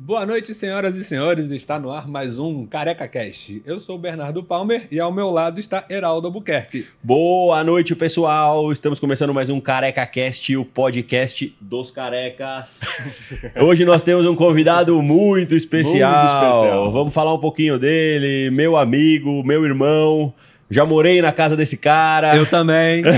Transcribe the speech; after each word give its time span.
Boa 0.00 0.24
noite, 0.24 0.54
senhoras 0.54 0.94
e 0.94 1.02
senhores. 1.02 1.50
Está 1.50 1.76
no 1.76 1.90
ar 1.90 2.06
mais 2.06 2.38
um 2.38 2.64
Careca 2.64 3.08
Cast. 3.08 3.60
Eu 3.66 3.80
sou 3.80 3.96
o 3.96 3.98
Bernardo 3.98 4.44
Palmer 4.44 4.86
e 4.92 5.00
ao 5.00 5.12
meu 5.12 5.28
lado 5.28 5.58
está 5.58 5.84
Heraldo 5.90 6.28
Albuquerque. 6.28 6.86
Boa 7.02 7.64
noite, 7.64 7.96
pessoal. 7.96 8.70
Estamos 8.70 9.00
começando 9.00 9.34
mais 9.34 9.50
um 9.50 9.60
Careca 9.60 10.06
Cast, 10.06 10.56
o 10.56 10.64
podcast 10.64 11.52
dos 11.60 11.90
carecas. 11.90 12.78
Hoje 13.60 13.84
nós 13.84 14.00
temos 14.00 14.24
um 14.24 14.36
convidado 14.36 15.02
muito 15.02 15.56
especial. 15.56 16.12
Muito 16.12 16.32
especial. 16.32 16.92
Vamos 16.92 17.12
falar 17.12 17.34
um 17.34 17.40
pouquinho 17.40 17.76
dele, 17.76 18.52
meu 18.52 18.76
amigo, 18.76 19.42
meu 19.42 19.64
irmão. 19.64 20.32
Já 20.70 20.84
morei 20.84 21.22
na 21.22 21.32
casa 21.32 21.56
desse 21.56 21.78
cara. 21.78 22.36
Eu 22.36 22.44
também. 22.44 23.02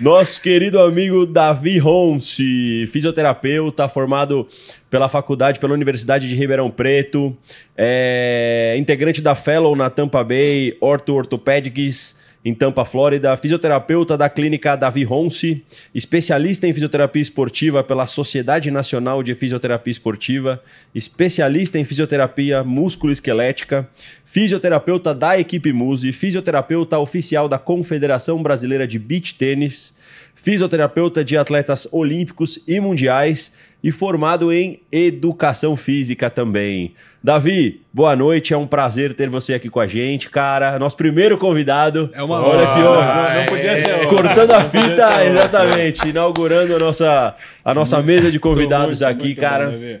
Nosso 0.00 0.40
querido 0.40 0.80
amigo 0.80 1.26
Davi 1.26 1.78
Ronce, 1.78 2.88
fisioterapeuta, 2.90 3.88
formado 3.90 4.48
pela 4.88 5.06
faculdade, 5.08 5.60
pela 5.60 5.74
Universidade 5.74 6.26
de 6.26 6.34
Ribeirão 6.34 6.70
Preto, 6.70 7.36
é, 7.76 8.74
integrante 8.78 9.20
da 9.20 9.34
Fellow 9.34 9.76
na 9.76 9.90
Tampa 9.90 10.24
Bay 10.24 10.74
Ortho 10.80 11.14
Orthopedics, 11.14 12.18
em 12.44 12.54
Tampa, 12.54 12.84
Flórida, 12.84 13.36
fisioterapeuta 13.36 14.16
da 14.16 14.28
clínica 14.28 14.74
Davi 14.74 15.04
Ronce, 15.04 15.62
especialista 15.94 16.66
em 16.66 16.72
fisioterapia 16.72 17.20
esportiva 17.20 17.84
pela 17.84 18.06
Sociedade 18.06 18.70
Nacional 18.70 19.22
de 19.22 19.34
Fisioterapia 19.34 19.90
Esportiva, 19.90 20.62
especialista 20.94 21.78
em 21.78 21.84
fisioterapia 21.84 22.64
músculo-esquelética, 22.64 23.86
fisioterapeuta 24.24 25.14
da 25.14 25.38
equipe 25.38 25.72
Muse, 25.72 26.12
fisioterapeuta 26.12 26.98
oficial 26.98 27.46
da 27.46 27.58
Confederação 27.58 28.42
Brasileira 28.42 28.86
de 28.86 28.98
Beach 28.98 29.34
Tênis, 29.34 29.94
fisioterapeuta 30.42 31.22
de 31.22 31.36
atletas 31.36 31.86
olímpicos 31.92 32.58
e 32.66 32.80
mundiais 32.80 33.52
e 33.82 33.92
formado 33.92 34.50
em 34.52 34.80
educação 34.90 35.76
física 35.76 36.30
também. 36.30 36.94
Davi, 37.22 37.82
boa 37.92 38.16
noite, 38.16 38.54
é 38.54 38.56
um 38.56 38.66
prazer 38.66 39.12
ter 39.12 39.28
você 39.28 39.52
aqui 39.52 39.68
com 39.68 39.80
a 39.80 39.86
gente, 39.86 40.30
cara. 40.30 40.78
Nosso 40.78 40.96
primeiro 40.96 41.36
convidado. 41.36 42.10
É 42.14 42.22
uma 42.22 42.40
Olha 42.40 42.62
honra. 42.62 42.74
que 42.74 42.82
honra. 42.82 43.28
Não, 43.28 43.40
não 43.40 43.46
podia 43.46 43.76
ser 43.76 43.94
outro. 43.94 44.08
Cortando 44.08 44.50
a 44.52 44.64
ser 44.64 44.70
fita, 44.70 45.24
exatamente, 45.26 46.08
inaugurando 46.08 46.74
a 46.74 46.78
nossa, 46.78 47.36
a 47.62 47.74
nossa 47.74 48.00
mesa 48.00 48.30
de 48.30 48.40
convidados 48.40 49.00
Muito, 49.00 49.12
aqui, 49.12 49.24
muito 49.26 49.40
cara. 49.40 49.66
bom, 49.66 49.72
Davi. 49.72 50.00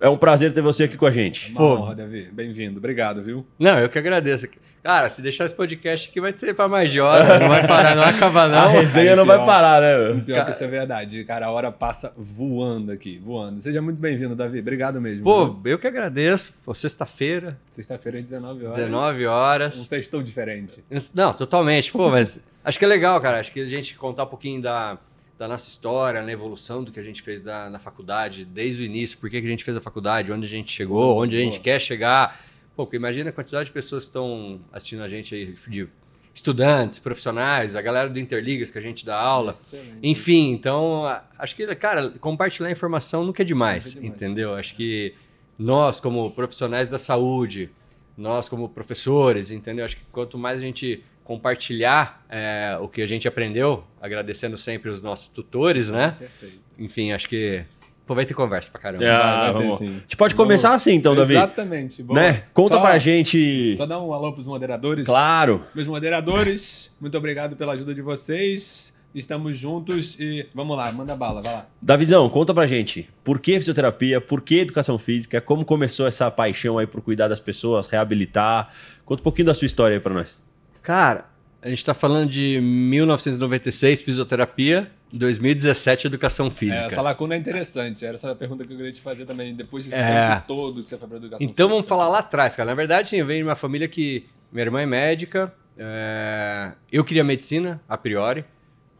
É 0.00 0.08
um 0.08 0.16
prazer 0.16 0.52
ter 0.52 0.62
você 0.62 0.84
aqui 0.84 0.96
com 0.96 1.06
a 1.06 1.10
gente. 1.10 1.50
Uma 1.50 1.58
Pô. 1.58 1.74
honra, 1.76 1.94
Davi. 1.94 2.28
Bem-vindo. 2.32 2.78
Obrigado, 2.78 3.22
viu? 3.22 3.46
Não, 3.58 3.78
eu 3.78 3.88
que 3.90 3.98
agradeço. 3.98 4.48
Cara, 4.84 5.08
se 5.08 5.22
deixar 5.22 5.46
esse 5.46 5.54
podcast 5.54 6.10
aqui 6.10 6.20
vai 6.20 6.30
ser 6.36 6.54
pra 6.54 6.68
mais 6.68 6.92
de 6.92 7.00
hora, 7.00 7.38
não 7.38 7.48
vai 7.48 7.66
parar, 7.66 7.96
não 7.96 8.02
vai 8.04 8.12
acabar 8.14 8.44
A 8.44 8.48
não. 8.66 8.70
resenha 8.70 9.12
Aí, 9.12 9.16
não 9.16 9.24
vai 9.24 9.38
pior. 9.38 9.46
parar, 9.46 9.80
né? 9.80 10.20
Pior 10.20 10.34
Cara- 10.34 10.44
que 10.44 10.50
isso 10.50 10.62
é 10.62 10.66
verdade. 10.66 11.24
Cara, 11.24 11.46
a 11.46 11.50
hora 11.50 11.72
passa 11.72 12.12
voando 12.18 12.92
aqui, 12.92 13.18
voando. 13.24 13.62
Seja 13.62 13.80
muito 13.80 13.96
bem-vindo, 13.98 14.36
Davi. 14.36 14.58
Obrigado 14.60 15.00
mesmo. 15.00 15.24
Pô, 15.24 15.46
viu? 15.54 15.72
eu 15.72 15.78
que 15.78 15.86
agradeço. 15.86 16.54
Pô, 16.62 16.74
sexta-feira, 16.74 17.58
Sexta-feira, 17.72 18.18
às 18.18 18.24
19 18.24 18.64
horas. 18.66 18.76
19 18.76 19.26
Um 19.26 19.30
horas. 19.30 19.74
sextou 19.88 20.22
diferente. 20.22 20.84
Não, 21.14 21.32
totalmente. 21.32 21.90
Pô, 21.90 22.10
mas 22.10 22.38
acho 22.62 22.78
que 22.78 22.84
é 22.84 22.88
legal, 22.88 23.18
cara. 23.22 23.40
Acho 23.40 23.52
que 23.52 23.60
a 23.60 23.66
gente 23.66 23.94
contar 23.96 24.24
um 24.24 24.28
pouquinho 24.28 24.60
da, 24.60 24.98
da 25.38 25.48
nossa 25.48 25.66
história, 25.66 26.20
na 26.20 26.30
evolução 26.30 26.84
do 26.84 26.92
que 26.92 27.00
a 27.00 27.02
gente 27.02 27.22
fez 27.22 27.40
da, 27.40 27.70
na 27.70 27.78
faculdade, 27.78 28.44
desde 28.44 28.82
o 28.82 28.84
início, 28.84 29.16
por 29.16 29.30
que 29.30 29.40
que 29.40 29.46
a 29.46 29.50
gente 29.50 29.64
fez 29.64 29.78
a 29.78 29.80
faculdade, 29.80 30.30
onde 30.30 30.44
a 30.44 30.50
gente 30.50 30.70
chegou, 30.70 31.16
onde 31.16 31.36
a 31.38 31.40
gente 31.40 31.52
Boa. 31.54 31.62
quer 31.64 31.80
chegar. 31.80 32.38
Pô, 32.76 32.84
porque 32.84 32.96
imagina 32.96 33.30
a 33.30 33.32
quantidade 33.32 33.66
de 33.66 33.72
pessoas 33.72 34.04
que 34.04 34.08
estão 34.10 34.60
assistindo 34.72 35.02
a 35.02 35.08
gente 35.08 35.34
aí, 35.34 35.54
de 35.68 35.88
estudantes, 36.34 36.98
profissionais, 36.98 37.76
a 37.76 37.80
galera 37.82 38.08
do 38.08 38.18
Interligas 38.18 38.70
que 38.70 38.78
a 38.78 38.80
gente 38.80 39.06
dá 39.06 39.16
aula. 39.16 39.52
Excelente. 39.52 39.98
Enfim, 40.02 40.50
então, 40.50 41.04
acho 41.38 41.54
que, 41.54 41.72
cara, 41.76 42.10
compartilhar 42.20 42.70
informação 42.70 43.24
nunca 43.24 43.42
é 43.42 43.44
demais, 43.44 43.86
Nunca 43.86 43.98
é 43.98 44.00
demais. 44.02 44.16
entendeu? 44.16 44.54
Acho 44.54 44.74
que 44.74 45.14
nós, 45.56 46.00
como 46.00 46.30
profissionais 46.32 46.88
da 46.88 46.98
saúde, 46.98 47.70
nós, 48.18 48.48
como 48.48 48.68
professores, 48.68 49.52
entendeu? 49.52 49.84
Acho 49.84 49.96
que 49.96 50.02
quanto 50.10 50.36
mais 50.36 50.58
a 50.60 50.66
gente 50.66 51.04
compartilhar 51.22 52.24
é, 52.28 52.76
o 52.80 52.88
que 52.88 53.00
a 53.00 53.06
gente 53.06 53.26
aprendeu, 53.28 53.84
agradecendo 54.00 54.58
sempre 54.58 54.90
os 54.90 55.00
nossos 55.00 55.28
tutores, 55.28 55.88
né? 55.88 56.16
Perfeito. 56.18 56.58
Enfim, 56.78 57.12
acho 57.12 57.28
que 57.28 57.64
pô, 58.06 58.14
vai 58.14 58.24
ter 58.26 58.34
conversa 58.34 58.70
pra 58.70 58.80
caramba. 58.80 59.04
Ah, 59.04 59.18
Vai, 59.18 59.52
vai 59.52 59.62
ter 59.62 59.68
vamos. 59.68 59.78
sim. 59.78 59.88
A 59.88 60.00
gente 60.00 60.16
pode 60.16 60.34
começar 60.34 60.74
assim 60.74 60.92
então, 60.94 61.14
Davi. 61.14 61.34
Exatamente. 61.34 62.02
Boa. 62.02 62.20
Né? 62.20 62.44
Conta 62.52 62.74
Só- 62.74 62.80
pra 62.80 62.98
gente. 62.98 63.76
Só 63.76 63.86
dar 63.86 64.00
um 64.00 64.12
alô 64.12 64.32
pros 64.32 64.46
moderadores. 64.46 65.06
Claro. 65.06 65.64
Meus 65.74 65.86
moderadores, 65.88 66.94
muito 67.00 67.16
obrigado 67.16 67.56
pela 67.56 67.72
ajuda 67.72 67.94
de 67.94 68.02
vocês. 68.02 68.92
Estamos 69.14 69.56
juntos 69.56 70.18
e 70.18 70.48
vamos 70.52 70.76
lá, 70.76 70.90
manda 70.90 71.14
bala, 71.14 71.40
vai 71.40 71.52
lá. 71.52 71.66
Davizão, 71.80 72.28
conta 72.28 72.52
pra 72.52 72.66
gente. 72.66 73.08
Por 73.22 73.38
que 73.38 73.52
fisioterapia? 73.58 74.20
Por 74.20 74.40
que 74.40 74.58
educação 74.58 74.98
física? 74.98 75.40
Como 75.40 75.64
começou 75.64 76.08
essa 76.08 76.28
paixão 76.32 76.78
aí 76.78 76.86
por 76.88 77.00
cuidar 77.00 77.28
das 77.28 77.38
pessoas, 77.38 77.86
reabilitar? 77.86 78.72
Conta 79.04 79.20
um 79.20 79.22
pouquinho 79.22 79.46
da 79.46 79.54
sua 79.54 79.66
história 79.66 79.96
aí 79.96 80.00
pra 80.00 80.12
nós. 80.12 80.42
Cara, 80.82 81.26
a 81.64 81.68
gente 81.68 81.84
tá 81.84 81.94
falando 81.94 82.28
de 82.30 82.60
1996, 82.60 84.02
fisioterapia, 84.02 84.90
2017, 85.12 86.06
educação 86.06 86.48
É, 86.48 86.50
física. 86.50 86.86
essa 86.86 87.00
lacuna 87.02 87.34
é 87.34 87.38
interessante. 87.38 88.04
Era 88.04 88.14
essa 88.14 88.30
a 88.30 88.34
pergunta 88.34 88.64
que 88.64 88.72
eu 88.72 88.76
queria 88.76 88.92
te 88.92 89.00
fazer 89.00 89.24
também, 89.26 89.54
depois 89.54 89.84
desse 89.84 89.96
É. 89.96 90.34
tempo 90.34 90.46
todo 90.46 90.82
que 90.82 90.88
você 90.90 90.98
foi 90.98 91.08
pra 91.08 91.16
educação 91.16 91.44
Então 91.46 91.68
vamos 91.68 91.82
física. 91.84 91.88
falar 91.96 92.08
lá 92.08 92.18
atrás, 92.18 92.54
cara. 92.54 92.68
Na 92.68 92.74
verdade, 92.74 93.08
sim, 93.08 93.16
eu 93.16 93.26
venho 93.26 93.44
de 93.44 93.48
uma 93.48 93.56
família 93.56 93.88
que. 93.88 94.26
Minha 94.52 94.66
irmã 94.66 94.80
é 94.82 94.86
médica, 94.86 95.52
é, 95.76 96.72
eu 96.92 97.02
queria 97.04 97.24
medicina, 97.24 97.80
a 97.88 97.96
priori. 97.98 98.44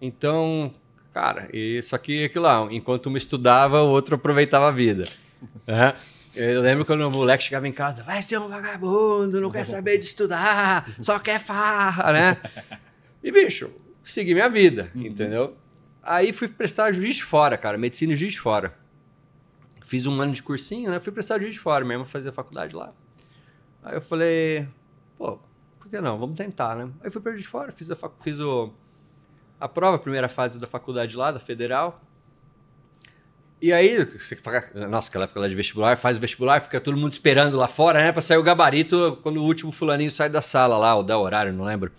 Então, 0.02 0.74
cara, 1.12 1.48
e, 1.52 1.80
só 1.82 1.96
que 1.96 2.24
aquilo 2.24 2.44
lá, 2.44 2.66
enquanto 2.72 3.08
um 3.08 3.16
estudava, 3.16 3.80
o 3.82 3.88
outro 3.90 4.16
aproveitava 4.16 4.66
a 4.68 4.72
vida. 4.72 5.04
É. 5.66 5.92
Eu 6.36 6.60
lembro 6.60 6.84
quando 6.84 7.02
o 7.02 7.10
moleque 7.10 7.44
chegava 7.44 7.68
em 7.68 7.72
casa, 7.72 8.02
vai 8.02 8.20
ser 8.20 8.38
um 8.38 8.48
vagabundo, 8.48 9.40
não 9.40 9.50
quer 9.50 9.64
saber 9.64 9.98
de 9.98 10.04
estudar, 10.04 10.90
só 11.00 11.18
quer 11.18 11.38
farra, 11.38 12.12
né? 12.12 12.36
E, 13.22 13.30
bicho, 13.30 13.70
segui 14.02 14.34
minha 14.34 14.48
vida, 14.48 14.90
entendeu? 14.94 15.56
Aí 16.02 16.32
fui 16.32 16.48
prestar 16.48 16.92
juiz 16.92 17.16
de 17.16 17.24
fora, 17.24 17.56
cara, 17.56 17.78
medicina 17.78 18.12
e 18.12 18.16
juiz 18.16 18.34
de 18.34 18.40
fora. 18.40 18.76
Fiz 19.84 20.06
um 20.06 20.20
ano 20.20 20.32
de 20.32 20.42
cursinho, 20.42 20.90
né? 20.90 20.98
Fui 20.98 21.12
prestar 21.12 21.38
juiz 21.38 21.54
de 21.54 21.60
fora 21.60 21.84
mesmo, 21.84 22.04
fazer 22.04 22.32
faculdade 22.32 22.74
lá. 22.74 22.92
Aí 23.82 23.94
eu 23.94 24.00
falei, 24.00 24.66
pô, 25.16 25.38
por 25.78 25.88
que 25.88 26.00
não? 26.00 26.18
Vamos 26.18 26.36
tentar, 26.36 26.74
né? 26.74 26.90
Aí 27.02 27.10
fui 27.10 27.20
para 27.20 27.32
juiz 27.32 27.42
de 27.42 27.48
fora, 27.48 27.70
fiz, 27.70 27.90
a, 27.90 27.96
fiz 28.22 28.40
o, 28.40 28.72
a 29.60 29.68
prova, 29.68 29.96
a 29.96 30.00
primeira 30.00 30.28
fase 30.28 30.58
da 30.58 30.66
faculdade 30.66 31.16
lá, 31.16 31.30
da 31.30 31.38
federal. 31.38 32.02
E 33.64 33.72
aí, 33.72 34.04
você 34.04 34.36
fala, 34.36 34.62
nossa, 34.90 35.08
aquela 35.08 35.24
época 35.24 35.40
lá 35.40 35.48
de 35.48 35.54
vestibular, 35.54 35.96
faz 35.96 36.18
o 36.18 36.20
vestibular, 36.20 36.60
fica 36.60 36.78
todo 36.78 36.98
mundo 36.98 37.14
esperando 37.14 37.56
lá 37.56 37.66
fora, 37.66 37.98
né? 37.98 38.12
Pra 38.12 38.20
sair 38.20 38.36
o 38.36 38.42
gabarito 38.42 39.18
quando 39.22 39.38
o 39.38 39.42
último 39.42 39.72
fulaninho 39.72 40.10
sai 40.10 40.28
da 40.28 40.42
sala 40.42 40.76
lá, 40.76 40.94
ou 40.94 41.02
da 41.02 41.18
horário, 41.18 41.50
não 41.50 41.64
lembro. 41.64 41.90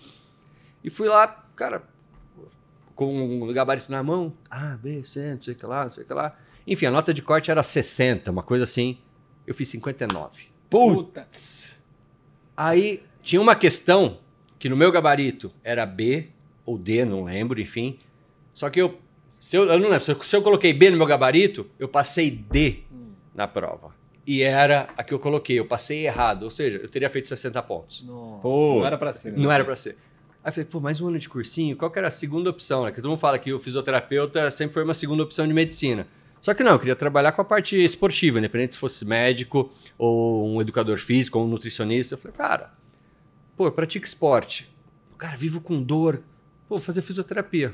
E 0.83 0.91
fui 0.91 1.07
lá, 1.07 1.43
cara, 1.55 1.81
com 2.93 3.41
o 3.41 3.51
gabarito 3.51 3.91
na 3.91 4.03
mão, 4.03 4.31
A, 4.47 4.77
B, 4.77 5.03
C, 5.03 5.33
não 5.33 5.41
sei 5.41 5.55
o 5.55 5.57
que 5.57 5.65
lá, 5.65 5.85
não 5.85 5.89
sei 5.89 6.03
o 6.03 6.05
que 6.05 6.13
lá. 6.13 6.37
Enfim, 6.67 6.85
a 6.85 6.91
nota 6.91 7.11
de 7.11 7.23
corte 7.23 7.49
era 7.49 7.63
60, 7.63 8.29
uma 8.29 8.43
coisa 8.43 8.63
assim. 8.63 8.99
Eu 9.47 9.55
fiz 9.55 9.67
59. 9.69 10.43
Putz. 10.69 11.79
Aí 12.55 13.01
tinha 13.23 13.41
uma 13.41 13.55
questão 13.55 14.19
que 14.59 14.69
no 14.69 14.77
meu 14.77 14.91
gabarito 14.91 15.51
era 15.63 15.83
B 15.83 16.29
ou 16.63 16.77
D, 16.77 17.03
não 17.05 17.23
lembro, 17.23 17.59
enfim. 17.59 17.97
Só 18.53 18.69
que 18.69 18.79
eu, 18.79 18.99
se 19.39 19.55
eu, 19.57 19.65
eu 19.65 19.79
não 19.79 19.89
lembro, 19.89 20.03
se 20.05 20.11
eu, 20.11 20.19
se 20.21 20.35
eu 20.35 20.41
coloquei 20.41 20.73
B 20.73 20.89
no 20.89 20.97
meu 20.97 21.05
gabarito, 21.05 21.67
eu 21.79 21.87
passei 21.87 22.29
D 22.31 22.79
na 23.33 23.47
prova. 23.47 23.93
E 24.25 24.41
era 24.41 24.89
a 24.97 25.03
que 25.03 25.13
eu 25.13 25.19
coloquei, 25.19 25.59
eu 25.59 25.65
passei 25.65 26.05
errado, 26.07 26.43
ou 26.43 26.49
seja, 26.49 26.77
eu 26.77 26.89
teria 26.89 27.09
feito 27.09 27.27
60 27.27 27.61
pontos. 27.63 28.03
Não, 28.03 28.39
Pô. 28.41 28.79
não 28.79 28.85
era 28.85 28.97
pra 28.97 29.13
ser. 29.13 29.31
né? 29.31 29.37
Não 29.37 29.51
era 29.51 29.63
pra 29.63 29.75
ser. 29.75 29.97
Aí 30.43 30.49
eu 30.49 30.53
falei, 30.53 30.65
pô, 30.65 30.79
mais 30.79 30.99
um 31.01 31.07
ano 31.07 31.19
de 31.19 31.29
cursinho, 31.29 31.75
qual 31.75 31.89
que 31.91 31.97
era 31.99 32.07
a 32.07 32.11
segunda 32.11 32.49
opção, 32.49 32.83
né? 32.83 32.89
Porque 32.89 33.01
todo 33.01 33.09
mundo 33.09 33.19
fala 33.19 33.37
que 33.37 33.51
o 33.53 33.59
fisioterapeuta 33.59 34.49
sempre 34.51 34.73
foi 34.73 34.83
uma 34.83 34.93
segunda 34.93 35.21
opção 35.23 35.47
de 35.47 35.53
medicina. 35.53 36.07
Só 36.39 36.53
que 36.53 36.63
não, 36.63 36.73
eu 36.73 36.79
queria 36.79 36.95
trabalhar 36.95 37.31
com 37.31 37.41
a 37.41 37.45
parte 37.45 37.75
esportiva, 37.83 38.37
independente 38.37 38.73
se 38.73 38.79
fosse 38.79 39.03
médico, 39.05 39.71
ou 39.97 40.47
um 40.47 40.61
educador 40.61 40.97
físico, 40.99 41.39
ou 41.39 41.45
um 41.45 41.47
nutricionista. 41.47 42.13
Eu 42.13 42.19
falei, 42.19 42.37
cara, 42.37 42.71
pô, 43.57 43.65
eu 43.65 43.71
pratico 43.71 44.05
esporte. 44.05 44.71
Cara, 45.17 45.35
vivo 45.35 45.61
com 45.61 45.81
dor. 45.81 46.17
Pô, 46.67 46.75
vou 46.75 46.79
fazer 46.79 47.01
fisioterapia. 47.01 47.73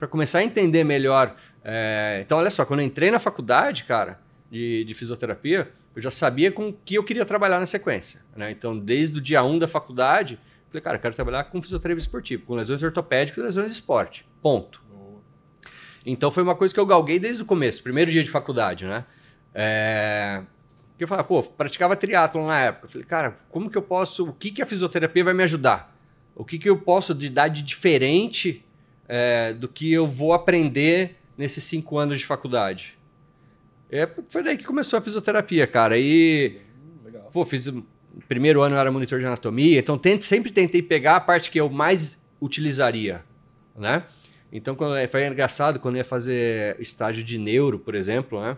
Pra 0.00 0.08
começar 0.08 0.38
a 0.38 0.42
entender 0.42 0.82
melhor. 0.82 1.36
é, 1.62 2.20
Então, 2.24 2.38
olha 2.38 2.50
só, 2.50 2.64
quando 2.64 2.80
eu 2.80 2.86
entrei 2.86 3.10
na 3.10 3.18
faculdade, 3.18 3.84
cara, 3.84 4.18
de, 4.50 4.82
de 4.84 4.94
fisioterapia, 4.94 5.70
eu 5.94 6.00
já 6.00 6.10
sabia 6.10 6.50
com 6.50 6.72
que 6.72 6.94
eu 6.94 7.04
queria 7.04 7.24
trabalhar 7.24 7.60
na 7.60 7.66
sequência. 7.66 8.22
Né? 8.34 8.50
Então, 8.50 8.76
desde 8.78 9.18
o 9.18 9.20
dia 9.20 9.44
1 9.44 9.58
da 9.58 9.68
faculdade, 9.68 10.38
falei, 10.68 10.80
cara, 10.80 10.96
eu 10.96 11.00
quero 11.00 11.14
trabalhar 11.14 11.44
com 11.44 11.60
fisioterapia 11.60 12.00
esportiva, 12.00 12.42
com 12.46 12.54
lesões 12.54 12.82
ortopédicas 12.82 13.38
e 13.38 13.42
lesões 13.42 13.66
de 13.66 13.72
esporte. 13.74 14.26
Ponto. 14.40 14.82
Então 16.06 16.30
foi 16.30 16.42
uma 16.42 16.54
coisa 16.54 16.72
que 16.72 16.80
eu 16.80 16.86
galguei 16.86 17.18
desde 17.18 17.42
o 17.42 17.44
começo, 17.44 17.82
primeiro 17.82 18.10
dia 18.10 18.24
de 18.24 18.30
faculdade, 18.30 18.86
né? 18.86 19.04
É... 19.54 20.42
Eu 20.98 21.06
falava, 21.06 21.28
pô, 21.28 21.42
praticava 21.42 21.94
triatlon 21.94 22.46
na 22.46 22.58
época. 22.58 22.86
Eu 22.86 22.90
falei, 22.90 23.06
cara, 23.06 23.38
como 23.50 23.70
que 23.70 23.76
eu 23.76 23.82
posso. 23.82 24.28
O 24.28 24.32
que, 24.32 24.50
que 24.50 24.62
a 24.62 24.66
fisioterapia 24.66 25.24
vai 25.24 25.34
me 25.34 25.42
ajudar? 25.42 25.94
O 26.34 26.44
que, 26.44 26.58
que 26.58 26.68
eu 26.68 26.78
posso 26.78 27.14
de 27.14 27.28
dar 27.28 27.48
de 27.48 27.62
diferente 27.62 28.64
é, 29.12 29.52
do 29.52 29.66
que 29.66 29.92
eu 29.92 30.06
vou 30.06 30.32
aprender 30.32 31.16
nesses 31.36 31.64
cinco 31.64 31.98
anos 31.98 32.20
de 32.20 32.24
faculdade? 32.24 32.96
É, 33.90 34.08
foi 34.28 34.40
daí 34.40 34.56
que 34.56 34.62
começou 34.62 34.96
a 34.96 35.02
fisioterapia, 35.02 35.66
cara. 35.66 35.98
E, 35.98 36.60
Legal. 37.04 37.28
pô, 37.32 37.44
fiz. 37.44 37.68
Primeiro 38.28 38.62
ano 38.62 38.76
eu 38.76 38.78
era 38.78 38.90
monitor 38.90 39.18
de 39.18 39.26
anatomia, 39.26 39.78
então 39.78 39.96
tente, 39.96 40.24
sempre 40.24 40.52
tentei 40.52 40.82
pegar 40.82 41.16
a 41.16 41.20
parte 41.20 41.50
que 41.50 41.60
eu 41.60 41.68
mais 41.68 42.20
utilizaria, 42.40 43.24
né? 43.76 44.04
Então, 44.52 44.74
quando, 44.74 44.94
foi 45.08 45.26
engraçado 45.26 45.78
quando 45.78 45.94
eu 45.94 46.00
ia 46.00 46.04
fazer 46.04 46.76
estágio 46.80 47.22
de 47.22 47.38
neuro, 47.38 47.78
por 47.78 47.94
exemplo, 47.94 48.40
né? 48.40 48.56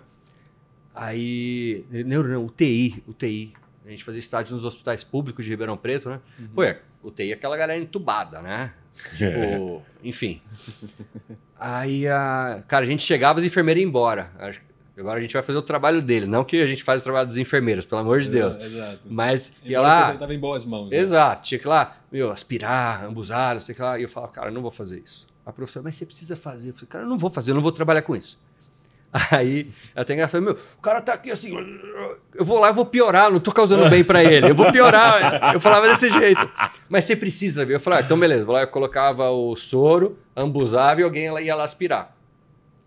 Aí. 0.95 1.85
Neuro 1.91 2.29
não, 2.29 2.45
UTI, 2.45 3.03
UTI. 3.07 3.55
A 3.87 3.91
gente 3.91 4.05
fazia 4.05 4.19
estágio 4.19 4.55
nos 4.55 4.65
hospitais 4.65 5.03
públicos 5.03 5.45
de 5.45 5.51
Ribeirão 5.51 5.77
Preto, 5.77 6.11
né? 6.11 6.21
Pô, 6.55 6.63
é, 6.63 6.81
UTI 7.03 7.31
é 7.31 7.35
aquela 7.35 7.57
galera 7.57 7.81
entubada, 7.81 8.43
né? 8.43 8.73
Tipo, 9.17 9.83
enfim. 10.03 10.41
Aí, 11.59 12.07
a, 12.09 12.63
cara, 12.67 12.85
a 12.85 12.89
gente 12.89 13.03
chegava 13.03 13.39
e 13.39 13.43
as 13.43 13.47
enfermeiras 13.47 13.83
iam 13.83 13.89
embora. 13.89 14.31
Agora 14.97 15.19
a 15.19 15.23
gente 15.23 15.33
vai 15.33 15.43
fazer 15.43 15.59
o 15.59 15.63
trabalho 15.63 16.03
dele, 16.03 16.27
não 16.27 16.45
que 16.45 16.61
a 16.61 16.67
gente 16.67 16.85
faz 16.85 17.01
o 17.01 17.05
trabalho 17.05 17.27
dos 17.27 17.39
enfermeiros, 17.39 17.87
pelo 17.87 18.01
amor 18.03 18.21
de 18.21 18.29
Deus. 18.29 18.57
É, 18.57 18.67
exato. 18.67 19.01
Mas 19.07 19.53
ia 19.65 19.81
lá, 19.81 20.13
estava 20.13 20.35
em 20.35 20.39
boas 20.39 20.65
mãos. 20.67 20.91
né? 20.91 20.97
Exato, 20.97 21.43
tinha 21.49 21.59
que 21.59 21.67
ir 21.67 21.69
lá, 21.69 21.97
meu, 22.11 22.31
aspirar, 22.31 23.05
ambusar, 23.05 23.55
não 23.55 23.61
sei 23.61 23.73
o 23.73 23.77
que 23.77 23.83
lá. 23.83 23.99
E 23.99 24.03
eu 24.03 24.09
falava, 24.09 24.33
cara, 24.33 24.49
eu 24.49 24.53
não 24.53 24.61
vou 24.61 24.71
fazer 24.71 25.01
isso. 25.05 25.27
A 25.47 25.53
professora, 25.53 25.83
mas 25.85 25.95
você 25.97 26.05
precisa 26.07 26.37
fazer. 26.37 26.71
Eu 26.71 26.75
falei, 26.75 26.89
cara, 26.89 27.05
eu 27.05 27.09
não 27.09 27.19
vou 27.19 27.31
fazer, 27.31 27.51
eu 27.51 27.55
não 27.55 27.63
vou 27.63 27.73
trabalhar 27.73 28.03
com 28.03 28.15
isso. 28.15 28.39
Aí, 29.31 29.71
até 29.95 30.15
engraçado, 30.15 30.41
meu, 30.41 30.55
o 30.55 30.81
cara 30.81 31.03
tá 31.03 31.13
aqui 31.13 31.31
assim, 31.31 31.55
eu 32.35 32.45
vou 32.45 32.59
lá, 32.59 32.69
eu 32.69 32.75
vou 32.75 32.87
piorar, 32.87 33.31
não 33.31 33.41
tô 33.41 33.53
causando 33.53 33.89
bem 33.91 34.03
pra 34.03 34.25
ele, 34.25 34.49
eu 34.51 34.55
vou 34.55 34.73
piorar. 34.73 35.53
Eu 35.53 35.61
falava 35.61 35.87
desse 35.93 36.11
jeito. 36.11 36.51
Mas 36.89 37.05
você 37.05 37.15
precisa, 37.15 37.63
viu? 37.65 37.77
Eu 37.77 37.81
falava, 37.81 38.03
ah, 38.03 38.05
então 38.07 38.19
beleza, 38.19 38.45
vou 38.45 38.55
lá, 38.55 38.63
eu 38.63 38.69
colocava 38.69 39.29
o 39.31 39.55
soro, 39.55 40.19
ambusava 40.35 41.03
e 41.03 41.05
alguém 41.05 41.25
ia 41.45 41.55
lá 41.55 41.63
aspirar. 41.65 42.17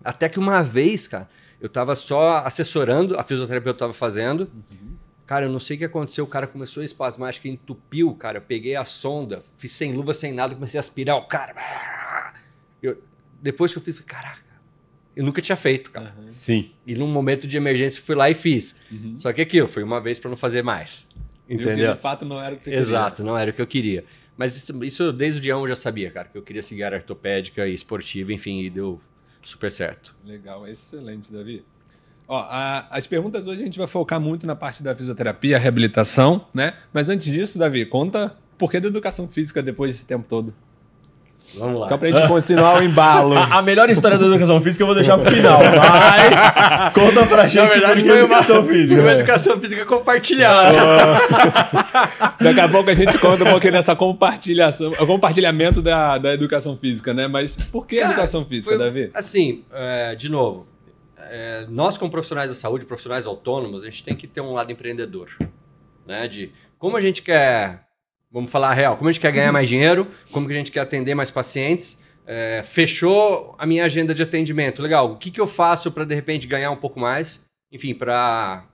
Até 0.03 0.27
que 0.27 0.39
uma 0.39 0.63
vez, 0.63 1.07
cara, 1.07 1.29
eu 1.61 1.69
tava 1.69 1.95
só 1.95 2.37
assessorando, 2.37 3.19
a 3.19 3.23
fisioterapia 3.23 3.69
eu 3.69 3.75
tava 3.77 3.93
fazendo. 3.93 4.49
Cara, 5.27 5.45
eu 5.45 5.49
não 5.49 5.59
sei 5.59 5.75
o 5.75 5.79
que 5.79 5.85
aconteceu, 5.85 6.23
o 6.23 6.27
cara 6.27 6.45
começou 6.47 6.81
a 6.81 6.85
espasmar, 6.85 7.29
acho 7.29 7.41
que 7.41 7.49
entupiu, 7.49 8.13
cara. 8.15 8.37
Eu 8.37 8.41
peguei 8.43 8.75
a 8.75 8.83
sonda, 8.83 9.43
fiz 9.57 9.71
sem 9.71 9.93
luva, 9.93 10.13
sem 10.13 10.31
nada, 10.33 10.53
comecei 10.55 10.77
a 10.77 10.81
aspirar 10.81 11.15
o 11.17 11.23
cara. 11.27 11.53
Eu- 12.81 12.97
depois 13.41 13.71
que 13.71 13.79
eu 13.79 13.83
fiz, 13.83 13.99
caraca, 14.01 14.39
eu 15.15 15.23
nunca 15.23 15.41
tinha 15.41 15.55
feito, 15.55 15.91
cara. 15.91 16.13
Aham. 16.17 16.27
Sim. 16.37 16.71
E 16.85 16.95
num 16.95 17.07
momento 17.07 17.47
de 17.47 17.55
emergência 17.57 18.01
fui 18.03 18.15
lá 18.15 18.29
e 18.29 18.33
fiz. 18.33 18.75
Uhum. 18.91 19.15
Só 19.17 19.31
que 19.33 19.41
aquilo, 19.41 19.67
foi 19.67 19.83
uma 19.83 19.99
vez 20.01 20.19
pra 20.19 20.29
não 20.29 20.37
fazer 20.37 20.63
mais. 20.63 21.07
Entendeu? 21.49 21.93
de 21.93 22.01
fato 22.01 22.25
não 22.25 22.41
era 22.41 22.55
o 22.55 22.57
que 22.57 22.63
você 22.65 22.73
Exato, 22.73 23.23
não 23.23 23.37
era 23.37 23.51
o 23.51 23.53
que 23.53 23.61
eu 23.61 23.67
queria. 23.67 24.03
Mas 24.35 24.57
isso, 24.57 24.83
isso 24.83 25.13
desde 25.13 25.39
o 25.39 25.41
dia 25.41 25.55
1 25.57 25.61
eu 25.61 25.67
já 25.69 25.75
sabia, 25.75 26.09
cara, 26.11 26.27
que 26.27 26.37
eu 26.37 26.41
queria 26.41 26.61
seguir 26.61 26.83
a 26.83 26.87
área 26.87 26.97
ortopédica 26.97 27.67
e 27.67 27.73
esportiva, 27.73 28.33
enfim, 28.33 28.61
e 28.61 28.69
deu 28.69 28.99
super 29.41 29.71
certo. 29.71 30.15
queria. 30.23 30.33
Legal, 30.33 30.67
excelente, 30.67 31.31
Davi. 31.31 31.63
Ó, 32.27 32.37
a- 32.39 32.87
as 32.89 33.05
perguntas 33.05 33.45
hoje 33.45 33.61
a 33.61 33.65
gente 33.65 33.77
vai 33.77 33.87
focar 33.87 34.19
muito 34.19 34.47
na 34.47 34.55
parte 34.55 34.81
da 34.81 34.95
fisioterapia, 34.95 35.57
reabilitação, 35.59 36.47
né? 36.53 36.73
Mas 36.91 37.07
antes 37.07 37.31
disso, 37.31 37.59
Davi, 37.59 37.85
conta 37.85 38.35
por 38.57 38.71
que 38.71 38.79
da 38.79 38.87
educação 38.87 39.27
física 39.27 39.61
depois 39.61 39.91
desse 39.91 40.07
tempo 40.07 40.27
todo? 40.27 40.53
Vamos 41.57 41.81
lá. 41.81 41.87
Só 41.87 41.97
pra 41.97 42.09
gente 42.09 42.27
continuar 42.27 42.79
o 42.79 42.83
embalo. 42.83 43.33
A, 43.37 43.59
a 43.59 43.61
melhor 43.61 43.89
história 43.89 44.17
da 44.17 44.25
educação 44.25 44.59
física 44.61 44.83
eu 44.83 44.87
vou 44.87 44.95
deixar 44.95 45.17
pro 45.17 45.31
final, 45.31 45.59
mas 45.59 46.93
conta 46.93 47.25
pra 47.27 47.47
gente 47.47 47.63
Na 47.63 47.69
verdade, 47.69 48.01
foi 48.01 48.09
uma, 48.11 48.19
educação 48.19 48.65
física. 48.65 48.95
foi 48.95 49.03
uma 49.03 49.11
educação 49.13 49.59
física 49.61 49.85
compartilhada. 49.85 50.77
Daqui 52.41 52.59
a 52.59 52.67
pouco 52.67 52.89
a 52.89 52.93
gente 52.93 53.17
conta 53.17 53.43
um 53.43 53.51
pouquinho 53.51 53.73
dessa 53.73 53.95
compartilhação, 53.95 54.91
compartilhamento 54.93 55.81
da, 55.81 56.17
da 56.17 56.33
educação 56.33 56.75
física, 56.75 57.13
né? 57.13 57.27
Mas 57.27 57.55
por 57.55 57.85
que 57.87 57.97
Cara, 57.99 58.11
educação 58.11 58.45
física, 58.45 58.75
Foi- 58.75 58.77
Davi? 58.77 59.11
Assim, 59.13 59.63
é, 59.73 60.15
de 60.15 60.29
novo, 60.29 60.67
é, 61.17 61.65
nós 61.69 61.97
como 61.97 62.11
profissionais 62.11 62.49
da 62.49 62.55
saúde, 62.55 62.85
profissionais 62.85 63.25
autônomos, 63.25 63.83
a 63.83 63.85
gente 63.85 64.03
tem 64.03 64.15
que 64.15 64.27
ter 64.27 64.41
um 64.41 64.51
lado 64.53 64.71
empreendedor, 64.71 65.29
né? 66.05 66.27
De 66.27 66.51
como 66.77 66.97
a 66.97 67.01
gente 67.01 67.21
quer, 67.21 67.84
vamos 68.35 68.51
falar 68.51 68.69
a 68.69 68.73
real, 68.73 68.97
como 68.97 69.09
a 69.09 69.11
gente 69.11 69.21
quer 69.21 69.31
ganhar 69.31 69.51
mais 69.53 69.67
dinheiro, 69.67 70.07
como 70.31 70.45
que 70.45 70.53
a 70.53 70.57
gente 70.57 70.71
quer 70.71 70.81
atender 70.81 71.15
mais 71.15 71.31
pacientes. 71.31 71.97
é, 72.27 72.61
fechou 72.63 73.55
a 73.57 73.65
minha 73.65 73.85
agenda 73.85 74.13
de 74.13 74.21
atendimento, 74.23 74.81
legal. 74.81 75.11
O 75.11 75.17
que, 75.17 75.31
que 75.31 75.39
eu 75.41 75.45
faço 75.47 75.91
para 75.91 76.03
de 76.05 76.13
repente 76.15 76.47
ganhar 76.47 76.69
um 76.71 76.75
pouco 76.75 76.99
mais? 76.99 77.45
Enfim, 77.71 77.93
para 77.95 78.65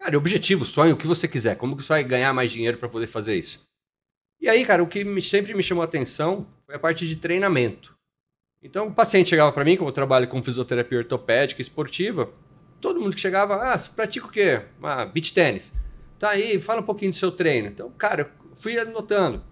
cara, 0.00 0.16
objetivo, 0.18 0.64
sonho, 0.64 0.94
o 0.94 0.96
que 0.96 1.06
você 1.06 1.26
quiser. 1.28 1.56
Como 1.56 1.76
que 1.76 1.82
você 1.82 1.88
vai 1.88 2.04
ganhar 2.04 2.32
mais 2.32 2.50
dinheiro 2.52 2.78
para 2.78 2.88
poder 2.88 3.06
fazer 3.06 3.34
isso? 3.36 3.62
E 4.40 4.48
aí, 4.48 4.64
cara, 4.64 4.82
o 4.82 4.86
que 4.86 5.02
me- 5.04 5.22
sempre 5.22 5.54
me 5.54 5.62
chamou 5.62 5.82
a 5.82 5.86
atenção 5.86 6.46
foi 6.66 6.74
a 6.74 6.78
parte 6.78 7.06
de 7.06 7.16
treinamento. 7.16 7.94
Então, 8.62 8.86
o 8.88 8.92
paciente 8.94 9.28
chegava 9.30 9.50
para 9.52 9.64
mim, 9.64 9.76
como 9.76 9.88
eu 9.88 9.92
trabalho 9.92 10.28
com 10.28 10.42
fisioterapia 10.42 10.98
ortopédica 10.98 11.60
e 11.60 11.62
esportiva, 11.62 12.30
todo 12.80 13.00
mundo 13.00 13.14
que 13.14 13.20
chegava, 13.20 13.56
ah, 13.72 13.76
você 13.76 13.88
pratica 13.90 14.26
o 14.26 14.30
quê? 14.30 14.62
Ah, 14.82 15.04
beach 15.06 15.32
tênis. 15.34 15.72
Tá 16.18 16.30
aí, 16.30 16.58
fala 16.60 16.80
um 16.80 16.84
pouquinho 16.84 17.10
do 17.10 17.16
seu 17.16 17.32
treino. 17.32 17.68
Então, 17.68 17.90
cara, 17.90 18.30
fui 18.54 18.78
anotando. 18.78 19.42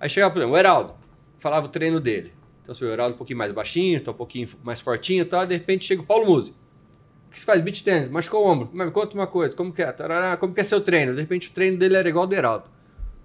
Aí 0.00 0.08
chegava, 0.08 0.32
por 0.32 0.38
exemplo, 0.40 0.54
o 0.54 0.58
Heraldo, 0.58 0.94
falava 1.38 1.66
o 1.66 1.68
treino 1.68 2.00
dele. 2.00 2.32
Então, 2.62 2.74
se 2.74 2.84
o 2.84 2.88
Heraldo 2.90 3.14
um 3.14 3.18
pouquinho 3.18 3.38
mais 3.38 3.52
baixinho, 3.52 4.00
tá 4.02 4.10
um 4.10 4.14
pouquinho 4.14 4.48
mais 4.62 4.80
fortinho 4.80 5.22
e 5.22 5.24
tal, 5.24 5.46
de 5.46 5.54
repente 5.54 5.84
chega 5.84 6.02
o 6.02 6.04
Paulo 6.04 6.26
Musi. 6.26 6.50
O 6.50 7.30
que 7.30 7.38
você 7.40 7.46
faz? 7.46 7.60
Beach 7.60 7.82
tênis, 7.84 8.08
machucou 8.08 8.44
o 8.44 8.48
ombro. 8.50 8.70
Mas 8.72 8.86
me 8.86 8.92
conta 8.92 9.14
uma 9.14 9.26
coisa, 9.26 9.54
como 9.56 9.72
que 9.72 9.82
é? 9.82 9.92
Tarará, 9.92 10.36
como 10.36 10.52
que 10.54 10.60
é 10.60 10.64
seu 10.64 10.80
treino? 10.80 11.14
De 11.14 11.20
repente 11.20 11.48
o 11.48 11.52
treino 11.52 11.76
dele 11.78 11.96
era 11.96 12.08
igual 12.08 12.24
ao 12.24 12.28
do 12.28 12.34
Heraldo. 12.34 12.64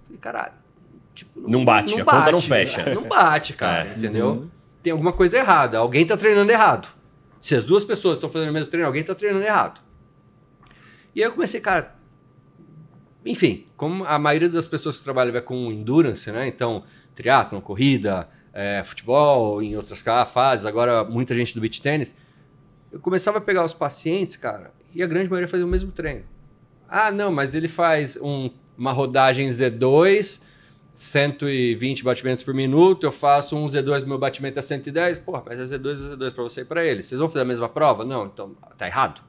Falei, 0.05 0.19
caralho, 0.19 0.53
tipo, 1.15 1.49
Não 1.49 1.63
bate, 1.65 1.99
a 1.99 2.05
conta 2.05 2.31
não 2.31 2.41
fecha. 2.41 2.83
Não 2.93 3.03
bate, 3.03 3.53
cara, 3.53 3.87
É. 3.89 3.93
entendeu? 3.97 4.27
Uhum. 4.29 4.49
Tem 4.83 4.91
alguma 4.91 5.13
coisa 5.13 5.37
errada. 5.37 5.77
Alguém 5.77 6.05
tá 6.05 6.17
treinando 6.17 6.51
errado. 6.51 6.89
Se 7.39 7.55
as 7.55 7.63
duas 7.65 7.83
pessoas 7.83 8.17
estão 8.17 8.29
fazendo 8.29 8.49
o 8.49 8.53
mesmo 8.53 8.69
treino, 8.69 8.87
alguém 8.87 9.03
tá 9.03 9.15
treinando 9.15 9.45
errado. 9.45 9.79
E 11.15 11.21
aí 11.21 11.27
eu 11.27 11.33
comecei, 11.33 11.59
cara. 11.61 11.95
Enfim, 13.25 13.67
como 13.77 14.03
a 14.05 14.17
maioria 14.17 14.49
das 14.49 14.67
pessoas 14.67 14.97
que 14.97 15.03
trabalham 15.03 15.35
é 15.35 15.41
com 15.41 15.71
endurance, 15.71 16.31
né? 16.31 16.47
Então, 16.47 16.83
triatlon, 17.13 17.61
corrida, 17.61 18.27
é, 18.53 18.83
futebol, 18.83 19.61
em 19.61 19.75
outras 19.75 20.01
fases, 20.33 20.65
agora 20.65 21.03
muita 21.03 21.33
gente 21.35 21.53
do 21.53 21.61
beach 21.61 21.81
tênis. 21.81 22.15
Eu 22.91 22.99
começava 22.99 23.37
a 23.37 23.41
pegar 23.41 23.63
os 23.63 23.73
pacientes, 23.73 24.35
cara, 24.35 24.71
e 24.93 25.01
a 25.03 25.07
grande 25.07 25.29
maioria 25.29 25.47
fazia 25.47 25.65
o 25.65 25.69
mesmo 25.69 25.91
treino. 25.91 26.23
Ah, 26.89 27.11
não, 27.11 27.31
mas 27.31 27.53
ele 27.55 27.67
faz 27.67 28.17
um- 28.21 28.49
uma 28.77 28.91
rodagem 28.91 29.47
Z2, 29.49 30.41
120 30.93 32.03
batimentos 32.03 32.43
por 32.43 32.53
minuto, 32.53 33.05
eu 33.05 33.11
faço 33.11 33.55
um 33.55 33.65
Z2, 33.67 34.05
meu 34.05 34.17
batimento 34.17 34.59
é 34.59 34.61
110. 34.61 35.19
Porra, 35.19 35.43
mas 35.45 35.59
é 35.59 35.63
Z2, 35.77 35.91
é 35.99 36.15
Z2 36.15 36.33
pra 36.33 36.43
você 36.43 36.61
e 36.61 36.65
pra 36.65 36.83
ele. 36.85 37.01
Vocês 37.03 37.17
vão 37.19 37.29
fazer 37.29 37.41
a 37.41 37.45
mesma 37.45 37.69
prova? 37.69 38.03
Não, 38.03 38.25
então 38.25 38.55
tá 38.77 38.87
errado. 38.87 39.21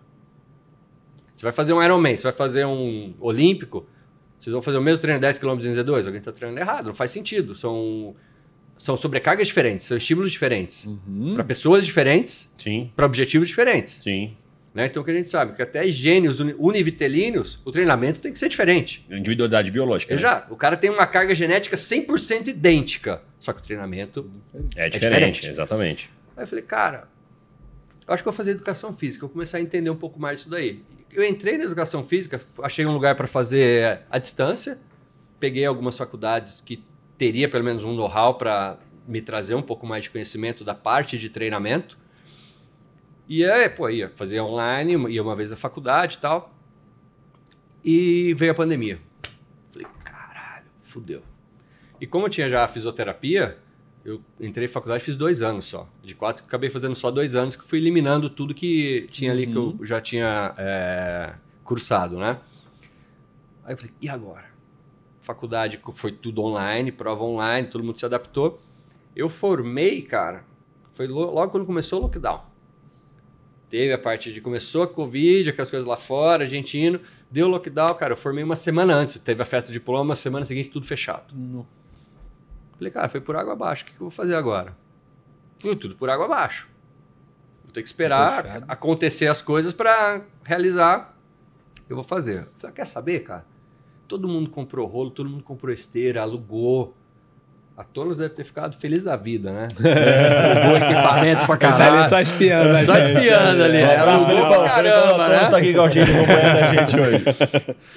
Você 1.43 1.47
vai 1.47 1.53
fazer 1.53 1.73
um 1.73 1.83
Ironman, 1.83 2.17
você 2.17 2.23
vai 2.23 2.33
fazer 2.33 2.65
um 2.65 3.15
Olímpico, 3.19 3.85
vocês 4.39 4.53
vão 4.53 4.63
fazer 4.63 4.79
o 4.79 4.81
mesmo 4.81 5.01
treino 5.01 5.19
10 5.21 5.39
km 5.41 5.49
em 5.55 5.73
Z2? 5.75 6.07
Alguém 6.07 6.21
tá 6.21 6.31
treinando 6.31 6.61
errado, 6.61 6.87
não 6.87 6.95
faz 6.95 7.11
sentido. 7.11 7.57
São, 7.57 8.15
são 8.79 8.97
sobrecargas 8.97 9.49
diferentes, 9.49 9.89
são 9.89 9.97
estímulos 9.97 10.31
diferentes. 10.31 10.85
Uhum. 10.87 11.33
Pra 11.35 11.43
pessoas 11.43 11.85
diferentes, 11.85 12.49
Sim, 12.57 12.93
pra 12.95 13.07
objetivos 13.07 13.49
diferentes. 13.49 13.95
sim. 13.95 14.37
Né? 14.73 14.87
Então, 14.87 15.03
o 15.03 15.05
que 15.05 15.11
a 15.11 15.15
gente 15.15 15.29
sabe? 15.29 15.55
Que 15.55 15.61
até 15.63 15.87
gênios 15.89 16.39
uni- 16.41 16.55
univitelíneos, 16.57 17.61
o 17.65 17.73
treinamento 17.73 18.21
tem 18.21 18.33
que 18.33 18.39
ser 18.39 18.49
diferente. 18.49 19.05
Individualidade 19.11 19.69
biológica. 19.73 20.15
né? 20.15 20.21
Já, 20.21 20.47
o 20.49 20.57
cara 20.57 20.77
tem 20.79 20.89
uma 20.91 21.07
carga 21.09 21.35
genética 21.35 21.77
100% 21.77 22.47
idêntica, 22.47 23.21
só 23.41 23.53
que 23.53 23.59
o 23.59 23.63
treinamento... 23.65 24.31
É 24.77 24.89
diferente, 24.89 25.41
diferente. 25.41 25.49
exatamente. 25.51 26.11
Aí 26.37 26.45
eu 26.45 26.47
falei, 26.47 26.65
cara, 26.65 27.09
eu 28.07 28.15
acho 28.15 28.23
que 28.23 28.29
eu 28.29 28.33
vou 28.33 28.37
fazer 28.37 28.53
educação 28.53 28.95
física, 28.95 29.25
eu 29.25 29.29
vou 29.29 29.33
começar 29.35 29.59
a 29.59 29.61
entender 29.61 29.91
um 29.91 29.97
pouco 29.97 30.19
mais 30.21 30.39
isso 30.41 30.49
daí. 30.49 30.81
Eu 31.13 31.23
entrei 31.23 31.59
na 31.59 31.65
educação 31.65 32.05
física, 32.07 32.41
achei 32.63 32.87
um 32.87 32.93
lugar 32.93 33.15
para 33.15 33.27
fazer 33.27 34.01
à 34.11 34.17
distância, 34.17 34.81
peguei 35.39 35.67
algumas 35.67 35.97
faculdades 35.97 36.63
que 36.63 36.83
teria 37.19 37.51
pelo 37.51 37.63
menos 37.63 37.85
um 37.85 37.95
know-how 37.95 38.35
para 38.35 38.79
me 39.07 39.21
trazer 39.21 39.55
um 39.55 39.61
pouco 39.61 39.87
mais 39.87 40.05
de 40.05 40.11
conhecimento 40.11 40.65
da 40.65 40.75
parte 40.75 41.19
de 41.19 41.29
treinamento. 41.29 41.99
E 43.29 43.45
aí, 43.45 43.69
pô, 43.69 43.91
ia 43.91 44.09
fazer 44.09 44.41
online, 44.41 44.95
ia 45.13 45.23
uma 45.23 45.37
vez 45.37 45.51
na 45.51 45.57
faculdade 45.57 46.17
e 46.17 46.19
tal. 46.19 46.55
E 47.85 48.35
veio 48.35 48.53
a 48.53 48.55
pandemia. 48.55 48.99
Falei, 49.71 49.87
caralho, 50.03 50.67
fudeu. 50.81 51.23
E 52.01 52.07
como 52.07 52.27
eu 52.27 52.31
tinha 52.31 52.49
já 52.49 52.65
a 52.65 52.69
fisioterapia, 52.69 53.59
eu 54.05 54.21
entrei 54.41 54.65
em 54.67 54.69
faculdade 54.69 55.03
fiz 55.05 55.15
dois 55.17 55.43
anos 55.43 55.65
só. 55.67 55.89
De 56.03 56.15
quatro, 56.15 56.45
acabei 56.45 56.69
fazendo 56.71 56.95
só 56.95 57.11
dois 57.11 57.35
anos, 57.37 57.55
que 57.57 57.67
fui 57.67 57.79
eliminando 57.79 58.29
tudo 58.29 58.53
que 58.55 59.07
tinha 59.11 59.31
ali 59.33 59.47
que 59.47 59.57
eu 59.57 59.79
já 59.83 60.01
tinha 60.01 60.53
é, 60.59 61.35
cursado, 61.65 62.19
né? 62.19 62.39
Aí 63.65 63.75
eu 63.75 63.77
falei, 63.79 63.93
e 64.01 64.09
agora? 64.09 64.51
Faculdade 65.19 65.81
foi 65.93 66.11
tudo 66.11 66.43
online, 66.43 66.91
prova 66.91 67.23
online, 67.23 67.69
todo 67.69 67.85
mundo 67.85 67.99
se 67.99 68.05
adaptou. 68.05 68.61
Eu 69.15 69.29
formei, 69.29 70.03
cara, 70.03 70.45
foi 70.93 71.07
lo- 71.07 71.31
logo 71.31 71.53
quando 71.53 71.65
começou 71.65 72.01
o 72.01 72.03
lockdown. 72.03 72.41
Teve 73.71 73.93
a 73.93 73.99
parte 73.99 74.33
de 74.33 74.41
começou 74.41 74.83
a 74.83 74.89
Covid, 74.89 75.49
aquelas 75.49 75.71
coisas 75.71 75.89
lá 75.89 75.97
fora, 75.97 76.45
argentino, 76.45 77.01
deu 77.31 77.49
lockdown, 77.49 77.95
cara, 77.95 78.13
eu 78.13 78.17
formei 78.17 78.43
uma 78.45 78.57
semana 78.57 78.95
antes. 78.95 79.17
Teve 79.23 79.41
a 79.41 79.45
festa 79.47 79.69
de 79.69 79.75
diploma, 79.75 80.15
semana 80.15 80.45
seguinte 80.45 80.69
tudo 80.69 80.85
fechado. 80.87 81.33
No- 81.35 81.67
Falei, 82.83 82.91
cara, 82.93 83.09
foi 83.09 83.21
por 83.21 83.37
água 83.37 83.53
abaixo, 83.53 83.85
o 83.85 83.87
que 83.87 83.93
que 83.93 83.97
eu 83.99 84.07
vou 84.07 84.11
fazer 84.11 84.35
agora? 84.35 84.75
Foi 85.61 85.77
tudo 85.77 85.95
por 85.95 86.11
água 86.11 86.25
abaixo. 86.25 86.67
Vou 87.65 87.73
ter 87.73 87.81
que 87.81 87.89
esperar 87.89 88.43
Fechado. 88.43 88.65
acontecer 88.67 89.29
as 89.29 89.41
coisas 89.41 89.73
para 89.73 90.21
realizar, 90.43 91.17
eu 91.89 91.95
vou 91.95 92.05
fazer. 92.05 92.49
Falei, 92.59 92.75
quer 92.75 92.85
saber, 92.85 93.21
cara? 93.21 93.45
Todo 94.09 94.27
mundo 94.27 94.51
comprou 94.51 94.85
rolo, 94.89 95.11
todo 95.11 95.31
mundo 95.31 95.45
comprou 95.45 95.73
esteira, 95.73 96.23
alugou. 96.23 96.93
A 97.77 97.85
Tonos 97.85 98.19
deve 98.19 98.35
ter 98.35 98.43
ficado 98.45 98.77
feliz 98.77 99.03
da 99.05 99.17
vida, 99.17 99.51
né? 99.53 99.69
Alugou 100.61 100.77
equipamento 100.77 101.47
pra 101.47 101.57
Tá 101.57 101.69
caralho. 101.79 102.11
só 102.11 102.21
espiando. 102.21 102.73
né, 102.73 102.85
Só 102.85 102.99
espiando 102.99 103.63
ali. 103.63 103.79
Ela 103.79 104.19
pra 104.19 104.27
Felipão 104.27 104.65
caramba, 104.65 105.29
né? 105.29 105.51
tá 105.51 105.57
aqui 105.57 105.73
com 105.73 105.81
a 105.81 105.89
gente, 105.89 106.11
acompanhando 106.11 106.59
a 106.59 106.67
gente 106.67 107.01
hoje. 107.01 107.25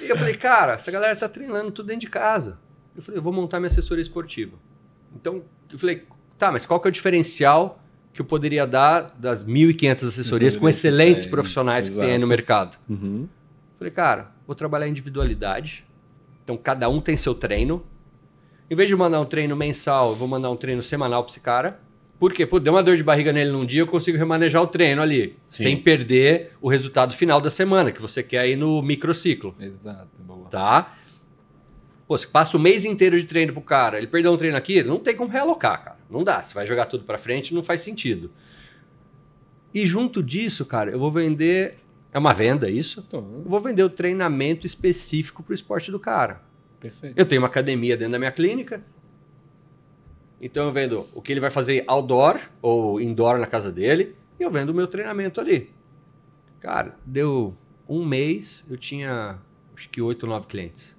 E 0.00 0.08
eu 0.08 0.16
falei, 0.16 0.34
cara, 0.34 0.72
essa 0.74 0.90
galera 0.90 1.14
tá 1.14 1.28
treinando 1.28 1.70
tudo 1.72 1.86
dentro 1.88 2.00
de 2.02 2.08
casa. 2.08 2.58
Eu 2.96 3.02
falei, 3.02 3.18
eu 3.18 3.22
vou 3.22 3.30
montar 3.34 3.60
minha 3.60 3.66
assessoria 3.66 4.00
esportiva. 4.00 4.56
Então, 5.20 5.42
eu 5.72 5.78
falei, 5.78 6.04
tá, 6.38 6.52
mas 6.52 6.64
qual 6.66 6.80
que 6.80 6.88
é 6.88 6.90
o 6.90 6.92
diferencial 6.92 7.82
que 8.12 8.20
eu 8.20 8.24
poderia 8.24 8.66
dar 8.66 9.14
das 9.18 9.44
1.500 9.44 9.92
assessorias 9.92 10.04
Assessorias 10.08 10.56
com 10.56 10.68
excelentes 10.68 11.24
tem, 11.24 11.30
profissionais 11.30 11.88
que 11.88 11.96
tem 11.96 12.12
aí 12.12 12.18
no 12.18 12.26
mercado? 12.26 12.78
Uhum. 12.88 13.28
Falei, 13.78 13.90
cara, 13.90 14.32
vou 14.46 14.54
trabalhar 14.54 14.88
individualidade. 14.88 15.84
Então, 16.44 16.56
cada 16.56 16.88
um 16.88 17.00
tem 17.00 17.16
seu 17.16 17.34
treino. 17.34 17.82
Em 18.70 18.74
vez 18.74 18.88
de 18.88 18.96
mandar 18.96 19.20
um 19.20 19.24
treino 19.24 19.54
mensal, 19.56 20.10
eu 20.10 20.16
vou 20.16 20.26
mandar 20.28 20.50
um 20.50 20.56
treino 20.56 20.82
semanal 20.82 21.22
para 21.22 21.30
esse 21.30 21.40
cara. 21.40 21.80
Por 22.18 22.32
quê? 22.32 22.46
Pô, 22.46 22.58
deu 22.58 22.72
uma 22.72 22.82
dor 22.82 22.96
de 22.96 23.04
barriga 23.04 23.32
nele 23.32 23.50
num 23.50 23.66
dia, 23.66 23.82
eu 23.82 23.86
consigo 23.86 24.16
remanejar 24.16 24.62
o 24.62 24.66
treino 24.66 25.02
ali, 25.02 25.36
Sim. 25.50 25.64
sem 25.64 25.76
perder 25.76 26.52
o 26.62 26.68
resultado 26.68 27.14
final 27.14 27.40
da 27.40 27.50
semana, 27.50 27.92
que 27.92 28.00
você 28.00 28.22
quer 28.22 28.48
ir 28.48 28.56
no 28.56 28.80
microciclo, 28.80 29.54
Exato, 29.60 30.08
boa. 30.20 30.48
tá? 30.48 30.96
Pô, 32.06 32.16
você 32.16 32.26
passa 32.26 32.56
o 32.56 32.60
mês 32.60 32.84
inteiro 32.84 33.18
de 33.18 33.26
treino 33.26 33.52
pro 33.52 33.62
cara, 33.62 33.98
ele 33.98 34.06
perdeu 34.06 34.32
um 34.32 34.36
treino 34.36 34.56
aqui, 34.56 34.82
não 34.82 34.98
tem 34.98 35.16
como 35.16 35.30
realocar, 35.30 35.82
cara. 35.82 35.96
Não 36.08 36.22
dá, 36.22 36.40
você 36.40 36.54
vai 36.54 36.66
jogar 36.66 36.86
tudo 36.86 37.04
para 37.04 37.18
frente, 37.18 37.52
não 37.52 37.64
faz 37.64 37.80
sentido. 37.80 38.30
E 39.74 39.84
junto 39.84 40.22
disso, 40.22 40.64
cara, 40.64 40.90
eu 40.90 40.98
vou 40.98 41.10
vender, 41.10 41.78
é 42.12 42.18
uma 42.18 42.32
venda 42.32 42.70
isso, 42.70 43.06
eu 43.12 43.42
vou 43.44 43.60
vender 43.60 43.82
o 43.82 43.90
treinamento 43.90 44.64
específico 44.64 45.42
para 45.42 45.52
o 45.52 45.54
esporte 45.54 45.90
do 45.90 45.98
cara. 45.98 46.42
perfeito. 46.80 47.18
Eu 47.18 47.26
tenho 47.26 47.42
uma 47.42 47.48
academia 47.48 47.96
dentro 47.96 48.12
da 48.12 48.18
minha 48.18 48.32
clínica. 48.32 48.82
Então 50.40 50.66
eu 50.66 50.72
vendo 50.72 51.06
o 51.14 51.20
que 51.20 51.32
ele 51.32 51.40
vai 51.40 51.50
fazer 51.50 51.82
outdoor 51.86 52.40
ou 52.62 53.00
indoor 53.00 53.38
na 53.38 53.46
casa 53.46 53.72
dele. 53.72 54.14
E 54.38 54.42
eu 54.42 54.50
vendo 54.50 54.70
o 54.70 54.74
meu 54.74 54.86
treinamento 54.86 55.40
ali. 55.40 55.70
Cara, 56.60 56.96
deu 57.04 57.56
um 57.88 58.04
mês, 58.04 58.66
eu 58.70 58.76
tinha 58.76 59.38
acho 59.74 59.88
que 59.90 60.00
oito 60.00 60.24
ou 60.24 60.30
nove 60.30 60.46
clientes. 60.46 60.95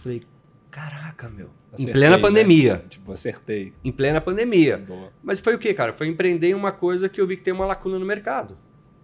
Falei, 0.00 0.22
caraca, 0.70 1.28
meu. 1.28 1.46
em 1.46 1.74
Acertei, 1.74 1.92
plena 1.92 2.16
né? 2.16 2.22
pandemia. 2.22 2.84
Tipo, 2.88 3.12
acertei. 3.12 3.72
Em 3.84 3.92
plena 3.92 4.18
pandemia. 4.18 4.78
Boa. 4.78 5.12
Mas 5.22 5.40
foi 5.40 5.54
o 5.54 5.58
que, 5.58 5.74
cara? 5.74 5.92
Foi 5.92 6.08
empreender 6.08 6.48
em 6.48 6.54
uma 6.54 6.72
coisa 6.72 7.06
que 7.06 7.20
eu 7.20 7.26
vi 7.26 7.36
que 7.36 7.42
tem 7.42 7.52
uma 7.52 7.66
lacuna 7.66 7.98
no 7.98 8.06
mercado. 8.06 8.56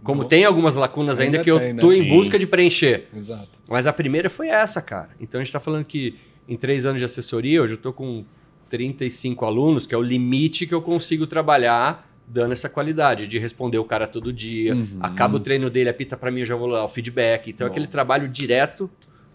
Como 0.03 0.21
Boa. 0.21 0.29
tem 0.29 0.43
algumas 0.43 0.75
lacunas 0.75 1.19
ainda, 1.19 1.37
Ainda 1.37 1.43
que 1.43 1.51
eu 1.51 1.59
tem, 1.59 1.73
né? 1.73 1.81
tô 1.81 1.91
em 1.91 2.07
busca 2.09 2.39
de 2.39 2.47
preencher. 2.47 3.07
Exato. 3.15 3.59
Mas 3.69 3.85
a 3.85 3.93
primeira 3.93 4.27
foi 4.27 4.47
essa, 4.47 4.81
cara. 4.81 5.09
Então 5.19 5.39
a 5.39 5.43
gente 5.43 5.49
está 5.49 5.59
falando 5.59 5.85
que 5.85 6.15
em 6.47 6.57
três 6.57 6.83
anos 6.83 6.99
de 6.99 7.05
assessoria, 7.05 7.61
hoje 7.61 7.73
eu 7.73 7.77
estou 7.77 7.93
com 7.93 8.25
35 8.69 9.45
alunos, 9.45 9.85
que 9.85 9.93
é 9.93 9.97
o 9.97 10.01
limite 10.01 10.65
que 10.65 10.73
eu 10.73 10.81
consigo 10.81 11.27
trabalhar 11.27 12.07
dando 12.27 12.53
essa 12.53 12.67
qualidade 12.67 13.27
de 13.27 13.37
responder 13.37 13.77
o 13.77 13.85
cara 13.85 14.07
todo 14.07 14.33
dia. 14.33 14.73
Uhum. 14.75 14.97
Acaba 14.99 15.37
o 15.37 15.39
treino 15.39 15.69
dele, 15.69 15.89
apita 15.89 16.17
para 16.17 16.31
mim, 16.31 16.39
eu 16.39 16.45
já 16.45 16.55
vou 16.55 16.67
lá 16.67 16.83
o 16.83 16.87
feedback. 16.89 17.49
Então 17.51 17.65
é 17.65 17.69
Bom. 17.69 17.73
aquele 17.73 17.87
trabalho 17.87 18.27
direto 18.27 18.89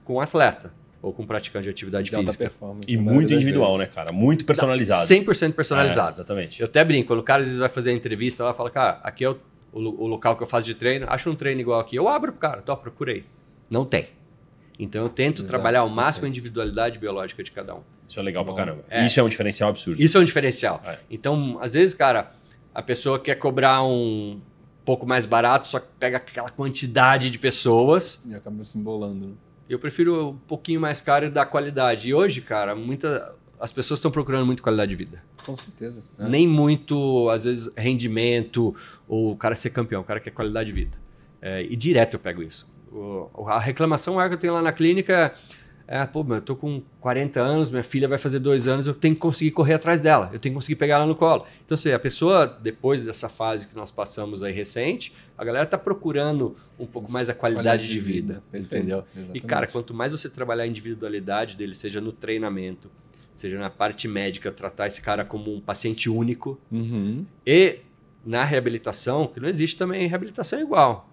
com 0.04 0.14
o 0.14 0.20
atleta 0.20 0.81
ou 1.02 1.12
com 1.12 1.26
praticante 1.26 1.64
de 1.64 1.70
atividade 1.70 2.08
De 2.08 2.16
física. 2.16 2.50
E 2.86 2.96
na 2.96 3.02
muito 3.02 3.34
individual, 3.34 3.76
vezes. 3.76 3.88
né, 3.88 3.94
cara? 3.94 4.12
Muito 4.12 4.44
personalizado. 4.46 5.04
100% 5.06 5.50
É, 5.50 5.52
personalizado. 5.52 6.12
exatamente. 6.16 6.60
Eu 6.60 6.66
até 6.66 6.84
brinco, 6.84 7.08
quando 7.08 7.18
o 7.20 7.22
cara 7.24 7.42
às 7.42 7.48
vezes 7.48 7.58
vai 7.58 7.68
fazer 7.68 7.90
a 7.90 7.94
entrevista 7.94 8.44
lá, 8.44 8.54
fala, 8.54 8.70
cara, 8.70 9.00
aqui 9.02 9.24
é 9.24 9.28
o, 9.30 9.36
o 9.72 9.78
o 10.04 10.06
local 10.06 10.36
que 10.36 10.42
eu 10.42 10.46
faço 10.46 10.64
de 10.64 10.74
treino, 10.74 11.06
acha 11.08 11.28
um 11.28 11.34
treino 11.34 11.60
igual 11.60 11.80
aqui. 11.80 11.96
Eu 11.96 12.08
abro 12.08 12.30
pro 12.32 12.40
cara, 12.40 12.62
tô, 12.62 12.76
procurei. 12.76 13.24
Não 13.68 13.84
tem. 13.84 14.08
Então 14.78 15.02
eu 15.02 15.08
tento 15.08 15.38
Exato, 15.42 15.48
trabalhar 15.48 15.80
ao 15.80 15.88
máximo 15.88 16.26
a 16.26 16.28
individualidade 16.28 16.98
biológica 16.98 17.42
de 17.42 17.50
cada 17.50 17.74
um. 17.74 17.80
Isso 18.08 18.18
é 18.20 18.22
legal 18.22 18.44
pra 18.44 18.52
Bom. 18.52 18.56
caramba. 18.58 18.84
É. 18.88 19.04
Isso 19.04 19.18
é 19.18 19.22
um 19.22 19.28
diferencial 19.28 19.70
absurdo. 19.70 20.00
Isso 20.00 20.16
é 20.16 20.20
um 20.20 20.24
diferencial. 20.24 20.80
É. 20.84 20.98
Então, 21.10 21.58
às 21.60 21.74
vezes, 21.74 21.94
cara, 21.94 22.32
a 22.74 22.82
pessoa 22.82 23.18
quer 23.18 23.34
cobrar 23.36 23.82
um 23.82 24.40
pouco 24.84 25.06
mais 25.06 25.24
barato, 25.26 25.68
só 25.68 25.78
que 25.80 25.86
pega 25.98 26.16
aquela 26.18 26.50
quantidade 26.50 27.30
de 27.30 27.38
pessoas. 27.38 28.20
E 28.26 28.34
acaba 28.34 28.64
se 28.64 28.76
embolando. 28.78 29.26
né? 29.28 29.32
Eu 29.74 29.78
prefiro 29.78 30.30
um 30.30 30.36
pouquinho 30.36 30.80
mais 30.80 31.00
caro 31.00 31.26
e 31.26 31.30
dar 31.30 31.46
qualidade. 31.46 32.08
E 32.08 32.14
hoje, 32.14 32.40
cara, 32.40 32.74
muita, 32.74 33.34
as 33.60 33.72
pessoas 33.72 33.98
estão 33.98 34.10
procurando 34.10 34.44
muito 34.46 34.62
qualidade 34.62 34.90
de 34.90 34.96
vida. 34.96 35.22
Com 35.44 35.56
certeza. 35.56 36.02
né? 36.18 36.28
Nem 36.28 36.46
muito, 36.46 37.28
às 37.30 37.44
vezes, 37.44 37.70
rendimento 37.76 38.74
ou 39.08 39.32
o 39.32 39.36
cara 39.36 39.54
ser 39.54 39.70
campeão. 39.70 40.02
O 40.02 40.04
cara 40.04 40.20
quer 40.20 40.30
qualidade 40.30 40.68
de 40.68 40.72
vida. 40.74 40.96
É, 41.40 41.62
e 41.62 41.74
direto 41.74 42.14
eu 42.14 42.20
pego 42.20 42.42
isso. 42.42 42.66
O- 42.92 43.28
a 43.48 43.58
reclamação 43.58 44.14
maior 44.14 44.28
que 44.28 44.34
eu 44.34 44.38
tenho 44.38 44.52
lá 44.54 44.62
na 44.62 44.72
clínica 44.72 45.12
é, 45.14 45.34
pô, 46.10 46.24
mas 46.24 46.38
eu 46.38 46.42
tô 46.44 46.56
com 46.56 46.80
40 47.00 47.40
anos, 47.40 47.70
minha 47.70 47.82
filha 47.82 48.08
vai 48.08 48.16
fazer 48.16 48.38
dois 48.38 48.66
anos, 48.66 48.86
eu 48.86 48.94
tenho 48.94 49.14
que 49.14 49.20
conseguir 49.20 49.50
correr 49.50 49.74
atrás 49.74 50.00
dela, 50.00 50.30
eu 50.32 50.38
tenho 50.38 50.54
que 50.54 50.56
conseguir 50.56 50.76
pegar 50.76 50.94
ela 50.96 51.06
no 51.06 51.14
colo. 51.14 51.44
Então, 51.66 51.74
assim, 51.74 51.90
a 51.92 51.98
pessoa, 51.98 52.46
depois 52.46 53.00
dessa 53.02 53.28
fase 53.28 53.68
que 53.68 53.76
nós 53.76 53.92
passamos 53.92 54.42
aí 54.42 54.52
recente, 54.54 55.12
a 55.36 55.44
galera 55.44 55.66
tá 55.66 55.76
procurando 55.76 56.56
um 56.78 56.86
pouco 56.86 57.12
mais 57.12 57.28
a 57.28 57.34
qualidade, 57.34 57.88
de 57.88 58.00
vida, 58.00 58.42
Perfeito, 58.50 58.74
entendeu? 58.76 59.04
E, 59.14 59.18
exatamente. 59.18 59.46
cara, 59.46 59.66
quanto 59.66 59.92
mais 59.92 60.12
você 60.12 60.30
trabalhar 60.30 60.62
a 60.62 60.66
individualidade 60.66 61.56
dele, 61.56 61.74
seja 61.74 62.00
no 62.00 62.10
treinamento, 62.12 62.90
seja 63.34 63.58
na 63.58 63.68
parte 63.68 64.08
médica, 64.08 64.50
tratar 64.50 64.86
esse 64.86 65.02
cara 65.02 65.24
como 65.24 65.54
um 65.54 65.60
paciente 65.60 66.08
único, 66.08 66.58
Uhum. 66.70 67.24
e 67.46 67.80
na 68.24 68.44
reabilitação, 68.44 69.26
que 69.26 69.40
não 69.40 69.48
existe 69.48 69.76
também 69.76 70.06
reabilitação 70.06 70.60
igual. 70.60 71.08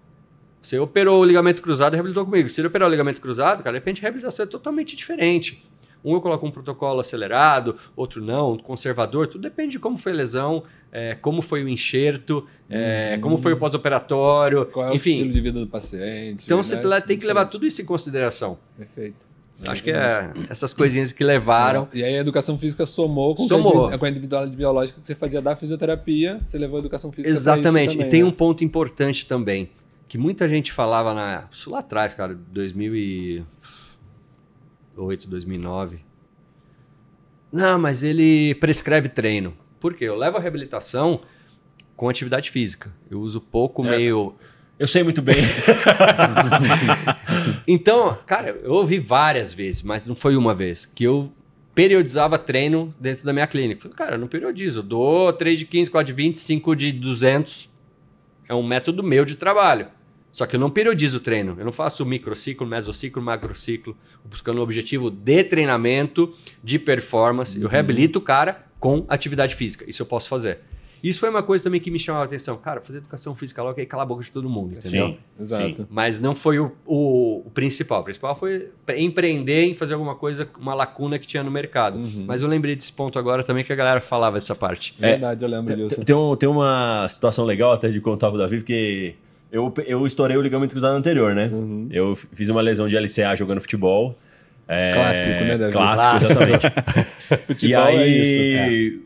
Você 0.62 0.78
operou 0.78 1.20
o 1.20 1.24
ligamento 1.24 1.62
cruzado 1.62 1.94
e 1.94 1.96
reabilitou 1.96 2.24
comigo. 2.24 2.48
Se 2.48 2.60
ele 2.60 2.68
operar 2.68 2.88
o 2.88 2.90
ligamento 2.90 3.20
cruzado, 3.20 3.62
cara, 3.62 3.72
de 3.72 3.78
repente 3.78 4.00
a 4.00 4.02
reabilitação 4.02 4.44
é 4.44 4.46
totalmente 4.46 4.94
diferente. 4.94 5.64
Um 6.04 6.14
eu 6.14 6.20
coloco 6.20 6.46
um 6.46 6.50
protocolo 6.50 7.00
acelerado, 7.00 7.76
outro 7.94 8.22
não, 8.22 8.56
conservador, 8.56 9.26
tudo 9.26 9.42
depende 9.42 9.72
de 9.72 9.78
como 9.78 9.98
foi 9.98 10.12
a 10.12 10.14
lesão, 10.14 10.62
é, 10.90 11.14
como 11.14 11.42
foi 11.42 11.62
o 11.62 11.68
enxerto, 11.68 12.46
é, 12.70 13.12
Uhum. 13.14 13.20
como 13.20 13.38
foi 13.38 13.52
o 13.52 13.56
pós-operatório, 13.58 14.64
Qual 14.66 14.86
é 14.86 14.90
o 14.90 14.94
enfim. 14.94 15.12
estilo 15.12 15.32
de 15.32 15.40
vida 15.40 15.60
do 15.60 15.66
paciente? 15.66 16.44
Então 16.44 16.58
né? 16.58 16.62
você 16.62 16.76
tem 17.02 17.18
que 17.18 17.26
levar 17.26 17.46
tudo 17.46 17.66
isso 17.66 17.82
em 17.82 17.84
consideração. 17.84 18.58
Perfeito. 18.78 19.30
Acho 19.66 19.82
que 19.82 19.90
é 19.90 20.30
essas 20.48 20.72
coisinhas 20.72 21.12
que 21.12 21.22
levaram. 21.22 21.86
E 21.92 22.02
aí 22.02 22.16
a 22.16 22.20
educação 22.20 22.56
física 22.56 22.86
somou 22.86 23.34
com, 23.34 23.46
Somou. 23.46 23.90
Com 23.98 24.04
a 24.04 24.08
individualidade 24.08 24.56
biológica 24.56 25.00
que 25.00 25.06
você 25.06 25.14
fazia 25.14 25.42
da 25.42 25.54
fisioterapia, 25.54 26.40
você 26.46 26.56
levou 26.56 26.78
a 26.78 26.80
educação 26.80 27.12
física 27.12 27.30
Exatamente. 27.30 27.92
também, 27.92 28.06
e 28.06 28.10
tem 28.10 28.22
né? 28.22 28.28
um 28.28 28.32
ponto 28.32 28.64
importante 28.64 29.26
também, 29.28 29.68
que 30.10 30.18
muita 30.18 30.48
gente 30.48 30.72
falava 30.72 31.14
na, 31.14 31.44
isso 31.52 31.70
lá 31.70 31.78
atrás, 31.78 32.12
cara, 32.14 32.34
2008, 32.34 33.46
2009. 35.28 36.00
Não, 37.52 37.78
mas 37.78 38.02
ele 38.02 38.56
prescreve 38.56 39.08
treino. 39.08 39.54
Por 39.78 39.94
quê? 39.94 40.06
Eu 40.06 40.16
levo 40.16 40.36
a 40.36 40.40
reabilitação 40.40 41.20
com 41.96 42.08
atividade 42.08 42.50
física. 42.50 42.92
Eu 43.08 43.20
uso 43.20 43.40
pouco, 43.40 43.86
É. 43.86 43.90
meio. 43.90 44.34
Eu 44.80 44.88
sei 44.88 45.04
muito 45.04 45.22
bem. 45.22 45.36
Então, 47.68 48.18
cara, 48.26 48.58
eu 48.64 48.72
ouvi 48.72 48.98
várias 48.98 49.52
vezes, 49.54 49.82
mas 49.82 50.04
não 50.06 50.16
foi 50.16 50.34
uma 50.36 50.52
vez, 50.54 50.84
que 50.84 51.04
eu 51.04 51.30
periodizava 51.72 52.36
treino 52.36 52.92
dentro 52.98 53.24
da 53.24 53.32
minha 53.32 53.46
clínica. 53.46 53.82
Falei, 53.82 53.96
cara, 53.96 54.14
eu 54.16 54.18
não 54.18 54.26
periodizo. 54.26 54.80
Eu 54.80 54.82
dou 54.82 55.32
3 55.32 55.60
de 55.60 55.66
15, 55.66 55.88
4 55.90 56.06
de 56.08 56.12
20, 56.12 56.40
5 56.40 56.74
de 56.74 56.90
200. 56.90 57.70
É 58.48 58.54
um 58.54 58.62
método 58.66 59.04
meu 59.04 59.24
de 59.24 59.36
trabalho. 59.36 59.86
Só 60.32 60.46
que 60.46 60.54
eu 60.56 60.60
não 60.60 60.70
periodizo 60.70 61.16
o 61.18 61.20
treino. 61.20 61.56
Eu 61.58 61.64
não 61.64 61.72
faço 61.72 62.04
microciclo, 62.06 62.66
mesociclo, 62.66 63.20
macrociclo, 63.22 63.96
buscando 64.24 64.58
o 64.58 64.62
objetivo 64.62 65.10
de 65.10 65.42
treinamento, 65.44 66.32
de 66.62 66.78
performance. 66.78 67.60
Eu 67.60 67.68
reabilito 67.68 68.18
o 68.18 68.22
cara 68.22 68.64
com 68.78 69.04
atividade 69.08 69.54
física. 69.56 69.84
Isso 69.88 70.02
eu 70.02 70.06
posso 70.06 70.28
fazer. 70.28 70.58
Isso 71.02 71.18
foi 71.18 71.30
uma 71.30 71.42
coisa 71.42 71.64
também 71.64 71.80
que 71.80 71.90
me 71.90 71.98
chamava 71.98 72.24
a 72.24 72.26
atenção. 72.26 72.58
Cara, 72.58 72.80
fazer 72.82 72.98
educação 72.98 73.34
física 73.34 73.62
logo 73.62 73.80
aí 73.80 73.86
cala 73.86 74.02
a 74.02 74.06
boca 74.06 74.22
de 74.22 74.30
todo 74.30 74.50
mundo, 74.50 74.74
entendeu? 74.76 75.14
Sim. 75.14 75.20
Exato. 75.40 75.86
Mas 75.90 76.18
não 76.20 76.34
foi 76.34 76.58
o, 76.58 76.72
o- 76.84 77.42
o 77.46 77.50
principal. 77.50 78.02
O 78.02 78.04
principal 78.04 78.34
foi 78.34 78.68
empreender 78.96 79.64
em 79.64 79.74
fazer 79.74 79.94
alguma 79.94 80.14
coisa, 80.14 80.46
uma 80.60 80.74
lacuna 80.74 81.18
que 81.18 81.26
tinha 81.26 81.42
no 81.42 81.50
mercado. 81.50 81.98
Uhum. 81.98 82.24
Mas 82.28 82.42
eu 82.42 82.48
lembrei 82.48 82.76
desse 82.76 82.92
ponto 82.92 83.18
agora 83.18 83.42
também 83.42 83.64
que 83.64 83.72
a 83.72 83.76
galera 83.76 84.00
falava 84.02 84.36
dessa 84.36 84.54
parte. 84.54 84.94
É. 85.00 85.12
Verdade, 85.12 85.42
eu 85.42 85.48
lembro 85.48 85.74
disso. 85.74 86.04
Tem, 86.04 86.14
um- 86.14 86.36
tem 86.36 86.48
uma 86.48 87.08
situação 87.08 87.46
legal 87.46 87.72
até 87.72 87.88
de 87.88 87.98
contar 88.00 88.28
pro 88.28 88.38
Davi, 88.38 88.58
porque 88.58 89.14
eu, 89.52 89.72
eu 89.86 90.06
estourei 90.06 90.36
o 90.36 90.42
ligamento 90.42 90.70
cruzado 90.72 90.96
anterior, 90.96 91.34
né? 91.34 91.48
Uhum. 91.52 91.88
Eu 91.90 92.16
fiz 92.34 92.48
uma 92.48 92.60
lesão 92.60 92.88
de 92.88 92.96
LCA 92.98 93.34
jogando 93.36 93.60
futebol. 93.60 94.16
É, 94.68 94.92
Clássico, 94.92 95.44
né, 95.44 95.58
Davi? 95.58 95.72
Clássico, 95.72 96.24
exatamente. 96.32 96.66
Futebol 97.46 97.84
e 97.84 97.96
aí, 97.98 98.56
é 98.56 98.68
isso. 98.68 99.00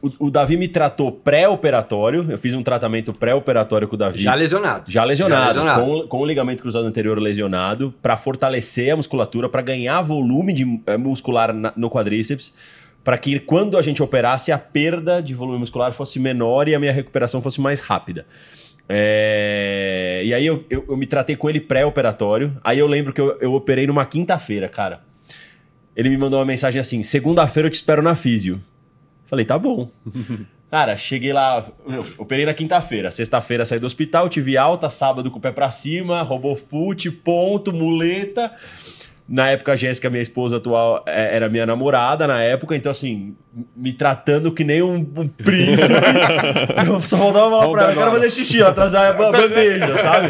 O, 0.00 0.26
o 0.26 0.30
Davi 0.30 0.56
me 0.56 0.68
tratou 0.68 1.10
pré-operatório. 1.10 2.26
Eu 2.30 2.38
fiz 2.38 2.52
um 2.54 2.62
tratamento 2.62 3.12
pré-operatório 3.12 3.88
com 3.88 3.94
o 3.94 3.98
Davi. 3.98 4.18
Já 4.20 4.34
lesionado. 4.34 4.84
Já 4.90 5.02
lesionado, 5.04 5.42
Já 5.54 5.60
lesionado. 5.60 5.84
Com, 6.02 6.08
com 6.08 6.18
o 6.20 6.26
ligamento 6.26 6.62
cruzado 6.62 6.86
anterior 6.86 7.18
lesionado, 7.18 7.92
para 8.02 8.16
fortalecer 8.16 8.92
a 8.92 8.96
musculatura, 8.96 9.48
para 9.48 9.62
ganhar 9.62 10.00
volume 10.02 10.52
de, 10.52 10.80
eh, 10.86 10.96
muscular 10.96 11.52
na- 11.52 11.72
no 11.74 11.90
quadríceps, 11.90 12.54
para 13.02 13.16
que 13.18 13.40
quando 13.40 13.76
a 13.78 13.82
gente 13.82 14.02
operasse, 14.02 14.52
a 14.52 14.58
perda 14.58 15.22
de 15.22 15.34
volume 15.34 15.58
muscular 15.60 15.92
fosse 15.92 16.20
menor 16.20 16.68
e 16.68 16.74
a 16.74 16.78
minha 16.78 16.92
recuperação 16.92 17.40
fosse 17.40 17.60
mais 17.60 17.80
rápida. 17.80 18.26
É, 18.88 20.22
E 20.24 20.32
aí 20.32 20.46
eu, 20.46 20.64
eu, 20.70 20.84
eu 20.88 20.96
me 20.96 21.06
tratei 21.06 21.36
com 21.36 21.48
ele 21.48 21.60
pré-operatório. 21.60 22.56
Aí 22.64 22.78
eu 22.78 22.86
lembro 22.86 23.12
que 23.12 23.20
eu, 23.20 23.36
eu 23.40 23.52
operei 23.52 23.86
numa 23.86 24.06
quinta-feira, 24.06 24.68
cara. 24.68 25.00
Ele 25.94 26.08
me 26.08 26.16
mandou 26.16 26.38
uma 26.38 26.44
mensagem 26.44 26.80
assim: 26.80 27.02
segunda-feira 27.02 27.66
eu 27.66 27.70
te 27.70 27.74
espero 27.74 28.02
na 28.02 28.14
físio. 28.14 28.62
Falei, 29.26 29.44
tá 29.44 29.58
bom. 29.58 29.90
Cara, 30.70 30.96
cheguei 30.98 31.32
lá, 31.32 31.66
eu 31.86 32.06
operei 32.18 32.44
na 32.44 32.52
quinta-feira. 32.52 33.10
Sexta-feira 33.10 33.64
saí 33.64 33.78
do 33.78 33.86
hospital, 33.86 34.28
tive 34.28 34.58
alta, 34.58 34.90
sábado 34.90 35.30
com 35.30 35.38
o 35.38 35.40
pé 35.40 35.50
pra 35.50 35.70
cima, 35.70 36.20
robofute, 36.20 37.10
ponto, 37.10 37.72
muleta. 37.72 38.54
Na 39.28 39.50
época, 39.50 39.72
a 39.72 39.76
Jéssica, 39.76 40.08
minha 40.08 40.22
esposa 40.22 40.56
atual, 40.56 41.04
é- 41.06 41.36
era 41.36 41.50
minha 41.50 41.66
namorada 41.66 42.26
na 42.26 42.40
época, 42.40 42.74
então 42.74 42.90
assim, 42.90 43.36
me 43.76 43.92
tratando 43.92 44.50
que 44.50 44.64
nem 44.64 44.80
um, 44.80 44.94
um 45.16 45.28
príncipe. 45.28 45.92
eu 46.86 47.00
só 47.02 47.18
faltava 47.18 47.50
falar 47.50 47.70
pra 47.70 47.82
ela, 47.82 47.94
quero 47.94 48.10
fazer 48.12 48.30
xixi, 48.30 48.60
ela 48.62 48.70
a 48.70 49.12
ba- 49.12 49.30
bandeja, 49.30 49.98
sabe? 49.98 50.28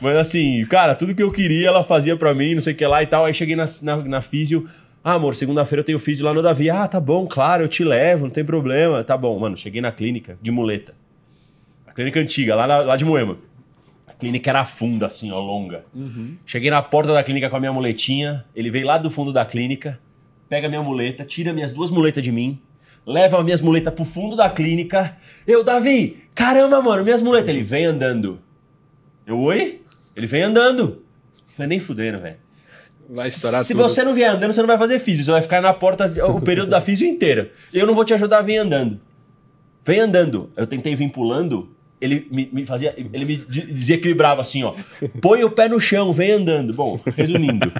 Mas 0.00 0.16
assim, 0.16 0.64
cara, 0.64 0.94
tudo 0.94 1.14
que 1.14 1.22
eu 1.22 1.30
queria 1.30 1.68
ela 1.68 1.84
fazia 1.84 2.16
pra 2.16 2.32
mim, 2.32 2.54
não 2.54 2.62
sei 2.62 2.72
o 2.72 2.76
que 2.76 2.86
lá 2.86 3.02
e 3.02 3.06
tal. 3.06 3.26
Aí 3.26 3.34
cheguei 3.34 3.54
na, 3.54 3.66
na, 3.82 3.96
na 3.98 4.20
físio, 4.22 4.66
ah, 5.04 5.12
amor, 5.12 5.34
segunda-feira 5.34 5.80
eu 5.80 5.84
tenho 5.84 5.98
físio 5.98 6.24
lá 6.24 6.32
no 6.32 6.40
Davi. 6.40 6.70
Ah, 6.70 6.88
tá 6.88 6.98
bom, 6.98 7.26
claro, 7.26 7.64
eu 7.64 7.68
te 7.68 7.84
levo, 7.84 8.24
não 8.24 8.30
tem 8.30 8.44
problema. 8.44 9.04
Tá 9.04 9.14
bom, 9.16 9.38
mano, 9.38 9.56
cheguei 9.58 9.82
na 9.82 9.92
clínica 9.92 10.38
de 10.40 10.50
muleta. 10.50 10.94
A 11.86 11.92
clínica 11.92 12.18
antiga, 12.18 12.54
lá, 12.54 12.66
na- 12.66 12.78
lá 12.78 12.96
de 12.96 13.04
Moema. 13.04 13.36
Clínica 14.22 14.50
era 14.50 14.64
funda, 14.64 15.06
assim, 15.06 15.32
ó, 15.32 15.40
longa. 15.40 15.84
Cheguei 16.46 16.70
na 16.70 16.80
porta 16.80 17.12
da 17.12 17.20
clínica 17.24 17.50
com 17.50 17.56
a 17.56 17.60
minha 17.60 17.72
muletinha. 17.72 18.44
Ele 18.54 18.70
veio 18.70 18.86
lá 18.86 18.96
do 18.96 19.10
fundo 19.10 19.32
da 19.32 19.44
clínica, 19.44 19.98
pega 20.48 20.68
minha 20.68 20.80
muleta, 20.80 21.24
tira 21.24 21.52
minhas 21.52 21.72
duas 21.72 21.90
muletas 21.90 22.22
de 22.22 22.30
mim, 22.30 22.60
leva 23.04 23.36
as 23.38 23.44
minhas 23.44 23.60
muletas 23.60 23.92
pro 23.92 24.04
fundo 24.04 24.36
da 24.36 24.48
clínica. 24.48 25.16
Eu, 25.44 25.64
Davi, 25.64 26.22
caramba, 26.36 26.80
mano, 26.80 27.02
minhas 27.02 27.20
muletas. 27.20 27.48
Ele 27.50 27.64
vem 27.64 27.84
andando. 27.84 28.38
Eu, 29.26 29.40
oi? 29.40 29.82
Ele 30.14 30.26
vem 30.28 30.42
andando. 30.42 31.02
Falei, 31.56 31.68
nem 31.68 31.80
fudendo, 31.80 32.20
velho. 32.20 32.36
Vai 33.10 33.26
estourar 33.26 33.64
Se 33.64 33.74
tudo. 33.74 33.82
você 33.82 34.04
não 34.04 34.14
vier 34.14 34.30
andando, 34.30 34.52
você 34.52 34.60
não 34.60 34.68
vai 34.68 34.78
fazer 34.78 35.00
físio. 35.00 35.24
Você 35.24 35.32
vai 35.32 35.42
ficar 35.42 35.60
na 35.60 35.74
porta 35.74 36.06
o 36.28 36.38
período 36.40 36.70
da 36.70 36.80
físio 36.80 37.08
inteiro. 37.08 37.50
Eu 37.72 37.88
não 37.88 37.94
vou 37.94 38.04
te 38.04 38.14
ajudar 38.14 38.38
a 38.38 38.42
vir 38.42 38.58
andando. 38.58 39.00
Vem 39.84 39.98
andando. 39.98 40.52
Eu 40.56 40.64
tentei 40.64 40.94
vir 40.94 41.10
pulando. 41.10 41.71
Ele 42.02 42.26
me, 42.30 42.48
me 42.52 42.66
fazia. 42.66 42.94
Ele 42.96 43.24
me 43.24 43.36
de- 43.36 43.66
desequilibrava 43.72 44.40
assim, 44.42 44.62
ó. 44.64 44.74
Põe 45.20 45.44
o 45.44 45.50
pé 45.50 45.68
no 45.68 45.78
chão, 45.80 46.12
vem 46.12 46.32
andando. 46.32 46.74
Bom, 46.74 46.98
resumindo. 47.16 47.72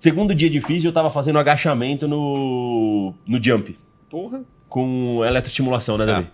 Segundo 0.00 0.34
dia 0.34 0.50
de 0.50 0.60
físio, 0.60 0.88
eu 0.88 0.92
tava 0.92 1.08
fazendo 1.10 1.38
agachamento 1.38 2.08
no, 2.08 3.14
no 3.26 3.42
jump. 3.42 3.78
Porra. 4.10 4.42
Com 4.68 5.24
eletroestimulação, 5.24 5.96
né, 5.96 6.04
Davi? 6.06 6.26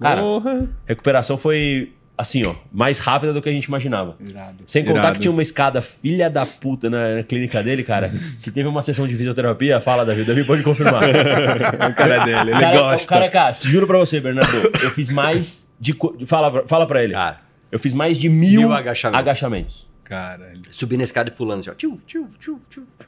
Cara, 0.00 0.20
Porra. 0.20 0.68
recuperação 0.86 1.38
foi 1.38 1.92
assim, 2.16 2.44
ó, 2.46 2.54
mais 2.72 2.98
rápida 2.98 3.32
do 3.32 3.40
que 3.42 3.48
a 3.48 3.52
gente 3.52 3.64
imaginava. 3.64 4.16
Irado. 4.20 4.64
Sem 4.66 4.84
contar 4.84 4.98
Irado. 5.00 5.14
que 5.14 5.20
tinha 5.20 5.32
uma 5.32 5.42
escada 5.42 5.80
filha 5.82 6.28
da 6.30 6.44
puta 6.46 6.88
na, 6.88 7.16
na 7.16 7.22
clínica 7.22 7.62
dele, 7.62 7.82
cara, 7.82 8.10
que 8.42 8.50
teve 8.50 8.68
uma 8.68 8.82
sessão 8.82 9.08
de 9.08 9.16
fisioterapia. 9.16 9.80
Fala, 9.80 10.04
Davi. 10.04 10.24
Davi 10.24 10.44
pode 10.44 10.62
confirmar. 10.62 11.02
A 11.80 11.92
cara 11.92 12.24
dele, 12.24 12.50
ele 12.52 12.60
cara, 12.60 12.76
gosta. 12.78 13.08
Cara, 13.08 13.28
cara, 13.30 13.52
juro 13.52 13.86
pra 13.86 13.98
você, 13.98 14.20
Bernardo, 14.20 14.70
eu 14.82 14.90
fiz 14.90 15.10
mais 15.10 15.68
de. 15.80 15.96
Fala, 16.26 16.50
pra- 16.50 16.68
fala 16.68 16.86
pra 16.86 17.02
ele. 17.02 17.12
Cara, 17.14 17.40
Eu 17.70 17.78
fiz 17.78 17.92
mais 17.94 18.18
de 18.18 18.28
mil, 18.28 18.60
Mil 18.60 18.72
agachamentos. 18.72 19.18
agachamentos. 19.20 19.92
Caralho. 20.04 20.60
subi 20.70 20.96
na 20.98 21.04
escada 21.04 21.30
e 21.30 21.32
pulando, 21.32 21.62
já. 21.64 21.74
Tchiu, 21.74 21.98
tchiu, 22.06 22.28
tchiu, 22.38 22.60
tchiu. 22.70 22.84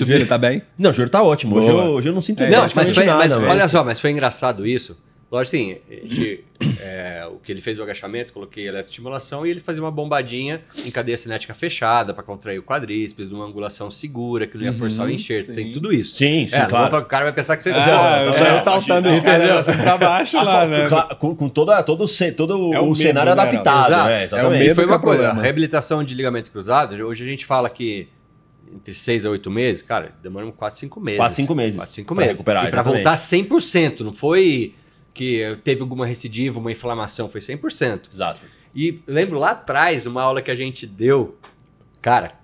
O 0.00 0.04
joelho 0.06 0.26
tá 0.28 0.38
bem? 0.38 0.62
Não, 0.78 0.90
o 0.90 0.92
joelho 0.92 1.10
tá 1.10 1.20
ótimo. 1.22 1.56
Hoje 1.56 1.68
eu, 1.68 1.76
hoje 1.76 2.08
eu 2.08 2.12
não 2.14 2.20
sinto 2.20 2.40
É, 2.44 2.50
Não, 2.50 2.60
mas, 2.72 2.72
foi, 2.92 3.04
nada, 3.04 3.18
mas 3.18 3.32
olha 3.32 3.66
só, 3.68 3.82
mas 3.82 3.98
foi 3.98 4.10
engraçado 4.12 4.64
isso. 4.64 4.96
Lógico 5.30 5.56
assim, 5.56 5.76
a 5.90 6.06
gente, 6.06 6.44
é, 6.80 7.26
o 7.30 7.36
que 7.36 7.52
ele 7.52 7.60
fez 7.60 7.78
o 7.78 7.82
agachamento, 7.82 8.32
coloquei 8.32 8.66
eletroestimulação 8.66 9.46
e 9.46 9.50
ele 9.50 9.60
fazia 9.60 9.82
uma 9.82 9.90
bombadinha 9.90 10.62
em 10.86 10.90
cadeia 10.90 11.18
cinética 11.18 11.52
fechada 11.52 12.14
para 12.14 12.22
contrair 12.22 12.58
o 12.58 12.62
quadríceps, 12.62 13.28
numa 13.28 13.44
angulação 13.44 13.90
segura, 13.90 14.46
que 14.46 14.56
não 14.56 14.64
ia 14.64 14.72
forçar 14.72 15.04
o 15.04 15.08
Uhum, 15.10 15.14
enxerto. 15.14 15.46
sim. 15.48 15.54
Tem 15.54 15.70
tudo 15.70 15.92
isso. 15.92 16.14
Sim, 16.16 16.46
sim, 16.46 16.56
É, 16.56 16.64
claro. 16.64 16.88
falar 16.90 17.02
que 17.02 17.06
o 17.06 17.10
cara 17.10 17.24
vai 17.24 17.32
pensar 17.34 17.58
que 17.58 17.62
você 17.62 17.70
Ah, 17.70 18.22
eu 18.24 18.30
é, 18.30 18.38
saio 18.38 18.54
é, 18.54 18.58
saltando 18.60 19.08
os 19.10 19.18
caras 19.18 19.50
assim 19.68 19.78
pra 19.82 19.98
baixo 19.98 20.38
Ah, 20.38 20.42
lá, 20.42 20.62
com- 20.62 20.68
né? 20.70 20.88
com, 20.88 21.16
com, 21.16 21.36
com 21.36 21.48
toda, 21.50 21.82
todo, 21.82 22.04
o 22.06 22.32
todo 22.34 22.72
É 22.72 22.80
o 22.80 22.84
o, 22.84 22.86
medo, 22.86 22.96
cenário 22.96 23.34
né, 23.34 23.42
adaptado, 23.42 23.86
Exato. 23.92 24.08
né? 24.08 24.14
É 24.14 24.20
o 24.20 24.24
Exatamente. 24.24 24.64
E 24.70 24.74
foi 24.74 24.84
que 24.84 24.90
é 24.90 24.92
uma 24.94 24.96
o 24.96 25.00
coisa, 25.00 25.18
problema. 25.24 25.40
a 25.40 25.42
reabilitação 25.42 26.02
de 26.02 26.14
ligamento 26.14 26.50
cruzado, 26.50 26.94
hoje 27.06 27.22
a 27.22 27.26
gente 27.28 27.44
fala 27.44 27.68
que 27.68 28.08
entre 28.74 28.94
6 28.94 29.26
a 29.26 29.30
8 29.30 29.50
meses, 29.50 29.82
cara, 29.82 30.12
demoramos 30.22 30.54
4, 30.56 30.78
5 30.80 30.98
meses. 31.00 31.18
Quatro, 31.18 31.34
cinco 31.36 31.54
meses 31.54 31.76
4, 31.76 31.94
5 31.94 32.14
pra 32.14 32.22
meses. 32.24 32.32
recuperar, 32.38 32.64
e 32.66 32.70
pra 32.70 32.80
exatamente. 32.80 33.02
voltar 33.04 33.18
100%, 33.18 34.00
não 34.00 34.12
foi 34.14 34.74
que 35.18 35.58
teve 35.64 35.80
alguma 35.82 36.06
recidiva, 36.06 36.60
uma 36.60 36.70
inflamação, 36.70 37.28
foi 37.28 37.40
100%. 37.40 38.02
Exato. 38.14 38.46
E 38.72 39.00
lembro 39.04 39.36
lá 39.36 39.50
atrás, 39.50 40.06
uma 40.06 40.22
aula 40.22 40.40
que 40.40 40.48
a 40.50 40.54
gente 40.54 40.86
deu, 40.86 41.36
cara, 42.00 42.34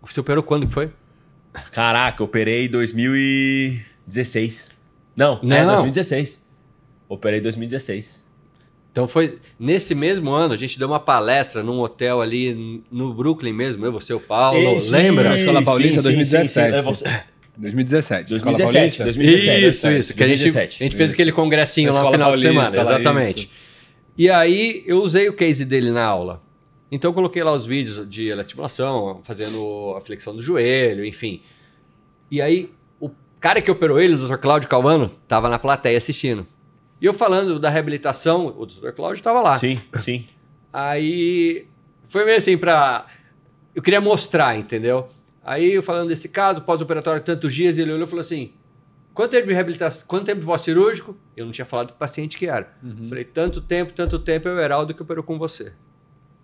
você 0.00 0.18
operou 0.20 0.42
quando 0.42 0.66
que 0.66 0.72
foi? 0.72 0.90
Caraca, 1.70 2.24
operei 2.24 2.64
em 2.64 2.68
2016. 2.70 4.68
Não, 5.14 5.38
Não. 5.42 5.54
é 5.56 5.66
2016. 5.66 6.40
Operei 7.06 7.40
em 7.40 7.42
2016. 7.42 8.24
Então 8.90 9.06
foi 9.06 9.38
nesse 9.60 9.94
mesmo 9.94 10.30
ano, 10.32 10.54
a 10.54 10.56
gente 10.56 10.78
deu 10.78 10.88
uma 10.88 10.98
palestra 10.98 11.62
num 11.62 11.78
hotel 11.80 12.22
ali 12.22 12.82
no 12.90 13.12
Brooklyn 13.12 13.52
mesmo, 13.52 13.84
eu, 13.84 13.92
você, 13.92 14.14
o 14.14 14.20
Paulo, 14.20 14.58
lembra? 14.90 15.32
A 15.32 15.36
Escola 15.36 15.62
Paulista, 15.62 16.00
sim, 16.00 16.08
sim, 16.08 16.24
sim, 16.24 16.30
2017. 16.32 16.70
sim. 16.72 16.78
É 16.78 16.82
você- 16.82 17.04
2017. 17.58 18.34
Escola 18.34 18.56
2017, 18.56 18.98
Paulista? 18.98 19.04
2017. 19.04 19.66
Isso, 19.66 19.88
isso. 19.90 20.14
Que 20.14 20.22
a 20.22 20.26
gente, 20.26 20.38
2017. 20.38 20.76
a 20.82 20.84
gente 20.86 20.96
fez 20.96 21.10
Isso. 21.10 21.14
aquele 21.16 21.32
congressinho 21.32 21.92
lá 21.92 22.02
no 22.04 22.10
final 22.10 22.36
de 22.36 22.42
Paulista, 22.44 22.70
semana. 22.70 22.90
lá, 22.90 23.00
Exatamente. 23.00 23.38
isso. 23.44 23.50
E 24.16 24.30
aí 24.30 24.82
eu 24.86 25.02
usei 25.02 25.28
o 25.28 25.32
case 25.32 25.64
dele 25.64 25.90
na 25.90 26.04
aula. 26.04 26.42
Então 26.90 27.10
eu 27.10 27.14
coloquei 27.14 27.42
lá 27.42 27.52
os 27.52 27.66
vídeos 27.66 28.08
de 28.08 28.26
eletroestimulação, 28.26 29.20
fazendo 29.22 29.94
a 29.96 30.00
flexão 30.00 30.34
do 30.34 30.40
joelho, 30.40 31.04
enfim. 31.04 31.42
E 32.30 32.40
aí 32.40 32.70
o 33.00 33.10
cara 33.40 33.60
que 33.60 33.70
operou 33.70 34.00
ele, 34.00 34.14
o 34.14 34.26
Dr. 34.28 34.36
Cláudio 34.36 34.68
Calvano, 34.68 35.04
estava 35.22 35.48
na 35.48 35.58
plateia 35.58 35.98
assistindo. 35.98 36.46
E 37.00 37.06
eu 37.06 37.12
falando 37.12 37.58
da 37.60 37.68
reabilitação, 37.68 38.46
o 38.58 38.66
Dr. 38.66 38.90
Cláudio 38.90 39.20
estava 39.20 39.40
lá. 39.40 39.56
Sim, 39.58 39.80
sim. 40.00 40.26
Aí 40.72 41.66
foi 42.08 42.24
meio 42.24 42.38
assim 42.38 42.56
pra. 42.56 43.06
Eu 43.74 43.82
queria 43.82 44.00
mostrar, 44.00 44.58
entendeu? 44.58 45.08
Aí 45.48 45.72
eu 45.72 45.82
falando 45.82 46.08
desse 46.08 46.28
caso, 46.28 46.60
pós-operatório, 46.60 47.22
tantos 47.22 47.54
dias, 47.54 47.78
ele 47.78 47.90
olhou 47.90 48.06
e 48.06 48.10
falou 48.10 48.20
assim: 48.20 48.52
quanto 49.14 49.30
tempo 49.30 49.46
de 49.46 49.54
reabilitação, 49.54 50.06
quanto 50.06 50.26
tempo 50.26 50.40
de 50.40 50.46
pós-cirúrgico? 50.46 51.16
Eu 51.34 51.46
não 51.46 51.52
tinha 51.52 51.64
falado 51.64 51.94
que 51.94 51.98
paciente 51.98 52.36
que 52.36 52.46
era. 52.46 52.70
Falei, 53.08 53.24
tanto 53.24 53.62
tempo, 53.62 53.94
tanto 53.94 54.18
tempo 54.18 54.46
é 54.46 54.52
o 54.52 54.60
Heraldo 54.60 54.92
que 54.92 55.00
operou 55.00 55.24
com 55.24 55.38
você. 55.38 55.72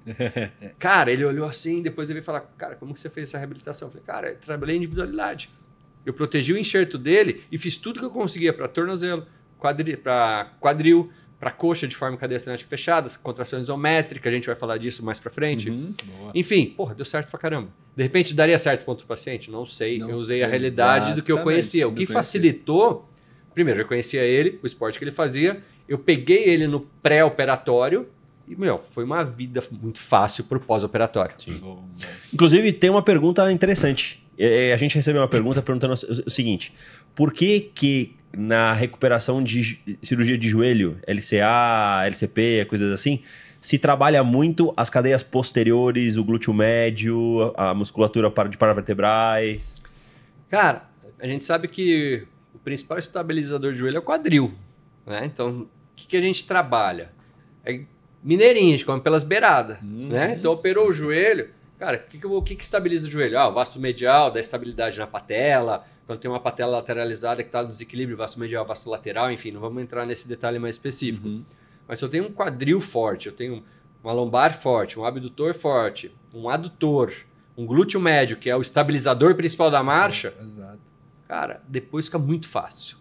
cara, 0.79 1.13
ele 1.13 1.23
olhou 1.23 1.47
assim, 1.47 1.83
depois 1.83 2.09
ele 2.09 2.15
veio 2.15 2.25
falar, 2.25 2.41
cara, 2.57 2.77
como 2.77 2.95
que 2.95 3.01
você 3.01 3.11
fez 3.11 3.29
essa 3.29 3.37
reabilitação? 3.37 3.89
Eu 3.89 3.93
falei, 3.93 4.07
cara, 4.07 4.29
eu 4.31 4.39
trabalhei 4.39 4.77
em 4.77 4.79
individualidade. 4.79 5.51
Eu 6.07 6.15
protegi 6.15 6.55
o 6.55 6.59
enxerto 6.59 6.97
dele 6.97 7.45
e 7.53 7.59
fiz 7.59 7.77
tudo 7.77 8.01
que 8.01 8.07
eu 8.07 8.11
conseguia 8.11 8.55
para 8.55 8.67
tornozelo, 8.69 9.27
quadri, 9.59 9.99
para 9.99 10.51
quadril, 10.59 11.13
para 11.45 11.51
coxa 11.51 11.87
de 11.87 11.95
forma 11.95 12.17
cadeia 12.17 12.39
cinética 12.39 12.71
fechada, 12.71 13.07
contração 13.23 13.61
isométrica, 13.61 14.31
a 14.31 14.33
gente 14.33 14.47
vai 14.47 14.57
falar 14.57 14.79
disso 14.79 15.05
mais 15.05 15.21
para 15.21 15.31
frente. 15.31 15.69
Uhum. 15.69 15.93
Enfim, 16.35 16.73
porra, 16.75 16.95
deu 16.95 17.05
certo 17.05 17.29
pra 17.29 17.39
caramba. 17.39 17.69
De 17.95 18.03
repente 18.03 18.33
daria 18.33 18.59
certo 18.59 18.83
para 18.83 18.91
outro 18.91 19.07
paciente? 19.07 19.51
Não 19.51 19.67
sei. 19.67 19.99
Não 19.99 20.09
eu 20.09 20.15
usei 20.15 20.39
sei, 20.39 20.43
a 20.43 20.49
realidade 20.49 21.13
do 21.13 21.23
que 21.23 21.31
eu 21.31 21.43
conhecia. 21.43 21.87
O 21.87 21.91
que 21.91 21.97
conhecia. 21.97 22.15
facilitou, 22.15 23.07
primeiro, 23.53 23.83
eu 23.83 23.87
conhecia 23.87 24.23
ele, 24.23 24.59
o 24.63 24.67
esporte 24.67 24.99
que 24.99 25.05
ele 25.05 25.11
fazia, 25.11 25.63
eu 25.87 25.99
peguei 25.99 26.45
ele 26.45 26.67
no 26.67 26.81
pré-operatório 26.81 28.09
e, 28.49 28.57
meu, 28.57 28.81
foi 28.93 29.05
uma 29.05 29.23
vida 29.23 29.63
muito 29.71 29.99
fácil 29.99 30.45
pro 30.45 30.59
pós-operatório. 30.59 31.35
Boa, 31.61 31.75
boa. 31.75 31.85
Inclusive, 32.33 32.73
tem 32.73 32.89
uma 32.89 33.03
pergunta 33.03 33.53
interessante. 33.53 34.27
É, 34.39 34.73
A 34.73 34.79
gente 34.79 34.95
recebeu 34.95 35.21
uma 35.21 35.29
pergunta 35.29 35.61
perguntando 35.61 35.93
o 35.93 36.31
seguinte: 36.31 36.73
por 37.15 37.35
que 37.35 37.71
que 37.75 38.17
na 38.37 38.73
recuperação 38.73 39.43
de 39.43 39.79
cirurgia 40.03 40.37
de 40.39 40.49
joelho, 40.49 40.99
LCA, 41.07 42.05
LCP, 42.07 42.65
coisas 42.69 42.93
assim, 42.93 43.21
se 43.61 43.79
trabalha 43.79 44.23
muito 44.23 44.73
as 44.77 44.91
cadeias 44.91 45.23
posteriores, 45.23 46.17
o 46.17 46.25
glúteo 46.25 46.53
médio, 46.53 47.53
a 47.57 47.73
musculatura 47.75 48.31
para- 48.31 48.49
de 48.49 48.57
paravertebrais? 48.59 49.81
Cara, 50.51 50.85
a 51.19 51.27
gente 51.27 51.45
sabe 51.45 51.69
que 51.69 52.27
o 52.55 52.59
principal 52.59 52.99
estabilizador 52.99 53.73
de 53.73 53.79
joelho 53.79 53.97
é 53.97 54.01
o 54.01 54.03
quadril. 54.03 54.53
Né? 55.07 55.23
Então, 55.25 55.61
o 55.63 55.69
que, 55.97 56.07
que 56.07 56.17
a 56.17 56.21
gente 56.21 56.45
trabalha? 56.47 57.11
É 57.65 57.81
mineirinho, 58.23 58.69
a 58.69 58.73
gente 58.73 58.85
come 58.85 59.01
pelas 59.01 59.25
beiradas. 59.25 59.79
Uhum. 59.83 60.09
Né? 60.09 60.37
Então, 60.39 60.53
operou 60.53 60.89
o 60.89 60.93
joelho. 60.93 61.49
Cara, 61.85 61.99
o 61.99 62.09
que, 62.09 62.19
que, 62.19 62.25
eu 62.25 62.43
que, 62.43 62.57
que 62.57 62.65
estabiliza 62.65 63.07
o 63.07 63.11
joelho? 63.11 63.39
Ah, 63.39 63.47
o 63.47 63.53
vasto 63.53 63.79
medial, 63.79 64.31
dá 64.31 64.41
estabilidade 64.41 64.99
na 64.99 65.07
patela. 65.07 65.85
Quando 66.07 66.19
tem 66.19 66.31
uma 66.31 66.41
patela 66.41 66.79
lateralizada 66.79 67.43
que 67.43 67.51
está 67.51 67.63
no 67.63 67.69
desequilíbrio, 67.69 68.17
vasto 68.17 68.41
medial, 68.41 68.65
vasto 68.65 68.89
lateral, 68.89 69.31
enfim, 69.31 69.51
não 69.51 69.61
vamos 69.61 69.83
entrar 69.83 70.07
nesse 70.07 70.27
detalhe 70.27 70.59
mais 70.59 70.77
específico. 70.77 71.29
Uhum. 71.29 71.45
Mas 71.87 71.99
se 71.99 72.05
eu 72.07 72.09
tenho 72.09 72.25
um 72.25 72.33
quadril 72.33 72.81
forte, 72.81 73.27
eu 73.27 73.35
tenho 73.35 73.63
uma 74.03 74.15
lombar 74.15 74.59
forte, 74.59 74.99
um 74.99 75.05
abdutor 75.05 75.53
forte, 75.53 76.11
um 76.33 76.49
adutor, 76.49 77.13
um 77.55 77.67
glúteo 77.67 78.01
médio, 78.01 78.39
que 78.39 78.49
é 78.49 78.57
o 78.57 78.63
estabilizador 78.63 79.35
principal 79.35 79.71
da 79.71 79.83
marcha, 79.83 80.33
Exato. 80.41 80.81
cara, 81.29 81.63
depois 81.69 82.07
fica 82.07 82.19
muito 82.19 82.49
fácil. 82.49 82.97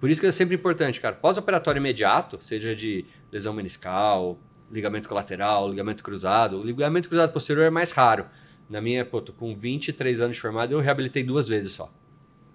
Por 0.00 0.08
isso 0.08 0.18
que 0.18 0.26
é 0.26 0.32
sempre 0.32 0.54
importante, 0.54 0.98
cara. 0.98 1.14
Pós-operatório 1.14 1.78
imediato, 1.78 2.42
seja 2.42 2.74
de 2.74 3.04
lesão 3.30 3.52
meniscal, 3.52 4.38
ligamento 4.74 5.08
colateral, 5.08 5.68
ligamento 5.70 6.02
cruzado. 6.02 6.58
O 6.60 6.64
ligamento 6.64 7.08
cruzado 7.08 7.32
posterior 7.32 7.64
é 7.64 7.70
mais 7.70 7.92
raro. 7.92 8.26
Na 8.68 8.80
minha, 8.80 9.04
pô, 9.04 9.20
tô 9.20 9.32
com 9.32 9.54
23 9.54 10.20
anos 10.20 10.36
de 10.36 10.42
formado, 10.42 10.72
eu 10.72 10.80
reabilitei 10.80 11.22
duas 11.22 11.46
vezes 11.46 11.72
só. 11.72 11.92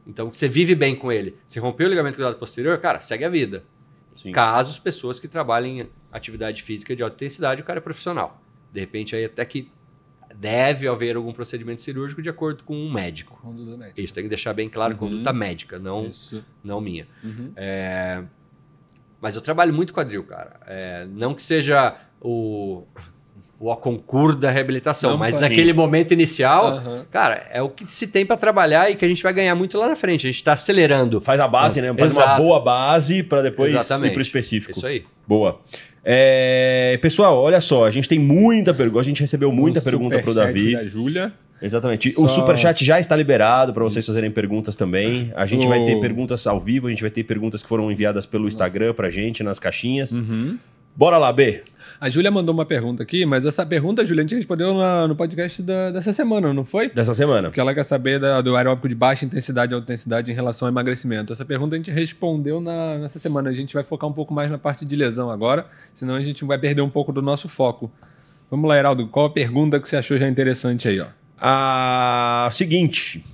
Então, 0.05 0.33
você 0.33 0.47
vive 0.47 0.73
bem 0.75 0.95
com 0.95 1.11
ele. 1.11 1.37
Se 1.47 1.59
rompeu 1.59 1.87
o 1.87 1.89
ligamento 1.89 2.15
cruzado 2.15 2.35
posterior, 2.37 2.77
cara, 2.79 2.99
segue 2.99 3.23
a 3.25 3.29
vida. 3.29 3.63
Sim. 4.15 4.31
Casos, 4.31 4.79
pessoas 4.79 5.19
que 5.19 5.27
trabalhem 5.27 5.81
em 5.81 5.89
atividade 6.11 6.63
física 6.63 6.95
de 6.95 7.03
alta 7.03 7.15
intensidade, 7.15 7.61
o 7.61 7.65
cara 7.65 7.79
é 7.79 7.81
profissional. 7.81 8.41
De 8.73 8.79
repente, 8.79 9.15
aí 9.15 9.23
até 9.25 9.45
que 9.45 9.71
deve 10.35 10.87
haver 10.87 11.15
algum 11.15 11.31
procedimento 11.31 11.81
cirúrgico 11.81 12.21
de 12.21 12.29
acordo 12.29 12.63
com 12.63 12.75
um 12.75 12.91
médico. 12.91 13.39
Conduta 13.41 13.77
médica. 13.77 14.01
Isso 14.01 14.13
tem 14.13 14.23
que 14.23 14.29
deixar 14.29 14.53
bem 14.53 14.67
claro, 14.69 14.93
Uhum. 14.93 14.99
conduta 14.99 15.31
médica, 15.33 15.77
não, 15.79 16.05
Isso. 16.07 16.43
não 16.63 16.81
minha. 16.81 17.07
Uhum. 17.23 17.51
É, 17.55 18.23
Mas 19.21 19.35
eu 19.35 19.41
trabalho 19.41 19.73
muito 19.73 19.93
quadril, 19.93 20.23
cara. 20.23 20.59
É, 20.65 21.05
Não 21.11 21.33
que 21.35 21.43
seja 21.43 21.95
o, 22.21 22.83
o 23.59 23.75
concurso 23.75 24.37
da 24.37 24.49
reabilitação, 24.49 25.11
Não, 25.11 25.17
mas 25.17 25.35
sim. 25.35 25.41
naquele 25.41 25.73
momento 25.73 26.13
inicial, 26.13 26.67
Aham. 26.67 27.05
cara, 27.11 27.45
é 27.51 27.61
o 27.61 27.69
que 27.69 27.85
se 27.87 28.07
tem 28.07 28.25
para 28.25 28.37
trabalhar 28.37 28.89
e 28.89 28.95
que 28.95 29.03
a 29.03 29.07
gente 29.07 29.21
vai 29.23 29.33
ganhar 29.33 29.55
muito 29.55 29.77
lá 29.77 29.87
na 29.87 29.95
frente. 29.95 30.27
A 30.27 30.29
gente 30.29 30.37
está 30.39 30.53
acelerando. 30.53 31.19
Faz 31.21 31.39
a 31.39 31.47
base, 31.47 31.81
né? 31.81 31.93
Faz 31.97 32.11
uma 32.13 32.23
Exato. 32.23 32.41
boa 32.43 32.59
base 32.59 33.23
para 33.23 33.41
depois 33.41 33.71
Exatamente. 33.73 34.11
ir 34.11 34.13
pro 34.13 34.21
específico. 34.21 34.71
Isso 34.71 34.85
aí. 34.87 35.03
Boa. 35.27 35.59
É, 36.03 36.97
pessoal, 37.01 37.37
olha 37.37 37.61
só, 37.61 37.85
a 37.85 37.91
gente 37.91 38.07
tem 38.07 38.17
muita 38.17 38.73
pergunta, 38.73 39.01
a 39.01 39.03
gente 39.03 39.21
recebeu 39.21 39.51
muita 39.51 39.79
Um 39.79 39.83
pergunta 39.83 40.19
pro 40.19 40.31
superchat 40.33 40.53
Davi. 40.53 40.73
Da 40.73 40.85
Júlia. 40.85 41.33
Exatamente. 41.61 42.11
Só- 42.11 42.23
O 42.23 42.29
superchat 42.29 42.85
já 42.85 42.99
está 43.01 43.15
liberado 43.17 43.73
para 43.73 43.83
vocês 43.83 44.05
fazerem 44.05 44.31
perguntas 44.31 44.77
também. 44.77 45.31
A 45.35 45.45
gente 45.45 45.67
vai 45.67 45.83
ter 45.83 45.95
O- 45.95 45.99
perguntas 46.01 46.47
ao 46.47 46.57
vivo, 46.59 46.87
a 46.87 46.89
gente 46.89 47.01
vai 47.01 47.11
ter 47.11 47.23
perguntas 47.25 47.61
que 47.61 47.67
foram 47.67 47.91
enviadas 47.91 48.25
pelo 48.25 48.47
Instagram 48.47 48.93
pra 48.93 49.09
gente 49.09 49.43
nas 49.43 49.59
caixinhas. 49.59 50.13
Uhum. 50.13 50.57
Bora 50.95 51.17
lá, 51.17 51.31
B. 51.33 51.61
A 52.01 52.09
Júlia 52.09 52.31
mandou 52.31 52.53
uma 52.53 52.65
pergunta 52.65 53.03
aqui, 53.03 53.25
mas 53.25 53.45
essa 53.45 53.65
pergunta, 53.65 54.05
Júlia, 54.05 54.21
a 54.21 54.23
gente 54.25 54.35
respondeu 54.35 54.73
na- 54.73 55.05
no 55.05 55.15
podcast 55.17 55.61
da- 55.61 55.91
dessa 55.91 56.13
semana, 56.13 56.53
não 56.53 56.63
foi? 56.63 56.89
Dessa 56.89 57.13
semana. 57.13 57.49
Porque 57.49 57.59
ela 57.59 57.73
quer 57.73 57.83
saber 57.83 58.19
da- 58.21 58.39
do 58.41 58.55
aeróbico 58.55 58.87
de 58.87 58.95
baixa 58.95 59.25
intensidade 59.25 59.73
e 59.73 59.75
alta 59.75 59.83
intensidade 59.83 60.31
em 60.31 60.33
relação 60.33 60.65
ao 60.65 60.71
emagrecimento. 60.71 61.33
Essa 61.33 61.43
pergunta 61.43 61.75
a 61.75 61.77
gente 61.77 61.91
respondeu 61.91 62.61
na- 62.61 62.99
nessa 62.99 63.19
semana. 63.19 63.49
A 63.49 63.53
gente 63.53 63.73
vai 63.73 63.83
focar 63.83 64.09
um 64.09 64.13
pouco 64.13 64.33
mais 64.33 64.49
na 64.49 64.57
parte 64.57 64.85
de 64.85 64.95
lesão 64.95 65.29
agora, 65.29 65.65
senão 65.93 66.15
a 66.15 66.21
gente 66.21 66.45
vai 66.45 66.57
perder 66.57 66.81
um 66.81 66.89
pouco 66.89 67.11
do 67.11 67.21
nosso 67.21 67.49
foco. 67.49 67.91
Vamos 68.49 68.69
lá, 68.69 68.77
Heraldo, 68.77 69.05
qual 69.07 69.25
a 69.25 69.29
pergunta 69.29 69.77
que 69.77 69.87
você 69.89 69.97
achou 69.97 70.17
já 70.17 70.27
interessante 70.27 70.87
aí, 70.87 71.01
ó? 71.01 71.07
A 71.37 72.49
seguinte. 72.53 73.25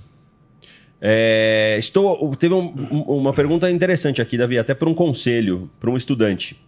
É, 1.00 1.76
estou, 1.78 2.34
teve 2.34 2.52
um- 2.54 2.74
um- 2.90 3.02
uma 3.18 3.32
pergunta 3.32 3.70
interessante 3.70 4.20
aqui, 4.20 4.36
Davi, 4.36 4.58
até 4.58 4.74
por 4.74 4.88
um 4.88 4.94
conselho 4.94 5.70
para 5.78 5.88
um 5.88 5.96
estudante. 5.96 6.60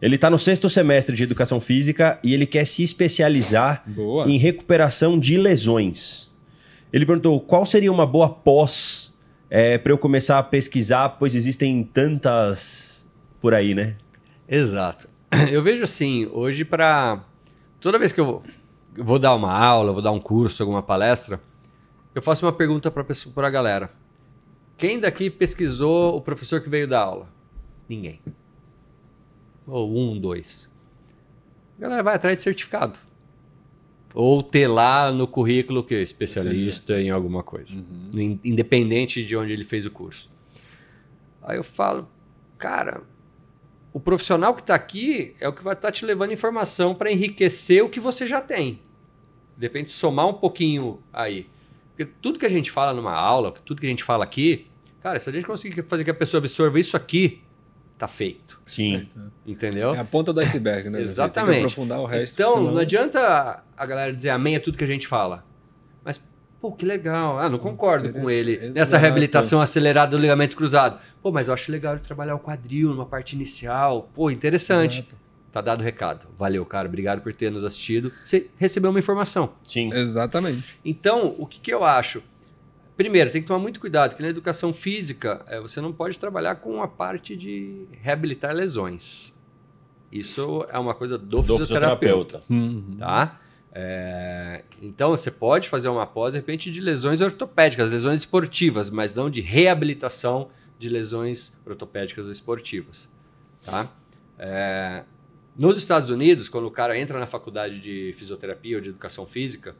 Ele 0.00 0.16
está 0.16 0.28
no 0.28 0.38
sexto 0.38 0.68
semestre 0.68 1.14
de 1.14 1.22
educação 1.22 1.60
física 1.60 2.18
e 2.22 2.34
ele 2.34 2.46
quer 2.46 2.66
se 2.66 2.82
especializar 2.82 3.82
Boa. 3.86 4.28
em 4.28 4.36
recuperação 4.36 5.18
de 5.18 5.38
lesões. 5.38 6.30
Ele 6.92 7.06
perguntou 7.06 7.40
qual 7.40 7.64
seria 7.64 7.90
uma 7.90 8.06
boa 8.06 8.28
pós 8.28 9.14
para 9.82 9.92
eu 9.92 9.98
começar 9.98 10.38
a 10.38 10.42
pesquisar, 10.42 11.10
pois 11.10 11.34
existem 11.34 11.84
tantas 11.84 13.08
por 13.40 13.54
aí, 13.54 13.74
né? 13.74 13.96
Exato. 14.48 15.08
Eu 15.50 15.62
vejo 15.62 15.82
assim, 15.82 16.26
hoje 16.32 16.64
para 16.64 17.24
toda 17.80 17.98
vez 17.98 18.12
que 18.12 18.20
eu 18.20 18.24
vou, 18.24 18.42
eu 18.96 19.04
vou 19.04 19.18
dar 19.18 19.34
uma 19.34 19.52
aula, 19.52 19.92
vou 19.92 20.00
dar 20.00 20.12
um 20.12 20.20
curso, 20.20 20.62
alguma 20.62 20.82
palestra, 20.82 21.40
eu 22.14 22.22
faço 22.22 22.46
uma 22.46 22.52
pergunta 22.52 22.90
para 22.90 23.46
a 23.46 23.50
galera. 23.50 23.90
Quem 24.76 24.98
daqui 24.98 25.28
pesquisou 25.28 26.16
o 26.16 26.20
professor 26.20 26.60
que 26.60 26.68
veio 26.68 26.88
dar 26.88 27.00
aula? 27.00 27.28
Ninguém. 27.88 28.20
Ou 29.66 29.96
um, 29.96 30.18
dois. 30.18 30.70
A 31.78 31.82
galera 31.82 32.02
vai 32.02 32.14
atrás 32.14 32.36
de 32.38 32.42
certificado. 32.42 32.98
Ou 34.14 34.42
ter 34.42 34.68
lá 34.68 35.10
no 35.10 35.26
currículo 35.26 35.82
que 35.82 35.94
especialista 35.94 37.00
em 37.00 37.10
alguma 37.10 37.42
coisa. 37.42 37.74
In- 38.14 38.38
Independente 38.44 39.24
de 39.24 39.36
onde 39.36 39.52
ele 39.52 39.64
fez 39.64 39.84
o 39.86 39.90
curso. 39.90 40.30
Aí 41.42 41.56
eu 41.56 41.64
falo, 41.64 42.08
cara, 42.56 43.02
o 43.92 43.98
profissional 43.98 44.54
que 44.54 44.60
está 44.60 44.74
aqui 44.74 45.34
é 45.40 45.48
o 45.48 45.52
que 45.52 45.64
vai 45.64 45.74
estar 45.74 45.90
te 45.90 46.04
levando 46.04 46.32
informação 46.32 46.94
para 46.94 47.10
enriquecer 47.10 47.82
o 47.84 47.88
que 47.88 47.98
você 47.98 48.26
já 48.26 48.40
tem. 48.40 48.80
De 49.56 49.66
repente, 49.66 49.92
somar 49.92 50.28
um 50.28 50.34
pouquinho 50.34 51.00
aí. 51.12 51.48
Porque 51.90 52.10
tudo 52.20 52.38
que 52.38 52.46
a 52.46 52.50
gente 52.50 52.70
fala 52.70 52.92
numa 52.92 53.12
aula, 53.14 53.52
tudo 53.64 53.80
que 53.80 53.86
a 53.86 53.90
gente 53.90 54.02
fala 54.02 54.24
aqui, 54.24 54.66
cara, 55.00 55.18
se 55.18 55.28
a 55.28 55.32
gente 55.32 55.46
conseguir 55.46 55.82
fazer 55.84 56.02
que 56.04 56.10
a 56.10 56.14
pessoa 56.14 56.38
absorva 56.38 56.78
isso 56.80 56.96
aqui, 56.96 57.40
tá 58.04 58.08
feito. 58.08 58.60
Sim. 58.66 59.08
Entendeu? 59.46 59.94
É 59.94 59.98
a 59.98 60.04
ponta 60.04 60.32
do 60.32 60.40
iceberg, 60.40 60.84
né? 60.84 60.92
Davi? 60.92 61.04
Tem 61.04 61.12
Exatamente. 61.12 61.50
que 61.52 61.58
aprofundar 61.58 62.00
o 62.00 62.06
resto. 62.06 62.34
Então, 62.40 62.54
senão- 62.56 62.72
não 62.72 62.78
adianta 62.78 63.62
a 63.76 63.86
galera 63.86 64.12
dizer 64.12 64.30
amém 64.30 64.56
a 64.56 64.60
tudo 64.60 64.76
que 64.78 64.84
a 64.84 64.86
gente 64.86 65.06
fala. 65.06 65.44
Mas, 66.04 66.20
pô, 66.60 66.70
que 66.72 66.84
legal. 66.84 67.38
Ah, 67.38 67.48
não 67.48 67.58
concordo 67.58 68.12
com 68.12 68.28
ele 68.30 68.52
Interessante. 68.52 68.74
nessa 68.74 68.90
Exato. 68.96 69.00
reabilitação 69.02 69.60
acelerada 69.60 70.10
do 70.16 70.18
ligamento 70.20 70.56
cruzado. 70.56 70.98
Pô, 71.22 71.30
mas 71.32 71.48
eu 71.48 71.54
acho 71.54 71.70
legal 71.72 71.94
ele 71.94 72.02
trabalhar 72.02 72.34
o 72.34 72.38
quadril 72.38 72.90
numa 72.90 73.06
parte 73.06 73.34
inicial. 73.34 74.10
Pô, 74.14 74.30
interessante. 74.30 75.00
Exato. 75.00 75.24
Tá 75.50 75.60
dado 75.60 75.80
o 75.80 75.84
recado. 75.84 76.26
Valeu, 76.36 76.66
cara. 76.66 76.88
Obrigado 76.88 77.20
por 77.22 77.32
ter 77.32 77.48
nos 77.50 77.64
assistido. 77.64 78.12
Você 78.24 78.50
recebeu 78.56 78.90
uma 78.90 78.98
informação. 78.98 79.52
Sim. 79.62 79.88
Exatamente. 79.94 80.78
Então, 80.84 81.34
o 81.38 81.46
que, 81.46 81.60
que 81.60 81.72
eu 81.72 81.84
acho? 81.84 82.22
Primeiro, 82.96 83.30
tem 83.30 83.42
que 83.42 83.48
tomar 83.48 83.58
muito 83.58 83.80
cuidado, 83.80 84.14
que 84.14 84.22
na 84.22 84.28
educação 84.28 84.72
física 84.72 85.44
eh, 85.48 85.60
você 85.60 85.80
não 85.80 85.92
pode 85.92 86.18
trabalhar 86.18 86.56
com 86.56 86.80
a 86.80 86.86
parte 86.86 87.34
de 87.34 87.86
reabilitar 87.90 88.54
lesões. 88.54 89.34
Isso 90.12 90.64
é 90.70 90.78
uma 90.78 90.94
coisa 90.94 91.18
do, 91.18 91.24
Do 91.24 91.42
fisioterapeuta. 91.42 92.38
fisioterapeuta. 92.38 92.42
Uhum. 92.48 92.96
Tá? 92.98 93.40
É, 93.72 94.62
então 94.80 95.10
você 95.10 95.28
pode 95.28 95.68
fazer 95.68 95.88
uma 95.88 96.06
pós, 96.06 96.32
de 96.32 96.38
repente, 96.38 96.70
de 96.70 96.80
lesões 96.80 97.20
ortopédicas, 97.20 97.90
lesões 97.90 98.20
esportivas, 98.20 98.88
mas 98.88 99.12
não 99.12 99.28
de 99.28 99.40
reabilitação 99.40 100.48
de 100.78 100.88
lesões 100.88 101.52
ortopédicas 101.66 102.24
ou 102.24 102.30
esportivas. 102.30 103.08
Tá? 103.66 103.88
É, 104.38 105.02
nos 105.58 105.76
Estados 105.76 106.10
Unidos, 106.10 106.48
quando 106.48 106.66
o 106.66 106.70
cara 106.70 106.96
entra 106.96 107.18
na 107.18 107.26
faculdade 107.26 107.80
de 107.80 108.14
fisioterapia 108.16 108.76
ou 108.76 108.80
de 108.80 108.90
educação 108.90 109.26
física, 109.26 109.74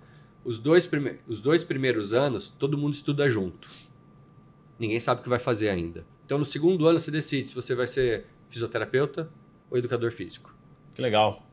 os 0.45 0.59
dois, 0.59 0.87
prime- 0.87 1.19
os 1.27 1.41
dois 1.41 1.65
primeiros 1.65 2.13
anos, 2.15 2.49
todo 2.59 2.77
mundo 2.77 2.95
estuda 2.95 3.29
junto. 3.31 3.69
Ninguém 4.79 5.01
sabe 5.01 5.21
o 5.21 5.25
que 5.25 5.29
vai 5.29 5.39
fazer 5.39 5.69
ainda. 5.69 6.05
Então, 6.25 6.39
no 6.39 6.45
segundo 6.45 6.87
ano, 6.87 6.99
você 7.01 7.11
decide 7.11 7.49
se 7.51 7.55
você 7.55 7.75
vai 7.75 7.87
ser 7.87 8.27
fisioterapeuta 8.49 9.29
ou 9.71 9.79
educador 9.79 10.11
físico. 10.13 10.55
Que 10.95 11.01
legal. 11.03 11.47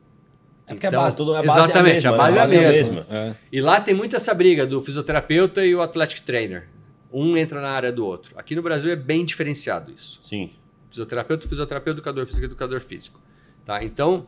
É 0.66 0.74
porque 0.74 0.86
Então, 0.86 1.00
a 1.00 1.04
base, 1.04 1.16
toda 1.16 1.38
a 1.38 1.42
base 1.42 1.58
exatamente, 1.60 2.06
é 2.06 2.08
a 2.08 2.12
mesma. 2.12 2.24
a 2.28 2.32
base 2.32 2.56
né? 2.56 2.62
é 2.62 2.68
a 2.68 2.72
mesma. 2.72 3.06
É. 3.10 3.34
E 3.50 3.60
lá 3.60 3.80
tem 3.80 3.94
muito 3.94 4.14
essa 4.16 4.32
briga 4.32 4.66
do 4.66 4.80
fisioterapeuta 4.80 5.64
e 5.64 5.74
o 5.74 5.82
athletic 5.82 6.20
trainer. 6.22 6.68
Um 7.12 7.36
entra 7.36 7.60
na 7.60 7.70
área 7.70 7.92
do 7.92 8.06
outro. 8.06 8.32
Aqui 8.38 8.54
no 8.56 8.62
Brasil 8.62 8.90
é 8.90 8.96
bem 8.96 9.24
diferenciado 9.24 9.92
isso. 9.92 10.18
Sim. 10.22 10.50
Fisioterapeuta, 10.88 11.48
fisioterapeuta, 11.48 11.98
educador 11.98 12.26
físico, 12.26 12.44
educador 12.46 12.80
físico. 12.80 13.20
Tá? 13.64 13.82
Então, 13.84 14.26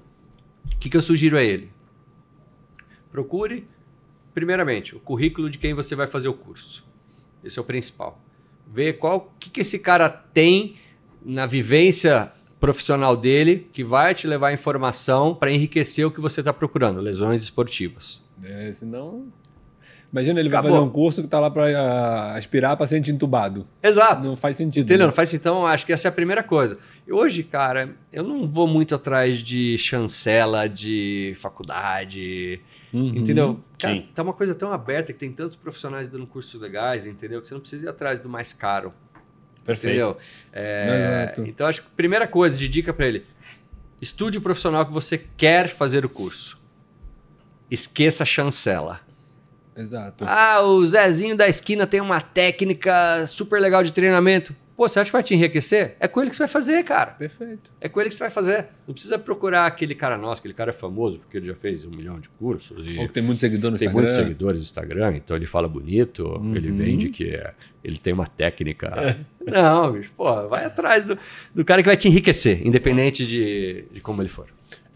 o 0.66 0.77
que, 0.79 0.90
que 0.90 0.96
eu 0.96 1.03
sugiro 1.03 1.37
a 1.38 1.42
ele? 1.42 1.70
Procure, 3.11 3.66
primeiramente, 4.34 4.96
o 4.96 5.00
currículo 5.00 5.48
de 5.48 5.58
quem 5.58 5.72
você 5.72 5.94
vai 5.94 6.06
fazer 6.06 6.28
o 6.28 6.34
curso. 6.34 6.84
Esse 7.42 7.58
é 7.58 7.62
o 7.62 7.64
principal. 7.64 8.20
Ver 8.66 8.94
qual 8.94 9.16
o 9.16 9.38
que, 9.38 9.50
que 9.50 9.60
esse 9.60 9.78
cara 9.78 10.08
tem 10.08 10.76
na 11.24 11.46
vivência 11.46 12.32
profissional 12.58 13.16
dele 13.16 13.68
que 13.72 13.84
vai 13.84 14.14
te 14.14 14.26
levar 14.26 14.52
informação 14.52 15.34
para 15.34 15.52
enriquecer 15.52 16.06
o 16.06 16.10
que 16.10 16.20
você 16.20 16.40
está 16.40 16.52
procurando, 16.52 17.00
lesões 17.00 17.42
esportivas. 17.42 18.22
É, 18.42 18.72
senão. 18.72 19.26
Imagina, 20.10 20.40
ele 20.40 20.48
vai 20.48 20.60
Acabou. 20.60 20.78
fazer 20.78 20.88
um 20.88 20.90
curso 20.90 21.22
que 21.22 21.28
tá 21.28 21.40
lá 21.40 21.50
para 21.50 22.34
aspirar 22.34 22.76
paciente 22.76 23.10
entubado. 23.10 23.66
Exato. 23.82 24.26
Não 24.26 24.36
faz 24.36 24.56
sentido. 24.56 24.84
Entendeu? 24.84 25.00
né? 25.00 25.06
Não 25.06 25.12
faz 25.12 25.34
então, 25.34 25.66
acho 25.66 25.84
que 25.84 25.92
essa 25.92 26.08
é 26.08 26.10
a 26.10 26.12
primeira 26.12 26.42
coisa. 26.42 26.78
E 27.06 27.12
hoje, 27.12 27.42
cara, 27.42 27.94
eu 28.12 28.22
não 28.22 28.46
vou 28.48 28.66
muito 28.66 28.94
atrás 28.94 29.40
de 29.40 29.76
chancela 29.76 30.68
de 30.68 31.36
faculdade, 31.38 32.60
Uhum. 32.94 33.09
entendeu? 33.09 33.61
Cara, 33.76 33.94
sim. 33.94 34.09
tá 34.14 34.22
uma 34.22 34.33
coisa 34.33 34.54
tão 34.54 34.72
aberta 34.72 35.12
que 35.12 35.18
tem 35.18 35.33
tantos 35.33 35.57
profissionais 35.57 36.09
dando 36.09 36.28
cursos 36.28 36.61
legais, 36.61 37.09
entendeu? 37.09 37.40
Que 37.40 37.48
você 37.48 37.54
não 37.54 37.61
precisa 37.61 37.87
ir 37.87 37.88
atrás 37.88 38.20
do 38.20 38.28
mais 38.28 38.52
caro, 38.52 38.94
Perfeito. 39.64 39.94
entendeu? 39.96 40.16
É, 40.52 41.35
então, 41.38 41.66
acho 41.66 41.83
que 41.83 41.88
a 41.88 41.96
primeira 41.96 42.28
coisa 42.28 42.57
de 42.57 42.68
dica 42.68 42.92
para 42.92 43.09
ele, 43.09 43.26
estude 44.00 44.38
o 44.38 44.40
profissional 44.40 44.87
que 44.87 44.92
você 44.92 45.18
quer 45.37 45.68
fazer 45.68 46.04
o 46.04 46.09
curso. 46.09 46.62
Esqueça 47.68 48.22
a 48.22 48.26
chancela. 48.26 49.00
Exato. 49.76 50.24
Ah, 50.24 50.62
o 50.62 50.87
Zezinho 50.87 51.37
da 51.37 51.48
esquina 51.48 51.88
tem 51.88 52.00
uma 52.00 52.20
técnica 52.20 53.26
super 53.26 53.61
legal 53.61 53.83
de 53.83 53.92
treinamento. 53.92 54.54
Pô, 54.76 54.88
você 54.88 54.98
acha 54.98 55.08
que 55.08 55.12
vai 55.12 55.22
te 55.22 55.34
enriquecer? 55.34 55.94
É 56.00 56.08
com 56.08 56.20
ele 56.20 56.30
que 56.30 56.37
você 56.37 56.42
vai 56.42 56.48
fazer, 56.48 56.82
cara. 56.82 57.12
Perfeito. 57.12 57.70
É 57.80 57.88
com 57.88 58.00
ele 58.00 58.08
que 58.08 58.14
você 58.16 58.24
vai 58.24 58.30
fazer. 58.30 58.66
Não 58.88 58.92
precisa 58.92 59.16
procurar 59.16 59.66
aquele 59.66 59.94
cara 59.94 60.18
nosso, 60.18 60.40
aquele 60.40 60.52
cara 60.54 60.70
é 60.70 60.72
famoso, 60.72 61.20
porque 61.20 61.37
ele 61.37 61.46
já 61.46 61.54
fez 61.54 61.84
um 61.84 61.90
milhão 61.90 62.18
de 62.18 62.28
cursos. 62.30 62.84
E 62.84 62.98
Ou 62.98 63.06
que 63.06 63.12
tem 63.14 63.22
muito 63.22 63.38
seguidor 63.38 63.70
no 63.70 63.76
tem 63.78 63.87
Instagram. 63.87 64.02
muitos 64.08 64.20
seguidores 64.24 64.56
no 64.58 64.62
Instagram, 64.64 65.16
então 65.16 65.37
ele 65.37 65.46
fala 65.46 65.68
bonito, 65.68 66.42
ele 66.56 66.72
vende 66.72 67.08
que 67.08 67.28
é- 67.30 67.52
ele 67.84 67.98
tem 67.98 68.12
uma 68.12 68.26
técnica. 68.26 69.16
Não, 69.46 69.92
bicho, 69.92 70.10
pô, 70.16 70.48
vai 70.48 70.64
atrás 70.64 71.04
do, 71.04 71.16
do 71.54 71.64
cara 71.64 71.80
que 71.80 71.87
vai 71.88 71.96
te 71.96 72.08
enriquecer, 72.08 72.66
independente 72.66 73.24
de, 73.24 73.84
de 73.92 74.00
como 74.00 74.22
ele 74.22 74.28
for. 74.28 74.46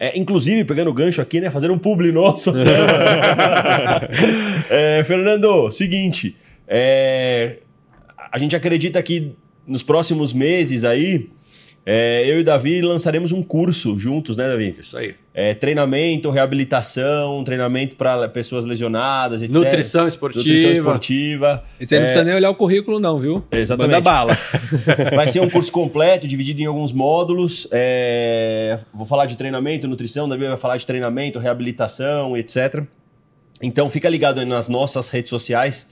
É, 0.01 0.17
inclusive, 0.19 0.65
pegando 0.65 0.91
o 0.91 0.95
gancho 0.95 1.21
aqui, 1.21 1.41
né? 1.41 1.51
Fazendo 1.51 1.75
um 1.75 1.79
publi 1.79 2.11
nosso. 2.13 2.53
É, 4.71 5.03
Fernando, 5.05 5.71
seguinte. 5.73 6.37
é, 6.67 7.59
a 8.31 8.39
gente 8.39 8.55
acredita 8.55 9.03
que 9.03 9.35
nos 9.69 9.83
próximos 9.83 10.33
meses 10.33 10.85
aí, 10.85 11.29
é, 11.91 12.23
eu 12.27 12.37
e 12.37 12.41
o 12.41 12.45
Davi 12.45 12.83
lançaremos 12.83 13.33
um 13.33 13.43
curso 13.43 13.99
juntos, 13.99 14.37
né, 14.37 14.47
Davi? 14.47 14.77
Isso 14.79 14.95
aí. 14.95 15.15
É, 15.33 15.55
treinamento, 15.55 16.29
reabilitação, 16.29 17.43
treinamento 17.45 17.97
para 17.97 18.29
pessoas 18.29 18.67
lesionadas, 18.67 19.41
etc. 19.41 19.55
Nutrição 19.55 20.07
esportiva. 20.07 20.45
Nutrição 20.45 20.71
esportiva. 20.71 21.65
E 21.81 21.87
você 21.87 21.95
não 21.97 22.03
precisa 22.03 22.25
nem 22.25 22.35
olhar 22.35 22.51
o 22.51 22.55
currículo, 22.55 23.01
não, 23.01 23.19
viu? 23.19 23.43
Exatamente. 23.51 23.93
Manda 23.93 24.03
bala. 24.03 24.37
Vai 25.17 25.29
ser 25.29 25.41
um 25.41 25.49
curso 25.49 25.73
completo, 25.73 26.29
dividido 26.29 26.61
em 26.61 26.67
alguns 26.67 26.93
módulos. 26.93 27.67
É, 27.71 28.81
Vou 28.93 29.07
falar 29.07 29.25
de 29.25 29.39
treinamento, 29.39 29.89
nutrição, 29.89 30.29
Davi 30.29 30.47
vai 30.47 30.59
falar 30.59 30.77
de 30.77 30.85
treinamento, 30.85 31.39
reabilitação, 31.39 32.37
etc. 32.37 32.83
Então 33.63 33.89
fica 33.89 34.11
ligado 34.11 34.41
aí 34.41 34.47
nas 34.47 34.69
nossas 34.69 35.09
redes 35.09 35.31
sociais, 35.31 35.87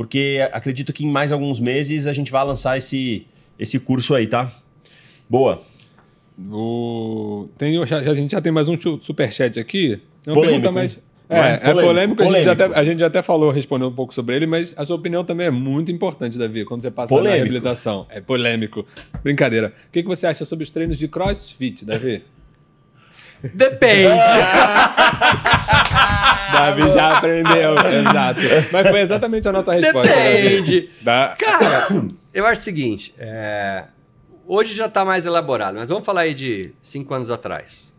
porque 0.00 0.48
acredito 0.50 0.94
que 0.94 1.04
em 1.04 1.10
mais 1.10 1.30
alguns 1.30 1.60
meses 1.60 2.06
a 2.06 2.14
gente 2.14 2.32
vai 2.32 2.42
lançar 2.42 2.78
esse, 2.78 3.26
esse 3.58 3.78
curso 3.78 4.14
aí, 4.14 4.26
tá? 4.26 4.50
Boa. 5.28 5.60
O... 6.50 7.50
Tem, 7.58 7.74
já- 7.86 7.98
a 7.98 8.14
gente 8.14 8.30
já 8.32 8.40
tem 8.40 8.50
mais 8.50 8.66
um 8.66 8.78
superchat 8.98 9.60
aqui. 9.60 10.00
É 10.26 10.30
uma 10.30 10.36
Polêmico, 10.36 10.62
pergunta 10.62 10.72
mais. 10.72 10.92
hein? 10.94 11.02
É, 11.28 11.36
Não 11.36 11.44
é? 11.44 11.52
é 11.52 11.58
polêmico, 11.58 11.82
Polêmico, 11.84 12.22
a, 12.22 12.24
gente 12.24 12.44
já 12.44 12.54
polêmico. 12.56 12.62
até, 12.72 12.80
a 12.80 12.84
gente 12.84 12.98
já 13.00 13.06
até 13.08 13.20
falou, 13.22 13.50
respondeu 13.50 13.88
um 13.88 13.92
pouco 13.92 14.14
sobre 14.14 14.36
ele, 14.36 14.46
mas 14.46 14.74
a 14.78 14.86
sua 14.86 14.96
opinião 14.96 15.22
também 15.22 15.48
é 15.48 15.50
muito 15.50 15.92
importante, 15.92 16.38
Davi, 16.38 16.64
quando 16.64 16.80
você 16.80 16.90
passa 16.90 17.12
na 17.12 17.18
Polêmico. 17.20 17.36
reabilitação. 17.42 18.06
É 18.08 18.22
polêmico. 18.22 18.86
Brincadeira. 19.22 19.74
O 19.88 19.92
que, 19.92 20.00
que 20.02 20.08
você 20.08 20.26
acha 20.26 20.46
sobre 20.46 20.62
os 20.64 20.70
treinos 20.70 20.96
de 20.96 21.08
crossfit, 21.08 21.84
Davi? 21.84 22.22
Depende. 23.42 24.08
Davi 26.52 26.90
já 26.92 27.16
aprendeu, 27.16 27.74
exato. 27.74 28.40
Mas 28.72 28.88
foi 28.88 29.00
exatamente 29.00 29.48
a 29.48 29.52
nossa 29.52 29.72
resposta. 29.72 30.12
Depende. 30.12 30.90
Da... 31.00 31.34
Cara, 31.38 31.88
eu 32.34 32.46
acho 32.46 32.60
o 32.60 32.64
seguinte: 32.64 33.14
é, 33.18 33.84
hoje 34.46 34.74
já 34.74 34.86
está 34.86 35.04
mais 35.04 35.26
elaborado, 35.26 35.78
mas 35.78 35.88
vamos 35.88 36.04
falar 36.04 36.22
aí 36.22 36.34
de 36.34 36.72
cinco 36.82 37.14
anos 37.14 37.30
atrás. 37.30 37.90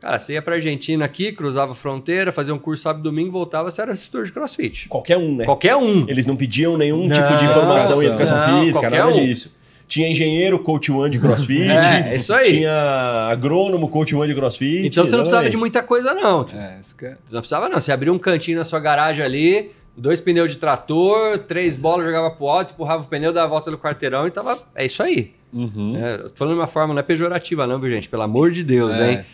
Cara, 0.00 0.18
você 0.18 0.34
ia 0.34 0.42
pra 0.42 0.56
Argentina 0.56 1.02
aqui, 1.02 1.32
cruzava 1.32 1.72
a 1.72 1.74
fronteira, 1.74 2.30
fazia 2.30 2.54
um 2.54 2.58
curso 2.58 2.82
sábado 2.82 3.00
e 3.00 3.04
domingo, 3.04 3.32
voltava, 3.32 3.70
você 3.70 3.80
era 3.80 3.92
instrutor 3.94 4.26
de 4.26 4.32
crossfit. 4.32 4.86
Qualquer 4.88 5.16
um, 5.16 5.36
né? 5.36 5.46
Qualquer 5.46 5.76
um. 5.76 6.06
Eles 6.06 6.26
não 6.26 6.36
pediam 6.36 6.76
nenhum 6.76 7.06
Não, 7.06 7.14
tipo 7.14 7.36
de 7.38 7.48
formação 7.48 8.02
em 8.02 8.06
educação 8.06 8.36
não, 8.36 8.60
física, 8.60 8.90
nada 8.90 9.08
um. 9.08 9.12
disso. 9.12 9.56
Tinha 9.86 10.08
engenheiro, 10.08 10.58
coach 10.60 10.90
one 10.90 11.10
de 11.10 11.18
crossfit. 11.18 11.68
É, 11.70 12.12
é 12.12 12.16
isso 12.16 12.32
aí. 12.32 12.58
Tinha 12.58 13.28
agrônomo, 13.30 13.88
coach 13.88 14.14
one 14.14 14.26
de 14.26 14.34
crossfit. 14.34 14.86
Então 14.86 15.04
você 15.04 15.12
não 15.12 15.20
precisava 15.20 15.48
de 15.50 15.56
muita 15.56 15.82
coisa, 15.82 16.14
não. 16.14 16.42
É, 16.52 16.80
que 16.98 17.04
é- 17.06 17.16
Não 17.30 17.40
precisava, 17.40 17.68
não. 17.68 17.80
Você 17.80 17.92
abria 17.92 18.12
um 18.12 18.18
cantinho 18.18 18.58
na 18.58 18.64
sua 18.64 18.80
garagem 18.80 19.24
ali, 19.24 19.72
dois 19.96 20.20
pneus 20.20 20.50
de 20.50 20.58
trator, 20.58 21.38
três 21.40 21.76
bolas, 21.76 22.06
jogava 22.06 22.30
pro 22.30 22.46
alto, 22.48 22.72
empurrava 22.72 23.02
o 23.02 23.06
pneu, 23.06 23.32
dava 23.32 23.46
a 23.46 23.50
volta 23.50 23.70
no 23.70 23.78
quarteirão 23.78 24.26
e 24.26 24.30
tava. 24.30 24.58
É 24.74 24.84
isso 24.86 25.02
aí. 25.02 25.32
Uhum. 25.52 25.94
É, 25.96 26.30
falando 26.34 26.54
de 26.54 26.60
uma 26.60 26.66
forma, 26.66 26.94
não 26.94 27.00
é 27.00 27.02
pejorativa, 27.04 27.66
não, 27.66 27.78
viu, 27.78 27.90
gente? 27.90 28.08
Pelo 28.08 28.22
amor 28.22 28.50
de 28.50 28.64
Deus, 28.64 28.94
É. 28.98 29.12
hein? 29.12 29.24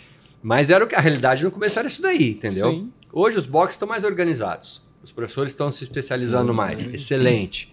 Mas 0.43 0.69
era 0.71 0.85
o 0.85 0.87
que 0.89 0.95
a 0.95 1.01
realidade 1.01 1.45
no 1.45 1.51
começo 1.51 1.79
era 1.79 1.87
isso 1.87 2.03
daí, 2.03 2.31
entendeu? 2.33 2.71
Sim. 2.71 2.91
Hoje 3.13 3.39
os 3.39 3.47
boxes 3.47 3.75
estão 3.77 3.89
mais 3.89 4.05
organizados. 4.05 4.83
Os 5.03 5.13
professores 5.13 5.51
estão 5.53 5.71
se 5.71 5.85
especializando 5.85 6.51
Sim. 6.53 6.57
mais. 6.57 6.87
Excelente. 6.93 7.73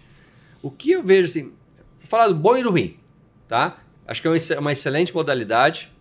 O 0.62 0.70
que 0.70 0.92
eu 0.92 1.02
vejo 1.02 1.28
assim, 1.30 1.52
falar 2.08 2.28
do 2.28 2.34
bom 2.34 2.56
e 2.56 2.62
do 2.62 2.70
ruim, 2.70 2.96
tá? 3.46 3.78
Acho 4.06 4.20
que 4.22 4.26
é 4.28 4.30
uma 4.30 4.36
ex- 4.36 4.50
uma 4.58 4.72
excelente 4.72 5.14
modalidade. 5.14 5.92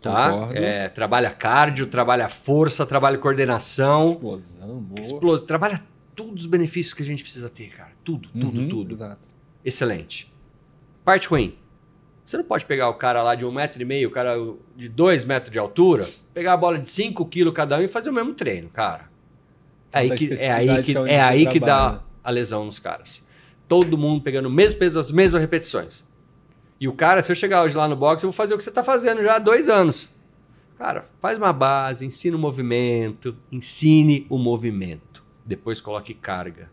Tá? 0.00 0.48
É, 0.54 0.88
trabalha 0.88 1.28
cardio, 1.30 1.86
trabalha 1.88 2.28
força, 2.28 2.86
trabalha 2.86 3.18
coordenação, 3.18 4.12
Explosão, 4.12 4.76
boa. 4.78 5.00
explos- 5.00 5.40
trabalha 5.42 5.82
todos 6.14 6.42
os 6.44 6.46
benefícios 6.46 6.94
que 6.94 7.02
a 7.02 7.04
gente 7.04 7.22
precisa 7.22 7.50
ter, 7.50 7.70
cara. 7.70 7.90
Tudo, 8.04 8.28
tudo, 8.28 8.60
Uhum, 8.60 8.68
tudo. 8.68 8.94
Exato. 8.94 9.18
Excelente. 9.64 10.32
Parte 11.04 11.26
ruim. 11.26 11.56
Você 12.24 12.36
não 12.36 12.44
pode 12.44 12.64
pegar 12.66 12.88
o 12.90 12.94
cara 12.94 13.22
lá 13.22 13.34
de 13.34 13.44
um 13.44 13.50
metro 13.50 13.82
e 13.82 13.84
meio, 13.84 14.08
o 14.08 14.12
cara 14.12 14.36
de 14.76 14.88
dois 14.88 15.24
metros 15.24 15.50
de 15.50 15.58
altura, 15.58 16.06
pegar 16.32 16.52
a 16.52 16.56
bola 16.56 16.78
de 16.78 16.88
5 16.90 17.24
quilos 17.26 17.52
cada 17.54 17.76
um 17.78 17.82
e 17.82 17.88
fazer 17.88 18.10
o 18.10 18.12
mesmo 18.12 18.34
treino, 18.34 18.68
cara. 18.68 19.08
É 19.92 19.98
aí 20.00 20.10
que, 20.16 20.32
é 20.34 20.52
aí 20.52 20.76
que, 20.76 20.92
que 20.92 20.96
é 20.96 21.00
onde 21.00 21.10
é 21.10 21.16
você 21.16 21.20
aí 21.22 21.46
que 21.46 21.58
dá 21.58 22.00
a 22.22 22.30
lesão 22.30 22.64
nos 22.66 22.78
caras. 22.78 23.26
Todo 23.68 23.98
mundo 23.98 24.22
pegando 24.22 24.46
o 24.46 24.50
mesmo 24.50 24.78
peso, 24.78 24.98
as 24.98 25.12
mesmas 25.12 25.40
repetições. 25.40 26.04
E 26.80 26.88
o 26.88 26.92
cara, 26.92 27.22
se 27.22 27.30
eu 27.30 27.36
chegar 27.36 27.62
hoje 27.62 27.76
lá 27.76 27.86
no 27.86 27.94
boxe, 27.94 28.24
eu 28.24 28.30
vou 28.30 28.36
fazer 28.36 28.54
o 28.54 28.56
que 28.56 28.62
você 28.62 28.70
está 28.70 28.82
fazendo 28.82 29.22
já 29.22 29.36
há 29.36 29.38
dois 29.38 29.68
anos. 29.68 30.08
Cara, 30.78 31.06
faz 31.20 31.36
uma 31.38 31.52
base, 31.52 32.06
ensina 32.06 32.36
o 32.36 32.40
movimento, 32.40 33.36
ensine 33.50 34.26
o 34.30 34.38
movimento. 34.38 35.24
Depois 35.44 35.80
coloque 35.80 36.14
carga. 36.14 36.70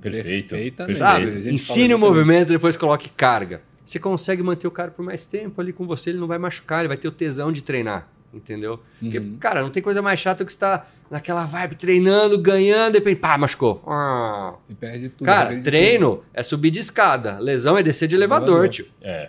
Perfeito. 0.00 0.50
Perfeitamente. 0.50 0.98
Sabe? 0.98 1.32
Gente 1.42 1.54
Ensine 1.54 1.94
o 1.94 1.98
movimento, 1.98 2.48
depois 2.48 2.76
coloque 2.76 3.08
carga. 3.10 3.62
Você 3.84 3.98
consegue 3.98 4.42
manter 4.42 4.66
o 4.66 4.70
cara 4.70 4.90
por 4.90 5.04
mais 5.04 5.26
tempo 5.26 5.60
ali 5.60 5.72
com 5.72 5.86
você, 5.86 6.10
ele 6.10 6.18
não 6.18 6.26
vai 6.26 6.38
machucar, 6.38 6.80
ele 6.80 6.88
vai 6.88 6.96
ter 6.96 7.06
o 7.08 7.12
tesão 7.12 7.52
de 7.52 7.62
treinar. 7.62 8.08
Entendeu? 8.32 8.80
Porque, 8.98 9.18
Uhum. 9.18 9.36
cara, 9.38 9.60
não 9.62 9.70
tem 9.70 9.82
coisa 9.82 10.00
mais 10.00 10.18
chata 10.18 10.44
que 10.44 10.52
você 10.52 10.58
tá 10.58 10.86
naquela 11.10 11.44
vibe 11.44 11.74
treinando, 11.76 12.38
ganhando, 12.38 12.96
e 12.96 13.00
depois, 13.00 13.18
pá, 13.18 13.36
machucou. 13.36 13.82
Ah. 13.86 14.54
E 14.68 14.74
perde 14.74 15.10
tudo. 15.10 15.26
Cara, 15.26 15.48
perde 15.50 15.62
treino 15.64 16.22
é 16.32 16.42
subir 16.42 16.70
de 16.70 16.80
escada. 16.80 17.38
Lesão 17.38 17.76
é 17.76 17.82
descer 17.82 18.08
de 18.08 18.14
elevador, 18.16 18.48
Elevador. 18.64 18.68
tio. 18.70 18.86
É. 19.02 19.26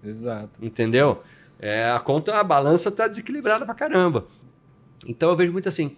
tudo. 0.00 0.08
Exato. 0.10 0.64
Entendeu? 0.64 1.22
É, 1.60 1.90
a 1.90 1.98
conta, 2.00 2.34
a 2.38 2.42
balança 2.44 2.90
tá 2.90 3.06
desequilibrada 3.06 3.64
pra 3.66 3.74
caramba. 3.74 4.26
Então 5.06 5.28
eu 5.30 5.36
vejo 5.36 5.52
muito 5.52 5.68
assim, 5.68 5.96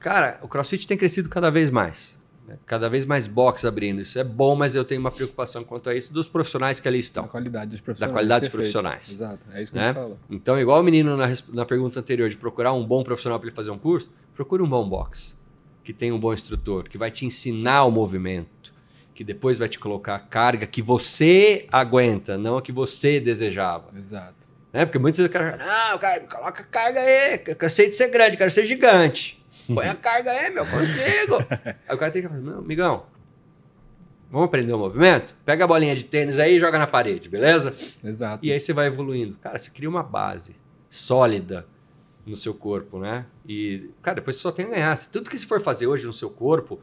cara, 0.00 0.38
o 0.42 0.48
CrossFit 0.48 0.86
tem 0.86 0.96
crescido 0.96 1.28
cada 1.28 1.50
vez 1.50 1.70
mais. 1.70 2.16
Né? 2.52 2.58
Cada 2.66 2.88
vez 2.88 3.04
mais 3.04 3.26
box 3.26 3.64
abrindo. 3.64 4.00
Isso 4.02 4.18
é 4.18 4.24
bom, 4.24 4.54
mas 4.54 4.74
eu 4.74 4.84
tenho 4.84 5.00
uma 5.00 5.10
preocupação 5.10 5.64
quanto 5.64 5.88
a 5.90 5.94
isso 5.94 6.12
dos 6.12 6.28
profissionais 6.28 6.78
que 6.80 6.86
ali 6.88 6.98
Da 6.98 7.00
estão. 7.00 7.26
qualidade 7.28 7.70
dos 7.70 7.80
profissionais. 7.80 8.12
qualidade 8.12 8.40
dos 8.40 8.48
profissionais. 8.52 9.10
Exato. 9.10 9.40
É 9.52 9.62
isso 9.62 9.72
que 9.72 9.78
Né? 9.78 9.88
a 9.90 9.94
fala. 9.94 10.18
Então, 10.30 10.58
igual 10.60 10.80
o 10.80 10.82
menino 10.82 11.16
na, 11.16 11.26
na 11.52 11.64
pergunta 11.64 11.98
anterior 11.98 12.28
de 12.28 12.36
procurar 12.36 12.72
um 12.72 12.84
bom 12.86 13.02
profissional 13.02 13.38
para 13.38 13.48
ele 13.48 13.56
fazer 13.56 13.70
um 13.70 13.78
curso, 13.78 14.10
procure 14.34 14.62
um 14.62 14.68
bom 14.68 14.88
box, 14.88 15.36
que 15.82 15.92
tem 15.92 16.12
um 16.12 16.18
bom 16.20 16.32
instrutor, 16.32 16.88
que 16.88 16.98
vai 16.98 17.10
te 17.10 17.24
ensinar 17.26 17.84
o 17.84 17.90
movimento, 17.90 18.72
que 19.14 19.24
depois 19.24 19.58
vai 19.58 19.68
te 19.68 19.78
colocar 19.78 20.14
a 20.14 20.18
carga 20.20 20.66
que 20.66 20.80
você 20.80 21.66
aguenta, 21.70 22.38
não 22.38 22.56
a 22.58 22.62
que 22.62 22.72
você 22.72 23.18
desejava. 23.20 23.88
Exato. 23.96 24.48
Né? 24.72 24.86
Porque 24.86 24.98
muitas 24.98 25.18
vezes 25.18 25.30
o 25.30 25.32
cara 25.32 25.56
não, 25.58 25.98
cara, 25.98 26.20
coloca 26.20 26.62
a 26.62 26.64
carga 26.64 27.00
aí, 27.00 27.40
eu 27.46 27.56
cansei 27.56 27.88
de 27.88 27.94
ser 27.94 28.08
grande, 28.08 28.36
quero 28.38 28.50
ser 28.50 28.64
gigante. 28.64 29.41
Põe 29.74 29.88
a 29.88 29.94
carga 29.94 30.30
aí, 30.30 30.50
meu, 30.50 30.64
consigo. 30.66 31.36
aí 31.88 31.94
o 31.94 31.98
cara 31.98 32.10
tem 32.10 32.22
que 32.22 32.28
falar, 32.28 32.40
não, 32.40 32.58
amigão, 32.58 33.04
vamos 34.30 34.46
aprender 34.46 34.72
o 34.72 34.78
movimento? 34.78 35.34
Pega 35.44 35.64
a 35.64 35.66
bolinha 35.66 35.94
de 35.94 36.04
tênis 36.04 36.38
aí 36.38 36.56
e 36.56 36.60
joga 36.60 36.78
na 36.78 36.86
parede, 36.86 37.28
beleza? 37.28 37.72
Exato. 38.04 38.44
E 38.44 38.52
aí 38.52 38.58
você 38.60 38.72
vai 38.72 38.86
evoluindo. 38.86 39.36
Cara, 39.40 39.58
você 39.58 39.70
cria 39.70 39.88
uma 39.88 40.02
base 40.02 40.54
sólida 40.88 41.66
no 42.26 42.36
seu 42.36 42.54
corpo, 42.54 42.98
né? 42.98 43.26
E, 43.48 43.90
cara, 44.00 44.16
depois 44.16 44.36
você 44.36 44.42
só 44.42 44.52
tem 44.52 44.66
a 44.66 44.68
ganhar. 44.68 44.96
Se 44.96 45.08
Tudo 45.08 45.28
que 45.28 45.38
você 45.38 45.46
for 45.46 45.60
fazer 45.60 45.86
hoje 45.86 46.06
no 46.06 46.12
seu 46.12 46.30
corpo, 46.30 46.80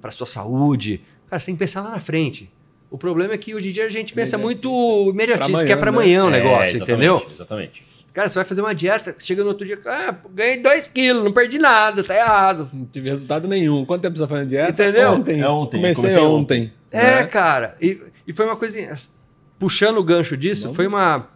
para 0.00 0.10
sua 0.10 0.26
saúde, 0.26 1.00
cara, 1.28 1.40
você 1.40 1.46
tem 1.46 1.54
que 1.54 1.58
pensar 1.58 1.82
lá 1.82 1.90
na 1.90 2.00
frente. 2.00 2.50
O 2.88 2.96
problema 2.96 3.34
é 3.34 3.38
que 3.38 3.52
hoje 3.54 3.70
em 3.70 3.72
dia 3.72 3.84
a 3.84 3.88
gente 3.88 4.14
pensa 4.14 4.38
muito 4.38 4.70
imediatista, 5.10 5.64
que 5.66 5.72
é 5.72 5.76
para 5.76 5.90
amanhã, 5.90 6.22
amanhã 6.22 6.24
o 6.24 6.28
É, 6.34 6.42
negócio, 6.42 6.76
exatamente, 6.76 6.82
entendeu? 6.92 7.30
Exatamente. 7.32 7.86
Cara, 8.16 8.28
você 8.28 8.34
vai 8.36 8.44
fazer 8.46 8.62
uma 8.62 8.74
dieta, 8.74 9.14
chega 9.18 9.42
no 9.42 9.50
outro 9.50 9.66
dia, 9.66 9.78
ah, 9.84 10.14
ganhei 10.32 10.56
2 10.62 10.88
quilos, 10.88 11.22
não 11.22 11.34
perdi 11.34 11.58
nada, 11.58 12.02
tá 12.02 12.14
errado. 12.16 12.70
Não 12.72 12.86
tive 12.86 13.10
resultado 13.10 13.46
nenhum. 13.46 13.84
Quanto 13.84 14.00
tempo 14.00 14.16
você 14.16 14.22
tá 14.22 14.28
fazendo 14.28 14.48
dieta? 14.48 14.70
Entendeu? 14.84 15.10
Ontem. 15.12 15.40
É 15.42 15.46
ontem, 15.50 15.76
Comecei, 15.76 16.00
comecei 16.02 16.22
ontem. 16.22 16.72
É, 16.90 17.16
né? 17.16 17.26
cara. 17.26 17.76
E, 17.78 18.00
e 18.26 18.32
foi 18.32 18.46
uma 18.46 18.56
coisa. 18.56 18.80
assim, 18.90 19.10
Puxando 19.58 19.98
o 19.98 20.02
gancho 20.02 20.34
disso, 20.34 20.68
Não. 20.68 20.74
foi 20.74 20.86
uma, 20.86 21.28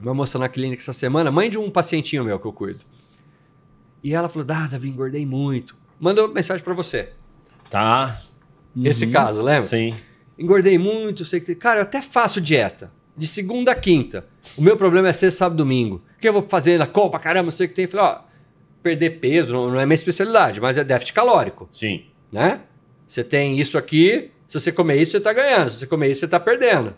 uma 0.00 0.14
moça 0.14 0.38
na 0.38 0.48
clínica 0.48 0.80
essa 0.80 0.94
semana, 0.94 1.30
mãe 1.30 1.50
de 1.50 1.58
um 1.58 1.70
pacientinho 1.70 2.24
meu 2.24 2.38
que 2.40 2.46
eu 2.46 2.52
cuido. 2.54 2.80
E 4.02 4.14
ela 4.14 4.30
falou: 4.30 4.48
Ah, 4.50 4.66
Davi, 4.66 4.88
engordei 4.88 5.26
muito. 5.26 5.76
Mandou 6.00 6.28
mensagem 6.32 6.64
pra 6.64 6.72
você. 6.72 7.10
Tá. 7.68 8.18
Esse 8.82 9.04
Uhum. 9.04 9.12
caso, 9.12 9.42
lembra? 9.42 9.64
Sim. 9.66 9.94
Engordei 10.38 10.78
muito, 10.78 11.26
sei 11.26 11.40
que. 11.40 11.54
Cara, 11.54 11.80
eu 11.80 11.82
até 11.82 12.00
faço 12.00 12.40
dieta. 12.40 12.90
De 13.16 13.26
segunda 13.26 13.72
a 13.72 13.74
quinta. 13.74 14.26
O 14.56 14.62
meu 14.62 14.76
problema 14.76 15.08
é 15.08 15.12
sexta, 15.12 15.38
sábado 15.38 15.56
domingo. 15.58 16.02
O 16.16 16.20
que 16.20 16.28
eu 16.28 16.32
vou 16.32 16.42
fazer 16.48 16.78
na 16.78 16.86
copa, 16.86 17.18
caramba, 17.18 17.50
sei 17.50 17.66
que 17.68 17.74
tem. 17.74 17.84
Eu 17.86 17.90
falei, 17.90 18.06
ó, 18.06 18.18
perder 18.82 19.10
peso 19.18 19.52
não, 19.52 19.70
não 19.70 19.80
é 19.80 19.86
minha 19.86 19.94
especialidade, 19.94 20.60
mas 20.60 20.76
é 20.76 20.84
déficit 20.84 21.14
calórico. 21.14 21.66
Sim. 21.70 22.04
né? 22.30 22.60
Você 23.08 23.22
tem 23.24 23.58
isso 23.58 23.78
aqui, 23.78 24.30
se 24.48 24.58
você 24.60 24.70
comer 24.72 25.00
isso, 25.00 25.12
você 25.12 25.18
está 25.18 25.32
ganhando. 25.32 25.70
Se 25.70 25.78
você 25.78 25.86
comer 25.86 26.10
isso, 26.10 26.20
você 26.20 26.24
está 26.26 26.38
perdendo. 26.40 26.92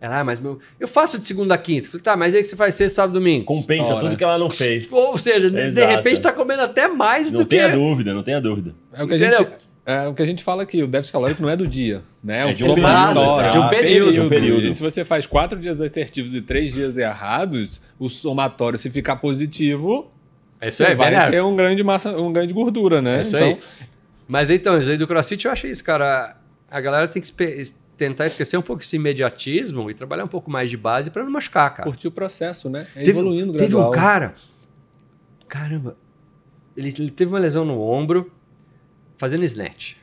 Ela, 0.00 0.20
ah, 0.20 0.24
mas 0.24 0.38
meu, 0.40 0.58
eu 0.78 0.86
faço 0.86 1.18
de 1.18 1.26
segunda 1.26 1.54
a 1.54 1.58
quinta. 1.58 1.86
Eu 1.86 1.90
Falei, 1.90 2.02
tá, 2.02 2.16
mas 2.16 2.34
aí 2.34 2.42
que 2.42 2.48
você 2.48 2.56
faz 2.56 2.74
sexta, 2.74 2.96
sábado, 2.96 3.14
domingo. 3.14 3.44
Compensa 3.46 3.92
Ora. 3.94 4.00
tudo 4.00 4.16
que 4.16 4.24
ela 4.24 4.36
não 4.38 4.50
fez. 4.50 4.88
Ou 4.92 5.16
seja, 5.16 5.50
de 5.50 5.58
Exato. 5.58 5.86
repente 5.96 6.20
tá 6.20 6.32
comendo 6.32 6.62
até 6.62 6.86
mais 6.88 7.30
Não 7.32 7.40
do 7.40 7.46
tenha 7.46 7.70
que... 7.70 7.76
dúvida, 7.76 8.12
não 8.12 8.22
tenha 8.22 8.40
dúvida. 8.40 8.74
É 8.92 9.02
o 9.02 9.06
que 9.08 9.14
a 9.14 9.16
Entendeu? 9.16 9.38
gente. 9.38 9.65
É 9.88 10.08
o 10.08 10.14
que 10.14 10.20
a 10.20 10.26
gente 10.26 10.42
fala 10.42 10.64
aqui, 10.64 10.82
o 10.82 10.88
déficit 10.88 11.12
calórico 11.12 11.40
não 11.40 11.48
é 11.48 11.54
do 11.56 11.64
dia, 11.64 12.02
né? 12.22 12.40
É 12.40 12.46
um 12.46 12.52
de 12.52 12.64
um 12.64 12.74
somatório, 12.74 13.14
período, 13.14 13.38
é 13.38 13.52
de 13.52 13.58
um 13.58 13.68
período. 13.68 14.12
De 14.12 14.20
um 14.20 14.28
período. 14.28 14.66
E 14.66 14.72
se 14.72 14.82
você 14.82 15.04
faz 15.04 15.26
quatro 15.26 15.60
dias 15.60 15.80
assertivos 15.80 16.34
e 16.34 16.42
três 16.42 16.74
dias 16.74 16.98
errados, 16.98 17.80
o 17.96 18.08
somatório, 18.08 18.76
se 18.76 18.90
ficar 18.90 19.14
positivo, 19.14 20.10
É 20.60 20.66
isso 20.68 20.78
você 20.78 20.86
aí, 20.86 20.94
vai 20.96 21.30
ter 21.30 21.40
um 21.40 21.54
grande 21.54 21.84
massa, 21.84 22.18
um 22.20 22.32
grande 22.32 22.52
gordura, 22.52 23.00
né? 23.00 23.18
É 23.18 23.22
isso 23.22 23.36
então, 23.36 23.48
aí. 23.48 23.58
Mas 24.26 24.50
então, 24.50 24.76
isso 24.76 24.90
aí 24.90 24.98
do 24.98 25.06
CrossFit 25.06 25.46
eu 25.46 25.52
acho 25.52 25.68
isso, 25.68 25.84
cara. 25.84 26.36
A 26.68 26.80
galera 26.80 27.06
tem 27.06 27.22
que 27.22 27.32
tentar 27.96 28.26
esquecer 28.26 28.56
um 28.56 28.62
pouco 28.62 28.82
esse 28.82 28.96
imediatismo 28.96 29.88
e 29.88 29.94
trabalhar 29.94 30.24
um 30.24 30.28
pouco 30.28 30.50
mais 30.50 30.68
de 30.68 30.76
base 30.76 31.12
pra 31.12 31.22
não 31.22 31.30
machucar, 31.30 31.72
cara. 31.72 31.88
curtir 31.88 32.08
o 32.08 32.10
processo, 32.10 32.68
né? 32.68 32.88
É 32.96 32.98
Teve, 32.98 33.10
evoluindo 33.12 33.52
teve 33.52 33.68
gradual. 33.68 33.90
um 33.90 33.94
cara. 33.94 34.34
Caramba. 35.46 35.96
Ele, 36.76 36.88
ele 36.98 37.10
teve 37.10 37.32
uma 37.32 37.38
lesão 37.38 37.64
no 37.64 37.80
ombro 37.80 38.32
fazendo 39.16 39.44
snatch. 39.44 39.94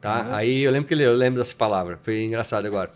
Tá? 0.00 0.22
Ah. 0.22 0.36
Aí 0.38 0.60
eu 0.62 0.70
lembro 0.70 0.86
que 0.88 0.94
ele, 0.94 1.04
eu 1.04 1.14
lembro 1.14 1.40
dessa 1.40 1.54
palavra. 1.54 1.98
Foi 2.02 2.22
engraçado 2.24 2.66
agora. 2.66 2.90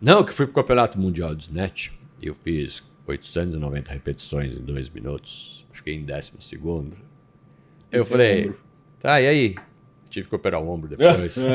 Não, 0.00 0.24
que 0.24 0.32
fui 0.32 0.46
pro 0.46 0.54
campeonato 0.56 0.98
mundial 0.98 1.34
de 1.34 1.44
snatch. 1.44 1.90
e 2.20 2.26
Eu 2.26 2.34
fiz 2.34 2.82
890 3.06 3.92
repetições 3.92 4.54
em 4.54 4.60
dois 4.60 4.90
minutos. 4.90 5.66
Fiquei 5.72 5.94
em 5.94 6.04
décimo 6.04 6.40
segundo. 6.42 6.96
Eu 7.90 8.02
Esse 8.02 8.08
é 8.08 8.10
falei, 8.10 8.42
ombro. 8.44 8.60
tá, 8.98 9.20
e 9.20 9.26
aí? 9.26 9.54
Tive 10.10 10.28
que 10.28 10.34
operar 10.34 10.60
o 10.60 10.68
ombro 10.68 10.88
depois. 10.88 11.36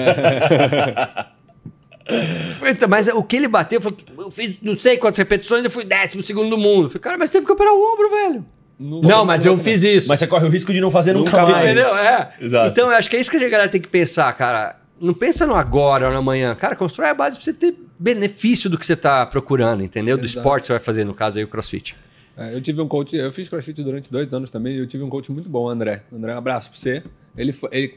Então, 2.69 2.87
mas 2.87 3.07
o 3.09 3.21
que 3.21 3.35
ele 3.35 3.47
bateu, 3.49 3.77
eu, 3.77 3.81
falei, 3.81 3.97
eu 4.17 4.31
fiz 4.31 4.55
não 4.61 4.77
sei 4.77 4.97
quantas 4.97 5.17
repetições, 5.17 5.65
eu 5.65 5.69
fui 5.71 5.83
décimo 5.83 6.23
segundo 6.23 6.49
do 6.51 6.57
mundo. 6.57 6.85
Eu 6.85 6.89
falei, 6.89 7.01
cara, 7.01 7.17
mas 7.17 7.29
teve 7.29 7.45
que 7.45 7.51
operar 7.51 7.73
o 7.73 7.93
ombro, 7.93 8.09
velho. 8.09 8.45
No- 8.79 9.01
Não, 9.01 9.25
mas 9.25 9.45
eu 9.45 9.57
fiz 9.57 9.81
isso. 9.83 10.07
Mas 10.07 10.19
você 10.19 10.27
corre 10.27 10.45
o 10.45 10.49
risco 10.49 10.71
de 10.71 10.79
não 10.79 10.91
fazer 10.91 11.13
nunca, 11.13 11.31
Nunca 11.31 11.51
mais. 11.51 11.65
Entendeu? 11.65 11.97
É. 11.97 12.33
Exato. 12.39 12.69
Então, 12.69 12.91
eu 12.91 12.95
acho 12.97 13.09
que 13.09 13.15
é 13.15 13.19
isso 13.19 13.31
que 13.31 13.37
a 13.37 13.49
galera 13.49 13.69
tem 13.69 13.81
que 13.81 13.87
pensar, 13.87 14.31
cara. 14.33 14.75
Não 14.99 15.13
pensa 15.13 15.45
no 15.45 15.55
agora 15.55 16.07
ou 16.07 16.11
no 16.11 16.19
amanhã. 16.19 16.53
Cara, 16.55 16.75
constrói 16.75 17.09
a 17.09 17.13
base 17.13 17.37
pra 17.37 17.43
você 17.45 17.53
ter 17.53 17.75
benefício 17.99 18.69
do 18.69 18.77
que 18.77 18.85
você 18.85 18.95
tá 18.95 19.25
procurando, 19.25 19.83
entendeu? 19.83 20.17
Do 20.17 20.23
Exato. 20.25 20.39
esporte 20.39 20.61
que 20.63 20.67
você 20.67 20.73
vai 20.73 20.79
fazer, 20.79 21.05
no 21.05 21.13
caso 21.13 21.37
aí, 21.37 21.43
o 21.43 21.47
crossfit. 21.47 21.95
É, 22.35 22.53
eu 22.53 22.61
tive 22.61 22.79
um 22.81 22.87
coach, 22.87 23.15
eu 23.15 23.31
fiz 23.31 23.49
crossfit 23.49 23.81
durante 23.83 24.11
dois 24.11 24.31
anos 24.33 24.49
também, 24.51 24.75
e 24.75 24.79
eu 24.79 24.85
tive 24.87 25.03
um 25.03 25.09
coach 25.09 25.31
muito 25.31 25.49
bom, 25.49 25.67
André. 25.69 26.03
André, 26.13 26.33
um 26.35 26.37
abraço 26.37 26.69
pra 26.69 26.79
você. 26.79 27.03
Ele, 27.35 27.51
foi- 27.51 27.69
ele, 27.71 27.93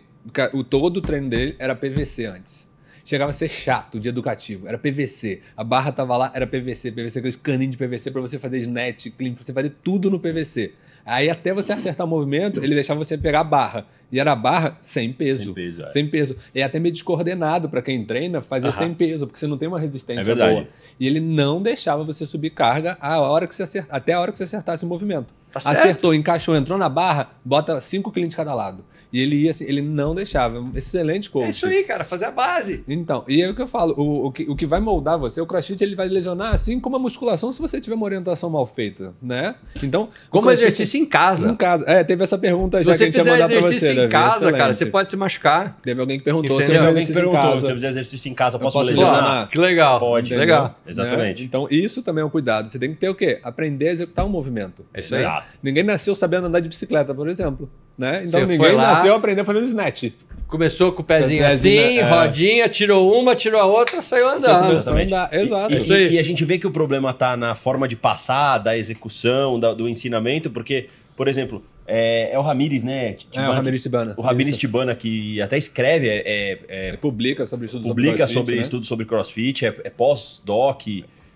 o 0.54 0.64
todo 0.64 0.96
o 0.98 1.00
treino 1.02 1.28
dele 1.28 1.56
era 1.58 1.74
PVC 1.74 2.24
antes. 2.26 2.66
Chegava 3.10 3.30
a 3.30 3.32
ser 3.34 3.48
chato 3.48 3.98
de 3.98 4.08
educativo, 4.08 4.68
era 4.68 4.78
PVC. 4.78 5.40
A 5.56 5.64
barra 5.64 5.90
tava 5.90 6.16
lá, 6.16 6.30
era 6.32 6.46
PVC, 6.46 6.92
PVC, 6.92 7.18
aqueles 7.18 7.34
caninhos 7.34 7.72
de 7.72 7.76
PVC 7.76 8.08
pra 8.08 8.20
você 8.20 8.38
fazer 8.38 8.58
snatch, 8.58 9.08
clean, 9.18 9.32
pra 9.34 9.42
você 9.42 9.52
fazer 9.52 9.70
tudo 9.82 10.08
no 10.08 10.20
PVC. 10.20 10.74
Aí 11.04 11.28
até 11.28 11.52
você 11.52 11.72
acertar 11.72 12.06
o 12.06 12.08
movimento, 12.08 12.62
ele 12.62 12.72
deixava 12.72 13.02
você 13.02 13.18
pegar 13.18 13.40
a 13.40 13.44
barra. 13.44 13.84
E 14.12 14.20
era 14.20 14.30
a 14.30 14.36
barra 14.36 14.78
sem 14.80 15.12
peso. 15.12 15.42
Sem 15.46 15.54
peso, 15.54 15.82
é. 15.82 15.88
Sem 15.88 16.06
peso. 16.08 16.36
E 16.54 16.60
é 16.60 16.62
até 16.62 16.78
meio 16.78 16.92
descoordenado 16.92 17.68
pra 17.68 17.82
quem 17.82 18.04
treina 18.04 18.40
fazer 18.40 18.68
Aham. 18.68 18.78
sem 18.78 18.94
peso, 18.94 19.26
porque 19.26 19.40
você 19.40 19.46
não 19.48 19.58
tem 19.58 19.66
uma 19.66 19.80
resistência 19.80 20.20
É 20.20 20.24
verdade. 20.24 20.54
boa. 20.54 20.68
E 21.00 21.04
ele 21.08 21.18
não 21.18 21.60
deixava 21.60 22.04
você 22.04 22.24
subir 22.24 22.50
carga 22.50 22.96
a 23.00 23.18
hora 23.18 23.44
que 23.48 23.56
você 23.56 23.64
acer- 23.64 23.86
até 23.90 24.12
a 24.12 24.20
hora 24.20 24.30
que 24.30 24.38
você 24.38 24.44
acertasse 24.44 24.84
o 24.84 24.86
movimento. 24.86 25.34
Tá 25.50 25.58
certo. 25.58 25.78
Acertou, 25.78 26.14
encaixou, 26.14 26.54
entrou 26.54 26.78
na 26.78 26.88
barra, 26.88 27.32
bota 27.44 27.80
cinco 27.80 28.12
clientes 28.12 28.30
de 28.34 28.36
cada 28.36 28.54
lado. 28.54 28.84
E 29.12 29.20
ele 29.20 29.36
ia 29.36 29.50
assim, 29.50 29.64
ele 29.64 29.82
não 29.82 30.14
deixava. 30.14 30.64
Excelente 30.74 31.28
coach. 31.30 31.46
É 31.46 31.50
isso 31.50 31.66
aí, 31.66 31.82
cara, 31.84 32.04
fazer 32.04 32.26
a 32.26 32.30
base. 32.30 32.84
Então, 32.86 33.24
e 33.28 33.42
é 33.42 33.48
o 33.50 33.54
que 33.54 33.62
eu 33.62 33.66
falo, 33.66 33.94
o, 33.96 34.26
o, 34.26 34.32
que, 34.32 34.44
o 34.48 34.54
que 34.54 34.66
vai 34.66 34.80
moldar 34.80 35.18
você, 35.18 35.40
o 35.40 35.46
crossfit 35.46 35.82
ele 35.82 35.94
vai 35.96 36.08
lesionar 36.08 36.54
assim 36.54 36.78
como 36.78 36.96
a 36.96 36.98
musculação 36.98 37.50
se 37.52 37.60
você 37.60 37.80
tiver 37.80 37.96
uma 37.96 38.04
orientação 38.04 38.48
mal 38.50 38.66
feita, 38.66 39.12
né? 39.20 39.54
Então, 39.82 40.08
Como 40.30 40.42
crossfit- 40.44 40.66
exercício 40.66 41.00
em 41.00 41.04
casa. 41.06 41.50
Em 41.50 41.56
casa. 41.56 41.84
É, 41.88 42.04
teve 42.04 42.22
essa 42.22 42.38
pergunta 42.38 42.78
Se 42.78 42.84
já 42.84 42.96
que 42.96 43.02
a 43.02 43.06
gente 43.06 43.16
ia 43.16 43.24
mandar 43.24 43.48
pra 43.48 43.56
exercício 43.58 43.86
você, 43.88 43.92
em 43.92 43.96
Davi. 43.96 44.08
casa, 44.12 44.38
cara, 44.38 44.48
Excelente. 44.50 44.76
você 44.78 44.86
pode 44.86 45.10
se 45.10 45.16
machucar. 45.16 45.78
Teve 45.82 46.00
alguém 46.00 46.18
que 46.18 46.24
perguntou 46.24 46.56
Entendeu? 46.56 46.66
se 46.66 46.70
eu 46.72 46.76
fizer 46.78 46.86
alguém 46.88 47.04
que 47.04 47.10
exercício 47.10 47.20
em 47.28 47.32
perguntou, 47.32 47.50
casa. 47.54 47.64
se 47.66 47.70
eu 47.70 47.74
fizer 47.74 47.88
exercício 47.88 48.30
em 48.30 48.34
casa, 48.34 48.56
Eu 48.56 48.60
posso, 48.60 48.78
posso 48.78 48.90
lesionar? 48.90 49.48
Que 49.48 49.58
legal. 49.58 49.98
Pode. 50.00 50.34
Legal. 50.36 50.64
Né? 50.64 50.74
Exatamente. 50.90 51.42
Então, 51.44 51.66
isso 51.70 52.02
também 52.02 52.22
é 52.22 52.24
um 52.24 52.30
cuidado. 52.30 52.68
Você 52.68 52.78
tem 52.78 52.90
que 52.90 52.96
ter 52.96 53.08
o 53.08 53.14
quê? 53.14 53.40
Aprender 53.42 53.88
a 53.88 53.92
executar 53.92 54.24
um 54.24 54.28
movimento. 54.28 54.84
É 54.94 55.00
isso 55.00 55.14
aí. 55.14 55.22
Exato. 55.22 55.46
Ninguém 55.62 55.82
nasceu 55.82 56.14
sabendo 56.14 56.46
andar 56.46 56.60
de 56.60 56.68
bicicleta, 56.68 57.14
por 57.14 57.28
exemplo. 57.28 57.68
Né? 57.98 58.20
Então 58.24 58.40
Você 58.40 58.46
ninguém 58.46 58.56
foi 58.56 58.72
lá- 59.00 59.04
nasceu 59.04 59.14
aprendendo 59.16 59.44
fazendo 59.44 59.64
snatch. 59.64 60.04
Começou 60.46 60.90
com 60.92 61.02
o 61.02 61.04
pezinho 61.04 61.46
assim, 61.46 61.76
é. 61.98 62.02
rodinha, 62.02 62.68
tirou 62.68 63.12
uma, 63.20 63.36
tirou 63.36 63.60
a 63.60 63.66
outra, 63.66 64.02
saiu 64.02 64.28
andando. 64.28 64.64
a 64.64 64.72
exatamente. 64.74 65.14
andar. 65.14 65.32
Exato. 65.32 65.72
E, 65.74 65.76
Isso 65.78 65.92
aí. 65.92 66.08
e- 66.08 66.12
e 66.14 66.18
a 66.18 66.22
gente 66.24 66.44
vê 66.44 66.58
que 66.58 66.66
o 66.66 66.72
problema 66.72 67.12
tá 67.14 67.36
na 67.36 67.54
forma 67.54 67.86
de 67.86 67.94
passar, 67.94 68.58
da 68.58 68.76
execução, 68.76 69.60
da- 69.60 69.72
do 69.74 69.88
ensinamento, 69.88 70.50
porque, 70.50 70.88
por 71.16 71.28
exemplo, 71.28 71.62
é, 71.86 72.30
é 72.32 72.38
o 72.38 72.42
Ramires, 72.42 72.82
né? 72.82 73.10
É, 73.10 73.12
Tibana, 73.12 73.48
o 73.48 73.52
Ramires 73.52 73.82
Tibana. 73.84 74.14
O 74.16 74.22
Ramires 74.22 74.50
Isso. 74.50 74.58
Tibana, 74.58 74.94
que 74.96 75.40
até 75.40 75.56
escreve, 75.56 76.08
é- 76.08 76.22
é- 76.26 76.58
é 76.68 76.96
publica 76.96 77.46
sobre 77.46 77.66
estudos 77.66 77.86
publica 77.88 78.16
crossfit, 78.16 78.34
sobre 78.38 78.54
né? 78.56 78.60
estudos 78.62 78.88
sobre 78.88 79.06
crossfit, 79.06 79.66
é, 79.66 79.74
é 79.84 79.90
pós-doc, 79.90 80.82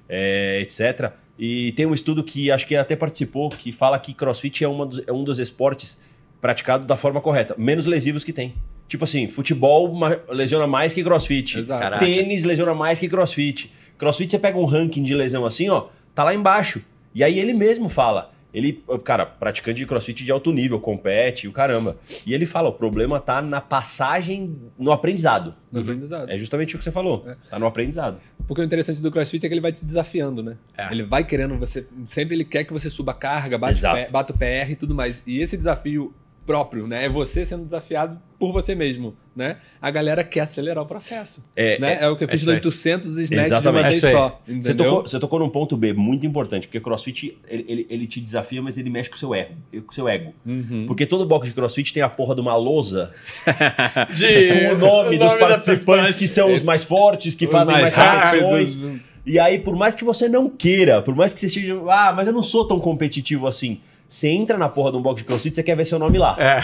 é, 0.08 0.60
etc. 0.60 1.12
E 1.38 1.72
tem 1.72 1.86
um 1.86 1.94
estudo 1.94 2.22
que 2.22 2.50
acho 2.50 2.66
que 2.66 2.74
ele 2.74 2.80
até 2.80 2.94
participou, 2.96 3.48
que 3.48 3.70
fala 3.72 3.98
que 3.98 4.12
crossfit 4.12 4.62
é, 4.64 4.68
uma 4.68 4.86
dos- 4.86 5.02
é 5.06 5.12
um 5.12 5.22
dos 5.24 5.38
esportes 5.38 6.00
praticado 6.44 6.84
da 6.84 6.94
forma 6.94 7.22
correta, 7.22 7.54
menos 7.56 7.86
lesivos 7.86 8.22
que 8.22 8.30
tem. 8.30 8.54
Tipo 8.86 9.04
assim, 9.04 9.28
futebol 9.28 9.90
lesiona 10.28 10.66
mais 10.66 10.92
que 10.92 11.02
crossfit. 11.02 11.58
Exato. 11.58 11.98
Tênis 11.98 12.44
lesiona 12.44 12.74
mais 12.74 12.98
que 12.98 13.08
crossfit. 13.08 13.72
Crossfit, 13.96 14.30
você 14.30 14.38
pega 14.38 14.58
um 14.58 14.66
ranking 14.66 15.02
de 15.02 15.14
lesão 15.14 15.46
assim, 15.46 15.70
ó, 15.70 15.86
tá 16.14 16.22
lá 16.22 16.34
embaixo. 16.34 16.82
E 17.14 17.24
aí 17.24 17.38
ele 17.38 17.54
mesmo 17.54 17.88
fala. 17.88 18.30
Ele, 18.52 18.84
cara, 19.04 19.24
praticante 19.24 19.78
de 19.78 19.86
crossfit 19.86 20.22
de 20.22 20.30
alto 20.30 20.52
nível, 20.52 20.78
compete, 20.78 21.48
o 21.48 21.52
caramba. 21.52 21.96
E 22.26 22.34
ele 22.34 22.44
fala: 22.44 22.68
o 22.68 22.72
problema 22.72 23.18
tá 23.18 23.40
na 23.40 23.60
passagem, 23.60 24.54
no 24.78 24.92
aprendizado. 24.92 25.54
No 25.72 25.80
aprendizado. 25.80 26.30
É 26.30 26.36
justamente 26.36 26.76
o 26.76 26.78
que 26.78 26.84
você 26.84 26.92
falou. 26.92 27.26
Tá 27.50 27.58
no 27.58 27.66
aprendizado. 27.66 28.20
Porque 28.46 28.60
o 28.60 28.64
interessante 28.64 29.00
do 29.00 29.10
CrossFit 29.10 29.46
é 29.46 29.48
que 29.48 29.54
ele 29.54 29.62
vai 29.62 29.72
te 29.72 29.84
desafiando, 29.84 30.42
né? 30.42 30.56
É. 30.76 30.92
Ele 30.92 31.02
vai 31.02 31.24
querendo 31.24 31.56
você. 31.56 31.86
Sempre 32.06 32.36
ele 32.36 32.44
quer 32.44 32.64
que 32.64 32.72
você 32.72 32.90
suba 32.90 33.12
a 33.12 33.14
carga, 33.14 33.56
bate, 33.56 33.78
Exato. 33.78 34.12
bata 34.12 34.32
o 34.32 34.36
PR 34.36 34.70
e 34.70 34.76
tudo 34.76 34.94
mais. 34.94 35.20
E 35.26 35.40
esse 35.40 35.56
desafio 35.56 36.14
próprio, 36.46 36.86
né? 36.86 37.04
É 37.04 37.08
você 37.08 37.44
sendo 37.44 37.64
desafiado 37.64 38.18
por 38.38 38.52
você 38.52 38.74
mesmo, 38.74 39.14
né? 39.34 39.56
A 39.80 39.90
galera 39.90 40.22
quer 40.22 40.40
acelerar 40.40 40.82
o 40.84 40.86
processo. 40.86 41.42
É, 41.56 41.78
né? 41.78 41.98
é, 42.00 42.08
o 42.08 42.16
que 42.16 42.24
eu 42.24 42.28
é 42.28 42.30
fiz 42.30 42.42
isso 42.42 42.50
aí. 42.50 42.56
800 42.56 43.18
snatches 43.18 43.28
de 43.28 43.34
uma 43.36 43.46
Exatamente. 43.46 43.86
É 43.86 43.90
vez 43.90 44.04
aí. 44.04 44.12
só. 44.12 44.42
Você 44.46 44.74
tocou, 44.74 45.02
você 45.02 45.18
tocou 45.20 45.38
num 45.38 45.48
ponto 45.48 45.76
B 45.76 45.92
muito 45.92 46.26
importante, 46.26 46.66
porque 46.66 46.80
crossfit 46.80 47.38
ele, 47.48 47.64
ele, 47.66 47.86
ele 47.88 48.06
te 48.06 48.20
desafia, 48.20 48.60
mas 48.60 48.76
ele 48.76 48.90
mexe 48.90 49.08
com 49.08 49.16
o 49.16 49.18
seu 49.18 49.34
ego. 49.34 49.54
Com 49.72 49.90
o 49.90 49.94
seu 49.94 50.08
ego. 50.08 50.34
Uhum. 50.44 50.84
Porque 50.86 51.06
todo 51.06 51.24
box 51.24 51.48
de 51.48 51.54
crossfit 51.54 51.92
tem 51.94 52.02
a 52.02 52.08
porra 52.08 52.34
de 52.34 52.40
uma 52.40 52.54
lousa 52.56 53.10
De- 54.14 54.68
com 54.68 54.74
o 54.74 54.78
nome 54.78 55.18
dos 55.18 55.34
participantes 55.34 55.84
participante. 55.84 56.16
que 56.16 56.28
são 56.28 56.52
os 56.52 56.62
mais 56.62 56.84
fortes, 56.84 57.34
que 57.34 57.46
fazem 57.46 57.74
mais, 57.74 57.94
repetições. 57.94 58.78
E 59.26 59.38
aí, 59.38 59.58
por 59.58 59.74
mais 59.74 59.94
que 59.94 60.04
você 60.04 60.28
não 60.28 60.50
queira, 60.50 61.00
por 61.00 61.14
mais 61.14 61.32
que 61.32 61.40
você 61.40 61.46
esteja. 61.46 61.80
Ah, 61.88 62.12
mas 62.14 62.26
eu 62.26 62.32
não 62.32 62.42
sou 62.42 62.68
tão 62.68 62.78
competitivo 62.78 63.46
assim. 63.46 63.80
Você 64.14 64.28
entra 64.28 64.56
na 64.56 64.68
porra 64.68 64.92
de 64.92 64.96
um 64.96 65.02
box 65.02 65.22
de 65.22 65.26
crossfit, 65.26 65.56
você 65.56 65.62
quer 65.64 65.76
ver 65.76 65.84
seu 65.84 65.98
nome 65.98 66.18
lá. 66.18 66.36
É. 66.38 66.60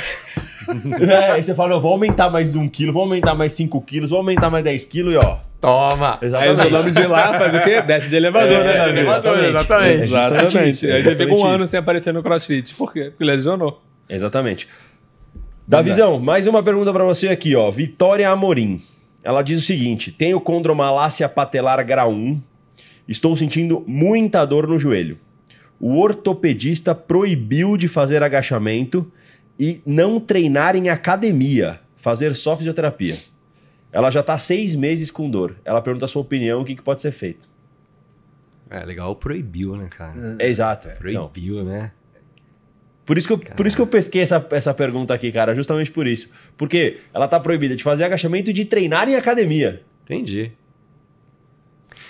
Né? 0.72 1.16
Aí 1.34 1.42
você 1.42 1.52
fala, 1.52 1.70
não, 1.70 1.80
vou 1.80 1.90
aumentar 1.90 2.30
mais 2.30 2.54
um 2.54 2.68
quilo, 2.68 2.92
vou 2.92 3.02
aumentar 3.02 3.34
mais 3.34 3.50
5 3.54 3.80
quilos, 3.80 4.10
vou 4.10 4.20
aumentar 4.20 4.48
mais 4.50 4.62
10 4.62 4.84
quilos 4.84 5.14
e 5.14 5.16
ó. 5.16 5.38
Toma. 5.60 6.20
Aí 6.38 6.48
o 6.48 6.56
seu 6.56 6.70
nome 6.70 6.92
de 6.92 7.04
lá 7.08 7.36
faz 7.36 7.52
o 7.52 7.60
quê? 7.60 7.82
Desce 7.82 8.08
de 8.08 8.14
elevador, 8.14 8.52
É, 8.52 8.64
né, 8.64 8.76
Davi? 8.76 8.90
elevador, 8.90 9.38
exatamente. 9.42 10.02
exatamente. 10.04 10.06
É 10.06 10.46
Exatamente. 10.46 10.90
é 10.90 10.94
Aí 10.94 11.02
você 11.02 11.16
fica 11.16 11.34
um 11.34 11.44
ano 11.44 11.66
sem 11.66 11.80
aparecer 11.80 12.14
no 12.14 12.22
CrossFit. 12.22 12.72
Por 12.76 12.92
quê? 12.92 13.06
Porque 13.10 13.24
lesionou. 13.24 13.82
Exatamente. 14.08 14.68
Davizão, 15.66 16.20
mais 16.20 16.46
uma 16.46 16.62
pergunta 16.62 16.92
pra 16.92 17.02
você 17.02 17.26
aqui, 17.26 17.56
ó. 17.56 17.68
Vitória 17.68 18.30
Amorim. 18.30 18.80
Ela 19.24 19.42
diz 19.42 19.58
o 19.58 19.66
seguinte: 19.66 20.12
tenho 20.12 20.40
condromalácia 20.40 21.28
patelar 21.28 21.84
grau 21.84 22.12
1. 22.12 22.40
Estou 23.08 23.34
sentindo 23.34 23.82
muita 23.88 24.44
dor 24.44 24.68
no 24.68 24.78
joelho. 24.78 25.18
O 25.80 25.98
ortopedista 25.98 26.94
proibiu 26.94 27.76
de 27.76 27.88
fazer 27.88 28.22
agachamento 28.22 29.10
e 29.58 29.80
não 29.86 30.20
treinar 30.20 30.76
em 30.76 30.90
academia, 30.90 31.80
fazer 31.96 32.36
só 32.36 32.56
fisioterapia. 32.56 33.16
Ela 33.90 34.10
já 34.10 34.22
tá 34.22 34.36
seis 34.38 34.74
meses 34.74 35.10
com 35.10 35.28
dor. 35.28 35.56
Ela 35.64 35.80
pergunta 35.80 36.04
a 36.04 36.08
sua 36.08 36.22
opinião, 36.22 36.60
o 36.60 36.64
que, 36.64 36.76
que 36.76 36.82
pode 36.82 37.00
ser 37.00 37.10
feito. 37.10 37.48
É 38.68 38.84
legal, 38.84 39.16
proibiu, 39.16 39.76
né, 39.76 39.88
cara? 39.90 40.36
É 40.38 40.48
exato. 40.48 40.86
Então, 40.86 41.28
Proibiu, 41.28 41.64
né? 41.64 41.90
Por 43.04 43.18
isso 43.18 43.26
que 43.26 43.32
eu, 43.32 43.38
por 43.38 43.66
isso 43.66 43.74
que 43.74 43.82
eu 43.82 43.86
pesquei 43.88 44.22
essa, 44.22 44.46
essa 44.52 44.72
pergunta 44.72 45.12
aqui, 45.12 45.32
cara, 45.32 45.52
justamente 45.52 45.90
por 45.90 46.06
isso. 46.06 46.32
Porque 46.56 46.98
ela 47.12 47.26
tá 47.26 47.40
proibida 47.40 47.74
de 47.74 47.82
fazer 47.82 48.04
agachamento 48.04 48.50
e 48.50 48.52
de 48.52 48.64
treinar 48.64 49.08
em 49.08 49.16
academia. 49.16 49.82
Entendi. 50.04 50.52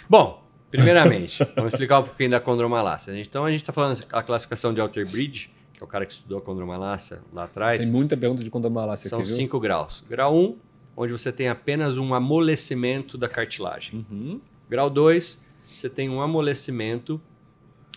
Bom, 0.06 0.39
primeiramente, 0.70 1.38
vamos 1.56 1.72
explicar 1.72 2.00
um 2.00 2.04
pouquinho 2.04 2.30
da 2.30 2.40
condromalácia. 2.40 3.18
Então, 3.20 3.44
a 3.44 3.50
gente 3.50 3.60
está 3.60 3.72
falando 3.72 4.02
a 4.12 4.22
classificação 4.22 4.72
de 4.72 4.80
Alter 4.80 5.08
Bridge, 5.08 5.50
que 5.72 5.82
é 5.82 5.84
o 5.84 5.88
cara 5.88 6.06
que 6.06 6.12
estudou 6.12 6.38
a 6.38 6.40
condromalácia 6.42 7.20
lá 7.32 7.44
atrás. 7.44 7.80
Tem 7.80 7.90
muita 7.90 8.16
pergunta 8.16 8.44
de 8.44 8.50
condomalácia 8.50 9.08
São 9.08 9.20
aqui, 9.20 9.28
viu? 9.28 9.36
cinco 9.36 9.58
graus. 9.58 10.04
Grau 10.08 10.36
1, 10.36 10.56
onde 10.96 11.12
você 11.12 11.32
tem 11.32 11.48
apenas 11.48 11.98
um 11.98 12.14
amolecimento 12.14 13.18
da 13.18 13.28
cartilagem. 13.28 14.06
Uhum. 14.10 14.40
Grau 14.68 14.88
2, 14.88 15.42
você 15.62 15.88
tem 15.88 16.08
um 16.08 16.20
amolecimento 16.20 17.20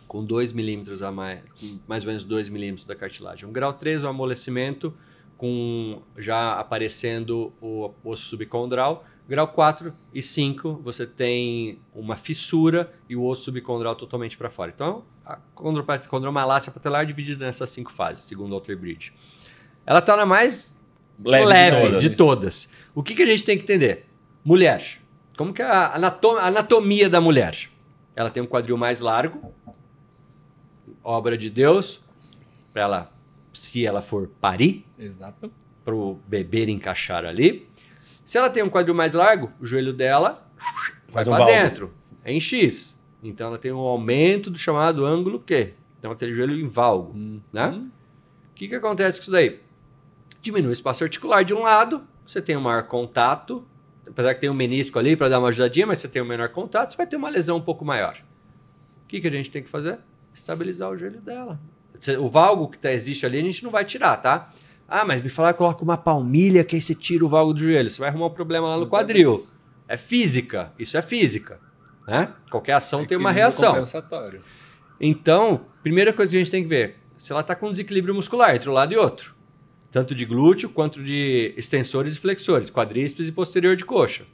com 0.08 0.24
2 0.24 0.54
milímetros 0.54 1.02
a 1.02 1.12
mais, 1.12 1.42
mais 1.88 2.04
ou 2.04 2.08
menos 2.08 2.24
2 2.24 2.50
milímetros 2.50 2.86
da 2.86 2.96
cartilagem. 2.96 3.50
Um 3.50 3.52
grau 3.52 3.74
3, 3.74 4.04
um 4.04 4.10
amolecimento 4.10 4.94
com 5.38 6.02
já 6.18 6.54
aparecendo 6.54 7.52
o 7.60 7.92
osso 8.04 8.30
subcondral. 8.30 9.06
Grau 9.28 9.48
4 9.48 9.94
e 10.14 10.22
5, 10.22 10.82
você 10.84 11.08
tem 11.08 11.80
uma 11.94 12.16
fissura 12.16 12.92
e 13.08 13.16
o 13.16 13.24
osso 13.26 13.46
subcondral 13.46 13.96
totalmente 13.96 14.38
para 14.38 14.50
fora. 14.50 14.72
Então, 14.74 15.06
a 15.26 15.38
condromalácia 16.10 16.72
patelar 16.72 17.04
é 17.04 17.06
dividida 17.06 17.46
nessas 17.46 17.70
cinco 17.70 17.92
fases, 17.92 18.26
segundo 18.26 18.52
o 18.52 18.56
Alter 18.56 18.78
Bridge. 18.78 19.14
Ela 19.86 20.00
está 20.00 20.18
na 20.18 20.26
mais 20.26 20.78
leve, 21.24 21.46
leve 21.46 21.76
de, 21.76 21.82
todas. 21.82 22.04
de, 22.04 22.18
todas. 22.18 22.70
O 22.94 23.02
que, 23.02 23.16
que 23.16 23.24
a 23.24 23.26
gente 23.26 23.46
tem 23.46 23.58
que 23.58 23.64
entender? 23.64 24.10
Mulher. 24.44 25.00
Como 25.38 25.54
que 25.54 25.62
é 25.62 25.66
a 25.66 25.96
anatomia 25.96 27.10
da 27.10 27.22
mulher? 27.22 27.70
Ela 28.16 28.30
tem 28.30 28.44
um 28.44 28.46
quadril 28.46 28.78
mais 28.78 29.00
largo, 29.00 29.54
obra 31.04 31.38
de 31.38 31.50
Deus, 31.50 32.02
para 32.72 32.84
ela, 32.84 33.12
se 33.54 33.86
ela 33.86 34.02
for 34.02 34.28
parir, 34.40 34.86
Exato. 34.98 35.52
para 35.84 35.96
o 35.96 36.20
bebê 36.28 36.70
encaixar 36.70 37.26
ali. 37.26 37.68
Se 38.24 38.38
ela 38.38 38.50
tem 38.50 38.64
um 38.64 38.70
quadril 38.70 38.96
mais 38.96 39.14
largo, 39.14 39.52
o 39.60 39.66
joelho 39.66 39.94
dela 39.94 40.48
vai 41.10 41.24
um 41.24 41.28
para 41.28 41.46
dentro, 41.46 41.94
é 42.24 42.32
em 42.32 42.40
X. 42.40 43.00
Então 43.22 43.48
ela 43.48 43.58
tem 43.58 43.72
um 43.72 43.78
aumento 43.78 44.50
do 44.50 44.58
chamado 44.58 45.06
ângulo 45.06 45.40
Q. 45.40 45.74
Então 46.00 46.12
aquele 46.12 46.34
joelho 46.34 46.60
em 46.60 46.68
valgo, 46.68 47.14
hum. 47.16 47.40
né? 47.52 47.70
O 47.70 48.56
que, 48.56 48.68
que 48.68 48.76
acontece 48.76 49.20
com 49.20 49.24
isso 49.24 49.32
daí? 49.32 49.62
Diminui 50.42 50.70
o 50.70 50.74
espaço 50.74 51.04
articular 51.04 51.44
de 51.44 51.54
um 51.54 51.62
lado, 51.62 52.06
você 52.26 52.42
tem 52.42 52.58
um 52.58 52.62
maior 52.62 52.84
contato, 52.84 53.66
apesar 54.08 54.36
que 54.36 54.42
tem 54.42 54.50
um 54.50 54.54
menisco 54.54 55.00
ali 55.00 55.16
para 55.16 55.30
dar 55.30 55.40
uma 55.40 55.48
ajudadinha, 55.48 55.88
mas 55.88 56.00
você 56.00 56.08
tem 56.08 56.22
um 56.22 56.26
menor 56.26 56.50
contato, 56.50 56.92
você 56.92 56.98
vai 56.98 57.08
ter 57.08 57.16
uma 57.16 57.30
lesão 57.30 57.58
um 57.58 57.62
pouco 57.62 57.86
maior. 57.86 58.18
O 59.04 59.08
que, 59.08 59.22
que 59.22 59.28
a 59.28 59.32
gente 59.32 59.50
tem 59.50 59.64
que 59.64 59.70
fazer? 59.70 60.00
Estabilizar 60.34 60.90
o 60.90 60.98
joelho 60.98 61.22
dela. 61.22 61.60
O 62.20 62.28
valgo 62.28 62.68
que 62.68 62.78
tá, 62.78 62.92
existe 62.92 63.26
ali 63.26 63.38
a 63.38 63.42
gente 63.42 63.64
não 63.64 63.72
vai 63.72 63.86
tirar, 63.86 64.18
tá? 64.18 64.52
Ah, 64.96 65.04
mas 65.04 65.24
me 65.24 65.30
falaram 65.30 65.56
que 65.56 65.58
coloca 65.58 65.84
uma 65.84 65.98
palmilha 65.98 66.64
que 66.64 66.76
aí 66.76 66.82
você 66.82 66.94
tira 66.94 67.26
o 67.26 67.28
valgo 67.28 67.52
do 67.52 67.62
joelho. 67.62 67.90
Você 67.90 68.00
vai 68.00 68.10
arrumar 68.10 68.28
um 68.28 68.30
problema 68.30 68.68
lá 68.68 68.78
no 68.78 68.86
quadril. 68.86 69.44
É 69.88 69.98
física. 69.98 70.72
Isso 70.78 70.96
é 70.96 71.02
física. 71.02 71.60
Né? 72.08 72.32
Qualquer 72.52 72.74
ação 72.74 73.02
é 73.02 73.06
tem 73.08 73.18
uma 73.18 73.32
reação. 73.32 73.74
Então, 75.02 75.66
primeira 75.82 76.14
coisa 76.14 76.30
que 76.30 76.38
a 76.38 76.40
gente 76.42 76.52
tem 76.52 76.62
que 76.62 76.70
ver, 76.70 76.98
se 77.18 77.32
ela 77.32 77.42
está 77.42 77.56
com 77.56 77.72
desequilíbrio 77.72 78.14
muscular 78.14 78.56
entre 78.56 78.70
um 78.70 78.74
lado 78.74 78.94
e 78.94 78.96
outro. 78.96 79.34
Tanto 79.92 80.14
de 80.14 80.26
glúteo 80.26 80.70
quanto 80.70 81.04
de 81.04 81.56
extensores 81.58 82.16
e 82.16 82.20
flexores, 82.20 82.70
quadríceps 82.70 83.28
e 83.28 83.32
posterior 83.32 83.76
de 83.76 83.86
coxa. 83.86 84.28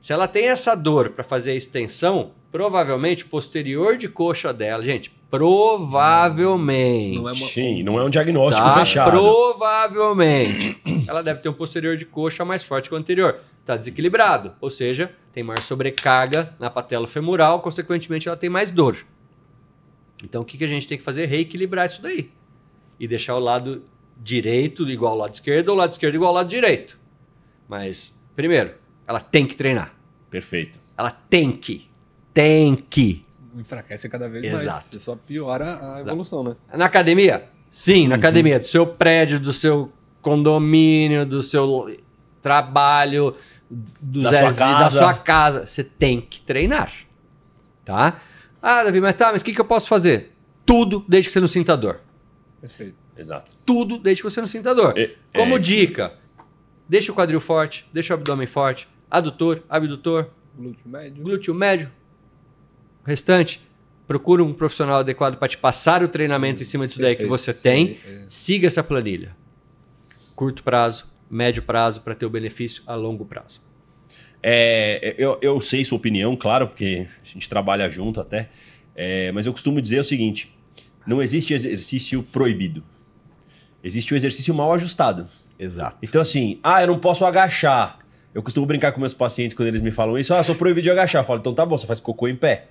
Se 0.00 0.12
ela 0.12 0.28
tem 0.28 0.46
essa 0.46 0.76
dor 0.76 1.10
para 1.10 1.24
fazer 1.24 1.50
a 1.50 1.56
extensão, 1.56 2.30
provavelmente 2.52 3.24
posterior 3.24 3.96
de 3.96 4.08
coxa 4.08 4.52
dela, 4.52 4.84
gente, 4.84 5.10
Provavelmente. 5.38 7.18
Não 7.18 7.28
é 7.28 7.32
uma... 7.32 7.48
Sim, 7.48 7.82
não 7.82 7.98
é 7.98 8.04
um 8.04 8.10
diagnóstico 8.10 8.66
tá? 8.66 8.74
fechado. 8.74 9.10
Provavelmente. 9.10 10.76
ela 11.08 11.22
deve 11.22 11.40
ter 11.40 11.48
um 11.48 11.52
posterior 11.52 11.96
de 11.96 12.04
coxa 12.04 12.44
mais 12.44 12.62
forte 12.62 12.88
que 12.88 12.94
o 12.94 12.98
anterior. 12.98 13.40
Está 13.60 13.76
desequilibrado. 13.76 14.52
Ou 14.60 14.70
seja, 14.70 15.12
tem 15.32 15.42
maior 15.42 15.60
sobrecarga 15.60 16.54
na 16.60 16.70
patela 16.70 17.06
femoral, 17.06 17.60
consequentemente 17.60 18.28
ela 18.28 18.36
tem 18.36 18.48
mais 18.48 18.70
dor. 18.70 18.96
Então 20.22 20.42
o 20.42 20.44
que, 20.44 20.56
que 20.56 20.64
a 20.64 20.68
gente 20.68 20.86
tem 20.86 20.96
que 20.96 21.04
fazer? 21.04 21.26
Reequilibrar 21.26 21.86
isso 21.86 22.00
daí. 22.00 22.30
E 23.00 23.08
deixar 23.08 23.34
o 23.34 23.40
lado 23.40 23.82
direito 24.16 24.88
igual 24.88 25.12
ao 25.12 25.18
lado 25.18 25.34
esquerdo 25.34 25.70
ou 25.70 25.74
o 25.74 25.78
lado 25.78 25.92
esquerdo 25.92 26.14
igual 26.14 26.28
ao 26.28 26.34
lado 26.36 26.48
direito. 26.48 26.96
Mas, 27.68 28.14
primeiro, 28.36 28.74
ela 29.06 29.18
tem 29.18 29.46
que 29.46 29.56
treinar. 29.56 29.94
Perfeito. 30.30 30.78
Ela 30.96 31.10
tem 31.10 31.50
que. 31.50 31.88
Tem 32.32 32.76
que 32.76 33.24
enfraquece 33.56 34.08
cada 34.08 34.28
vez 34.28 34.44
Exato. 34.44 34.66
mais. 34.66 34.84
Você 34.84 34.98
só 34.98 35.16
piora 35.16 35.96
a 35.96 36.00
evolução, 36.00 36.42
né? 36.42 36.56
Na 36.72 36.86
academia? 36.86 37.48
Sim, 37.70 38.08
na 38.08 38.14
uhum. 38.14 38.20
academia. 38.20 38.60
Do 38.60 38.66
seu 38.66 38.86
prédio, 38.86 39.40
do 39.40 39.52
seu 39.52 39.92
condomínio, 40.22 41.26
do 41.26 41.42
seu 41.42 41.96
trabalho, 42.40 43.34
do 43.70 44.22
da, 44.22 44.30
sua 44.32 44.54
casa. 44.54 44.78
da 44.78 44.90
sua 44.90 45.14
casa. 45.14 45.66
Você 45.66 45.82
tem 45.82 46.20
que 46.20 46.40
treinar. 46.40 46.92
Tá? 47.84 48.20
Ah, 48.62 48.82
Davi, 48.84 49.00
mas 49.00 49.14
tá, 49.14 49.32
mas 49.32 49.42
o 49.42 49.44
que, 49.44 49.52
que 49.52 49.60
eu 49.60 49.64
posso 49.64 49.88
fazer? 49.88 50.32
Tudo 50.64 51.04
desde 51.08 51.28
que 51.28 51.32
você 51.32 51.40
não 51.40 51.48
sinta 51.48 51.76
dor. 51.76 52.00
Perfeito. 52.60 52.96
Exato. 53.16 53.52
Tudo 53.64 53.98
desde 53.98 54.22
que 54.22 54.30
você 54.30 54.40
não 54.40 54.48
sinta 54.48 54.74
dor. 54.74 54.98
É, 54.98 55.10
Como 55.34 55.56
é... 55.56 55.58
dica, 55.58 56.14
deixa 56.88 57.12
o 57.12 57.14
quadril 57.14 57.40
forte, 57.40 57.88
deixa 57.92 58.14
o 58.14 58.16
abdômen 58.16 58.46
forte, 58.46 58.88
adutor, 59.10 59.62
abdutor, 59.68 60.30
glúteo 60.56 60.88
médio. 60.88 61.22
Glúteo 61.22 61.54
médio, 61.54 61.90
o 63.04 63.06
restante, 63.06 63.60
procura 64.06 64.42
um 64.42 64.52
profissional 64.52 64.98
adequado 64.98 65.36
para 65.36 65.48
te 65.48 65.58
passar 65.58 66.02
o 66.02 66.08
treinamento 66.08 66.62
em 66.62 66.64
cima 66.64 66.86
disso 66.86 67.00
daí 67.00 67.14
que 67.14 67.26
você 67.26 67.52
tem. 67.52 67.98
É. 68.06 68.24
Siga 68.28 68.66
essa 68.66 68.82
planilha. 68.82 69.36
Curto 70.34 70.62
prazo, 70.62 71.06
médio 71.30 71.62
prazo, 71.62 72.00
para 72.00 72.14
ter 72.14 72.26
o 72.26 72.30
benefício 72.30 72.82
a 72.86 72.94
longo 72.94 73.24
prazo. 73.24 73.60
É, 74.42 75.14
eu, 75.16 75.38
eu 75.40 75.60
sei 75.60 75.84
sua 75.84 75.96
opinião, 75.96 76.36
claro, 76.36 76.68
porque 76.68 77.06
a 77.22 77.26
gente 77.26 77.48
trabalha 77.48 77.88
junto 77.90 78.20
até. 78.20 78.50
É, 78.94 79.32
mas 79.32 79.46
eu 79.46 79.52
costumo 79.52 79.80
dizer 79.80 80.00
o 80.00 80.04
seguinte: 80.04 80.54
não 81.06 81.22
existe 81.22 81.54
exercício 81.54 82.22
proibido. 82.22 82.82
Existe 83.82 84.12
o 84.14 84.16
exercício 84.16 84.54
mal 84.54 84.72
ajustado. 84.72 85.28
Exato. 85.58 85.98
Então, 86.02 86.20
assim, 86.20 86.58
ah, 86.62 86.82
eu 86.82 86.88
não 86.88 86.98
posso 86.98 87.24
agachar. 87.24 87.98
Eu 88.34 88.42
costumo 88.42 88.66
brincar 88.66 88.92
com 88.92 89.00
meus 89.00 89.14
pacientes 89.14 89.56
quando 89.56 89.68
eles 89.68 89.80
me 89.80 89.90
falam 89.90 90.18
isso. 90.18 90.34
Ah, 90.34 90.42
sou 90.42 90.54
proibido 90.54 90.82
de 90.82 90.90
agachar. 90.90 91.22
Eu 91.22 91.26
falo, 91.26 91.38
então 91.38 91.54
tá 91.54 91.64
bom, 91.64 91.76
você 91.76 91.86
faz 91.86 92.00
cocô 92.00 92.26
em 92.26 92.34
pé. 92.34 92.66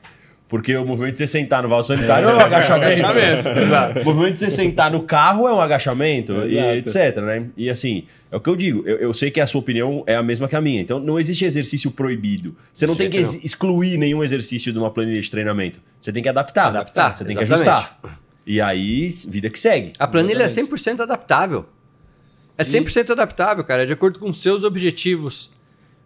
Porque 0.54 0.78
o 0.78 0.86
movimento 0.86 1.14
de 1.14 1.18
você 1.18 1.26
sentar 1.26 1.64
no 1.64 1.70
vaso 1.70 1.88
sanitário 1.88 2.30
é 2.30 2.36
um 2.36 2.38
agachamento. 2.40 3.04
agachamento. 3.04 3.50
o 4.02 4.06
movimento 4.06 4.34
de 4.34 4.40
você 4.40 4.52
sentar 4.52 4.92
no 4.92 5.02
carro 5.02 5.48
é 5.48 5.52
um 5.52 5.60
agachamento, 5.60 6.46
e 6.46 6.60
etc. 6.78 7.18
Né? 7.24 7.48
E 7.58 7.72
assim, 7.72 8.06
é 8.32 8.38
o 8.38 8.40
que 8.40 8.52
eu 8.52 8.56
digo. 8.56 8.88
Eu, 8.88 8.98
eu, 8.98 9.14
sei 9.16 9.32
que 9.32 9.42
a 9.42 9.48
sua 9.48 9.62
opinião 9.62 10.04
é 10.06 10.16
a 10.16 10.22
mesma 10.22 10.48
que 10.48 10.56
a 10.56 10.62
minha. 10.62 10.80
Então 10.80 11.00
não 11.00 11.20
existe 11.20 11.44
exercício 11.44 11.90
proibido. 11.90 12.56
Você 12.72 12.86
não 12.86 12.96
tem 12.96 13.10
que 13.10 13.20
não. 13.20 13.34
excluir 13.44 13.98
nenhum 13.98 14.24
exercício 14.24 14.72
de 14.72 14.78
uma 14.78 14.92
planilha 14.92 15.20
de 15.20 15.32
treinamento. 15.32 15.82
Você 16.00 16.14
tem 16.14 16.22
que 16.22 16.30
adaptar. 16.30 16.68
Adaptar. 16.68 17.18
Você 17.18 17.26
tem 17.26 17.36
que 17.36 17.42
ajustar. 17.42 18.00
E 18.46 18.62
aí, 18.62 19.10
vida 19.28 19.50
que 19.50 19.60
segue. 19.60 19.94
A 19.98 20.06
planilha 20.06 20.44
exatamente. 20.44 20.72
é 20.72 20.94
100% 20.94 21.00
adaptável. 21.00 21.66
É 22.56 22.64
100% 22.64 23.10
e... 23.10 23.12
adaptável, 23.12 23.64
cara. 23.64 23.82
É 23.82 23.86
de 23.88 23.94
acordo 23.94 24.20
com 24.20 24.32
seus 24.32 24.64
objetivos. 24.64 25.50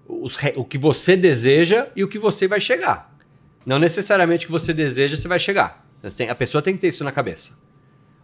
Os, 0.08 0.38
o 0.56 0.64
que 0.64 0.78
você 0.78 1.18
deseja 1.18 1.88
e 1.98 2.02
o 2.02 2.08
que 2.08 2.18
você 2.18 2.48
vai 2.48 2.62
chegar. 2.62 3.16
Não 3.68 3.78
necessariamente 3.78 4.45
o 4.45 4.47
que 4.47 4.51
você 4.53 4.74
deseja, 4.74 5.18
você 5.18 5.28
vai 5.28 5.38
chegar. 5.38 5.86
A 6.30 6.36
pessoa 6.36 6.61
tem 6.61 6.74
que 6.74 6.80
ter 6.80 6.88
isso 6.88 7.03
na 7.03 7.11
cabeça. 7.11 7.59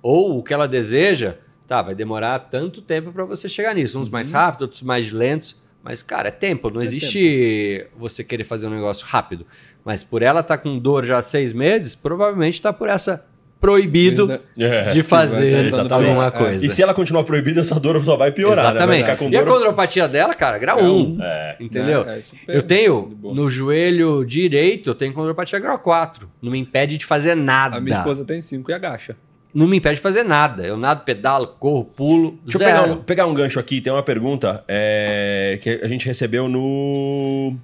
Ou 0.01 0.39
o 0.39 0.43
que 0.43 0.53
ela 0.53 0.69
deseja, 0.69 1.35
tá, 1.67 1.81
vai 1.81 1.93
demorar 1.93 2.39
tanto 2.39 2.81
tempo 2.81 3.11
para 3.11 3.25
você 3.25 3.49
chegar 3.49 3.75
nisso. 3.75 3.99
Uns 3.99 4.05
uhum. 4.05 4.13
mais 4.13 4.31
rápidos, 4.31 4.61
outros 4.61 4.81
mais 4.83 5.11
lentos. 5.11 5.61
Mas, 5.83 6.01
cara, 6.01 6.29
é 6.29 6.31
tempo. 6.31 6.69
Não 6.69 6.79
é 6.79 6.85
existe 6.85 7.77
tempo. 7.77 7.99
você 7.99 8.23
querer 8.23 8.45
fazer 8.45 8.67
um 8.67 8.69
negócio 8.69 9.05
rápido. 9.05 9.45
Mas 9.83 10.01
por 10.01 10.21
ela 10.21 10.39
estar 10.39 10.55
tá 10.55 10.63
com 10.63 10.79
dor 10.79 11.03
já 11.03 11.17
há 11.17 11.21
seis 11.21 11.51
meses, 11.51 11.93
provavelmente 11.93 12.53
está 12.53 12.71
por 12.71 12.87
essa 12.87 13.25
proibido 13.64 14.41
é, 14.59 14.89
de 14.89 15.01
fazer 15.03 15.74
alguma 15.89 16.30
coisa. 16.30 16.66
E 16.66 16.70
se 16.70 16.84
ela 16.84 16.93
continuar 16.93 17.24
proibida, 17.24 17.61
essa 17.61 17.80
dor 17.80 18.03
só 18.03 18.18
vai 18.18 18.30
piorar. 18.30 18.76
Exatamente. 18.76 19.07
Né? 19.07 19.16
Vai 19.16 19.30
e 19.32 19.38
a 19.38 19.45
condropatia 19.45 20.05
dela, 20.05 20.34
cara, 20.34 20.57
grau 20.57 20.80
1. 20.80 20.84
Um, 20.84 21.18
é. 21.22 21.55
Entendeu? 21.61 22.01
É, 22.01 22.20
eu 22.45 22.61
tenho 22.61 23.18
no 23.24 23.49
joelho 23.49 24.26
direito, 24.26 24.89
eu 24.89 24.95
tenho 24.95 25.14
condropatia 25.14 25.59
grau 25.59 25.80
4. 25.80 26.30
Não 26.41 26.51
me 26.51 26.59
impede 26.59 26.97
de 26.97 27.05
fazer 27.05 27.36
nada. 27.36 27.78
A 27.78 27.80
minha 27.80 27.99
esposa 27.99 28.26
tem 28.26 28.41
5 28.41 28.70
e 28.70 28.74
agacha. 28.74 29.16
Não 29.53 29.66
me 29.66 29.78
impede 29.78 29.95
de 29.95 30.01
fazer 30.01 30.24
nada. 30.24 30.64
Eu 30.64 30.76
nado, 30.76 31.05
pedalo, 31.05 31.47
corro, 31.57 31.86
pulo. 31.86 32.38
Deixa 32.43 32.57
zero. 32.57 32.72
eu 32.72 32.82
pegar 32.82 32.93
um, 32.93 33.03
pegar 33.03 33.26
um 33.28 33.34
gancho 33.34 33.59
aqui. 33.61 33.80
Tem 33.80 33.93
uma 33.93 34.03
pergunta 34.03 34.61
é, 34.68 35.57
que 35.61 35.80
a 35.82 35.88
gente 35.88 36.05
recebeu 36.05 36.49
no. 36.49 37.55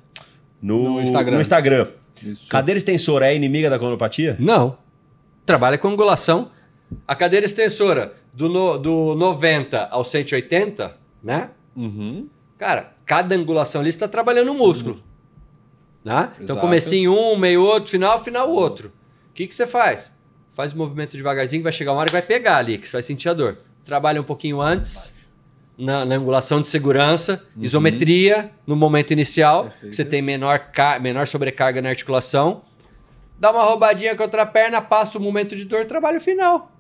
No, 0.62 0.94
no 0.94 1.02
Instagram. 1.02 1.36
No 1.36 1.42
Instagram. 1.42 1.88
Cadeira 2.50 2.78
extensora 2.78 3.28
é 3.28 3.36
inimiga 3.36 3.70
da 3.70 3.80
condropatia? 3.80 4.38
Não 4.40 4.78
trabalha 5.50 5.80
com 5.80 5.88
angulação. 5.88 6.52
A 7.08 7.16
cadeira 7.16 7.44
extensora 7.44 8.14
do, 8.32 8.48
no, 8.48 8.78
do 8.78 9.16
90 9.16 9.88
ao 9.90 10.06
180, 10.06 10.96
né? 11.24 11.50
Uhum. 11.76 12.28
Cara, 12.56 12.94
cada 13.04 13.36
angulação 13.36 13.82
ali 13.82 13.90
está 13.90 14.08
trabalhando 14.08 14.52
o 14.52 14.54
músculo. 14.54 14.96
Uhum. 14.96 15.02
Né? 16.06 16.32
Então 16.40 16.58
comecei 16.58 17.00
em 17.00 17.08
um, 17.08 17.36
meio 17.36 17.64
outro, 17.64 17.90
final, 17.90 18.24
final 18.24 18.48
outro. 18.50 18.92
O 19.32 19.34
que, 19.34 19.48
que 19.48 19.56
você 19.56 19.66
faz? 19.66 20.14
Faz 20.54 20.72
o 20.72 20.78
movimento 20.78 21.18
devagarzinho, 21.18 21.64
vai 21.64 21.72
chegar 21.72 21.94
uma 21.94 22.02
hora 22.02 22.10
e 22.10 22.14
vai 22.14 22.22
pegar 22.22 22.58
ali, 22.58 22.78
que 22.78 22.88
você 22.88 22.94
vai 22.94 23.02
sentir 23.02 23.30
a 23.30 23.34
dor. 23.34 23.58
Trabalha 23.84 24.22
um 24.22 24.24
pouquinho 24.24 24.62
antes, 24.62 25.16
na, 25.76 26.06
na 26.06 26.16
angulação 26.16 26.62
de 26.62 26.70
segurança, 26.70 27.44
uhum. 27.56 27.64
isometria 27.64 28.52
no 28.68 28.76
momento 28.76 29.12
inicial, 29.12 29.64
Perfeito. 29.64 29.90
que 29.90 29.96
você 29.96 30.06
tem 30.06 30.22
menor, 30.22 30.70
menor 31.02 31.26
sobrecarga 31.26 31.82
na 31.82 31.90
articulação 31.90 32.69
dá 33.40 33.52
uma 33.52 33.64
roubadinha 33.64 34.16
com 34.16 34.22
a 34.24 34.26
outra 34.26 34.46
perna, 34.46 34.82
passa 34.82 35.18
o 35.18 35.22
momento 35.22 35.56
de 35.56 35.66
dor, 35.66 35.86
trabalho 35.86 36.20
final. 36.20 36.72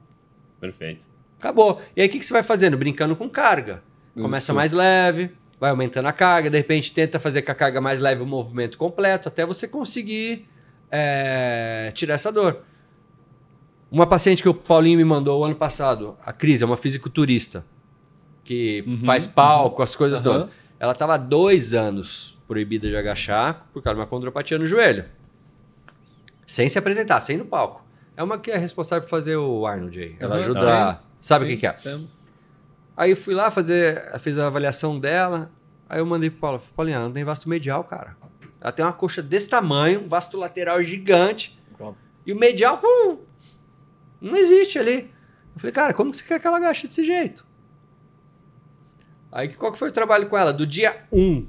Perfeito. 0.60 1.08
Acabou. 1.40 1.82
E 1.96 2.02
aí 2.02 2.08
o 2.08 2.12
que, 2.12 2.20
que 2.20 2.26
você 2.26 2.34
vai 2.34 2.44
fazendo? 2.44 2.78
Brincando 2.78 3.16
com 3.16 3.30
carga. 3.30 3.82
Começa 4.14 4.54
mais 4.54 4.74
leve, 4.74 5.32
vai 5.60 5.70
aumentando 5.70 6.08
a 6.08 6.12
carga, 6.12 6.50
de 6.50 6.58
repente 6.58 6.92
tenta 6.92 7.20
fazer 7.20 7.42
com 7.42 7.52
a 7.52 7.56
carga 7.56 7.80
mais 7.80 8.02
leve 8.02 8.22
o 8.22 8.26
movimento 8.26 8.78
completo, 8.78 9.30
até 9.30 9.46
você 9.46 9.66
conseguir 9.66 10.50
é, 10.92 11.92
tirar 11.94 12.16
essa 12.16 12.30
dor. 12.32 12.64
Uma 13.90 14.06
paciente 14.06 14.42
que 14.44 14.50
o 14.50 14.54
Paulinho 14.54 14.98
me 14.98 15.06
mandou 15.06 15.40
o 15.40 15.44
ano 15.46 15.56
passado, 15.56 16.18
a 16.26 16.34
Cris, 16.34 16.62
é 16.62 16.66
uma 16.66 16.76
fisiculturista, 16.78 17.64
que 18.44 18.84
Uhum, 18.86 19.00
faz 19.00 19.26
palco, 19.26 19.82
as 19.82 19.96
coisas 19.96 20.20
Aham. 20.20 20.40
todas. 20.40 20.50
Ela 20.80 20.92
estava 20.92 21.14
há 21.16 21.18
dois 21.18 21.74
anos 21.74 22.38
proibida 22.48 22.88
de 22.90 22.96
agachar 22.96 23.66
por 23.74 23.82
causa 23.82 23.96
de 23.96 24.02
uma 24.02 24.08
condropatia 24.08 24.58
no 24.60 24.66
joelho. 24.68 25.06
Sem 26.50 26.68
se 26.68 26.80
apresentar, 26.80 27.22
sem 27.22 27.36
ir 27.36 27.38
no 27.38 27.46
palco. 27.46 27.86
É 28.18 28.24
uma 28.24 28.40
que 28.40 28.50
é 28.50 28.58
responsável 28.58 29.04
por 29.04 29.10
fazer 29.12 29.36
o 29.38 29.68
Arnold 29.68 30.02
aí. 30.02 30.16
Ela 30.20 30.34
Aham, 30.34 30.44
ajuda. 30.44 30.60
tá. 30.62 31.04
Sabe 31.22 31.46
o 31.46 31.48
Sim, 31.48 31.54
que, 31.54 31.60
que 31.60 31.68
é? 31.68 31.76
sabemos. 31.76 32.10
Aí 32.98 33.12
eu 33.12 33.16
fui 33.18 33.36
lá 33.36 33.52
fazer, 33.52 34.20
fiz 34.20 34.36
a 34.40 34.48
avaliação 34.48 35.00
dela. 35.00 35.52
Aí 35.88 36.00
eu 36.00 36.06
mandei 36.08 36.32
pro 36.32 36.40
Paulo, 36.40 36.58
falei, 36.58 36.74
Paulinha, 36.76 37.00
não 37.02 37.12
tem 37.12 37.24
vasto 37.24 37.48
medial, 37.48 37.84
cara. 37.84 38.18
Ela 38.60 38.72
tem 38.72 38.84
uma 38.84 38.92
coxa 38.94 39.22
desse 39.22 39.48
tamanho, 39.48 40.02
um 40.02 40.08
vasto 40.08 40.38
lateral 40.38 40.82
gigante. 40.82 41.60
Pronto. 41.78 42.00
E 42.26 42.34
o 42.34 42.36
medial, 42.36 42.82
hum, 42.84 43.20
não 44.20 44.36
existe 44.36 44.80
ali. 44.80 45.14
Eu 45.54 45.60
falei, 45.60 45.72
cara, 45.72 45.94
como 45.94 46.10
que 46.10 46.18
você 46.18 46.24
quer 46.24 46.40
que 46.40 46.48
ela 46.48 46.58
agache 46.58 46.88
desse 46.88 47.04
jeito? 47.04 47.46
Aí 49.32 49.50
qual 49.50 49.72
que 49.72 49.78
foi 49.78 49.90
o 49.90 49.94
trabalho 49.94 50.28
com 50.28 50.36
ela? 50.36 50.52
Do 50.52 50.66
dia 50.66 51.04
1 51.12 51.48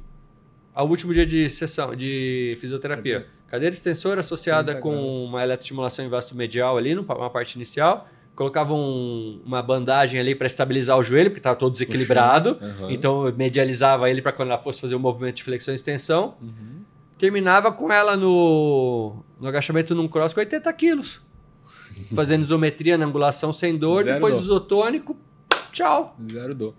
ao 0.75 0.87
último 0.89 1.15
dia 1.15 1.25
de 1.25 1.49
sessão, 1.49 1.97
de 1.97 2.59
fisioterapia. 2.61 3.27
Cadeira 3.51 3.75
extensora 3.75 4.21
associada 4.21 4.73
30 4.73 4.81
com 4.81 4.91
graus. 4.93 5.17
uma 5.29 5.43
eletroestimulação 5.43 6.05
em 6.05 6.09
vasto 6.09 6.35
medial 6.37 6.79
ali, 6.79 6.95
numa 6.95 7.29
parte 7.31 7.57
inicial. 7.57 8.09
Colocava 8.35 8.73
um- 8.73 9.43
uma 9.45 9.61
bandagem 9.61 10.19
ali 10.19 10.35
para 10.35 10.47
estabilizar 10.47 10.97
o 10.97 11.03
joelho, 11.03 11.31
porque 11.31 11.41
estava 11.41 11.57
todo 11.57 11.73
desequilibrado. 11.73 12.57
Aham. 12.63 12.91
Então 12.91 13.27
eu 13.27 13.35
medializava 13.37 14.09
ele 14.09 14.23
para 14.23 14.33
quando 14.33 14.49
ela 14.51 14.59
fosse 14.63 14.81
fazer 14.81 14.95
o 14.95 15.01
movimento 15.01 15.37
de 15.37 15.43
flexão 15.45 15.75
e 15.75 15.77
extensão. 15.77 16.37
Uhum. 16.41 16.81
Terminava 17.19 17.71
com 17.71 17.93
ela 17.93 18.17
no, 18.17 19.17
no 19.39 19.47
agachamento 19.49 19.95
num 19.95 20.09
cross 20.09 20.33
com 20.33 20.41
80 20.41 20.73
quilos. 20.73 21.21
Fazendo 22.15 22.43
isometria 22.43 22.97
na 22.97 23.05
angulação 23.05 23.53
sem 23.53 23.77
dor, 23.77 24.05
Zero 24.05 24.15
depois 24.15 24.35
dor. 24.37 24.43
isotônico, 24.43 25.17
tchau. 25.73 26.17
Zero 26.33 26.55
dor. 26.55 26.75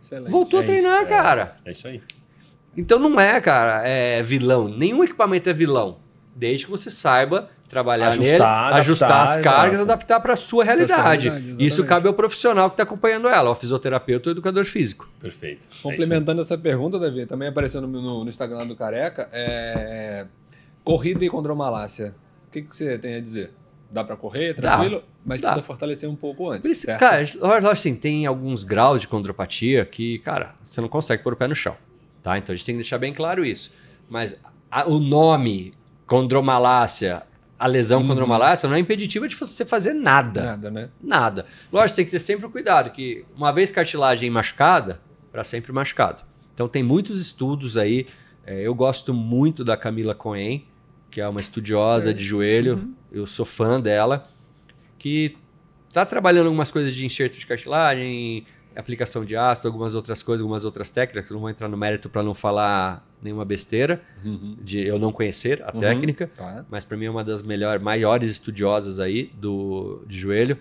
Excelente. 0.00 0.30
Voltou 0.32 0.58
a 0.58 0.62
É 0.62 0.66
treinar, 0.66 0.96
isso, 1.04 1.04
é. 1.04 1.08
cara. 1.08 1.56
É 1.64 1.70
isso 1.70 1.86
aí. 1.88 2.02
Então 2.76 2.98
não 2.98 3.20
é, 3.20 3.40
cara, 3.40 3.86
é 3.86 4.22
vilão. 4.22 4.68
Nenhum 4.68 5.02
equipamento 5.04 5.48
é 5.50 5.52
vilão. 5.52 5.98
Desde 6.34 6.64
que 6.64 6.70
você 6.70 6.88
saiba 6.88 7.50
trabalhar 7.68 8.08
Ajustar, 8.08 8.26
nele, 8.28 8.42
adaptar, 8.44 8.74
ajustar 8.78 9.22
as 9.28 9.36
cargas, 9.38 9.74
exato. 9.74 9.82
adaptar 9.92 10.20
para 10.20 10.32
a 10.34 10.36
sua 10.36 10.62
realidade. 10.64 11.28
realidade. 11.28 11.64
Isso 11.66 11.84
cabe 11.84 12.06
ao 12.08 12.14
profissional 12.14 12.68
que 12.68 12.74
está 12.74 12.82
acompanhando 12.82 13.28
ela, 13.28 13.50
o 13.50 13.54
fisioterapeuta 13.54 14.28
ou 14.28 14.32
educador 14.32 14.64
físico. 14.66 15.08
Perfeito. 15.20 15.66
É 15.70 15.82
Complementando 15.82 16.40
essa 16.42 16.56
pergunta, 16.58 16.98
Davi, 16.98 17.24
também 17.26 17.48
apareceu 17.48 17.80
no, 17.80 17.88
no- 17.88 18.24
no 18.24 18.28
Instagram 18.28 18.66
do 18.66 18.76
Careca, 18.76 19.28
é... 19.32 20.26
corrida 20.84 21.24
e 21.24 21.28
condromalácia. 21.30 22.14
O 22.48 22.50
que, 22.50 22.62
que 22.62 22.74
você 22.76 22.98
tem 22.98 23.14
a 23.14 23.20
dizer? 23.20 23.50
Dá 23.90 24.02
pra 24.04 24.16
correr, 24.16 24.54
Dá. 24.54 24.76
tranquilo? 24.76 25.02
Mas 25.24 25.40
Dá. 25.40 25.48
precisa 25.50 25.66
fortalecer 25.66 26.08
um 26.08 26.16
pouco 26.16 26.50
antes, 26.50 26.62
Por 26.62 26.72
isso, 26.72 26.82
certo? 26.86 26.98
cara, 27.00 27.18
lógico 27.40 27.68
assim, 27.70 27.94
tem 27.94 28.26
alguns 28.26 28.64
graus 28.64 29.00
de 29.02 29.08
condropatia 29.08 29.84
que, 29.84 30.18
cara, 30.18 30.54
você 30.62 30.80
não 30.80 30.88
consegue 30.88 31.22
pôr 31.22 31.34
o 31.34 31.36
pé 31.36 31.46
no 31.46 31.54
chão, 31.54 31.76
tá? 32.22 32.38
Então 32.38 32.52
a 32.52 32.56
gente 32.56 32.64
tem 32.64 32.74
que 32.74 32.80
deixar 32.82 32.98
bem 32.98 33.12
claro 33.12 33.44
isso. 33.44 33.72
Mas 34.08 34.34
a- 34.70 34.86
o 34.88 34.98
nome 34.98 35.72
condromalácia, 36.06 37.22
a 37.58 37.66
lesão 37.66 38.00
Uhum. 38.00 38.08
condromalácia 38.08 38.68
não 38.68 38.76
é 38.76 38.78
impeditiva 38.78 39.28
de 39.28 39.34
você 39.36 39.64
fazer 39.64 39.92
nada. 39.92 40.42
Nada, 40.42 40.70
né? 40.70 40.88
Nada. 41.02 41.46
Lógico, 41.72 41.96
tem 41.96 42.04
que 42.04 42.10
ter 42.10 42.20
sempre 42.20 42.46
o 42.46 42.50
cuidado, 42.50 42.90
que 42.90 43.24
uma 43.36 43.52
vez 43.52 43.70
cartilagem 43.70 44.30
machucada, 44.30 45.00
para 45.30 45.44
sempre 45.44 45.72
machucado. 45.72 46.22
Então 46.54 46.68
tem 46.68 46.82
muitos 46.82 47.20
estudos 47.20 47.76
aí. 47.76 48.06
é, 48.44 48.60
eu 48.62 48.74
gosto 48.74 49.14
muito 49.14 49.62
da 49.64 49.76
Camila 49.76 50.16
Cohen, 50.16 50.66
que 51.10 51.20
é 51.20 51.28
uma 51.28 51.40
estudiosa 51.40 52.12
de 52.12 52.24
joelho. 52.24 52.74
Uhum. 52.74 52.94
Eu 53.12 53.24
sou 53.26 53.46
fã 53.46 53.80
dela. 53.80 54.24
Que 54.98 55.36
está 55.88 56.04
trabalhando 56.04 56.46
algumas 56.46 56.68
coisas 56.70 56.92
de 56.92 57.06
enxerto 57.06 57.38
de 57.38 57.46
cartilagem, 57.46 58.44
aplicação 58.76 59.24
de 59.24 59.36
ácido, 59.36 59.68
algumas 59.68 59.94
outras 59.94 60.22
coisas, 60.22 60.40
algumas 60.42 60.64
outras 60.64 60.90
técnicas. 60.90 61.30
Não 61.30 61.38
vou 61.40 61.50
entrar 61.50 61.68
no 61.68 61.76
mérito 61.76 62.08
para 62.08 62.22
não 62.22 62.34
falar 62.34 63.06
nenhuma 63.22 63.44
besteira, 63.44 64.02
Uhum. 64.24 64.56
de 64.60 64.80
eu 64.86 64.98
não 64.98 65.12
conhecer 65.12 65.62
a 65.62 65.72
Uhum. 65.74 65.80
técnica 65.80 66.30
Tá. 66.36 66.64
mas 66.70 66.84
para 66.84 66.96
mim 66.96 67.04
é 67.06 67.10
uma 67.10 67.22
das 67.24 67.42
melhor, 67.42 67.78
maiores 67.80 68.28
estudiosas 68.28 68.98
aí 69.00 69.30
do 69.38 70.02
de 70.06 70.18
joelho. 70.18 70.58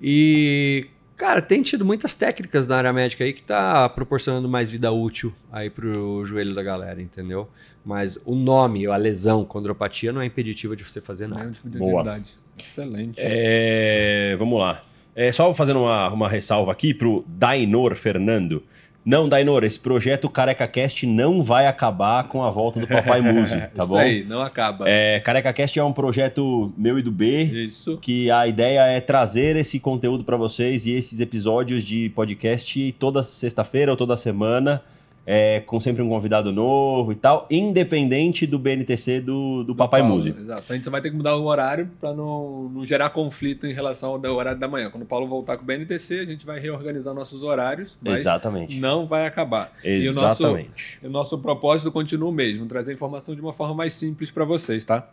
E 0.00 0.86
cara, 1.16 1.40
tem 1.40 1.62
tido 1.62 1.84
muitas 1.84 2.12
técnicas 2.12 2.66
na 2.66 2.76
área 2.76 2.92
médica 2.92 3.24
aí 3.24 3.32
que 3.32 3.42
tá 3.42 3.88
proporcionando 3.88 4.48
mais 4.48 4.68
vida 4.70 4.90
útil 4.90 5.32
aí 5.50 5.70
pro 5.70 6.24
joelho 6.26 6.54
da 6.54 6.62
galera, 6.62 7.00
entendeu? 7.00 7.48
Mas 7.84 8.18
o 8.24 8.34
nome, 8.34 8.86
a 8.86 8.96
lesão, 8.96 9.44
condropatia 9.44 10.12
não 10.12 10.20
é 10.20 10.26
impeditiva 10.26 10.74
de 10.74 10.82
você 10.84 11.00
fazer 11.00 11.26
nada. 11.28 11.50
tipo 11.50 11.68
de 11.70 11.78
Boa. 11.78 12.20
Excelente. 12.58 13.16
É, 13.18 14.34
vamos 14.38 14.58
lá. 14.58 14.82
É, 15.14 15.30
só 15.30 15.52
fazendo 15.54 15.80
uma, 15.80 16.08
uma 16.10 16.28
ressalva 16.28 16.72
aqui 16.72 16.92
pro 16.92 17.24
Dainor 17.26 17.94
Fernando. 17.94 18.62
Não, 19.04 19.28
Dainor, 19.28 19.64
esse 19.64 19.78
projeto 19.78 20.30
Careca 20.30 20.66
Cast 20.66 21.06
não 21.06 21.42
vai 21.42 21.66
acabar 21.66 22.24
com 22.24 22.42
a 22.42 22.50
volta 22.50 22.80
do 22.80 22.86
Papai 22.86 23.20
Muse, 23.22 23.54
tá 23.74 23.82
Isso 23.84 23.92
bom? 23.92 23.98
aí, 23.98 24.24
não 24.24 24.40
acaba. 24.40 24.88
É, 24.88 25.20
Careca 25.20 25.52
Cast 25.52 25.78
é 25.78 25.84
um 25.84 25.92
projeto 25.92 26.72
meu 26.76 26.98
e 26.98 27.02
do 27.02 27.12
B, 27.12 27.42
Isso. 27.44 27.98
que 27.98 28.30
a 28.30 28.46
ideia 28.46 28.80
é 28.86 29.00
trazer 29.02 29.56
esse 29.56 29.78
conteúdo 29.78 30.24
para 30.24 30.38
vocês 30.38 30.86
e 30.86 30.92
esses 30.92 31.20
episódios 31.20 31.82
de 31.82 32.08
podcast 32.10 32.92
toda 32.98 33.22
sexta-feira 33.22 33.90
ou 33.90 33.96
toda 33.96 34.16
semana, 34.16 34.82
é, 35.26 35.60
com 35.60 35.80
sempre 35.80 36.02
um 36.02 36.08
convidado 36.08 36.52
novo 36.52 37.10
e 37.10 37.14
tal, 37.14 37.46
independente 37.50 38.46
do 38.46 38.58
BNTC 38.58 39.20
do, 39.20 39.64
do 39.64 39.74
Papai 39.74 40.00
Paulo, 40.02 40.16
Muse. 40.16 40.30
Exato. 40.30 40.72
A 40.72 40.76
gente 40.76 40.88
vai 40.90 41.00
ter 41.00 41.10
que 41.10 41.16
mudar 41.16 41.34
o 41.36 41.44
horário 41.46 41.90
para 42.00 42.12
não, 42.12 42.68
não 42.68 42.84
gerar 42.84 43.08
conflito 43.10 43.66
em 43.66 43.72
relação 43.72 44.10
ao 44.10 44.18
da- 44.18 44.30
horário 44.32 44.60
da 44.60 44.68
manhã. 44.68 44.90
Quando 44.90 45.04
o 45.04 45.06
Paulo 45.06 45.26
voltar 45.26 45.56
com 45.56 45.62
o 45.62 45.66
BNTC, 45.66 46.20
a 46.20 46.24
gente 46.26 46.44
vai 46.44 46.60
reorganizar 46.60 47.14
nossos 47.14 47.42
horários, 47.42 47.98
mas 48.02 48.20
Exatamente. 48.20 48.78
não 48.80 49.06
vai 49.06 49.26
acabar. 49.26 49.72
E 49.82 50.08
o 50.08 50.12
nosso, 50.12 50.42
Exatamente. 50.42 51.00
o 51.02 51.08
nosso 51.08 51.38
propósito 51.38 51.90
continua 51.90 52.28
o 52.28 52.32
mesmo, 52.32 52.66
trazer 52.66 52.92
informação 52.92 53.34
de 53.34 53.40
uma 53.40 53.52
forma 53.52 53.74
mais 53.74 53.94
simples 53.94 54.30
para 54.30 54.44
vocês, 54.44 54.84
tá? 54.84 55.08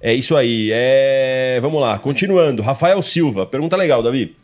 É 0.00 0.14
isso 0.14 0.36
aí. 0.36 0.70
É... 0.72 1.58
Vamos 1.60 1.80
lá, 1.80 1.98
continuando. 1.98 2.62
Rafael 2.62 3.00
Silva, 3.02 3.46
pergunta 3.46 3.76
legal, 3.76 4.02
Davi. 4.02 4.36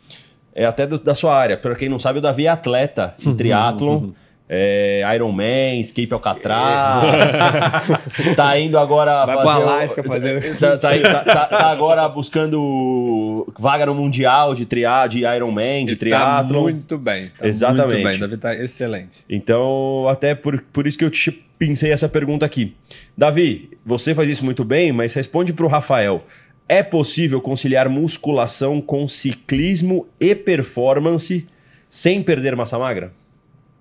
É 0.53 0.65
até 0.65 0.87
do- 0.87 0.99
da 0.99 1.15
sua 1.15 1.35
área. 1.35 1.57
Para 1.57 1.75
quem 1.75 1.89
não 1.89 1.99
sabe, 1.99 2.19
o 2.19 2.21
Davi 2.21 2.45
é 2.45 2.49
atleta 2.49 3.13
em 3.25 3.33
triatlon. 3.35 4.11
É, 4.47 5.01
Ironman, 5.15 5.81
escape 5.81 6.13
Alcatraz. 6.13 7.87
tá 8.35 8.59
indo 8.59 8.77
agora 8.77 9.25
Vai 9.25 9.35
fazer. 9.37 9.49
pro 9.49 9.65
o- 9.65 9.69
Alasca 9.69 10.03
fazer- 10.03 10.57
Tá, 10.59 10.77
tá- 10.77 10.99
tá- 10.99 11.23
tá- 11.23 11.45
tá 11.47 11.71
agora 11.71 12.07
buscando 12.07 13.51
vaga 13.57 13.85
no 13.87 13.95
Mundial 13.95 14.53
de, 14.53 14.65
tria, 14.65 15.07
de 15.07 15.23
Ironman, 15.25 15.85
de 15.85 15.91
Ele 15.93 15.99
triatlon. 15.99 16.47
Tá 16.57 16.61
muito 16.61 16.97
bem. 16.97 17.31
Tá 17.39 17.47
Exatamente. 17.47 17.93
Muito 17.95 18.03
bem, 18.07 18.19
Davi 18.19 18.37
tá 18.37 18.53
excelente. 18.55 19.25
Então, 19.29 20.07
até 20.09 20.35
por, 20.35 20.61
por 20.71 20.85
isso 20.85 20.97
que 20.97 21.05
eu 21.05 21.09
te 21.09 21.31
pensei 21.57 21.91
essa 21.91 22.07
pergunta 22.07 22.45
aqui. 22.45 22.75
Davi, 23.17 23.71
você 23.85 24.13
faz 24.13 24.29
isso 24.29 24.45
muito 24.45 24.63
bem, 24.63 24.91
mas 24.91 25.13
responde 25.13 25.53
para 25.53 25.65
o 25.65 25.69
Rafael. 25.69 26.23
É 26.69 26.83
possível 26.83 27.41
conciliar 27.41 27.87
musculação 27.89 28.79
com 28.81 29.07
ciclismo 29.07 30.07
e 30.19 30.35
performance 30.35 31.45
sem 31.89 32.21
perder 32.21 32.55
massa 32.55 32.77
magra? 32.77 33.11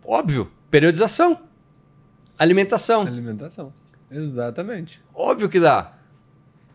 Óbvio, 0.05 0.51
periodização, 0.71 1.39
alimentação, 2.39 3.03
Alimentação. 3.03 3.73
Exatamente. 4.11 5.01
óbvio 5.15 5.49
que 5.49 5.59
dá. 5.61 5.93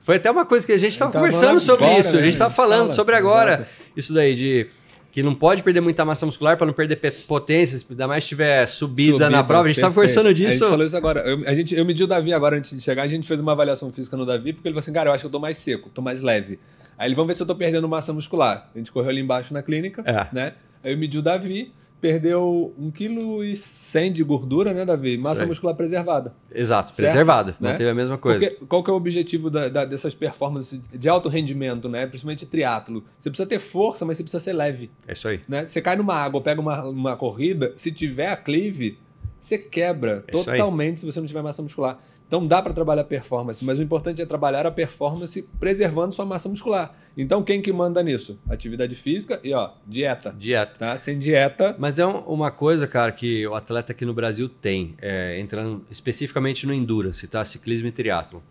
Foi 0.02 0.16
até 0.16 0.32
uma 0.32 0.46
coisa 0.46 0.66
que 0.66 0.72
a 0.72 0.78
gente 0.78 0.94
estava 0.94 1.12
tava 1.12 1.26
conversando 1.26 1.60
sobre 1.60 1.86
agora, 1.86 2.00
isso, 2.00 2.10
a 2.10 2.14
né? 2.14 2.22
gente 2.24 2.34
estava 2.34 2.54
falando 2.54 2.82
fala, 2.84 2.94
sobre 2.96 3.16
agora. 3.16 3.54
exato. 3.54 3.70
Isso 3.96 4.14
daí 4.14 4.36
de 4.36 4.68
que 5.12 5.22
não 5.24 5.34
pode 5.36 5.64
perder 5.64 5.82
muita 5.82 6.06
massa 6.06 6.26
muscular 6.26 6.56
para 6.58 6.66
não 6.68 6.74
perder 6.74 6.96
pe- 6.96 7.12
potência, 7.12 7.80
ainda 7.90 8.08
mais 8.08 8.24
se 8.24 8.30
tiver 8.30 8.66
subida, 8.68 9.30
na 9.30 9.44
prova. 9.44 9.64
A 9.66 9.68
gente 9.68 9.78
estava 9.78 9.94
conversando 9.94 10.30
A 10.30 10.34
disso. 10.34 10.60
gente 10.60 10.70
falou 10.70 10.86
isso 10.86 10.96
agora. 10.98 11.20
Eu, 11.22 11.48
a 11.48 11.54
gente, 11.56 11.76
eu 11.76 11.84
medi 11.86 12.04
o 12.04 12.08
Davi 12.08 12.34
agora 12.34 12.58
antes 12.58 12.72
de 12.72 12.82
chegar. 12.82 13.04
A 13.04 13.08
gente 13.08 13.28
fez 13.28 13.40
uma 13.40 13.52
avaliação 13.52 13.92
física 13.92 14.16
no 14.16 14.26
Davi, 14.26 14.54
porque 14.54 14.68
ele 14.68 14.74
falou 14.74 14.80
assim: 14.80 14.94
cara, 14.94 15.10
eu 15.10 15.14
acho 15.14 15.22
que 15.24 15.28
eu 15.28 15.32
tô 15.32 15.40
mais 15.40 15.58
seco, 15.58 15.90
tô 15.90 16.02
mais 16.02 16.22
leve. 16.22 16.60
Aí 16.98 17.08
ele, 17.08 17.16
vamos 17.16 17.28
ver 17.30 17.36
se 17.36 17.42
eu 17.44 17.48
tô 17.48 17.56
perdendo 17.56 17.88
massa 17.90 18.14
muscular. 18.14 18.70
A 18.74 18.78
gente 18.78 18.92
correu 18.92 19.10
ali 19.10 19.20
embaixo 19.22 19.54
na 19.54 19.62
clínica, 19.64 20.04
É. 20.06 20.28
né? 20.34 20.54
Aí 20.84 20.92
eu 20.94 20.98
medi 20.98 21.18
o 21.18 21.22
Davi, 21.22 21.74
perdeu 22.02 22.74
1,1 22.80 22.92
kg 22.92 24.10
de 24.12 24.24
gordura, 24.24 24.74
né, 24.74 24.86
Davi? 24.86 25.18
Massa 25.18 25.46
muscular 25.46 25.76
preservada. 25.76 26.34
Exato, 26.54 26.94
Certo, 26.94 27.08
preservado. 27.12 27.52
né? 27.60 27.72
Não 27.72 27.78
teve 27.78 27.90
a 27.90 27.94
mesma 27.96 28.18
coisa. 28.18 28.40
Porque 28.40 28.66
qual 28.66 28.84
que 28.84 28.90
é 28.90 28.94
o 28.94 28.96
objetivo 28.96 29.50
da- 29.50 29.70
da- 29.70 29.86
dessas 29.86 30.16
performances 30.16 30.80
de 30.94 31.10
alto 31.10 31.30
rendimento, 31.30 31.88
né? 31.90 32.08
Principalmente 32.08 32.46
triatlo. 32.46 33.04
Você 33.20 33.30
precisa 33.30 33.48
ter 33.48 33.60
força, 33.60 34.06
mas 34.06 34.18
você 34.18 34.24
precisa 34.24 34.42
ser 34.44 34.54
leve. 34.54 34.90
É 35.08 35.14
isso 35.14 35.28
aí. 35.28 35.42
né? 35.48 35.66
Você 35.68 35.82
cai 35.82 35.96
numa 35.96 36.16
água, 36.16 36.42
pega 36.42 36.60
uma, 36.62 36.84
uma 36.86 37.16
corrida, 37.16 37.74
se 37.76 37.92
tiver 37.92 38.28
aclive, 38.28 38.98
você 39.40 39.58
quebra 39.58 40.24
É 40.28 40.32
totalmente 40.32 41.00
se 41.00 41.06
você 41.06 41.20
não 41.20 41.28
tiver 41.28 41.42
massa 41.42 41.62
muscular. 41.62 42.00
Então 42.30 42.46
dá 42.46 42.62
para 42.62 42.72
trabalhar 42.74 43.06
performance, 43.06 43.66
mas 43.66 43.80
o 43.80 43.82
importante 43.82 44.22
é 44.22 44.26
trabalhar 44.26 44.64
a 44.68 44.70
performance 44.70 45.42
preservando 45.60 46.14
sua 46.14 46.26
massa 46.28 46.48
muscular. 46.48 46.96
Então 47.18 47.42
quem 47.42 47.60
que 47.60 47.74
manda 47.74 48.04
nisso? 48.04 48.40
Atividade 48.48 48.94
física 48.94 49.40
e 49.44 49.52
ó, 49.52 49.72
dieta. 49.88 50.36
Dieta. 50.38 50.76
Tá? 50.78 50.96
Sem 51.00 51.18
dieta, 51.18 51.76
Mas 51.80 51.98
é 51.98 52.06
um- 52.06 52.20
uma 52.20 52.52
coisa, 52.52 52.86
cara, 52.88 53.12
que 53.12 53.48
o 53.48 53.56
atleta 53.56 53.94
aqui 53.94 54.06
no 54.06 54.14
Brasil 54.14 54.48
tem, 54.48 54.94
é, 55.02 55.40
entrando 55.40 55.84
especificamente 55.90 56.68
no 56.68 56.74
endurance, 56.74 57.28
tá? 57.28 57.44
Ciclismo 57.44 57.88
e 57.88 57.92
triatlo. 57.92 58.44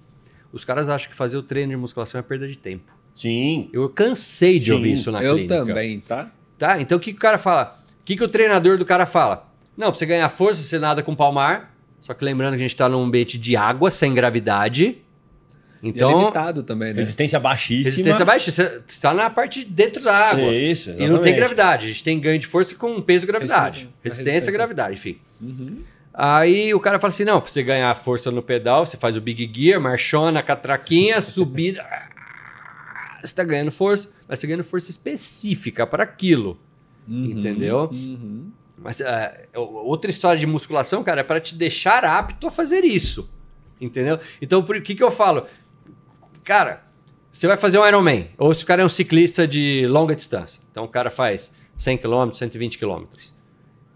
Os 0.53 0.65
caras 0.65 0.89
acham 0.89 1.09
que 1.09 1.17
fazer 1.17 1.37
o 1.37 1.43
treino 1.45 1.71
de 1.71 1.77
musculação 1.77 2.19
é 2.19 2.23
perda 2.23 2.49
de 2.49 2.59
tempo. 2.59 2.93
Sim. 3.15 3.71
Eu 3.73 3.89
cansei 3.89 4.59
de 4.59 4.67
Sim, 4.67 4.73
ouvir 4.73 4.93
isso 4.95 5.13
na 5.13 5.23
eu 5.23 5.35
clínica. 5.37 5.55
também, 5.57 6.01
tá? 6.01 6.33
Tá? 6.59 6.81
Então 6.81 6.99
o 6.99 7.01
que, 7.01 7.13
que 7.13 7.19
o 7.19 7.21
cara 7.21 7.39
fala? 7.39 7.79
O 8.01 8.05
que, 8.05 8.17
que 8.17 8.25
o 8.25 8.29
treinador 8.29 8.77
do 8.77 8.85
cara 8.85 9.07
fala? 9.07 9.49
Não, 9.77 9.91
pra 9.91 9.99
você 10.01 10.05
ganhar 10.07 10.29
força, 10.31 10.61
você 10.63 10.81
nada 10.81 11.01
com 11.01 11.15
palmar. 11.15 11.78
Só 12.01 12.15
que 12.15 12.25
lembrando 12.25 12.53
que 12.53 12.57
a 12.57 12.61
gente 12.61 12.77
tá 12.77 12.89
num 12.89 13.03
ambiente 13.05 13.37
de 13.39 13.57
água, 13.57 13.91
sem 13.91 14.15
gravidade. 14.15 14.99
E 15.83 15.87
é 15.87 15.91
Então, 15.91 16.19
limitado 16.19 16.63
também, 16.63 16.93
né? 16.93 17.01
Resistência 17.01 17.39
baixíssima. 17.39 17.85
resistência 17.91 18.25
baixa. 18.25 18.51
Você 18.51 18.81
está 18.89 19.15
na 19.15 19.29
parte 19.31 19.61
de 19.65 19.67
dentro 19.71 20.03
da 20.03 20.13
água. 20.31 20.53
Isso, 20.55 20.91
E 20.91 20.93
não 20.93 20.99
tem 20.99 21.07
exatamente. 21.07 21.37
gravidade. 21.37 21.85
A 21.85 21.89
gente 21.89 22.03
tem 22.05 22.19
ganho 22.19 22.39
de 22.39 22.47
força 22.47 22.75
com 22.75 23.01
peso 23.01 23.25
e 23.25 23.29
gravidade. 23.29 23.89
Resistência. 24.03 24.03
Resistência, 24.03 24.53
gravidade, 24.53 24.95
enfim. 24.95 25.19
Uhum. 25.41 25.79
Aí 26.13 26.75
o 26.75 26.81
cara 26.81 26.99
fala 26.99 27.13
assim: 27.13 27.25
não, 27.25 27.41
pra 27.41 27.51
você 27.51 27.63
ganhar 27.63 27.95
força 27.95 28.31
no 28.31 28.43
pedal, 28.43 28.85
você 28.85 28.97
faz 28.97 29.17
o 29.17 29.21
big 29.21 29.49
gear, 29.55 29.81
marchona, 29.81 30.43
catraquinha, 30.43 31.21
subida. 31.23 31.85
Você 33.23 33.35
tá 33.35 33.45
ganhando 33.45 33.71
força, 33.71 34.09
mas 34.27 34.39
você 34.39 34.47
tá 34.47 34.49
ganhando 34.49 34.65
força 34.65 34.91
específica 34.91 35.87
para 35.87 36.03
aquilo. 36.03 36.59
Entendeu? 37.09 37.89
Uhum. 37.93 38.51
Mas 38.81 39.01
é, 39.01 39.49
outra 39.55 40.11
história 40.11 40.39
de 40.39 40.47
musculação, 40.47 41.03
cara, 41.03 41.21
é 41.21 41.25
para 41.25 41.41
te 41.41 41.55
deixar 41.55 42.05
apto 42.05 42.47
a 42.47 42.51
fazer 42.51 42.85
isso. 42.85 43.29
Entendeu? 43.81 44.19
Então, 44.41 44.63
por 44.63 44.81
que, 44.83 44.95
que 44.95 45.03
eu 45.03 45.11
falo? 45.11 45.47
Cara, 46.45 46.85
você 47.31 47.47
vai 47.47 47.57
fazer 47.57 47.79
um 47.79 47.87
Ironman, 47.87 48.29
ou 48.37 48.53
se 48.55 48.65
o 48.65 48.67
cara 48.67 48.83
é 48.83 48.85
um 48.85 48.89
ciclista 48.89 49.47
de 49.47 49.87
longa 49.87 50.15
distância. 50.15 50.61
Então, 50.71 50.85
o 50.85 50.89
cara 50.89 51.11
faz 51.11 51.53
100 51.77 51.99
km, 51.99 52.33
120 52.33 52.79
km. 52.79 53.05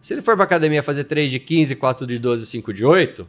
Se 0.01 0.13
ele 0.13 0.23
for 0.23 0.35
para 0.35 0.45
academia 0.45 0.83
fazer 0.83 1.05
3 1.05 1.31
de 1.31 1.39
15, 1.39 1.77
4 1.77 2.07
de 2.07 2.19
12, 2.19 2.47
5 2.47 2.73
de 2.73 2.85
8, 2.85 3.29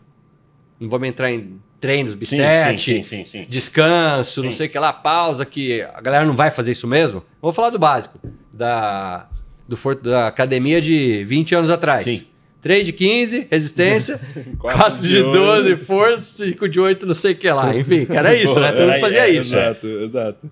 não 0.80 0.90
vamos 0.90 1.08
entrar 1.08 1.32
em 1.32 1.60
treinos, 1.80 2.16
bisete, 2.16 2.82
sim, 2.82 3.04
sim, 3.04 3.26
sim, 3.26 3.46
descanso, 3.48 4.42
não 4.42 4.52
sei 4.52 4.68
o 4.68 4.70
que 4.70 4.80
lá, 4.80 4.94
pausa, 4.94 5.46
que 5.46 5.82
a 5.82 6.00
galera 6.00 6.26
não 6.26 6.34
vai 6.34 6.50
fazer 6.50 6.72
isso 6.72 6.88
mesmo. 6.88 7.24
Vamos 7.42 7.56
falar 7.56 7.70
do 7.72 7.78
básico, 7.78 8.20
da, 8.54 9.28
do 9.68 9.76
for- 9.78 9.96
da 9.96 10.28
academia 10.28 10.82
de 10.82 11.24
20 11.26 11.56
anos 11.56 11.72
atrás. 11.72 12.04
Sim. 12.04 12.28
3 12.62 12.86
de 12.86 12.94
15, 12.94 13.48
resistência, 13.52 14.18
Quatro 14.58 14.80
4 14.80 15.02
de 15.02 15.10
de 15.10 15.22
12, 15.22 15.76
força, 15.78 16.46
5 16.46 16.70
de 16.70 16.80
8, 16.80 17.06
não 17.06 17.14
sei 17.14 17.34
o 17.34 17.36
que 17.36 17.50
lá. 17.52 17.76
Enfim, 17.76 18.08
era 18.10 18.34
isso, 18.42 18.58
né? 18.60 18.72
Todo 18.72 18.88
mundo 18.88 19.00
fazia 19.02 19.28
é, 19.28 19.32
isso. 19.32 19.54
Exato, 19.56 19.88
exato. 19.88 20.52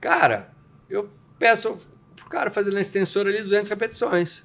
Cara, 0.00 0.48
eu 0.88 1.08
peço 1.38 1.76
pro 2.16 2.26
cara 2.30 2.50
fazer 2.50 2.70
na 2.72 2.80
extensora 2.80 3.28
ali 3.28 3.42
200 3.42 3.68
repetições. 3.68 4.42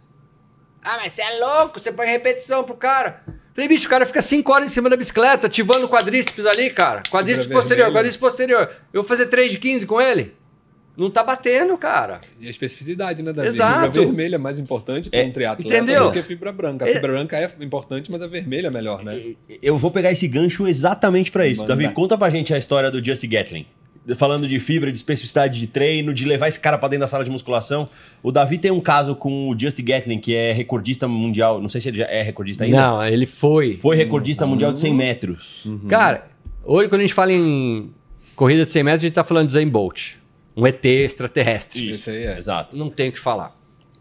Ah, 0.84 0.98
mas 1.02 1.14
você 1.14 1.22
é 1.22 1.40
louco, 1.40 1.80
você 1.80 1.92
põe 1.92 2.06
repetição 2.08 2.64
pro 2.64 2.76
cara. 2.76 3.24
Falei, 3.54 3.70
bicho, 3.70 3.88
o 3.88 3.90
cara 3.90 4.06
fica 4.06 4.22
5 4.22 4.52
horas 4.52 4.70
em 4.70 4.74
cima 4.74 4.90
da 4.90 4.98
bicicleta, 4.98 5.48
ativando 5.48 5.86
o 5.86 5.90
quadríceps 5.90 6.46
ali, 6.46 6.70
cara. 6.70 7.02
Quadríceps 7.10 7.48
posterior, 7.48 7.88
quadríceps 7.94 8.18
posterior. 8.20 8.70
Eu 8.92 9.02
vou 9.02 9.04
fazer 9.08 9.28
3 9.28 9.54
de 9.54 9.58
15 9.58 9.86
com 9.86 10.02
ele? 10.02 10.36
Não 10.98 11.10
tá 11.10 11.24
batendo, 11.24 11.78
cara. 11.78 12.20
E 12.40 12.48
a 12.48 12.50
especificidade, 12.50 13.22
né, 13.22 13.34
Davi? 13.34 13.50
Exato. 13.50 13.86
Fibra 13.92 14.02
vermelha 14.06 14.36
é 14.36 14.38
mais 14.38 14.58
importante 14.60 15.10
para 15.10 15.20
É, 15.20 15.26
um 15.26 15.32
triatleta 15.32 15.76
entendeu? 15.76 16.06
do 16.06 16.12
que 16.12 16.20
a 16.20 16.24
fibra 16.24 16.52
branca. 16.52 16.86
A 16.86 16.90
É- 16.90 16.94
fibra 16.94 17.12
branca 17.14 17.38
é 17.38 17.50
importante, 17.64 18.12
mas 18.12 18.22
a 18.22 18.28
vermelha 18.28 18.68
é 18.68 18.72
melhor, 18.72 19.04
né? 19.04 19.34
Eu 19.62 19.78
vou 19.78 19.92
pegar 19.92 20.12
esse 20.12 20.28
gancho 20.28 20.66
exatamente 20.68 21.32
pra 21.32 21.46
isso. 21.48 21.62
Manda. 21.62 21.76
Davi, 21.76 21.94
conta 21.94 22.18
pra 22.18 22.30
gente 22.30 22.54
a 22.54 22.58
história 22.58 22.90
do 22.90 23.04
Just 23.04 23.26
Gatling. 23.28 23.66
Falando 24.18 24.48
de 24.48 24.60
fibra, 24.60 24.92
de 24.92 24.98
especificidade 25.00 25.60
de 25.60 25.66
treino, 25.66 26.14
de 26.14 26.26
levar 26.26 26.48
esse 26.48 26.60
cara 26.60 26.78
pra 26.78 26.88
dentro 26.88 27.02
da 27.02 27.08
sala 27.08 27.24
de 27.26 27.32
musculação. 27.32 27.90
O 28.22 28.32
Davi 28.32 28.60
tem 28.60 28.70
um 28.70 28.80
caso 28.80 29.16
com 29.16 29.50
o 29.50 29.60
Just 29.60 29.82
Gatling, 29.82 30.20
que 30.20 30.36
é 30.36 30.52
recordista 30.52 31.08
mundial. 31.08 31.60
Não 31.60 31.68
sei 31.68 31.82
se 31.82 31.90
ele 31.90 31.98
já 31.98 32.06
é 32.06 32.22
recordista 32.22 32.64
ainda. 32.66 32.78
Não, 32.78 33.04
ele 33.04 33.26
foi. 33.26 33.78
Foi 33.78 33.96
recordista 33.96 34.46
mundial 34.46 34.72
de 34.72 34.80
100 34.80 34.94
metros. 34.94 35.68
Cara, 35.90 36.28
hoje 36.64 36.88
quando 36.88 37.02
a 37.02 37.04
gente 37.04 37.16
fala 37.16 37.34
em 37.34 37.90
corrida 38.36 38.64
de 38.64 38.72
100 38.72 38.84
metros, 38.84 39.04
a 39.04 39.08
gente 39.08 39.16
tá 39.16 39.24
falando 39.24 39.48
de 39.48 39.54
Zen 39.54 39.68
Bolt. 39.68 40.18
Um 40.56 40.66
ET 40.66 40.84
extraterrestre. 40.86 41.90
Isso 41.90 42.10
aí 42.10 42.26
é. 42.26 42.38
Exato. 42.38 42.78
Não 42.78 42.90
tem 42.90 43.10
o 43.10 43.12
que 43.12 43.20
falar. 43.20 43.56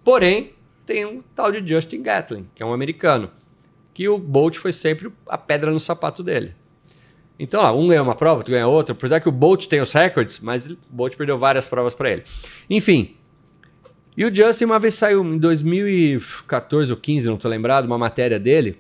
Porém, 0.05 0.53
tem 0.87 1.05
um 1.05 1.23
tal 1.35 1.51
de 1.51 1.67
Justin 1.67 2.03
Gatlin, 2.03 2.47
que 2.55 2.63
é 2.63 2.67
um 2.67 2.73
americano, 2.73 3.31
que 3.93 4.09
o 4.09 4.19
Bolt 4.19 4.57
foi 4.57 4.73
sempre 4.73 5.11
a 5.27 5.39
pedra 5.39 5.71
no 5.71 5.81
sapato 5.81 6.23
dele. 6.23 6.55
Então, 7.39 7.61
ó, 7.61 7.77
um 7.77 7.89
ganha 7.89 8.03
uma 8.03 8.15
prova, 8.15 8.39
outro 8.39 8.53
ganha 8.53 8.67
outra, 8.67 8.93
apesar 8.93 9.21
que 9.21 9.29
o 9.29 9.33
Bolt 9.33 9.67
tem 9.67 9.81
os 9.81 9.93
recordes, 9.93 10.39
mas 10.39 10.67
o 10.67 10.79
Bolt 10.91 11.17
perdeu 11.17 11.37
várias 11.37 11.67
provas 11.67 11.95
para 11.95 12.11
ele. 12.11 12.23
Enfim. 12.71 13.17
E 14.17 14.25
o 14.25 14.33
Justin 14.33 14.67
uma 14.67 14.79
vez 14.79 14.95
saiu 14.95 15.25
em 15.25 15.39
2014 15.39 16.93
ou 16.93 16.97
15, 16.97 17.27
não 17.27 17.37
tô 17.37 17.49
lembrado, 17.49 17.87
uma 17.87 17.99
matéria 17.99 18.39
dele 18.39 18.79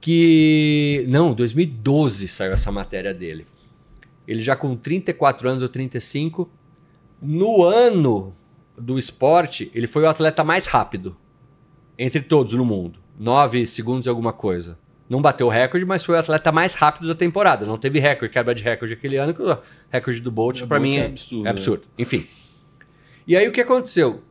que 0.00 1.04
não, 1.08 1.34
2012 1.34 2.26
saiu 2.28 2.52
essa 2.52 2.72
matéria 2.72 3.12
dele. 3.12 3.46
Ele 4.30 4.42
já 4.42 4.54
com 4.54 4.76
34 4.76 5.48
anos 5.48 5.62
ou 5.64 5.68
35, 5.68 6.48
no 7.20 7.64
ano 7.64 8.32
do 8.78 8.96
esporte, 8.96 9.72
ele 9.74 9.88
foi 9.88 10.04
o 10.04 10.08
atleta 10.08 10.44
mais 10.44 10.68
rápido 10.68 11.16
entre 11.98 12.20
todos 12.20 12.54
no 12.54 12.64
mundo. 12.64 13.00
9 13.18 13.66
segundos 13.66 14.06
e 14.06 14.08
alguma 14.08 14.32
coisa. 14.32 14.78
Não 15.08 15.20
bateu 15.20 15.48
o 15.48 15.50
recorde, 15.50 15.84
mas 15.84 16.04
foi 16.04 16.14
o 16.14 16.18
atleta 16.18 16.52
mais 16.52 16.74
rápido 16.74 17.08
da 17.08 17.14
temporada. 17.16 17.66
Não 17.66 17.76
teve 17.76 17.98
recorde, 17.98 18.32
quebra 18.32 18.54
de 18.54 18.62
recorde 18.62 18.94
aquele 18.94 19.16
ano, 19.16 19.34
que 19.34 19.42
o 19.42 19.58
recorde 19.90 20.20
do 20.20 20.30
Bolt, 20.30 20.60
O 20.62 20.68
para 20.68 20.78
mim, 20.78 20.96
é 20.96 21.00
é 21.00 21.06
absurdo, 21.06 21.46
é 21.46 21.50
absurdo. 21.50 21.82
Enfim. 21.98 22.24
E 23.26 23.36
aí 23.36 23.48
o 23.48 23.52
que 23.52 23.60
aconteceu? 23.60 24.22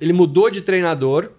Ele 0.00 0.12
mudou 0.12 0.48
de 0.48 0.62
treinador 0.62 1.32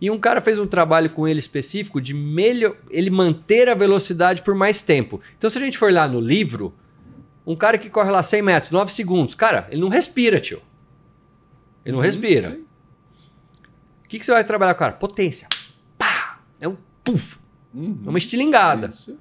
e 0.00 0.10
um 0.10 0.18
cara 0.18 0.40
fez 0.40 0.58
um 0.58 0.66
trabalho 0.66 1.10
com 1.10 1.28
ele 1.28 1.38
específico 1.38 2.00
de 2.00 2.14
melhor, 2.14 2.74
ele 2.88 3.10
manter 3.10 3.68
a 3.68 3.74
velocidade 3.74 4.40
por 4.40 4.54
mais 4.54 4.80
tempo. 4.80 5.20
Então, 5.36 5.50
se 5.50 5.58
a 5.58 5.60
gente 5.60 5.76
for 5.76 5.92
lá 5.92 6.08
no 6.08 6.18
livro, 6.18 6.72
um 7.46 7.56
cara 7.56 7.78
que 7.78 7.88
corre 7.90 8.10
lá 8.10 8.22
100 8.22 8.42
metros, 8.42 8.70
9 8.70 8.92
segundos, 8.92 9.34
cara, 9.34 9.66
ele 9.70 9.80
não 9.80 9.88
respira, 9.88 10.38
tio. 10.40 10.60
Ele 11.84 11.94
não 11.96 12.02
respira. 12.02 12.50
Sim. 12.50 12.64
O 14.04 14.08
que, 14.08 14.18
que 14.18 14.26
você 14.26 14.32
vai 14.32 14.44
trabalhar, 14.44 14.74
cara? 14.74 14.92
Potência. 14.92 15.48
Pá! 15.96 16.40
É 16.60 16.68
um 16.68 16.76
puf! 17.04 17.36
Uhum. 17.72 18.02
É 18.06 18.08
uma 18.08 18.18
estilingada. 18.18 18.88
Isso. 18.88 19.16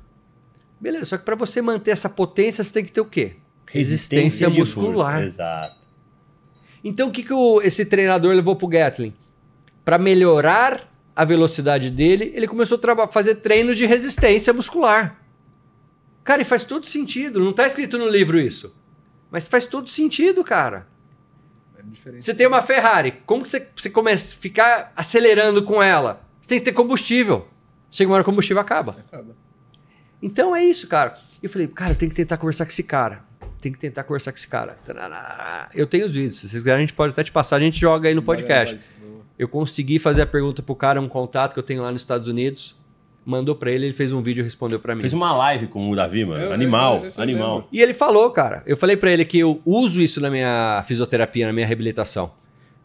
Beleza, 0.80 1.06
só 1.06 1.18
que 1.18 1.24
para 1.26 1.36
você 1.36 1.62
manter 1.62 1.92
essa 1.92 2.10
potência, 2.10 2.64
você 2.64 2.72
tem 2.74 2.84
que 2.84 2.92
ter 2.92 3.02
o 3.02 3.06
quê? 3.06 3.36
Resistência, 3.68 4.50
de 4.50 4.60
muscular. 4.60 5.22
Exato. 5.22 5.78
Então, 6.84 7.10
o 7.10 7.12
que, 7.12 7.24
que 7.24 7.34
o- 7.34 7.62
esse 7.62 7.86
treinador 7.86 8.34
levou 8.34 8.56
pro 8.56 8.68
Gatlin? 8.68 9.14
Para 9.86 9.98
melhorar 9.98 10.90
a 11.16 11.24
velocidade 11.26 11.90
dele, 11.90 12.32
ele 12.36 12.48
começou 12.48 12.80
a 12.82 13.08
fazer 13.08 13.36
treinos 13.36 13.78
de 13.78 13.86
resistência 13.86 14.54
muscular. 14.54 15.22
Cara, 16.24 16.42
e 16.42 16.46
faz 16.46 16.64
todo 16.64 16.88
sentido. 16.88 17.40
Não 17.40 17.54
tá 17.54 17.68
escrito 17.68 17.98
no 17.98 18.08
livro 18.08 18.40
isso. 18.40 18.76
Mas 19.32 19.48
faz 19.48 19.66
todo 19.66 19.90
sentido, 19.90 20.44
cara. 20.44 20.88
É 21.78 21.84
diferente. 21.84 22.26
Você 22.26 22.34
tem 22.34 22.48
uma 22.48 22.62
Ferrari, 22.62 23.14
como 23.26 23.44
que 23.44 23.50
você, 23.50 23.68
você 23.76 23.90
começa 23.90 24.36
a 24.36 24.38
ficar 24.38 24.92
acelerando 24.96 25.64
com 25.64 25.82
ela? 25.82 26.22
Você 26.42 26.50
tem 26.50 26.60
que 26.60 26.66
ter 26.66 26.74
combustível. 26.74 27.48
Chega 27.92 28.10
uma 28.10 28.16
hora 28.16 28.22
o 28.22 28.26
combustível 28.26 28.62
acaba. 28.62 28.98
Acaba. 29.00 29.36
Então 30.22 30.56
é 30.56 30.64
isso, 30.64 30.88
cara. 30.88 31.18
Eu 31.42 31.50
falei, 31.50 31.68
cara, 31.68 31.92
eu 31.92 31.96
tenho 31.96 32.10
que 32.10 32.16
tentar 32.16 32.38
conversar 32.38 32.66
com 32.66 32.72
esse 32.72 32.84
cara. 32.84 33.24
Tem 33.62 33.72
que 33.72 33.80
tentar 33.80 34.04
conversar 34.04 34.32
com 34.32 34.38
esse 34.38 34.48
cara. 34.48 34.78
Eu 35.74 35.88
tenho 35.88 36.06
os 36.06 36.14
vídeos. 36.14 36.40
Se 36.40 36.50
vocês 36.50 36.62
quiserem, 36.62 36.78
a 36.78 36.82
gente 36.82 36.94
pode 36.94 37.12
até 37.12 37.24
te 37.24 37.32
passar, 37.32 37.58
a 37.58 37.60
gente 37.60 37.80
joga 37.80 38.08
aí 38.08 38.16
no 38.16 38.24
podcast. 38.24 38.80
Eu 39.38 39.48
consegui 39.48 40.00
fazer 40.00 40.22
a 40.22 40.26
pergunta 40.26 40.62
pro 40.62 40.76
cara, 40.76 41.00
um 41.00 41.08
contato 41.08 41.54
que 41.54 41.60
eu 41.60 41.64
tenho 41.64 41.82
lá 41.82 41.92
nos 41.92 42.02
Estados 42.02 42.28
Unidos. 42.28 42.76
Mandou 43.30 43.54
pra 43.56 43.70
ele, 43.72 43.86
ele 43.86 43.94
fez 43.94 44.12
um 44.12 44.22
vídeo 44.24 44.42
e 44.42 44.44
respondeu 44.44 44.80
pra 44.80 44.96
mim. 44.96 45.02
Fez 45.02 45.14
uma 45.14 45.32
live 45.36 45.68
com 45.68 45.90
o 45.92 45.96
Davi, 45.96 46.26
mano. 46.26 46.44
Eu- 46.46 46.52
animal, 46.52 46.96
eu- 46.98 47.04
eu- 47.06 47.12
eu 47.16 47.22
animal. 47.24 47.54
lembro. 47.58 47.70
E 47.72 47.82
ele 47.82 47.94
falou, 47.94 48.32
cara. 48.32 48.64
Eu 48.66 48.76
falei 48.76 48.98
pra 48.98 49.12
ele 49.12 49.24
que 49.24 49.38
eu 49.38 49.62
uso 49.66 50.02
isso 50.02 50.20
na 50.20 50.30
minha 50.32 50.84
fisioterapia, 50.88 51.46
na 51.46 51.54
minha 51.54 51.68
reabilitação. 51.68 52.32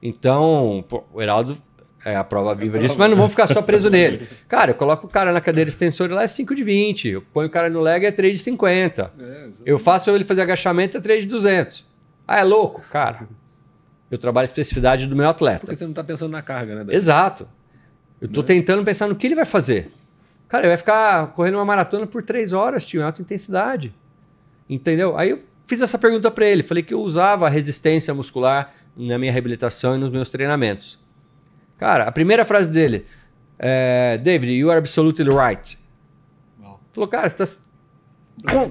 Então, 0.03 0.85
pô, 0.87 1.03
o 1.15 1.23
Heraldo 1.23 1.57
é 2.05 2.15
a 2.15 2.23
prova 2.23 2.55
viva 2.55 2.79
disso, 2.79 2.95
mas 2.99 3.09
não 3.09 3.17
vamos 3.17 3.33
ficar 3.33 3.47
só 3.47 3.63
preso 3.63 3.89
nele. 3.91 4.29
Cara, 4.47 4.73
eu 4.73 4.75
coloco 4.75 5.07
o 5.07 5.11
cara 5.11 5.33
na 5.33 5.41
cadeira 5.41 5.69
extensora 5.69 6.15
lá 6.15 6.23
é 6.25 6.27
5 6.29 6.55
de 6.55 6.63
20. 6.63 7.09
Eu 7.09 7.23
ponho 7.23 7.49
o 7.49 7.51
cara 7.51 7.71
no 7.71 7.81
leg 7.81 8.05
é 8.05 8.11
3 8.11 8.37
de 8.37 8.43
50. 8.45 9.11
É. 9.19 9.47
Eu 9.65 9.79
faço 9.79 10.11
ele 10.11 10.25
fazer 10.25 10.43
agachamento 10.43 10.99
é 10.99 11.01
3 11.01 11.23
de 11.23 11.29
200. 11.31 11.87
Ah, 12.29 12.41
é 12.41 12.45
louco? 12.45 12.83
Cara, 12.91 13.27
eu 14.11 14.19
trabalho 14.19 14.45
a 14.45 14.49
especificidade 14.51 15.07
do 15.07 15.17
meu 15.17 15.27
atleta. 15.29 15.61
Porque 15.61 15.77
você 15.77 15.87
não 15.87 15.95
tá 15.95 16.05
pensando 16.05 16.33
na 16.33 16.43
carga, 16.43 16.75
né? 16.75 16.85
Davi? 16.85 16.95
Exato. 16.95 17.49
Eu 18.21 18.29
tô 18.29 18.43
tentando 18.43 18.83
pensar 18.85 19.07
no 19.09 19.15
que 19.15 19.27
ele 19.27 19.35
vai 19.35 19.45
fazer. 19.45 19.91
Cara, 20.49 20.63
ele 20.65 20.69
vai 20.69 20.77
ficar 20.77 21.29
correndo 21.29 21.55
uma 21.55 21.65
maratona 21.65 22.07
por 22.07 22.23
três 22.23 22.53
horas, 22.53 22.85
tio, 22.85 23.01
em 23.01 23.05
alta 23.05 23.21
intensidade. 23.23 23.95
Entendeu? 24.69 25.17
Aí 25.17 25.31
eu 25.31 25.43
fiz 25.67 25.81
essa 25.81 25.99
pergunta 25.99 26.31
pra 26.31 26.47
ele. 26.47 26.63
Falei 26.63 26.83
que 26.83 26.95
eu 26.95 27.01
usava 27.01 27.47
a 27.47 27.51
resistência 27.51 28.13
muscular 28.15 28.73
na 28.97 29.19
minha 29.19 29.33
reabilitação 29.33 29.97
e 29.97 29.99
nos 29.99 30.11
meus 30.11 30.29
treinamentos. 30.29 30.99
Cara, 31.79 32.05
a 32.05 32.13
primeira 32.13 32.45
frase 32.45 32.71
dele 32.71 33.05
é: 33.59 34.19
David, 34.19 34.53
you 34.53 34.71
are 34.71 34.79
absolutely 34.79 35.29
right. 35.29 35.79
Uau. 36.63 36.81
Falou, 36.93 37.09
cara, 37.09 37.29
você 37.29 37.37
tá 37.47 37.63
com- 38.51 38.71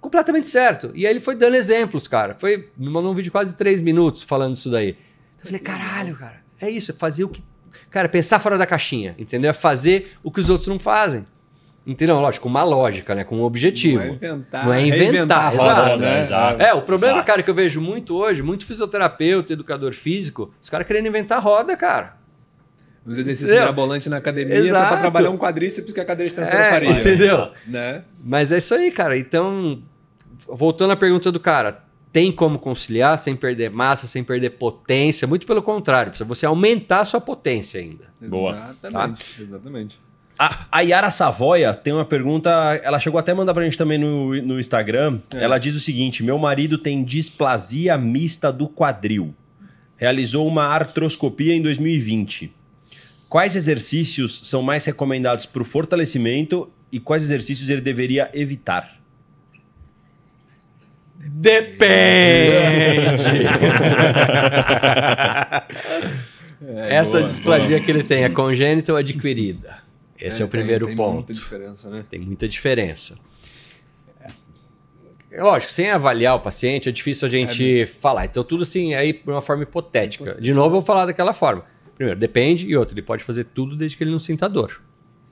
completamente 0.00 0.48
certo. 0.48 0.90
E 0.94 1.06
aí 1.06 1.12
ele 1.12 1.20
foi 1.20 1.34
dando 1.34 1.54
exemplos, 1.56 2.06
cara. 2.06 2.36
Foi, 2.38 2.70
me 2.76 2.88
mandou 2.90 3.10
um 3.10 3.14
vídeo 3.14 3.24
de 3.24 3.30
quase 3.30 3.54
três 3.54 3.80
minutos 3.80 4.22
falando 4.22 4.54
isso 4.56 4.70
daí. 4.70 4.90
Eu 5.40 5.44
falei, 5.46 5.58
caralho, 5.60 6.14
cara, 6.16 6.42
é 6.60 6.68
isso, 6.70 6.90
é 6.92 6.94
fazer 6.94 7.24
o 7.24 7.28
que. 7.28 7.42
Cara, 7.92 8.08
pensar 8.08 8.38
fora 8.38 8.56
da 8.58 8.66
caixinha, 8.66 9.14
entendeu? 9.18 9.50
É 9.50 9.52
fazer 9.52 10.12
o 10.24 10.30
que 10.32 10.40
os 10.40 10.48
outros 10.50 10.66
não 10.68 10.78
fazem. 10.78 11.24
Entendeu? 11.86 12.18
Lógico, 12.20 12.44
com 12.44 12.48
uma 12.48 12.62
lógica, 12.64 13.14
né? 13.14 13.24
Com 13.24 13.36
um 13.38 13.42
objetivo. 13.42 13.98
Não 14.02 14.10
é 14.12 14.14
inventar. 14.14 14.64
Não 14.66 14.72
é 14.72 14.86
inventar, 14.86 15.38
a 15.46 15.48
roda, 15.48 15.64
exato, 15.82 15.98
né? 15.98 16.20
exato. 16.20 16.62
É, 16.62 16.72
o 16.74 16.82
problema, 16.82 17.14
Exato. 17.16 17.26
cara, 17.26 17.42
que 17.42 17.50
eu 17.50 17.54
vejo 17.54 17.80
muito 17.80 18.14
hoje, 18.16 18.40
muito 18.40 18.64
fisioterapeuta, 18.64 19.52
educador 19.52 19.92
físico, 19.92 20.54
os 20.62 20.70
caras 20.70 20.86
querendo 20.86 21.08
inventar 21.08 21.42
roda, 21.42 21.76
cara. 21.76 22.16
Os 23.04 23.14
exercícios 23.18 23.48
Entendeu? 23.50 23.62
mirabolantes 23.64 24.06
na 24.06 24.16
academia 24.18 24.54
Exato. 24.56 24.88
pra 24.88 24.96
trabalhar 24.98 25.30
um 25.30 25.36
quadríceps 25.36 25.92
que 25.92 25.98
a 25.98 26.04
cadeira 26.04 26.28
extensora 26.28 26.56
É, 26.56 26.70
faria. 26.70 26.90
entendeu? 26.92 27.50
Né? 27.66 28.04
Mas 28.24 28.52
é 28.52 28.58
isso 28.58 28.74
aí, 28.76 28.92
cara. 28.92 29.18
Então, 29.18 29.82
voltando 30.46 30.92
à 30.92 30.96
pergunta 30.96 31.32
do 31.32 31.40
cara, 31.40 31.82
tem 32.12 32.30
como 32.30 32.58
conciliar 32.58 33.18
sem 33.18 33.34
perder 33.34 33.70
massa, 33.70 34.06
sem 34.06 34.22
perder 34.22 34.50
potência? 34.50 35.26
Muito 35.26 35.46
pelo 35.46 35.62
contrário, 35.62 36.10
precisa 36.10 36.28
você 36.28 36.44
aumentar 36.44 37.00
a 37.00 37.04
sua 37.04 37.20
potência 37.20 37.80
ainda. 37.80 38.04
Boa. 38.20 38.76
Exatamente. 38.82 39.42
Exatamente. 39.42 39.98
A, 40.38 40.66
a 40.70 40.80
Yara 40.80 41.10
Savoia 41.10 41.72
tem 41.72 41.92
uma 41.92 42.04
pergunta, 42.04 42.50
ela 42.82 42.98
chegou 42.98 43.18
até 43.18 43.32
a 43.32 43.34
mandar 43.34 43.54
pra 43.54 43.64
gente 43.64 43.78
também 43.78 43.98
no, 43.98 44.34
no 44.42 44.60
Instagram. 44.60 45.20
É. 45.30 45.42
Ela 45.42 45.58
diz 45.58 45.74
o 45.74 45.80
seguinte: 45.80 46.22
Meu 46.22 46.38
marido 46.38 46.78
tem 46.78 47.04
displasia 47.04 47.96
mista 47.96 48.52
do 48.52 48.68
quadril. 48.68 49.34
Realizou 49.96 50.46
uma 50.46 50.64
artroscopia 50.64 51.54
em 51.54 51.62
2020. 51.62 52.52
Quais 53.28 53.56
exercícios 53.56 54.40
são 54.44 54.62
mais 54.62 54.84
recomendados 54.84 55.46
para 55.46 55.62
o 55.62 55.64
fortalecimento 55.64 56.68
e 56.90 57.00
quais 57.00 57.22
exercícios 57.22 57.70
ele 57.70 57.80
deveria 57.80 58.30
evitar? 58.34 59.01
Depende! 61.24 62.72
Essa 66.88 67.18
boa, 67.18 67.28
displasia 67.28 67.80
que 67.80 67.90
ele 67.90 68.02
tem 68.04 68.24
é 68.24 68.28
congênita 68.28 68.92
ou 68.92 68.98
adquirida? 68.98 69.78
Esse 70.18 70.42
é, 70.42 70.44
o 70.44 70.48
tem- 70.48 70.60
primeiro 70.60 70.86
tem 70.86 70.96
ponto. 70.96 71.14
muita 71.14 71.34
diferença, 71.34 71.90
né? 71.90 72.04
Tem 72.08 72.20
muita 72.20 72.48
diferença. 72.48 73.14
É 75.30 75.42
lógico, 75.42 75.72
sem 75.72 75.90
avaliar 75.90 76.36
o 76.36 76.40
paciente 76.40 76.88
é 76.90 76.92
difícil 76.92 77.26
a 77.26 77.30
gente 77.30 77.86
falar. 77.86 78.26
Então, 78.26 78.44
tudo 78.44 78.64
assim, 78.64 78.94
aí 78.94 79.14
de 79.14 79.22
uma 79.30 79.40
forma 79.40 79.62
hipotética. 79.62 80.36
De 80.38 80.52
novo, 80.52 80.66
eu 80.66 80.72
vou 80.72 80.82
falar 80.82 81.06
daquela 81.06 81.32
forma. 81.32 81.64
Primeiro, 81.96 82.20
depende, 82.20 82.66
e 82.66 82.76
outro, 82.76 82.94
ele 82.94 83.02
pode 83.02 83.24
fazer 83.24 83.44
tudo 83.44 83.74
desde 83.74 83.96
que 83.96 84.04
ele 84.04 84.10
não 84.10 84.18
sinta 84.18 84.46
dor. 84.48 84.82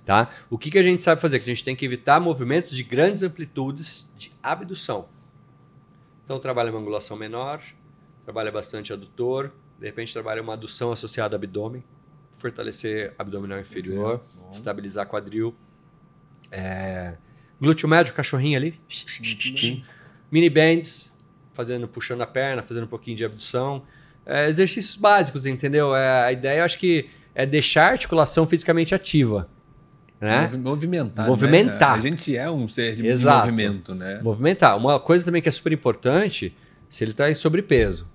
Tá? 0.07 0.29
O 0.49 0.57
que, 0.57 0.71
que 0.71 0.79
a 0.79 0.83
gente 0.83 1.03
sabe 1.03 1.21
fazer? 1.21 1.39
Que 1.39 1.45
a 1.51 1.55
gente 1.55 1.63
tem 1.63 1.77
que 1.77 1.85
evitar 1.85 2.19
movimentos 2.19 2.75
de 2.75 2.83
grandes 2.83 3.23
amplitudes 3.23 4.09
de 4.17 4.33
abdução. 4.43 5.05
Então, 6.31 6.39
trabalha 6.39 6.71
uma 6.71 6.79
angulação 6.79 7.17
menor, 7.17 7.61
trabalha 8.23 8.53
bastante 8.53 8.93
adutor, 8.93 9.51
de 9.81 9.87
repente 9.87 10.13
trabalha 10.13 10.41
uma 10.41 10.53
adução 10.53 10.93
associada 10.93 11.35
ao 11.35 11.39
abdômen, 11.43 11.83
fortalecer 12.39 13.13
abdominal 13.19 13.59
inferior, 13.59 14.23
estabilizar 14.53 15.09
quadril. 15.09 15.53
É, 16.49 17.15
glúteo 17.61 17.89
médio, 17.89 18.15
cachorrinho 18.15 18.57
ali. 18.57 18.81
Mini 20.31 20.49
bands, 20.49 21.13
fazendo, 21.53 21.89
puxando 21.89 22.21
a 22.21 22.29
perna, 22.29 22.63
fazendo 22.63 22.85
um 22.85 22.91
pouquinho 22.91 23.17
de 23.17 23.25
abdução. 23.25 23.83
É, 24.25 24.49
exercícios 24.49 24.95
básicos, 24.95 25.47
entendeu? 25.47 25.97
É, 25.97 26.27
a 26.27 26.33
ideia, 26.33 26.61
eu 26.61 26.65
acho 26.65 26.79
que 26.79 27.11
é 27.35 27.45
deixar 27.45 27.89
a 27.89 27.91
articulação 27.91 28.47
fisicamente 28.47 28.95
ativa. 28.95 29.49
Né? 30.21 30.43
Movi- 30.43 30.59
Movimentar. 30.59 31.27
Movimentar. 31.27 31.93
né? 31.93 31.99
A 31.99 32.01
gente 32.11 32.37
é 32.37 32.51
um 32.51 32.69
ser 32.69 32.95
de 32.97 33.07
Exato. 33.07 33.47
movimento, 33.47 33.95
né? 33.95 34.21
Movimentar. 34.23 34.77
Uma 34.77 35.01
coisa 35.01 35.25
também 35.25 35.41
que 35.41 35.49
é 35.49 35.53
super 35.53 35.73
importante, 35.73 36.55
se 36.89 37.03
ele 37.05 37.13
está 37.13 37.31
em 37.31 37.35
sobrepeso. 37.35 38.07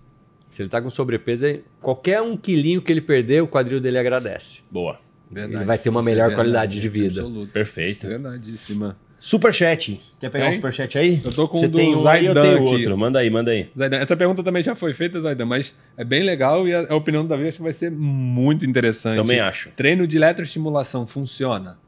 Se 0.52 0.62
ele 0.62 0.68
está 0.68 0.82
com 0.82 0.90
sobrepeso, 0.90 1.46
aí 1.48 1.64
qualquer 1.82 2.22
um 2.22 2.38
quilinho 2.38 2.82
que 2.82 2.92
ele 2.92 3.02
perder, 3.02 3.42
o 3.42 3.48
quadril 3.48 3.80
dele 3.82 3.98
agradece. 3.98 4.62
Boa. 4.72 5.00
Verdade. 5.30 5.56
Ele 5.56 5.66
vai 5.66 5.78
ter 5.78 5.90
uma 5.90 6.02
é 6.02 6.04
melhor 6.04 6.28
verdade, 6.28 6.36
qualidade 6.36 6.80
de 6.80 6.88
vida. 6.88 7.22
Absoluto. 7.22 7.52
Perfeito. 7.52 8.08
Verdadíssima. 8.08 8.96
Superchat. 9.20 10.00
Quer 10.20 10.30
pegar 10.30 10.44
Tem? 10.46 10.52
um 10.52 10.56
superchat 10.56 10.98
aí? 11.00 11.20
Eu 11.26 11.34
tô 11.34 11.48
com 11.48 11.58
Você 11.58 11.66
o 11.66 11.70
do 11.70 11.78
tem 11.78 11.96
um 11.96 12.08
aí, 12.08 12.26
eu 12.28 12.34
Zaidan 12.36 12.42
tenho 12.44 12.64
aqui. 12.68 12.76
outro. 12.76 12.98
Manda 12.98 13.20
aí, 13.20 13.30
manda 13.32 13.50
aí. 13.52 13.70
Zaidan, 13.76 13.98
essa 13.98 14.16
pergunta 14.16 14.44
também 14.44 14.62
já 14.62 14.76
foi 14.76 14.94
feita, 14.94 15.20
Zaidan, 15.20 15.46
mas 15.46 15.74
é 15.98 16.04
bem 16.04 16.22
legal 16.22 16.68
e 16.68 16.74
a, 16.76 16.86
a 16.92 16.96
opinião 16.96 17.24
do 17.24 17.30
Davi 17.30 17.48
acho 17.48 17.58
que 17.58 17.64
vai 17.64 17.74
ser 17.74 17.90
muito 17.92 18.64
interessante. 18.66 19.16
Também 19.18 19.40
acho. 19.40 19.72
Treino 19.72 20.06
de 20.06 20.16
eletroestimulação 20.18 21.08
funciona? 21.08 21.80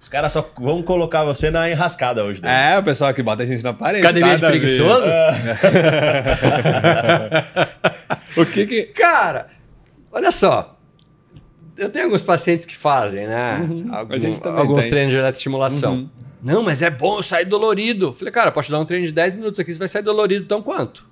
Os 0.00 0.08
caras 0.08 0.32
só 0.32 0.48
vão 0.58 0.82
colocar 0.82 1.24
você 1.24 1.50
na 1.50 1.68
enrascada 1.70 2.24
hoje. 2.24 2.40
Daí. 2.40 2.74
É, 2.74 2.78
o 2.78 2.82
pessoal 2.82 3.12
que 3.14 3.22
bota 3.22 3.42
a 3.42 3.46
gente 3.46 3.62
na 3.64 3.72
parede. 3.72 4.04
Academia 4.04 4.36
de 4.36 4.44
preguiçoso? 4.46 5.06
O 8.36 8.44
que 8.46 8.66
que... 8.66 8.82
Cara, 8.84 9.48
olha 10.12 10.30
só. 10.30 10.78
Eu 11.76 11.88
tenho 11.90 12.04
alguns 12.06 12.22
pacientes 12.22 12.66
que 12.66 12.76
fazem, 12.76 13.26
né? 13.26 13.66
Algum- 13.90 14.14
A 14.14 14.18
gente 14.18 14.40
também 14.40 14.60
alguns 14.60 14.80
tem. 14.82 14.90
treinos 14.90 15.12
de 15.12 15.18
eletroestimulação. 15.18 15.94
Uhum. 15.94 16.08
Não, 16.42 16.62
mas 16.62 16.82
é 16.82 16.90
bom 16.90 17.18
eu 17.18 17.22
sair 17.22 17.44
dolorido. 17.44 18.12
Falei, 18.12 18.32
cara, 18.32 18.52
posso 18.52 18.66
te 18.66 18.72
dar 18.72 18.80
um 18.80 18.84
treino 18.84 19.06
de 19.06 19.12
10 19.12 19.34
minutos 19.36 19.58
aqui, 19.58 19.72
você 19.72 19.78
vai 19.78 19.88
sair 19.88 20.02
dolorido, 20.02 20.44
então 20.44 20.62
quanto? 20.62 21.06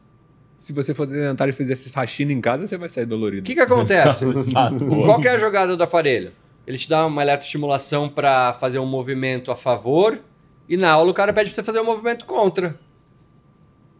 Se 0.58 0.72
você 0.72 0.94
for 0.94 1.08
sedentário 1.08 1.50
e 1.50 1.54
fizer 1.54 1.76
faxina 1.76 2.32
em 2.32 2.40
casa, 2.40 2.66
você 2.66 2.76
vai 2.76 2.88
sair 2.88 3.06
dolorido. 3.06 3.42
O 3.42 3.44
que, 3.44 3.54
que 3.54 3.60
acontece? 3.60 4.24
Exato. 4.38 4.84
Qual 4.86 5.20
que 5.20 5.28
é 5.28 5.32
a 5.32 5.38
jogada 5.38 5.76
do 5.76 5.82
aparelho? 5.82 6.32
Ele 6.66 6.76
te 6.78 6.88
dá 6.88 7.06
uma 7.06 7.22
eletroestimulação 7.22 8.08
para 8.08 8.54
fazer 8.54 8.78
um 8.78 8.86
movimento 8.86 9.52
a 9.52 9.56
favor 9.56 10.18
e 10.68 10.76
na 10.76 10.90
aula 10.90 11.10
o 11.10 11.14
cara 11.14 11.32
pede 11.32 11.50
pra 11.50 11.54
você 11.56 11.62
fazer 11.62 11.80
um 11.80 11.84
movimento 11.84 12.26
contra. 12.26 12.78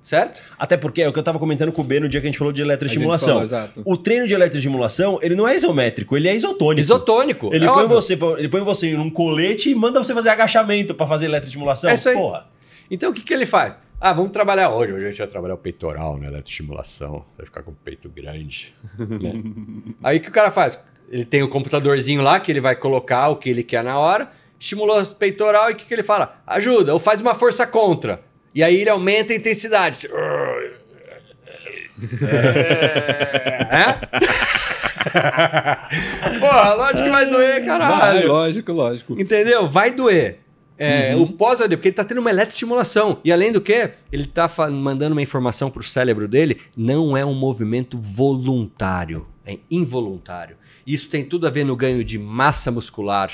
Certo? 0.02 0.40
Até 0.56 0.76
porque 0.76 1.02
é 1.02 1.08
o 1.08 1.12
que 1.12 1.18
eu 1.18 1.22
tava 1.22 1.38
comentando 1.38 1.72
com 1.72 1.82
o 1.82 1.84
B 1.84 1.98
no 1.98 2.08
dia 2.08 2.20
que 2.20 2.28
a 2.28 2.30
gente 2.30 2.38
falou 2.38 2.52
de 2.52 2.62
eletroestimulação. 2.62 3.48
Falou. 3.48 3.70
O 3.84 3.96
treino 3.96 4.26
de 4.26 4.34
eletroestimulação, 4.34 5.18
ele 5.20 5.34
não 5.34 5.48
é 5.48 5.56
isométrico, 5.56 6.16
ele 6.16 6.28
é 6.28 6.34
isotônico. 6.34 6.78
Isotônico. 6.78 7.52
Ele, 7.52 7.64
é 7.64 7.68
põe 7.68 7.82
óbvio. 7.82 8.00
você, 8.00 8.16
ele 8.38 8.48
põe 8.48 8.60
você 8.62 8.92
num 8.92 9.10
colete 9.10 9.68
e 9.70 9.74
manda 9.74 10.02
você 10.02 10.14
fazer 10.14 10.28
agachamento 10.28 10.94
pra 10.94 11.08
fazer 11.08 11.26
eletroestimulação. 11.26 11.90
É 11.90 11.94
isso 11.94 12.08
aí. 12.08 12.14
Porra. 12.14 12.46
Então 12.88 13.10
o 13.10 13.12
que, 13.12 13.22
que 13.22 13.34
ele 13.34 13.46
faz? 13.46 13.80
Ah, 14.00 14.12
vamos 14.12 14.30
trabalhar 14.30 14.70
hoje. 14.70 14.92
Hoje 14.92 15.06
a 15.06 15.10
gente 15.10 15.18
vai 15.18 15.26
trabalhar 15.26 15.54
o 15.54 15.58
peitoral, 15.58 16.16
né? 16.18 16.28
Eletroestimulação. 16.28 17.24
Vai 17.36 17.46
ficar 17.46 17.64
com 17.64 17.72
o 17.72 17.74
peito 17.74 18.08
grande. 18.08 18.72
né? 18.96 19.42
Aí 20.04 20.18
o 20.18 20.20
que 20.20 20.28
o 20.28 20.32
cara 20.32 20.52
faz? 20.52 20.78
Ele 21.10 21.24
tem 21.24 21.42
o 21.42 21.48
computadorzinho 21.48 22.22
lá 22.22 22.40
que 22.40 22.50
ele 22.50 22.60
vai 22.60 22.74
colocar 22.76 23.28
o 23.28 23.36
que 23.36 23.48
ele 23.48 23.62
quer 23.62 23.84
na 23.84 23.98
hora, 23.98 24.30
estimulou 24.58 25.00
o 25.00 25.06
peitoral 25.06 25.70
e 25.70 25.74
o 25.74 25.76
que, 25.76 25.84
que 25.86 25.94
ele 25.94 26.02
fala? 26.02 26.40
Ajuda, 26.46 26.92
ou 26.92 26.98
faz 27.00 27.20
uma 27.20 27.34
força 27.34 27.66
contra. 27.66 28.20
E 28.54 28.62
aí 28.62 28.76
ele 28.80 28.90
aumenta 28.90 29.32
a 29.32 29.36
intensidade. 29.36 30.08
É? 33.70 33.92
Porra, 36.40 36.74
lógico 36.74 37.04
que 37.04 37.10
vai 37.10 37.26
doer, 37.26 37.54
Vai, 37.54 37.64
caralho. 37.64 38.28
lógico, 38.28 38.72
lógico. 38.72 39.20
Entendeu? 39.20 39.68
Vai 39.70 39.90
doer. 39.90 40.40
É, 40.78 41.16
O 41.16 41.26
pós-AD, 41.28 41.74
porque 41.76 41.88
ele 41.88 41.94
tá 41.94 42.04
tendo 42.04 42.20
uma 42.20 42.28
eletroestimulação. 42.30 43.18
E 43.24 43.32
além 43.32 43.50
do 43.50 43.62
que, 43.62 43.90
ele 44.12 44.26
tá 44.26 44.46
mandando 44.70 45.12
uma 45.14 45.22
informação 45.22 45.70
pro 45.70 45.82
cérebro 45.82 46.28
dele, 46.28 46.60
não 46.76 47.16
é 47.16 47.24
um 47.24 47.32
movimento 47.34 47.96
voluntário, 47.98 49.26
é 49.46 49.58
involuntário. 49.70 50.56
Isso 50.86 51.08
tem 51.08 51.24
tudo 51.24 51.46
a 51.46 51.50
ver 51.50 51.64
no 51.64 51.74
ganho 51.74 52.04
de 52.04 52.18
massa 52.18 52.70
muscular. 52.70 53.30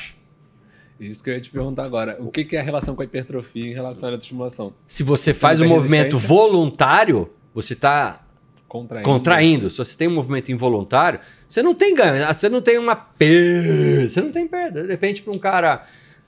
Isso 0.99 1.23
que 1.23 1.31
eu 1.31 1.35
ia 1.35 1.41
te 1.41 1.51
perguntar 1.51 1.85
agora. 1.85 2.17
O 2.21 2.31
que 2.31 2.45
que 2.45 2.57
é 2.57 2.61
a 2.61 2.63
relação 2.63 2.95
com 2.95 3.03
a 3.03 3.05
hipertrofia 3.05 3.67
em 3.67 3.75
relação 3.75 4.09
à 4.09 4.13
eletroestimulação? 4.13 4.73
Se 4.87 5.03
você 5.03 5.35
faz 5.35 5.61
um 5.61 5.67
movimento 5.69 6.17
voluntário, 6.17 7.29
você 7.55 7.75
tá 7.75 8.25
Contraindo. 8.69 9.05
contraindo. 9.09 9.71
Se 9.71 9.79
você 9.79 9.97
tem 9.97 10.09
um 10.09 10.15
movimento 10.15 10.51
involuntário, 10.53 11.19
você 11.49 11.63
não 11.63 11.75
tem 11.75 11.95
ganho, 11.95 12.25
você 12.33 12.49
não 12.49 12.63
tem 12.63 12.79
uma 12.79 12.95
perda. 12.97 14.09
Você 14.09 14.21
não 14.21 14.31
tem 14.33 14.47
perda. 14.49 14.83
De 14.83 14.89
repente, 14.89 15.23
para 15.23 15.33
um 15.33 15.39
cara. 15.39 15.85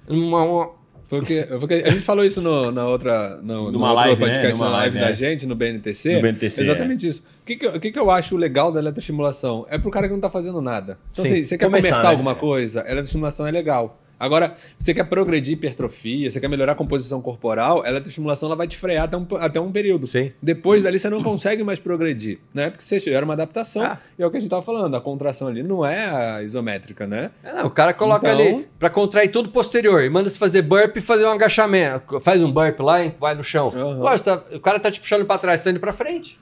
Uma, 0.09 0.43
uma- 0.43 0.71
Porque, 1.09 1.47
porque 1.61 1.75
a 1.75 1.91
gente 1.91 2.03
falou 2.03 2.25
isso 2.25 2.43
no, 2.43 2.71
na 2.73 2.87
outra, 2.87 3.37
no, 3.43 3.67
no 3.67 3.73
Numa 3.73 3.89
outro 3.93 3.97
live, 4.09 4.21
né? 4.21 4.27
podcast, 4.29 4.59
Numa 4.59 4.71
na 4.71 4.77
live 4.79 4.99
live, 4.99 5.07
da 5.07 5.13
é. 5.13 5.15
gente, 5.31 5.47
no 5.47 5.55
BNTC. 5.55 6.17
No 6.17 6.21
BNTC, 6.23 6.61
Exatamente 6.63 7.07
isso. 7.07 7.23
O 7.45 7.47
que, 7.47 7.57
que, 7.57 7.93
que, 7.93 7.99
eu 7.99 8.11
acho 8.11 8.39
legal 8.39 8.73
da 8.73 8.81
eletroestimulação? 8.81 9.67
É 9.69 9.77
pro 9.77 9.91
cara 9.91 10.07
que 10.09 10.15
não 10.15 10.21
tá 10.21 10.31
fazendo 10.31 10.63
nada. 10.63 10.99
Então, 11.13 11.27
Sim. 11.27 11.35
assim, 11.35 11.45
você 11.45 11.59
quer 11.59 11.67
Começar, 11.67 11.89
começar 11.91 12.05
né? 12.09 12.11
alguma 12.11 12.35
coisa, 12.35 12.81
a 12.81 12.85
eletroestimulação 12.87 13.47
é 13.47 13.51
legal. 13.51 14.01
Agora, 14.19 14.55
você 14.79 14.95
quer 14.95 15.05
progredir 15.05 15.53
hipertrofia, 15.55 16.31
você 16.31 16.41
quer 16.41 16.49
melhorar 16.49 16.73
a 16.73 16.75
composição 16.75 17.21
corporal, 17.21 17.83
a 17.85 17.89
eletroestimulação 17.89 18.49
ela 18.49 18.57
vai 18.57 18.67
te 18.67 18.79
frear 18.79 19.05
até 19.05 19.17
um, 19.19 19.27
até 19.39 19.61
um 19.61 19.71
período. 19.71 20.07
Sim. 20.07 20.33
Depois 20.41 20.83
dali 20.83 20.99
você 20.99 21.11
não 21.11 21.23
consegue 21.23 21.63
mais 21.63 21.79
progredir, 21.79 22.39
né? 22.55 22.71
Porque 22.71 22.83
você 22.83 22.99
gera 22.99 23.25
uma 23.27 23.35
adaptação. 23.35 23.83
Ah. 23.83 23.99
E 24.19 24.23
é 24.23 24.27
o 24.27 24.31
que 24.31 24.39
a 24.39 24.41
gente 24.41 24.49
tava 24.49 24.63
falando, 24.63 24.97
a 24.97 25.01
contração 25.01 25.49
ali 25.49 25.63
não 25.63 25.85
é 25.85 26.07
a 26.07 26.43
isométrica, 26.43 27.07
né? 27.07 27.31
É, 27.43 27.53
não, 27.55 27.67
o 27.67 27.71
cara 27.71 27.93
coloca 27.93 28.27
Então- 28.33 28.41
ali 28.57 28.67
pra 28.79 28.89
contrair 28.89 29.31
tudo 29.31 29.51
posterior 29.51 30.03
e 30.03 30.09
manda 30.09 30.31
você 30.31 30.39
fazer 30.39 30.63
burp 30.63 30.97
e 30.97 31.01
fazer 31.03 31.27
um 31.27 31.31
agachamento. 31.33 32.19
Faz 32.21 32.41
um 32.43 32.51
burp 32.51 32.81
lá 32.81 33.05
e 33.05 33.13
vai 33.21 33.35
no 33.35 33.45
chão. 33.45 33.71
Lógico, 33.99 34.25
tá- 34.31 34.45
o 34.57 34.61
cara 34.61 34.81
tá 34.81 34.91
te 34.91 35.01
puxando 35.01 35.27
pra 35.27 35.37
trás, 35.37 35.63
tá 35.63 35.71
indo 35.71 35.81
pra 35.81 35.93
frente. 35.93 36.39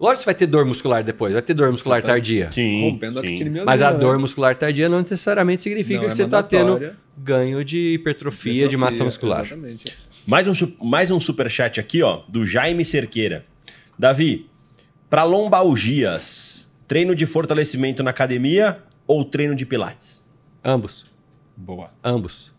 Lógico 0.00 0.18
que 0.18 0.22
você 0.22 0.26
vai 0.26 0.34
ter 0.34 0.46
dor 0.46 0.64
muscular 0.64 1.02
depois, 1.02 1.32
vai 1.32 1.42
ter 1.42 1.54
dor 1.54 1.70
muscular 1.72 2.00
tá- 2.00 2.08
tardia. 2.08 2.50
Sim, 2.52 2.82
Rompendo 2.90 3.18
a 3.18 3.22
sim. 3.22 3.28
actinimiosina, 3.30 3.64
Mas 3.64 3.82
a 3.82 3.90
né? 3.90 3.98
dor 3.98 4.18
muscular 4.18 4.54
tardia 4.54 4.88
não 4.88 5.00
necessariamente 5.00 5.62
significa 5.64 5.96
Não, 6.00 6.04
que 6.06 6.12
é 6.12 6.14
você 6.16 6.22
está 6.22 6.42
tendo 6.42 6.92
ganho 7.16 7.64
de 7.64 7.94
hipertrofia, 7.94 8.68
de 8.68 8.76
massa 8.76 9.02
muscular. 9.02 9.44
Exatamente. 9.44 9.96
Mais 10.24 10.46
um, 10.46 10.52
mais 10.84 11.10
um 11.10 11.18
superchat 11.18 11.80
aqui, 11.80 12.02
ó, 12.02 12.20
do 12.28 12.46
Jaime 12.46 12.84
Cerqueira. 12.84 13.44
Davi, 13.98 14.46
para 15.10 15.24
lombalgias, 15.24 16.70
treino 16.86 17.14
de 17.14 17.26
fortalecimento 17.26 18.02
na 18.02 18.10
academia 18.10 18.78
ou 19.06 19.24
treino 19.24 19.54
de 19.54 19.66
pilates? 19.66 20.24
Ambos. 20.64 21.04
Boa. 21.56 21.90
Ambos. 22.04 22.52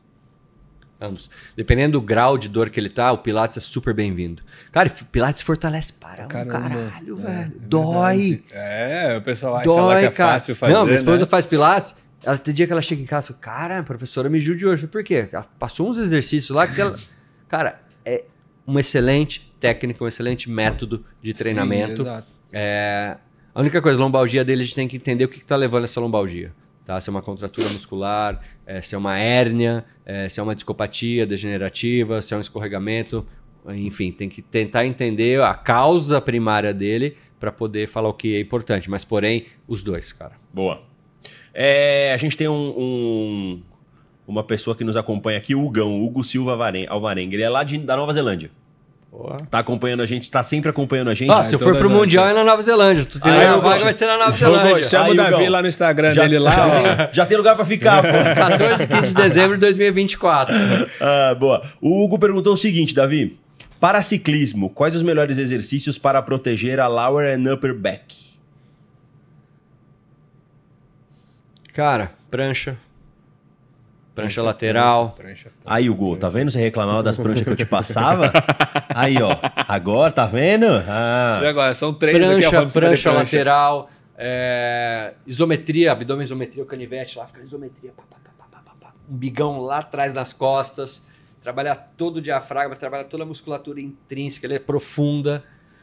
Ambos. 1.02 1.30
Dependendo 1.56 1.94
do 2.00 2.02
grau 2.06 2.38
de 2.38 2.50
dor 2.50 2.70
que 2.70 2.80
ele 2.80 2.90
tá, 2.90 3.12
o 3.12 3.20
Pilates 3.20 3.58
é 3.58 3.62
super 3.62 3.94
bem-vindo. 3.94 4.44
Cara, 4.72 4.90
Pilates 4.90 5.42
fortalece 5.42 5.94
para 5.94 6.26
um 6.26 6.28
Caramba. 6.28 6.52
caralho, 6.52 7.20
É, 7.20 7.22
velho. 7.22 7.28
é 7.28 7.52
Dói. 7.68 8.44
É, 8.52 9.16
o 9.18 9.22
pessoal 9.22 9.56
acha 9.56 9.70
lá 9.70 9.76
Dói, 9.76 10.00
que 10.02 10.06
é 10.08 10.12
cara. 10.12 10.34
fácil 10.34 10.56
fazer, 10.56 10.74
Não, 10.74 10.84
minha 10.84 10.96
esposa 10.96 11.24
né? 11.24 11.30
faz 11.30 11.46
Pilates. 11.46 11.96
Ela, 12.22 12.38
tem 12.38 12.54
dia 12.54 12.68
que 12.68 12.74
ela 12.74 12.82
chega 12.82 13.02
em 13.02 13.06
casa 13.06 13.28
e 13.28 13.28
fala, 13.30 13.40
cara, 13.40 13.80
a 13.80 13.84
professora 13.84 14.30
me 14.30 14.40
judiou. 14.40 14.74
Eu 14.74 14.78
falei, 14.78 14.92
por 14.92 15.04
quê? 15.06 15.30
Ela 15.32 15.48
passou 15.58 15.90
uns 15.90 15.98
exercícios 15.98 16.50
lá 16.56 16.68
que 16.68 16.80
ela... 16.82 16.94
Cara, 17.48 17.82
é 18.06 18.26
uma 18.68 18.82
excelente 18.82 19.52
técnica, 19.60 20.04
um 20.04 20.08
excelente 20.08 20.50
método 20.50 21.04
de 21.22 21.34
treinamento. 21.34 21.96
Sim, 22.04 22.10
exato. 22.10 22.28
É, 22.52 23.16
a 23.56 23.62
única 23.62 23.82
coisa, 23.82 23.98
lombalgia 23.98 24.44
dele, 24.44 24.62
a 24.62 24.66
gente 24.66 24.76
tem 24.76 24.88
que 24.88 24.98
entender 24.98 25.24
o 25.24 25.30
que 25.30 25.38
está 25.40 25.56
levando 25.56 25.86
essa 25.86 26.00
lombalgia. 26.02 26.52
Tá? 26.90 27.00
Se 27.00 27.08
é 27.08 27.12
uma 27.12 27.22
contratura 27.22 27.70
muscular, 27.70 28.42
é, 28.66 28.82
se 28.82 28.96
é 28.96 28.98
uma 28.98 29.16
hérnia, 29.16 29.86
é, 30.04 30.28
se 30.28 30.40
é 30.40 30.44
uma 30.44 30.56
discopatia 30.56 31.24
degenerativa, 31.24 32.20
se 32.20 32.34
é 32.34 32.38
um 32.38 32.40
escorregamento. 32.42 33.24
Enfim, 33.68 34.12
tem 34.12 34.28
que 34.28 34.42
tentar 34.42 34.88
entender 34.88 35.40
a 35.40 35.54
causa 35.54 36.20
primária 36.20 36.74
dele 36.74 37.16
para 37.40 37.52
poder 37.52 37.88
falar 37.88 38.10
o 38.10 38.14
que 38.14 38.36
é 38.36 38.40
importante. 38.40 38.90
Mas, 38.90 39.06
porém, 39.06 39.46
os 39.68 39.84
dois, 39.84 40.12
cara. 40.12 40.32
Boa. 40.52 40.82
É, 41.54 42.12
a 42.12 42.18
gente 42.18 42.36
tem 42.36 42.48
um, 42.48 42.74
um- 42.76 43.62
uma 44.28 44.44
pessoa 44.44 44.76
que 44.76 44.84
nos 44.84 44.98
acompanha 44.98 45.38
aqui, 45.38 45.54
o 45.54 45.64
Hugão, 45.64 46.04
Hugo 46.04 46.24
Silva 46.24 46.56
Varen- 46.56 46.88
Alvarenga. 46.90 47.36
Ele 47.36 47.44
é 47.44 47.50
lá 47.50 47.64
de- 47.64 47.78
da 47.78 47.96
Nova 47.96 48.12
Zelândia. 48.14 48.50
Tá 49.50 49.60
acompanhando 49.60 50.02
a 50.02 50.06
gente, 50.06 50.30
tá 50.32 50.42
sempre 50.44 50.70
acompanhando 50.70 51.10
a 51.10 51.14
gente. 51.14 51.32
Ah, 51.32 51.44
se 51.44 51.54
eu 51.54 51.58
então 51.58 51.68
for 51.68 51.74
pro 51.74 51.84
nós 51.84 51.92
vamos- 51.92 52.00
Mundial 52.00 52.28
é 52.30 52.34
na 52.34 52.44
Nova 52.44 52.62
Zelândia. 52.62 53.06
Tu 53.06 53.20
tem 53.20 53.32
Aí, 53.32 53.46
a 53.46 53.56
Hugo, 53.58 53.68
vaga 53.68 53.84
vai 53.84 53.94
ser 53.94 54.06
na 54.06 54.18
Nova 54.18 54.32
Zelândia. 54.38 54.84
chama 54.84 55.10
o 55.10 55.16
Davi 55.16 55.50
lá 55.50 55.62
no 55.62 55.68
Instagram 55.68 56.12
já, 56.14 56.22
dele 56.22 56.40
lá. 56.40 56.52
já 56.52 56.68
ó. 56.68 56.70
tem, 56.72 57.08
já 57.14 57.26
tem 57.26 57.38
lugar 57.38 57.56
pra 57.56 57.66
ficar, 57.66 58.02
pô. 58.04 58.08
14 58.36 58.84
e 58.84 58.88
15 58.88 59.08
de 59.08 59.14
dezembro 59.16 59.56
de 59.56 59.62
2024. 59.62 60.56
Ah, 61.02 61.36
boa. 61.36 61.64
O 61.82 62.04
Hugo 62.04 62.18
perguntou 62.20 62.54
o 62.54 62.58
seguinte, 62.58 62.94
Davi. 62.94 63.38
Para 63.80 64.02
ciclismo, 64.02 64.70
quais 64.70 64.94
os 64.96 65.02
melhores 65.04 65.38
exercícios 65.38 65.98
para 65.98 66.22
proteger 66.22 66.80
a 66.80 66.88
lower 66.88 67.34
and 67.38 67.52
upper 67.54 67.74
back? 67.74 68.16
Cara, 71.74 72.12
prancha. 72.30 72.78
Prancha 74.22 74.42
lateral. 74.44 75.10
Prancha, 75.18 75.50
prancha. 75.50 75.52
Aí, 75.66 75.90
Hugo, 75.90 76.18
tá 76.18 76.30
vendo? 76.30 76.52
Você 76.52 76.60
reclamava 76.60 77.02
das 77.04 77.18
pranchas 77.18 77.44
que 77.44 77.50
eu 77.50 77.56
te 77.56 77.66
passava? 77.66 78.32
Aí, 78.90 79.22
ó. 79.22 79.36
Agora, 79.68 80.12
tá 80.12 80.26
vendo? 80.26 80.66
Ah. 80.88 81.40
E 81.44 81.46
agora, 81.48 81.74
são 81.74 81.94
três 81.94 82.16
aqui, 82.16 82.26
Prancha, 82.26 82.62
você 82.66 82.80
prancha 82.80 83.12
lateral. 83.12 83.90
é, 84.18 85.14
isometria, 85.26 85.92
abdômen 85.92 86.24
isometria, 86.24 86.64
o 86.64 86.66
canivete 86.66 87.18
lá, 87.18 87.26
fica 87.28 87.42
isometria. 87.42 87.92
pá, 87.96 88.04
pá, 88.10 88.18
pá, 88.24 88.32
pá, 88.38 88.46
pá, 88.52 88.62
pá, 88.66 88.88
pá. 88.88 88.94
Um 89.10 89.16
bigão 89.16 89.60
lá 89.62 89.80
atrás 89.80 90.14
nas 90.14 90.34
costas. 90.34 91.06
Trabalhar 91.42 91.94
todo 91.98 92.18
o 92.18 92.22
diafragma, 92.22 92.76
trabalhar 92.76 93.06
toda 93.06 93.24
a 93.24 93.26
musculatura 93.26 93.80
intrínseca, 93.80 94.46
ele 94.46 94.56
é 94.56 94.60
profunda. 94.60 95.42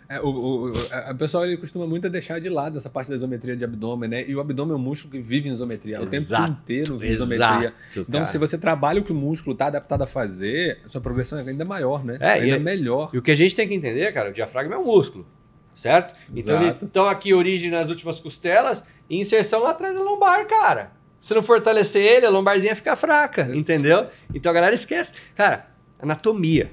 É, 0.09 0.21
o, 0.21 0.27
o, 0.27 0.71
o- 0.71 1.15
pessoal 1.19 1.45
ele 1.45 1.57
costuma 1.57 1.87
muito 1.87 2.09
deixar 2.09 2.41
de 2.41 2.49
lado 2.49 2.79
essa 2.79 2.89
parte 2.89 3.11
da 3.11 3.17
isometria 3.17 3.57
de 3.57 3.65
abdômen, 3.65 4.09
né? 4.09 4.25
E 4.29 4.37
o 4.37 4.41
abdômen 4.41 4.73
é 4.75 4.77
um 4.77 4.81
músculo 4.83 5.11
que 5.13 5.21
vive 5.21 5.49
em 5.49 5.53
isometria, 5.53 6.01
o 6.01 6.07
tempo 6.07 6.23
Exato, 6.25 6.53
inteiro 6.53 7.05
em 7.05 7.09
isometria. 7.11 7.75
Exato, 7.91 8.07
Então, 8.09 8.25
se 8.25 8.39
você 8.39 8.57
trabalha 8.57 9.01
o 9.01 9.05
que 9.05 9.11
o 9.13 9.15
músculo 9.17 9.53
está 9.55 9.67
adaptado 9.67 10.03
a 10.03 10.07
fazer, 10.07 10.81
a 10.87 10.89
sua 10.89 11.01
progressão 11.01 11.39
é 11.39 11.43
ainda 11.43 11.65
maior, 11.65 12.05
né? 12.05 12.19
É, 12.21 12.33
ainda 12.35 12.57
e- 12.57 12.61
melhor. 12.61 13.11
E 13.13 13.19
o 13.19 13.23
que 13.23 13.31
a 13.33 13.35
gente 13.35 13.55
tem 13.55 13.67
que 13.67 13.75
entender, 13.75 14.13
cara, 14.13 14.31
o 14.31 14.33
diafragma 14.33 14.77
é 14.77 14.79
um 14.79 14.85
músculo, 14.85 15.27
certo? 15.75 16.15
Então, 16.35 16.55
ele, 16.57 16.65
Exato. 16.67 16.85
então 16.85 17.09
aqui 17.09 17.35
origem 17.35 17.71
nas 17.71 17.89
últimas 17.89 18.21
costelas 18.21 18.85
e 19.11 19.19
inserção 19.21 19.61
lá 19.63 19.71
atrás 19.71 19.93
da 19.95 20.03
lombar, 20.03 20.47
cara. 20.47 20.93
Se 21.19 21.35
não 21.35 21.43
fortalecer 21.43 22.03
ele, 22.05 22.27
a 22.27 22.31
lombarzinha 22.31 22.77
fica 22.77 22.95
fraca, 22.95 23.51
entendeu? 23.53 24.07
Então 24.33 24.51
a 24.51 24.55
galera 24.55 24.75
esquece. 24.75 25.13
Cara, 25.35 25.67
anatomia. 25.99 26.71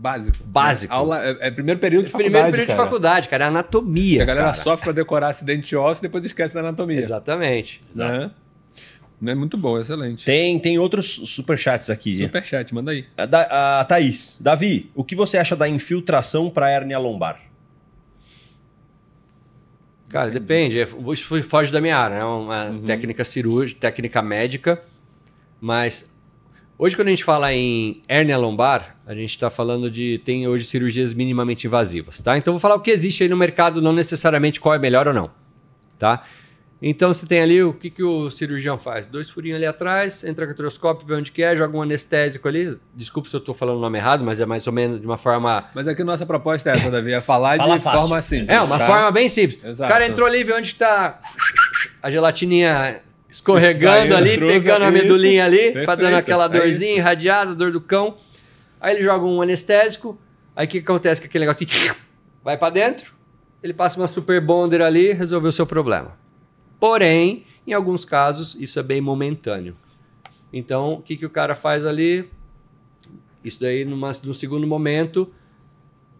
Básico. 0.00 0.38
Básico. 0.46 0.94
Aula, 0.94 1.22
é, 1.22 1.48
é 1.48 1.50
primeiro 1.50 1.78
período 1.78 2.06
de 2.06 2.10
faculdade, 2.10 2.32
Primeiro 2.32 2.50
período 2.52 2.68
de 2.68 2.74
cara. 2.74 2.84
faculdade, 2.88 3.28
cara, 3.28 3.44
é 3.44 3.48
anatomia. 3.48 4.22
A 4.22 4.24
galera 4.24 4.46
cara. 4.46 4.56
sofre 4.56 4.84
pra 4.84 4.92
decorar 4.94 5.28
acidente 5.28 5.76
ósseo 5.76 6.00
e 6.00 6.04
depois 6.08 6.24
esquece 6.24 6.54
da 6.54 6.60
anatomia. 6.60 6.98
Exatamente. 6.98 7.82
Né? 7.94 8.30
É 9.26 9.34
muito 9.34 9.58
bom, 9.58 9.78
excelente. 9.78 10.24
Tem, 10.24 10.58
tem 10.58 10.78
outros 10.78 11.06
superchats 11.06 11.90
aqui. 11.90 12.16
Superchat, 12.16 12.74
manda 12.74 12.92
aí. 12.92 13.04
A, 13.14 13.26
da, 13.26 13.80
a 13.80 13.84
Thaís. 13.84 14.38
Davi, 14.40 14.90
o 14.94 15.04
que 15.04 15.14
você 15.14 15.36
acha 15.36 15.54
da 15.54 15.68
infiltração 15.68 16.48
para 16.48 16.70
hérnia 16.70 16.98
lombar? 16.98 17.38
Cara, 20.08 20.30
depende. 20.30 20.80
é, 20.80 20.88
Isso 21.12 21.42
foge 21.42 21.70
da 21.70 21.78
minha 21.80 21.98
área, 21.98 22.14
é 22.14 22.24
uma 22.24 22.74
técnica 22.86 23.22
cirúrgica, 23.22 23.80
técnica 23.82 24.22
médica, 24.22 24.82
mas 25.60 26.10
hoje 26.80 26.96
quando 26.96 27.08
a 27.08 27.10
gente 27.10 27.22
fala 27.22 27.52
em 27.52 28.00
hérnia 28.08 28.38
lombar, 28.38 28.96
a 29.06 29.14
gente 29.14 29.28
está 29.30 29.50
falando 29.50 29.90
de 29.90 30.20
tem 30.24 30.48
hoje 30.48 30.64
cirurgias 30.64 31.12
minimamente 31.12 31.66
invasivas, 31.66 32.18
tá? 32.20 32.38
Então 32.38 32.54
vou 32.54 32.60
falar 32.60 32.76
o 32.76 32.80
que 32.80 32.90
existe 32.90 33.22
aí 33.22 33.28
no 33.28 33.36
mercado, 33.36 33.82
não 33.82 33.92
necessariamente 33.92 34.58
qual 34.58 34.74
é 34.74 34.78
melhor 34.78 35.06
ou 35.06 35.12
não, 35.12 35.30
tá? 35.98 36.24
Então 36.82 37.12
você 37.12 37.26
tem 37.26 37.42
ali 37.42 37.62
o 37.62 37.74
que, 37.74 37.90
que 37.90 38.02
o 38.02 38.30
cirurgião 38.30 38.78
faz? 38.78 39.06
Dois 39.06 39.28
furinhos 39.28 39.56
ali 39.56 39.66
atrás, 39.66 40.24
entra 40.24 40.46
com 40.46 40.52
o 40.52 40.54
artroscópio, 40.54 41.06
vê 41.06 41.14
onde 41.14 41.30
que 41.30 41.42
é, 41.42 41.54
joga 41.54 41.76
um 41.76 41.82
anestésico 41.82 42.48
ali. 42.48 42.78
Desculpa 42.94 43.28
se 43.28 43.36
eu 43.36 43.40
estou 43.40 43.54
falando 43.54 43.76
o 43.76 43.80
nome 43.82 43.98
errado, 43.98 44.24
mas 44.24 44.40
é 44.40 44.46
mais 44.46 44.66
ou 44.66 44.72
menos 44.72 44.98
de 44.98 45.04
uma 45.04 45.18
forma 45.18 45.66
Mas 45.74 45.86
aqui 45.86 46.02
nossa 46.02 46.24
proposta 46.24 46.70
é 46.70 46.76
essa, 46.78 46.90
Davi, 46.90 47.12
é 47.12 47.20
falar 47.20 47.58
Fala 47.58 47.76
de 47.76 47.84
fácil. 47.84 48.00
forma 48.00 48.22
simples. 48.22 48.48
é, 48.48 48.58
uma 48.62 48.78
tá? 48.78 48.86
forma 48.86 49.12
bem 49.12 49.28
simples. 49.28 49.62
Exato. 49.62 49.90
O 49.90 49.92
cara 49.92 50.06
entrou 50.06 50.26
ali, 50.26 50.42
vê 50.42 50.54
onde 50.54 50.74
tá 50.74 51.20
a 52.02 52.10
gelatininha 52.10 53.02
escorregando 53.30 54.16
ali, 54.16 54.38
pegando 54.38 54.84
a 54.84 54.88
isso. 54.88 54.98
medulinha 54.98 55.44
ali, 55.44 55.72
pra 55.72 55.72
Perfeito, 55.72 56.00
dando 56.00 56.16
aquela 56.16 56.44
é 56.46 56.48
dorzinha, 56.48 56.96
irradiada, 56.96 57.54
dor 57.54 57.70
do 57.70 57.80
cão. 57.80 58.16
Aí 58.80 58.94
ele 58.94 59.02
joga 59.02 59.24
um 59.24 59.40
anestésico, 59.40 60.18
aí 60.56 60.66
o 60.66 60.68
que 60.68 60.80
que 60.80 60.84
acontece 60.84 61.20
com 61.20 61.26
aquele 61.26 61.46
negócio? 61.46 61.66
Vai 62.42 62.56
pra 62.56 62.70
dentro, 62.70 63.14
ele 63.62 63.74
passa 63.74 64.00
uma 64.00 64.08
super 64.08 64.40
bonder 64.40 64.82
ali, 64.82 65.12
resolveu 65.12 65.50
o 65.50 65.52
seu 65.52 65.66
problema. 65.66 66.18
Porém, 66.78 67.44
em 67.66 67.72
alguns 67.72 68.04
casos, 68.04 68.56
isso 68.58 68.78
é 68.80 68.82
bem 68.82 69.00
momentâneo. 69.00 69.76
Então, 70.52 70.94
o 70.94 71.02
que, 71.02 71.16
que 71.16 71.26
o 71.26 71.30
cara 71.30 71.54
faz 71.54 71.84
ali? 71.84 72.30
Isso 73.44 73.60
daí, 73.60 73.84
numa, 73.84 74.12
no 74.24 74.34
segundo 74.34 74.66
momento, 74.66 75.30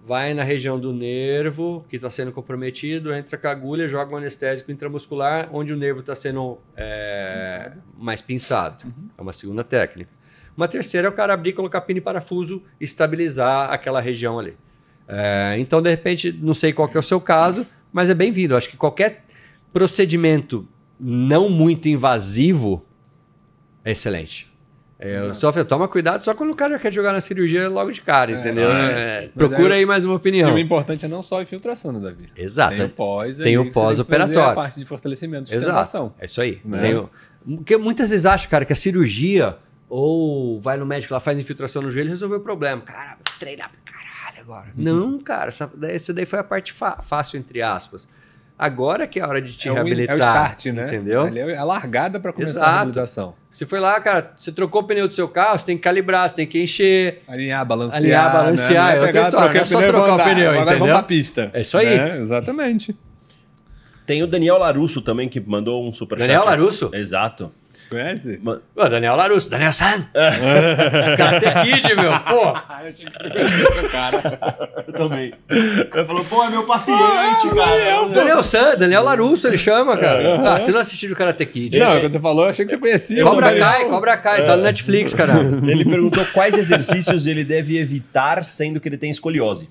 vai 0.06 0.34
na 0.34 0.42
região 0.42 0.78
do 0.78 0.92
nervo 0.92 1.84
que 1.88 1.96
está 1.96 2.10
sendo 2.10 2.32
comprometido, 2.32 3.12
entra 3.12 3.36
com 3.36 3.46
a 3.46 3.50
agulha, 3.50 3.86
joga 3.86 4.14
um 4.14 4.16
anestésico 4.16 4.72
intramuscular, 4.72 5.48
onde 5.52 5.72
o 5.72 5.76
nervo 5.76 6.00
está 6.00 6.14
sendo 6.14 6.58
é, 6.76 7.72
mais 7.96 8.20
pinçado. 8.20 8.84
É 9.16 9.22
uma 9.22 9.32
segunda 9.32 9.62
técnica. 9.62 10.10
Uma 10.56 10.66
terceira 10.66 11.06
é 11.06 11.10
o 11.10 11.12
cara 11.12 11.34
abrir, 11.34 11.52
colocar 11.52 11.80
pino 11.82 11.98
e 11.98 12.00
parafuso, 12.02 12.62
estabilizar 12.80 13.70
aquela 13.70 14.00
região 14.00 14.38
ali. 14.38 14.56
É, 15.06 15.56
então, 15.58 15.80
de 15.80 15.90
repente, 15.90 16.32
não 16.32 16.54
sei 16.54 16.72
qual 16.72 16.90
é 16.92 16.98
o 16.98 17.02
seu 17.02 17.20
caso, 17.20 17.66
mas 17.92 18.10
é 18.10 18.14
bem-vindo. 18.14 18.56
Acho 18.56 18.68
que 18.68 18.76
qualquer 18.76 19.24
procedimento 19.72 20.66
não 20.98 21.48
muito 21.48 21.88
invasivo 21.88 22.84
é 23.84 23.92
excelente. 23.92 24.49
É, 25.02 25.32
só 25.32 25.50
toma 25.64 25.88
cuidado 25.88 26.22
só 26.22 26.34
quando 26.34 26.50
o 26.50 26.54
cara 26.54 26.78
quer 26.78 26.92
jogar 26.92 27.12
na 27.12 27.22
cirurgia 27.22 27.70
logo 27.70 27.90
de 27.90 28.02
cara, 28.02 28.32
entendeu? 28.32 28.70
é, 28.70 29.24
É, 29.24 29.28
procura 29.34 29.74
é- 29.74 29.78
aí 29.78 29.86
mais 29.86 30.04
uma 30.04 30.12
E 30.12 30.16
opinião. 30.18 30.54
o 30.54 30.58
importante 30.58 31.06
é 31.06 31.08
não 31.08 31.22
só 31.22 31.38
a 31.38 31.42
infiltração, 31.42 31.90
né, 31.90 32.00
Davi? 32.00 32.26
Exato. 32.36 32.76
Tem 32.76 32.84
o 32.84 32.88
pós, 32.90 33.36
Tem 33.38 33.56
o 33.58 33.70
pós-operatório. 33.70 34.42
A 34.50 34.52
parte 34.54 34.78
de 34.78 34.84
fortalecimento, 34.84 35.48
sustentação. 35.48 36.06
Exato. 36.06 36.14
É 36.20 36.24
isso 36.26 36.40
aí. 36.42 36.60
Né? 36.62 36.80
Tem 36.82 37.08
Porque 37.56 37.78
muitas 37.78 38.10
vezes 38.10 38.26
acham, 38.26 38.50
cara, 38.50 38.66
que 38.66 38.74
a 38.74 38.76
cirurgia 38.76 39.56
ou 39.88 40.60
vai 40.60 40.76
no 40.76 40.84
médico 40.84 41.14
lá, 41.14 41.18
faz 41.18 41.38
infiltração 41.40 41.80
no 41.80 41.90
joelho 41.90 42.08
e 42.08 42.10
resolveu 42.10 42.38
o 42.38 42.42
problema. 42.42 42.82
Cara, 42.82 43.16
vou 43.26 43.38
treinar 43.38 43.70
pra 43.70 43.94
caralho 43.94 44.40
agora. 44.42 44.66
Uhum. 44.76 44.84
Não, 44.84 45.18
cara, 45.18 45.48
essa 45.48 45.68
daí, 45.74 45.96
essa 45.96 46.12
daí 46.12 46.26
foi 46.26 46.38
a 46.38 46.44
parte 46.44 46.72
fácil, 46.72 47.38
entre 47.38 47.62
aspas. 47.62 48.06
Agora 48.62 49.06
que 49.06 49.18
é 49.18 49.22
a 49.22 49.26
hora 49.26 49.40
de 49.40 49.56
te 49.56 49.68
É 49.68 49.72
o, 49.72 49.72
é 49.72 49.74
reabilitar. 49.76 50.16
o 50.16 50.18
start, 50.18 50.66
né? 50.66 50.86
Entendeu? 50.86 51.22
Ali 51.22 51.38
é 51.40 51.56
a 51.56 51.64
largada 51.64 52.20
para 52.20 52.30
começar 52.30 52.52
Exato. 52.52 52.68
a 52.68 52.74
reabilitação. 52.74 53.34
Você 53.50 53.64
foi 53.64 53.80
lá, 53.80 53.98
cara, 54.02 54.32
você 54.36 54.52
trocou 54.52 54.82
o 54.82 54.84
pneu 54.84 55.08
do 55.08 55.14
seu 55.14 55.26
carro, 55.28 55.58
você 55.58 55.64
tem 55.64 55.76
que 55.78 55.82
calibrar, 55.82 56.28
você 56.28 56.34
tem 56.34 56.46
que 56.46 56.62
encher. 56.62 57.22
Alinhar, 57.26 57.64
balancear. 57.64 58.02
Alinhar, 58.02 58.32
balancear, 58.32 58.86
Né? 58.86 58.92
É 58.92 58.94
outra 58.96 59.06
pegar, 59.12 59.20
história, 59.22 59.48
trocar 59.48 59.54
não 59.54 59.62
é 59.62 59.64
só 59.64 59.78
pneu 59.78 59.88
e 59.88 59.92
trocar 59.92 60.10
o 60.10 60.14
andar. 60.14 60.24
pneu, 60.28 60.50
Agora 60.50 60.60
entendeu? 60.62 60.78
vamos 60.80 60.92
pra 60.92 61.02
pista. 61.04 61.50
É 61.54 61.60
isso 61.62 61.78
aí. 61.78 61.86
Né? 61.98 62.18
Exatamente. 62.18 62.94
Tem 64.04 64.22
o 64.22 64.26
Daniel 64.26 64.58
Larusso 64.58 65.00
também, 65.00 65.26
que 65.28 65.40
mandou 65.40 65.88
um 65.88 65.92
superchat. 65.92 66.26
Daniel 66.28 66.44
Larusso? 66.44 66.90
Exato. 66.92 67.50
Conhece? 67.90 68.38
Ma- 68.40 68.60
Ô, 68.76 68.88
Daniel 68.88 69.16
Larusso, 69.16 69.50
Daniel 69.50 69.72
San. 69.72 70.06
Karate 71.16 71.50
Kid, 71.64 71.94
meu. 71.96 72.12
Pô, 72.20 72.46
Ah, 72.70 72.82
eu 72.84 72.88
achei 72.90 73.04
que 73.06 73.12
tu 73.12 73.30
conhecia 73.30 73.68
o 73.82 73.88
cara. 73.90 74.38
Eu 74.86 74.92
também. 74.92 75.32
Ele 75.50 76.04
falou, 76.06 76.24
pô, 76.24 76.44
é 76.44 76.50
meu 76.50 76.62
paciente, 76.62 77.48
cara. 77.54 78.08
Daniel 78.08 78.42
San, 78.44 78.76
Daniel 78.76 79.02
Larusso 79.02 79.46
ele 79.48 79.58
chama, 79.58 79.96
cara. 79.96 80.54
Ah, 80.54 80.58
você 80.60 80.70
não 80.70 80.78
assistiu 80.80 81.12
o 81.12 81.16
Karate 81.16 81.44
Kid? 81.46 81.78
Não, 81.78 82.00
quando 82.00 82.12
você 82.12 82.20
falou, 82.20 82.44
eu 82.44 82.50
achei 82.50 82.64
que 82.64 82.70
você 82.70 82.78
conhecia. 82.78 83.24
Cobra. 83.24 83.58
Kai, 83.58 83.84
Cobra 83.86 84.16
Kai, 84.16 84.46
tá 84.46 84.56
no 84.56 84.62
Netflix, 84.62 85.12
cara. 85.12 85.34
Ele 85.40 85.84
perguntou 85.84 86.24
quais 86.32 86.56
exercícios 86.56 87.26
ele 87.26 87.42
deve 87.44 87.76
evitar, 87.76 88.44
sendo 88.44 88.78
que 88.80 88.88
ele 88.88 88.96
tem 88.98 89.10
escoliose. 89.10 89.68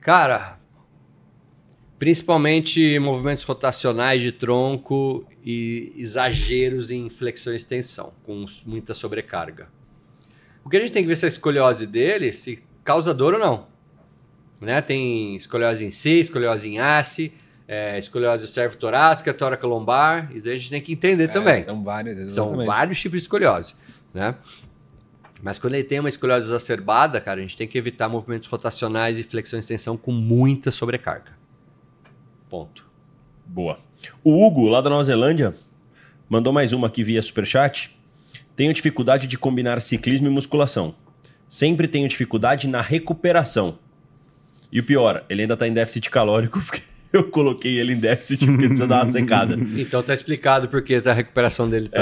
Cara, 0.00 0.56
principalmente 2.02 2.98
movimentos 2.98 3.44
rotacionais 3.44 4.20
de 4.20 4.32
tronco 4.32 5.24
e 5.44 5.92
exageros 5.96 6.90
em 6.90 7.08
flexão 7.08 7.52
e 7.52 7.56
extensão, 7.56 8.12
com 8.24 8.44
muita 8.66 8.92
sobrecarga. 8.92 9.68
O 10.64 10.68
que 10.68 10.78
a 10.78 10.80
gente 10.80 10.90
tem 10.90 11.04
que 11.04 11.06
ver 11.06 11.14
se 11.14 11.26
a 11.26 11.28
escoliose 11.28 11.86
dele 11.86 12.32
se 12.32 12.60
causa 12.82 13.14
dor 13.14 13.34
ou 13.34 13.38
não. 13.38 13.68
Né? 14.60 14.80
Tem 14.80 15.36
escoliose 15.36 15.84
em 15.84 15.92
C, 15.92 16.18
escoliose 16.18 16.68
em 16.68 16.80
ACE, 16.80 17.32
é, 17.68 17.96
escoliose 18.00 18.48
cervicotorácica, 18.48 19.32
tóraca 19.32 19.64
lombar, 19.64 20.28
isso 20.34 20.48
aí 20.48 20.54
a 20.54 20.56
gente 20.56 20.70
tem 20.70 20.80
que 20.80 20.94
entender 20.94 21.24
É, 21.26 21.28
também. 21.28 21.62
São 21.62 21.84
vários, 21.84 22.16
São 22.16 22.46
exatamente. 22.46 22.66
vários 22.66 23.00
tipos 23.00 23.20
de 23.20 23.26
escoliose, 23.26 23.76
né? 24.12 24.34
Mas 25.40 25.56
quando 25.56 25.74
ele 25.74 25.84
tem 25.84 26.00
uma 26.00 26.08
escoliose 26.08 26.46
exacerbada, 26.46 27.20
cara, 27.20 27.38
a 27.38 27.42
gente 27.42 27.56
tem 27.56 27.68
que 27.68 27.78
evitar 27.78 28.08
movimentos 28.08 28.48
rotacionais 28.48 29.20
e 29.20 29.22
flexão 29.22 29.56
e 29.56 29.60
extensão 29.60 29.96
com 29.96 30.10
muita 30.10 30.72
sobrecarga. 30.72 31.31
Ponto. 32.52 32.84
Boa. 33.46 33.78
O 34.22 34.44
Hugo, 34.46 34.68
lá 34.68 34.82
da 34.82 34.90
Nova 34.90 35.02
Zelândia, 35.02 35.54
mandou 36.28 36.52
mais 36.52 36.74
uma 36.74 36.86
aqui 36.88 37.02
via 37.02 37.22
superchat. 37.22 37.96
Tenho 38.54 38.74
dificuldade 38.74 39.26
de 39.26 39.38
combinar 39.38 39.80
ciclismo 39.80 40.26
e 40.26 40.30
musculação. 40.30 40.94
Sempre 41.48 41.88
tenho 41.88 42.06
dificuldade 42.06 42.68
na 42.68 42.82
recuperação. 42.82 43.78
E 44.70 44.80
o 44.80 44.84
pior, 44.84 45.24
ele 45.30 45.40
ainda 45.40 45.56
tá 45.56 45.66
em 45.66 45.72
déficit 45.72 46.10
calórico, 46.10 46.60
porque 46.66 46.82
eu 47.10 47.24
coloquei 47.30 47.80
ele 47.80 47.94
em 47.94 47.98
déficit 47.98 48.40
porque 48.40 48.52
ele 48.52 48.68
precisa 48.68 48.86
dar 48.86 48.96
uma 48.96 49.06
secada. 49.06 49.56
Então 49.80 50.02
tá 50.02 50.12
explicado 50.12 50.68
porque 50.68 51.00
a 51.02 51.12
recuperação 51.14 51.70
dele 51.70 51.88
tá, 51.88 52.00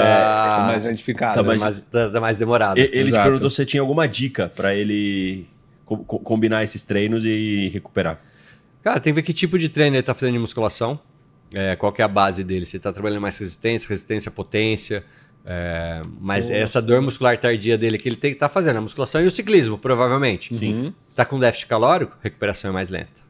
Tá 0.57 0.63
mais 0.67 0.83
identificado. 0.83 1.35
tá 1.35 1.43
mais- 1.43 1.61
mais, 1.61 1.81
tá- 1.89 2.09
tá 2.09 2.19
mais 2.19 2.37
demorada. 2.37 2.77
Ele 2.77 2.89
te 2.89 2.97
Exato. 3.07 3.23
perguntou 3.23 3.49
se 3.49 3.55
você 3.55 3.65
tinha 3.65 3.79
alguma 3.79 4.05
dica 4.05 4.51
pra 4.53 4.75
ele 4.75 5.45
co- 5.85 5.97
combinar 6.19 6.61
esses 6.61 6.83
treinos 6.83 7.23
e 7.23 7.69
recuperar. 7.73 8.19
Cara, 8.83 8.99
tem 8.99 9.13
que 9.13 9.15
ver 9.15 9.21
que 9.23 9.33
tipo 9.33 9.57
de 9.57 9.69
treino 9.69 9.95
ele 9.95 10.03
tá 10.03 10.13
fazendo 10.13 10.33
de 10.33 10.39
musculação, 10.39 10.99
é, 11.53 11.75
qual 11.75 11.91
que 11.91 12.01
é 12.01 12.05
a 12.05 12.07
base 12.07 12.43
dele, 12.43 12.65
se 12.65 12.77
ele 12.77 12.83
tá 12.83 12.91
trabalhando 12.91 13.21
mais 13.21 13.37
resistência, 13.37 13.87
resistência, 13.87 14.31
potência, 14.31 15.03
é, 15.45 16.01
mas 16.19 16.45
Força. 16.45 16.61
essa 16.61 16.81
dor 16.81 17.01
muscular 17.01 17.37
tardia 17.37 17.77
dele 17.77 17.97
que 17.97 18.07
ele 18.07 18.15
tem 18.15 18.31
que 18.31 18.35
estar 18.35 18.49
fazendo, 18.49 18.77
a 18.77 18.81
musculação 18.81 19.21
e 19.21 19.25
o 19.25 19.31
ciclismo, 19.31 19.77
provavelmente. 19.77 20.55
Sim. 20.55 20.93
Tá 21.15 21.25
com 21.25 21.39
déficit 21.39 21.67
calórico, 21.67 22.15
recuperação 22.21 22.69
é 22.69 22.73
mais 22.73 22.89
lenta. 22.89 23.21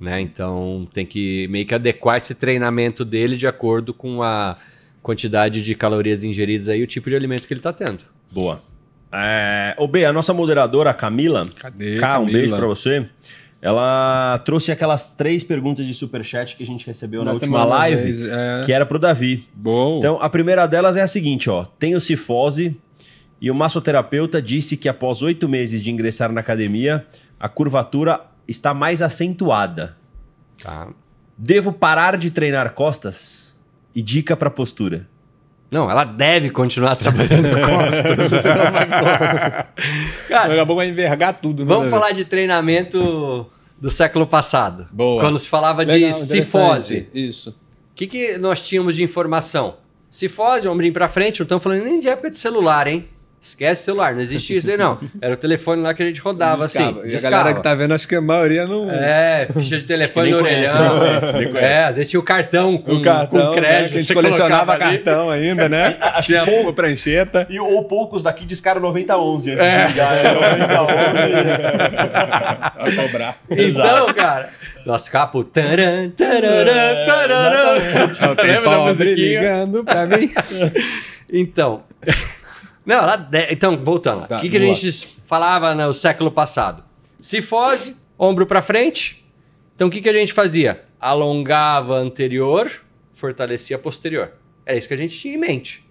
Né? 0.00 0.20
Então 0.20 0.88
tem 0.92 1.06
que 1.06 1.46
meio 1.48 1.64
que 1.64 1.74
adequar 1.74 2.16
esse 2.16 2.34
treinamento 2.34 3.04
dele 3.04 3.36
de 3.36 3.46
acordo 3.46 3.94
com 3.94 4.22
a 4.22 4.58
quantidade 5.00 5.62
de 5.62 5.74
calorias 5.74 6.24
ingeridas 6.24 6.68
aí 6.68 6.80
e 6.80 6.82
o 6.82 6.86
tipo 6.86 7.08
de 7.08 7.14
alimento 7.14 7.46
que 7.46 7.54
ele 7.54 7.60
tá 7.60 7.72
tendo. 7.72 8.00
Boa. 8.30 8.62
É... 9.12 9.74
Ô, 9.78 9.86
B, 9.86 10.04
a 10.04 10.12
nossa 10.12 10.32
moderadora, 10.32 10.90
a 10.90 10.94
Camila, 10.94 11.48
Cadê? 11.56 11.98
Cá, 11.98 12.18
um 12.18 12.24
Camila? 12.24 12.38
beijo 12.38 12.56
pra 12.56 12.66
você. 12.66 13.08
Ela 13.62 14.42
trouxe 14.44 14.72
aquelas 14.72 15.14
três 15.14 15.44
perguntas 15.44 15.86
de 15.86 15.94
superchat 15.94 16.56
que 16.56 16.64
a 16.64 16.66
gente 16.66 16.84
recebeu 16.84 17.24
na, 17.24 17.30
última 17.30 17.58
semana, 17.58 17.76
live, 17.76 18.02
vez, 18.02 18.20
é... 18.20 18.62
que 18.66 18.72
era 18.72 18.84
pro 18.84 18.98
Davi. 18.98 19.48
Bom. 19.54 19.98
Então, 19.98 20.18
a 20.20 20.28
primeira 20.28 20.66
delas 20.66 20.96
é 20.96 21.02
a 21.02 21.06
seguinte, 21.06 21.48
ó. 21.48 21.64
Tenho 21.78 22.00
cifose 22.00 22.76
e 23.40 23.52
o 23.52 23.54
massoterapeuta 23.54 24.42
disse 24.42 24.76
que 24.76 24.88
após 24.88 25.22
oito 25.22 25.48
meses 25.48 25.80
de 25.80 25.92
ingressar 25.92 26.32
na 26.32 26.40
academia, 26.40 27.06
a 27.38 27.48
curvatura 27.48 28.20
está 28.48 28.74
mais 28.74 29.00
acentuada. 29.00 29.96
Tá? 30.60 30.88
Devo 31.38 31.72
parar 31.72 32.16
de 32.16 32.32
treinar 32.32 32.74
costas? 32.74 33.62
E 33.94 34.02
dica 34.02 34.36
pra 34.36 34.50
postura. 34.50 35.08
Não, 35.72 35.90
ela 35.90 36.04
deve 36.04 36.50
continuar 36.50 36.94
trabalhando 36.96 37.48
costas. 37.48 38.42
Cara, 40.28 40.48
Daqui 40.48 40.60
a 40.60 40.66
pouco 40.66 40.76
vai 40.76 40.88
envergar 40.88 41.32
tudo. 41.40 41.64
né, 41.64 41.74
vamos 41.74 41.90
falar 41.90 42.12
de 42.12 42.24
treinamento 42.24 43.46
do 43.80 43.90
século 43.90 44.26
passado. 44.26 44.86
Boa. 44.92 45.20
Quando 45.20 45.38
se 45.38 45.48
falava 45.48 45.84
de 45.84 45.92
Legal, 45.98 46.18
cifose. 46.18 46.94
interessante. 46.98 47.08
Isso. 47.14 47.50
O 47.50 47.54
que, 47.94 48.06
que 48.06 48.38
nós 48.38 48.66
tínhamos 48.66 48.94
de 48.96 49.02
informação? 49.02 49.76
Cifose, 50.10 50.68
ombrinho 50.68 50.92
pra 50.92 51.08
frente, 51.08 51.40
não 51.40 51.44
estamos 51.44 51.64
falando 51.64 51.84
nem 51.84 51.98
de 51.98 52.08
época 52.08 52.28
de 52.30 52.38
celular, 52.38 52.86
hein? 52.86 53.08
Esquece 53.44 53.82
celular, 53.86 54.14
não 54.14 54.20
existia 54.20 54.56
isso 54.56 54.70
aí 54.70 54.76
não. 54.76 55.00
Era 55.20 55.34
o 55.34 55.36
telefone 55.36 55.82
lá 55.82 55.92
que 55.92 56.00
a 56.00 56.06
gente 56.06 56.20
rodava 56.20 56.64
Discava. 56.66 57.00
assim. 57.00 57.08
E 57.10 57.16
a 57.16 57.20
galera 57.20 57.52
que 57.52 57.60
tá 57.60 57.74
vendo, 57.74 57.92
acho 57.92 58.06
que 58.06 58.14
a 58.14 58.20
maioria 58.20 58.66
não. 58.68 58.88
É, 58.88 59.48
ficha 59.52 59.78
de 59.78 59.82
telefone 59.82 60.30
no 60.30 60.36
orelhão. 60.36 60.98
conhece, 61.00 61.32
conhece. 61.32 61.58
É, 61.58 61.84
às 61.86 61.96
vezes 61.96 62.08
tinha 62.10 62.20
o 62.20 62.22
cartão 62.22 62.78
com, 62.78 62.92
o 62.94 63.02
cartão, 63.02 63.26
com 63.40 63.50
né, 63.50 63.56
crédito. 63.56 63.90
que 63.92 63.98
a 63.98 64.00
gente 64.00 64.14
colecionava 64.14 64.78
cartão 64.78 65.28
ainda, 65.28 65.68
né? 65.68 65.96
Tinha 66.22 66.44
uma 66.44 66.72
prancheta. 66.72 67.44
E, 67.50 67.58
ou 67.58 67.82
poucos 67.84 68.22
daqui 68.22 68.44
discaram 68.44 68.80
9011 68.80 69.50
antes 69.50 69.66
É. 69.66 69.86
de 69.86 69.92
ligar. 69.92 70.16
É. 70.16 70.34
9011. 70.34 70.92
Vai 72.96 73.06
cobrar. 73.08 73.38
Então, 73.50 74.14
cara, 74.14 74.50
nosso 74.86 75.10
capo. 75.10 75.42
Taran, 75.42 76.10
tararam, 76.10 77.06
tararam. 77.06 78.36
Tem 78.36 78.46
Lembra 78.46 78.70
da 78.70 78.76
pobre 78.76 78.92
musiquinha? 79.10 79.40
ligando 79.40 79.84
pra 79.84 80.06
mim. 80.06 80.30
Então. 81.34 81.82
Não, 82.84 82.96
ela 82.96 83.16
de- 83.16 83.52
então, 83.52 83.76
voltando. 83.76 84.26
Tá, 84.26 84.38
o 84.38 84.40
que, 84.40 84.48
que 84.50 84.56
a 84.56 84.60
gente 84.60 85.20
falava 85.26 85.74
no 85.74 85.92
século 85.94 86.30
passado? 86.30 86.82
Cifose, 87.20 87.96
ombro 88.18 88.46
pra 88.46 88.60
frente. 88.62 89.24
Então, 89.74 89.88
o 89.88 89.90
que, 89.90 90.00
que 90.00 90.08
a 90.08 90.12
gente 90.12 90.32
fazia? 90.32 90.84
Alongava 91.00 91.94
anterior, 91.96 92.70
fortalecia 93.14 93.78
posterior. 93.78 94.32
É 94.66 94.76
isso 94.76 94.88
que 94.88 94.94
a 94.94 94.96
gente 94.96 95.18
tinha 95.18 95.34
em 95.34 95.38
mente. 95.38 95.88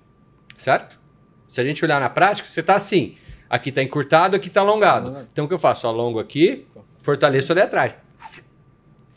Certo? 0.58 1.00
Se 1.48 1.60
a 1.60 1.64
gente 1.64 1.84
olhar 1.84 2.00
na 2.00 2.10
prática, 2.10 2.48
você 2.48 2.62
tá 2.64 2.76
assim. 2.76 3.16
Aqui 3.50 3.72
tá 3.72 3.84
encurtado, 3.84 4.36
aqui 4.36 4.50
tá 4.50 4.62
alongado. 4.62 5.10
Então, 5.32 5.46
o 5.46 5.48
que 5.48 5.54
eu 5.54 5.60
faço? 5.60 5.86
Eu 5.86 5.90
alongo 5.90 6.20
aqui, 6.20 6.66
fortaleço 7.00 7.52
ali 7.52 7.62
atrás. 7.62 7.96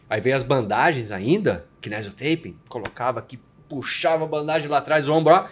Aí 0.09 0.21
vem 0.21 0.33
as 0.33 0.43
bandagens 0.43 1.11
ainda, 1.13 1.67
kinesiotaping, 1.81 2.57
colocava 2.69 3.19
aqui, 3.21 3.39
puxava 3.69 4.25
a 4.25 4.29
bandagem 4.29 4.69
lá 4.69 4.79
atrás, 4.79 5.09
o 5.09 5.13
ombro, 5.13 5.35
ó. 5.35 5.47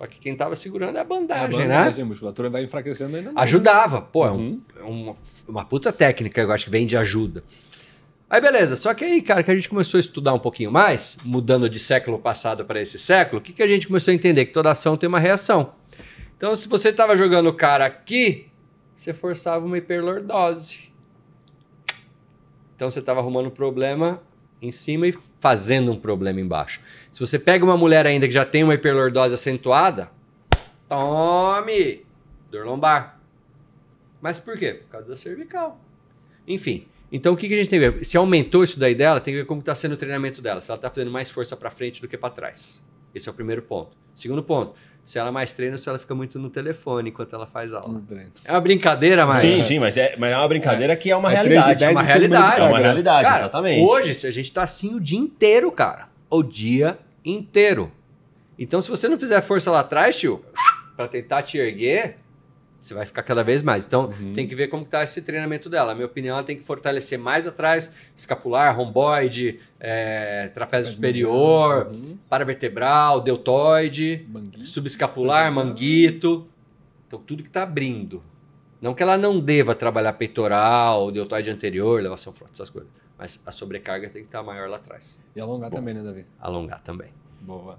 Só 0.00 0.06
que 0.06 0.18
quem 0.18 0.34
tava 0.34 0.56
segurando 0.56 0.96
é 0.96 1.00
a 1.00 1.02
A 1.02 1.04
bandagem, 1.04 1.58
né? 1.68 1.76
bandagem, 1.76 2.02
a 2.02 2.06
musculatura 2.06 2.48
vai 2.48 2.64
enfraquecendo 2.64 3.14
ainda 3.18 3.32
mais. 3.32 3.42
Ajudava. 3.46 4.00
Pô, 4.00 4.26
é, 4.26 4.30
um- 4.30 4.36
Uhum. 4.38 4.60
é 4.78 4.82
uma, 4.82 5.16
uma 5.46 5.64
puta 5.66 5.92
técnica, 5.92 6.40
eu 6.40 6.50
acho 6.50 6.64
que 6.64 6.70
vem 6.70 6.86
de 6.86 6.96
ajuda. 6.96 7.44
Aí 8.30 8.40
beleza, 8.40 8.76
só 8.76 8.94
que 8.94 9.04
aí, 9.04 9.20
cara, 9.20 9.42
que 9.42 9.50
a 9.50 9.54
gente 9.54 9.68
começou 9.68 9.98
a 9.98 10.00
estudar 10.00 10.32
um 10.32 10.38
pouquinho 10.38 10.72
mais, 10.72 11.18
mudando 11.22 11.68
de 11.68 11.78
século 11.78 12.18
passado 12.18 12.64
para 12.64 12.80
esse 12.80 12.98
século, 12.98 13.40
o 13.40 13.44
que, 13.44 13.52
que 13.52 13.62
a 13.62 13.66
gente 13.66 13.86
começou 13.86 14.10
a 14.10 14.14
entender? 14.14 14.46
Que 14.46 14.52
toda 14.54 14.70
ação 14.70 14.96
tem 14.96 15.06
uma 15.06 15.18
reação. 15.18 15.74
Então, 16.34 16.54
se 16.56 16.66
você 16.66 16.90
tava 16.94 17.14
jogando 17.14 17.48
o 17.50 17.52
cara 17.52 17.84
aqui, 17.84 18.46
você 18.96 19.12
forçava 19.12 19.66
uma 19.66 19.76
hiperlordose. 19.76 20.90
Então, 22.74 22.88
você 22.88 23.02
tava 23.02 23.20
arrumando 23.20 23.48
um 23.48 23.50
problema 23.50 24.22
em 24.60 24.72
cima 24.72 25.06
e 25.06 25.14
fazendo 25.40 25.92
um 25.92 25.98
problema 25.98 26.40
embaixo. 26.40 26.80
Se 27.10 27.20
você 27.20 27.38
pega 27.38 27.64
uma 27.64 27.76
mulher 27.76 28.06
ainda 28.06 28.26
que 28.26 28.34
já 28.34 28.44
tem 28.44 28.62
uma 28.62 28.74
hiperlordose 28.74 29.34
acentuada, 29.34 30.10
tome 30.88 32.04
dor 32.50 32.66
lombar. 32.66 33.20
Mas 34.20 34.38
por 34.38 34.58
quê? 34.58 34.74
Por 34.74 34.88
causa 34.88 35.08
da 35.08 35.16
cervical. 35.16 35.80
Enfim. 36.46 36.86
Então 37.12 37.32
o 37.32 37.36
que, 37.36 37.48
que 37.48 37.54
a 37.54 37.56
gente 37.56 37.68
tem 37.68 37.80
que 37.80 37.90
ver? 37.90 38.04
Se 38.04 38.16
aumentou 38.16 38.62
isso 38.62 38.78
daí 38.78 38.94
dela, 38.94 39.20
tem 39.20 39.34
que 39.34 39.40
ver 39.40 39.46
como 39.46 39.60
está 39.60 39.74
sendo 39.74 39.92
o 39.92 39.96
treinamento 39.96 40.42
dela. 40.42 40.60
Se 40.60 40.70
ela 40.70 40.76
está 40.76 40.90
fazendo 40.90 41.10
mais 41.10 41.30
força 41.30 41.56
para 41.56 41.70
frente 41.70 42.00
do 42.00 42.08
que 42.08 42.16
para 42.16 42.30
trás. 42.30 42.84
Esse 43.14 43.28
é 43.28 43.32
o 43.32 43.34
primeiro 43.34 43.62
ponto. 43.62 43.96
Segundo 44.14 44.42
ponto, 44.42 44.74
se 45.04 45.18
ela 45.18 45.32
mais 45.32 45.52
treina 45.52 45.74
ou 45.74 45.78
se 45.78 45.88
ela 45.88 45.98
fica 45.98 46.14
muito 46.14 46.38
no 46.38 46.48
telefone 46.50 47.10
enquanto 47.10 47.34
ela 47.34 47.46
faz 47.46 47.72
aula. 47.72 48.00
É 48.44 48.52
uma 48.52 48.60
brincadeira, 48.60 49.26
mas. 49.26 49.40
Sim, 49.40 49.64
sim, 49.64 49.78
mas 49.78 49.96
é, 49.96 50.14
mas 50.16 50.32
é 50.32 50.36
uma 50.36 50.48
brincadeira 50.48 50.94
que 50.96 51.10
é 51.10 51.16
uma 51.16 51.30
É 51.30 51.34
realidade. 51.34 51.64
3 51.64 51.76
de 51.78 51.84
É 51.84 51.90
uma 51.90 52.02
10 52.02 52.08
em 52.08 52.22
cima 52.22 52.28
do 52.28 52.32
realidade. 52.42 52.60
É 52.60 52.68
uma 52.68 52.78
realidade, 52.78 53.24
Cara, 53.24 53.40
exatamente. 53.40 53.84
Hoje 53.90 54.14
se 54.14 54.26
a 54.26 54.30
gente 54.30 54.52
tá 54.52 54.62
assim 54.62 54.94
o 54.94 55.00
dia 55.00 55.18
inteiro, 55.18 55.70
cara. 55.72 56.08
O 56.28 56.42
dia 56.42 56.98
inteiro. 57.24 57.90
Então, 58.58 58.80
se 58.80 58.88
você 58.88 59.08
não 59.08 59.18
fizer 59.18 59.40
força 59.40 59.70
lá 59.70 59.80
atrás, 59.80 60.16
tio, 60.16 60.44
para 60.96 61.08
tentar 61.08 61.42
te 61.42 61.56
erguer, 61.58 62.18
você 62.82 62.94
vai 62.94 63.04
ficar 63.06 63.22
cada 63.22 63.42
vez 63.44 63.62
mais. 63.62 63.84
Então, 63.86 64.06
Uhum. 64.20 64.32
tem 64.32 64.48
que 64.48 64.54
ver 64.54 64.68
como 64.68 64.84
que 64.84 64.90
tá 64.90 65.02
esse 65.02 65.20
treinamento 65.22 65.68
dela. 65.68 65.88
Na 65.88 65.94
minha 65.94 66.06
opinião, 66.06 66.36
ela 66.36 66.44
tem 66.44 66.56
que 66.56 66.64
fortalecer 66.64 67.18
mais 67.18 67.46
atrás, 67.46 67.90
escapular, 68.16 68.74
romboide, 68.76 69.60
é, 69.78 70.48
trapézio 70.54 70.94
superior, 70.94 71.88
Uhum. 71.92 72.16
paravertebral, 72.28 73.20
deltoide, 73.20 74.26
Manguinho. 74.28 74.66
subescapular, 74.66 75.52
manguito. 75.52 76.46
Então, 77.06 77.18
tudo 77.20 77.42
que 77.42 77.50
tá 77.50 77.62
abrindo. 77.64 78.22
Não 78.80 78.94
que 78.94 79.02
ela 79.02 79.18
não 79.18 79.38
deva 79.38 79.74
trabalhar 79.74 80.14
peitoral, 80.14 81.10
deltoide 81.10 81.50
anterior, 81.50 81.98
elevação 82.00 82.32
frontal, 82.32 82.52
essas 82.54 82.70
coisas. 82.70 82.90
Mas 83.18 83.38
a 83.44 83.52
sobrecarga 83.52 84.08
tem 84.08 84.22
que 84.22 84.28
estar 84.28 84.42
maior 84.42 84.68
lá 84.70 84.76
atrás. 84.78 85.20
E 85.36 85.40
alongar 85.40 85.70
também, 85.70 85.92
né, 85.92 86.02
Davi? 86.02 86.24
Alongar 86.40 86.80
também. 86.82 87.08
Boa. 87.42 87.78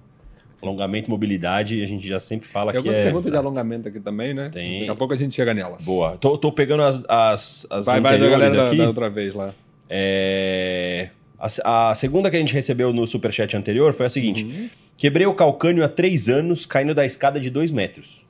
Alongamento 0.61 1.09
e 1.09 1.11
mobilidade, 1.11 1.81
a 1.81 1.85
gente 1.87 2.07
já 2.07 2.19
sempre 2.19 2.47
fala 2.47 2.71
Tem 2.71 2.81
que 2.81 2.87
algumas 2.87 2.99
é. 2.99 3.03
perguntas 3.03 3.31
de 3.31 3.37
alongamento 3.37 3.87
aqui 3.87 3.99
também, 3.99 4.33
né? 4.33 4.49
Tem. 4.49 4.79
Daqui 4.81 4.91
a 4.91 4.95
pouco 4.95 5.13
a 5.13 5.17
gente 5.17 5.33
chega 5.35 5.53
nelas. 5.53 5.83
Boa. 5.85 6.17
Tô, 6.17 6.37
tô 6.37 6.51
pegando 6.51 6.83
as, 6.83 7.03
as, 7.09 7.65
as 7.69 7.85
Vai, 7.85 7.99
vai 7.99 8.19
da 8.19 8.29
galera 8.29 8.55
da, 8.55 8.67
aqui. 8.67 8.77
da 8.77 8.87
outra 8.87 9.09
vez 9.09 9.33
lá. 9.33 9.53
É, 9.89 11.09
A, 11.39 11.89
a 11.91 11.95
segunda 11.95 12.29
que 12.29 12.35
a 12.35 12.39
gente 12.39 12.53
recebeu 12.53 12.93
no 12.93 13.05
superchat 13.07 13.55
anterior 13.57 13.93
foi 13.93 14.05
a 14.05 14.09
seguinte: 14.09 14.43
Uhum. 14.43 14.69
quebrei 14.95 15.25
o 15.27 15.33
calcânio 15.33 15.83
há 15.83 15.89
três 15.89 16.29
anos, 16.29 16.65
caindo 16.65 16.93
da 16.93 17.05
escada 17.05 17.39
de 17.39 17.49
dois 17.49 17.71
metros. 17.71 18.25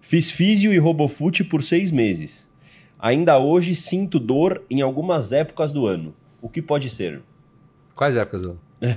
Fiz 0.00 0.30
físio 0.30 0.72
e 0.72 0.78
robofute 0.78 1.42
por 1.42 1.62
seis 1.62 1.90
meses. 1.90 2.50
Ainda 2.98 3.38
hoje 3.38 3.74
sinto 3.74 4.20
dor 4.20 4.62
em 4.70 4.80
algumas 4.80 5.32
épocas 5.32 5.72
do 5.72 5.86
ano. 5.86 6.14
O 6.40 6.48
que 6.48 6.62
pode 6.62 6.88
ser? 6.88 7.20
Quais 7.94 8.16
épocas, 8.16 8.42
Lu? 8.42 8.58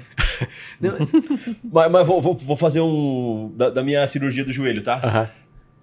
Mas, 1.72 1.92
mas 1.92 2.08
vou, 2.08 2.22
vou- 2.22 2.36
vou 2.38 2.56
fazer 2.56 2.82
um. 2.82 3.52
Da, 3.56 3.70
da 3.70 3.84
minha 3.84 4.06
cirurgia 4.08 4.44
do 4.46 4.52
joelho, 4.52 4.82
tá? 4.82 5.30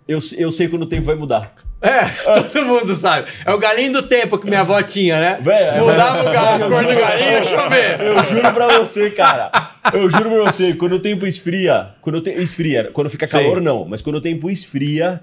Eu, 0.07 0.19
eu 0.37 0.51
sei 0.51 0.69
quando 0.69 0.83
o 0.83 0.87
tempo 0.87 1.07
vai 1.07 1.15
mudar. 1.15 1.55
É, 1.81 2.05
todo 2.53 2.65
mundo 2.65 2.95
sabe. 2.95 3.29
É 3.45 3.53
o 3.53 3.59
galinho 3.59 3.93
do 3.93 4.03
tempo 4.03 4.39
que 4.39 4.47
minha 4.47 4.61
avó 4.61 4.81
tinha, 4.83 5.19
né? 5.21 5.39
Véi, 5.43 5.81
Mudava 5.81 6.21
o 6.21 6.33
galinho, 6.33 6.67
a 6.67 6.69
cor 6.69 6.83
do 6.85 7.01
galinho, 7.01 7.31
deixa 7.41 7.55
eu 7.55 7.71
ver. 7.71 8.01
Eu 8.01 8.25
juro 8.25 8.53
pra 8.55 8.79
você, 8.79 9.11
cara. 9.11 9.51
Eu 9.93 10.09
juro 10.11 10.31
pra 10.31 10.53
você, 10.53 10.75
quando 10.75 10.95
o 10.95 11.01
tempo 11.01 11.27
esfria, 11.27 11.95
quando 12.01 12.17
o 12.17 12.21
tempo 12.21 12.41
esfria, 12.41 12.91
quando 12.93 13.11
fica 13.11 13.27
calor 13.27 13.61
não, 13.61 13.85
mas 13.85 14.01
quando 14.01 14.17
o 14.17 14.21
tempo 14.21 14.49
esfria, 14.51 15.23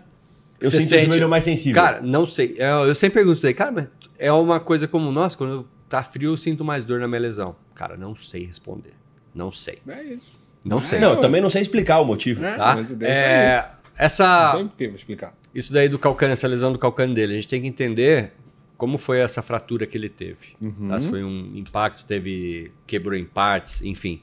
eu 0.62 0.70
Você 0.70 0.78
sinto 0.82 0.90
sente- 0.90 1.06
o 1.08 1.12
joelho 1.12 1.30
mais 1.30 1.44
sensível. 1.46 1.82
Cara, 1.82 2.02
não 2.02 2.26
sei. 2.26 2.56
Eu, 2.58 2.88
eu 2.88 2.96
sempre 2.96 3.16
pergunto 3.16 3.38
isso 3.38 3.48
aí, 3.48 3.54
cara, 3.54 3.72
mas 3.72 3.86
é 4.18 4.32
uma 4.32 4.60
coisa 4.60 4.86
como, 4.88 5.12
nossa, 5.12 5.38
quando 5.38 5.66
tá 5.88 6.04
frio 6.04 6.32
eu 6.34 6.38
sinto 6.38 6.64
mais 6.66 6.84
dor 6.84 7.00
na 7.00 7.08
minha 7.08 7.22
lesão. 7.22 7.56
Cara, 7.74 7.96
não 7.96 8.14
sei 8.16 8.46
responder. 8.46 8.92
Não 9.40 9.52
sei. 9.52 9.80
É 9.88 10.04
isso. 10.04 10.38
Não 10.64 10.80
sei. 10.86 11.00
não, 11.00 11.12
eu 11.14 11.22
também 11.22 11.40
não 11.42 11.50
sei 11.50 11.62
explicar 11.62 12.00
o 12.02 12.06
motivo. 12.06 12.44
É, 12.46 12.56
Tá? 12.56 12.76
mas 12.76 12.92
deixa 12.92 13.16
É, 13.16 13.70
essa, 13.98 14.52
Não 14.54 14.60
tem 14.60 14.68
por 14.68 14.78
que 14.78 14.84
eu 14.84 14.90
vou 14.90 14.96
explicar. 14.98 15.34
isso 15.56 15.72
daí 15.74 15.88
do 15.88 15.98
calcânio, 15.98 16.34
essa 16.34 16.48
lesão 16.48 16.72
do 16.74 16.78
calcânio 16.78 17.16
dele, 17.16 17.34
a 17.34 17.36
gente 17.36 17.48
tem 17.48 17.62
que 17.62 17.68
entender 17.68 18.34
como 18.78 18.98
foi 18.98 19.20
essa 19.20 19.42
fratura 19.42 19.86
que 19.88 19.98
ele 19.98 20.10
teve. 20.10 20.56
Uhum. 20.62 20.90
Tá? 20.90 21.00
Se 21.00 21.08
foi 21.08 21.24
um 21.24 21.52
impacto, 21.56 22.06
teve 22.06 22.72
quebrou 22.86 23.18
em 23.18 23.26
partes, 23.26 23.82
enfim. 23.82 24.22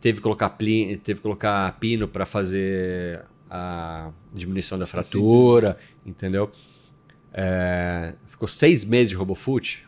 Teve 0.00 0.18
que 0.18 0.22
colocar, 0.22 0.50
pli, 0.50 0.96
teve 0.98 1.18
que 1.18 1.22
colocar 1.22 1.72
pino 1.80 2.06
para 2.06 2.26
fazer 2.26 3.22
a 3.50 4.10
diminuição 4.34 4.78
da 4.78 4.86
fratura, 4.86 5.78
entendeu? 6.04 6.50
É, 7.32 8.14
ficou 8.28 8.48
seis 8.48 8.84
meses 8.84 9.10
de 9.10 9.16
robofoot. 9.16 9.85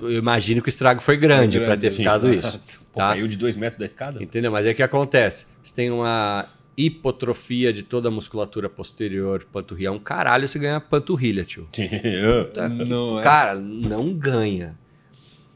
Eu 0.00 0.18
imagino 0.18 0.60
que 0.62 0.68
o 0.68 0.70
estrago 0.70 1.00
foi 1.00 1.16
grande 1.16 1.58
Foi 1.58 1.66
para 1.66 1.76
grande, 1.76 1.94
ter 1.94 1.96
ficado 1.96 2.32
isso. 2.32 2.60
Pô, 2.92 2.98
Tá? 2.98 3.10
caiu 3.10 3.28
de 3.28 3.36
dois 3.36 3.56
metros 3.56 3.78
da 3.78 3.84
escada? 3.84 4.22
Entendeu? 4.22 4.50
Mas 4.50 4.66
é 4.66 4.74
que 4.74 4.82
acontece. 4.82 5.46
Você 5.62 5.72
tem 5.74 5.90
uma 5.90 6.46
hipotrofia 6.76 7.72
de 7.72 7.82
toda 7.82 8.08
a 8.08 8.10
musculatura 8.10 8.68
posterior, 8.68 9.46
panturrilha. 9.52 9.88
É 9.88 9.90
um 9.90 9.98
caralho 9.98 10.46
você 10.48 10.58
ganha 10.58 10.80
panturrilha, 10.80 11.44
tio. 11.44 11.68
Tá? 12.54 12.68
Não 12.68 13.20
é. 13.20 13.22
Cara, 13.22 13.54
não 13.56 14.12
ganha. 14.14 14.76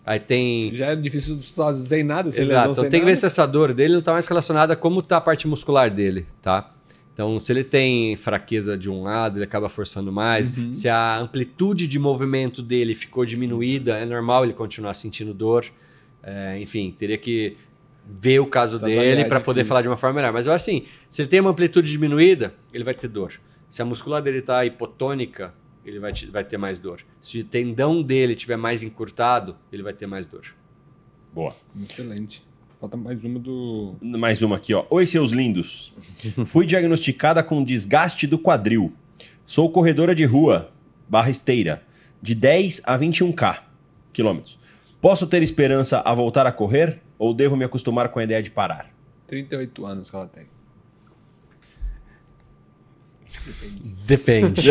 Aí 0.05 0.19
tem. 0.19 0.75
Já 0.77 0.87
é 0.87 0.97
difícil 0.97 1.41
só 1.43 1.73
sem 1.73 2.03
nada, 2.03 2.31
sem 2.31 2.43
Exato. 2.43 2.73
Então 2.73 2.85
tem 2.91 3.01
que 3.01 3.07
ver 3.07 3.13
nada. 3.13 3.21
se 3.21 3.27
essa 3.27 3.47
dor 3.47 3.73
dele 3.73 3.93
não 3.93 4.01
está 4.01 4.13
mais 4.13 4.27
relacionada 4.27 4.73
a 4.73 4.77
como 4.77 4.99
está 4.99 5.17
a 5.17 5.21
parte 5.21 5.47
muscular 5.47 5.91
dele, 5.91 6.27
tá? 6.41 6.73
Então, 7.13 7.39
se 7.39 7.53
ele 7.53 7.63
tem 7.63 8.17
fraqueza 8.17 8.77
de 8.77 8.89
um 8.89 9.03
lado, 9.03 9.37
ele 9.37 9.45
acaba 9.45 9.69
forçando 9.69 10.11
mais. 10.11 10.57
Uhum. 10.57 10.73
Se 10.73 10.89
a 10.89 11.19
amplitude 11.19 11.87
de 11.87 11.99
movimento 11.99 12.63
dele 12.63 12.95
ficou 12.95 13.25
diminuída, 13.27 13.99
é 13.99 14.05
normal 14.07 14.45
ele 14.45 14.55
continuar 14.55 14.95
sentindo 14.95 15.35
dor. 15.35 15.67
É, 16.23 16.59
enfim, 16.61 16.95
teria 16.99 17.19
que 17.19 17.57
ver 18.07 18.41
o 18.41 18.47
caso 18.47 18.77
Essa 18.77 18.87
dele 18.87 18.99
avaliar 19.01 19.27
é 19.27 19.29
para 19.29 19.41
poder 19.41 19.65
falar 19.65 19.83
de 19.83 19.89
uma 19.89 19.97
forma 19.97 20.17
melhor. 20.17 20.33
Mas 20.33 20.47
eu 20.47 20.53
acho 20.55 20.65
assim, 20.71 20.87
se 21.11 21.21
ele 21.23 21.29
tem 21.29 21.41
uma 21.41 21.51
amplitude 21.51 21.91
diminuída, 21.91 22.55
ele 22.73 22.83
vai 22.83 22.95
ter 22.95 23.09
dor. 23.09 23.35
Se 23.69 23.83
a 23.83 23.85
muscular 23.85 24.23
dele 24.23 24.39
está 24.39 24.65
hipotônica, 24.65 25.53
ele 25.85 25.99
vai, 25.99 26.13
te- 26.13 26.27
vai 26.27 26.45
ter 26.45 26.57
mais 26.57 26.79
dor. 26.79 27.01
Se 27.21 27.41
o 27.41 27.45
tendão 27.45 28.03
dele 28.03 28.35
tiver 28.35 28.57
mais 28.57 28.83
encurtado, 28.83 29.55
ele 29.71 29.83
vai 29.83 29.93
ter 29.93 30.07
mais 30.07 30.25
dor. 30.27 30.45
Boa. 31.35 31.55
Excelente. 31.83 32.43
Falta 32.83 32.97
mais 32.97 33.23
uma 33.23 33.39
do. 33.39 33.95
Mais 34.03 34.43
uma 34.43 34.57
aqui, 34.57 34.75
ó. 34.75 34.85
Oi, 34.91 35.07
seus 35.07 35.31
lindos. 35.31 35.95
Fui 36.47 36.67
diagnosticada 36.67 37.41
com 37.41 37.63
desgaste 37.63 38.27
do 38.27 38.37
quadril. 38.37 38.93
Sou 39.47 39.71
corredora 39.71 40.17
de 40.17 40.25
rua, 40.25 40.73
barra 41.09 41.31
esteira, 41.31 41.85
de 42.21 42.35
10 42.35 42.83
a 42.85 42.99
21k 42.99 43.61
quilômetros. 44.13 44.59
Posso 45.01 45.29
ter 45.29 45.45
esperança 45.45 46.01
a 46.01 46.13
voltar 46.13 46.45
a 46.45 46.51
correr 46.51 47.01
ou 47.17 47.33
devo 47.33 47.57
me 47.57 47.65
acostumar 47.65 48.09
com 48.09 48.19
a 48.19 48.25
ideia 48.25 48.43
de 48.43 48.51
parar? 48.51 48.91
38 49.29 49.87
anos 49.87 50.11
que 50.11 50.17
ela 50.17 50.27
tem. 50.27 50.47
Depende. 54.05 54.71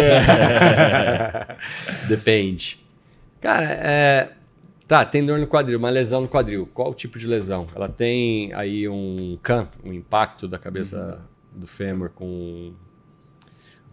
Depende. 2.10 2.78
Cara, 3.40 3.68
é... 3.72 4.41
Tá, 4.92 5.06
tem 5.06 5.26
dor 5.26 5.40
no 5.40 5.48
quadril, 5.48 5.80
uma 5.80 5.90
lesão 5.90 6.20
no 6.20 6.28
quadril. 6.28 6.70
Qual 6.74 6.92
o 6.92 6.94
tipo 6.94 7.18
de 7.18 7.26
lesão? 7.26 7.66
Ela 7.74 7.88
tem 7.88 8.54
aí 8.54 8.90
um 8.90 9.40
CAM, 9.42 9.70
um 9.86 9.94
impacto 9.94 10.50
da 10.50 10.60
cabeça 10.60 11.26
do 11.56 11.66
fêmur 11.66 12.10
com 12.10 12.74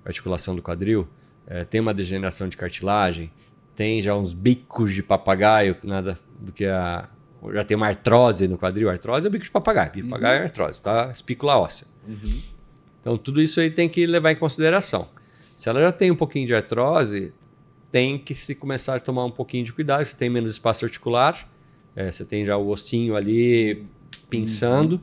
a 0.04 0.08
articulação 0.08 0.56
do 0.56 0.60
quadril. 0.60 1.06
É, 1.46 1.62
tem 1.62 1.80
uma 1.80 1.94
degeneração 1.94 2.48
de 2.48 2.56
cartilagem. 2.56 3.30
Tem 3.76 4.02
já 4.02 4.16
uns 4.16 4.34
bicos 4.34 4.92
de 4.92 5.00
papagaio, 5.00 5.76
nada 5.84 6.18
do 6.40 6.50
que 6.50 6.64
a... 6.64 7.08
Já 7.52 7.62
tem 7.62 7.76
uma 7.76 7.86
artrose 7.86 8.48
no 8.48 8.58
quadril. 8.58 8.90
Artrose 8.90 9.24
é 9.24 9.28
o 9.28 9.30
bico 9.30 9.44
de 9.44 9.52
papagaio. 9.52 9.92
Bico 9.92 10.04
de 10.04 10.10
papagaio 10.10 10.42
é 10.42 10.44
artrose, 10.46 10.82
tá? 10.82 11.12
Espícula 11.12 11.56
óssea. 11.58 11.86
Então, 13.00 13.16
tudo 13.16 13.40
isso 13.40 13.60
aí 13.60 13.70
tem 13.70 13.88
que 13.88 14.04
levar 14.04 14.32
em 14.32 14.36
consideração. 14.36 15.06
Se 15.56 15.68
ela 15.68 15.80
já 15.80 15.92
tem 15.92 16.10
um 16.10 16.16
pouquinho 16.16 16.44
de 16.44 16.56
artrose, 16.56 17.32
tem 17.90 18.18
que 18.18 18.34
se 18.34 18.54
começar 18.54 18.96
a 18.96 19.00
tomar 19.00 19.24
um 19.24 19.30
pouquinho 19.30 19.64
de 19.64 19.72
cuidado. 19.72 20.04
Você 20.04 20.16
tem 20.16 20.28
menos 20.28 20.52
espaço 20.52 20.84
articular, 20.84 21.48
é, 21.96 22.10
você 22.10 22.24
tem 22.24 22.44
já 22.44 22.56
o 22.56 22.68
ossinho 22.68 23.16
ali 23.16 23.84
pinçando. 24.28 25.00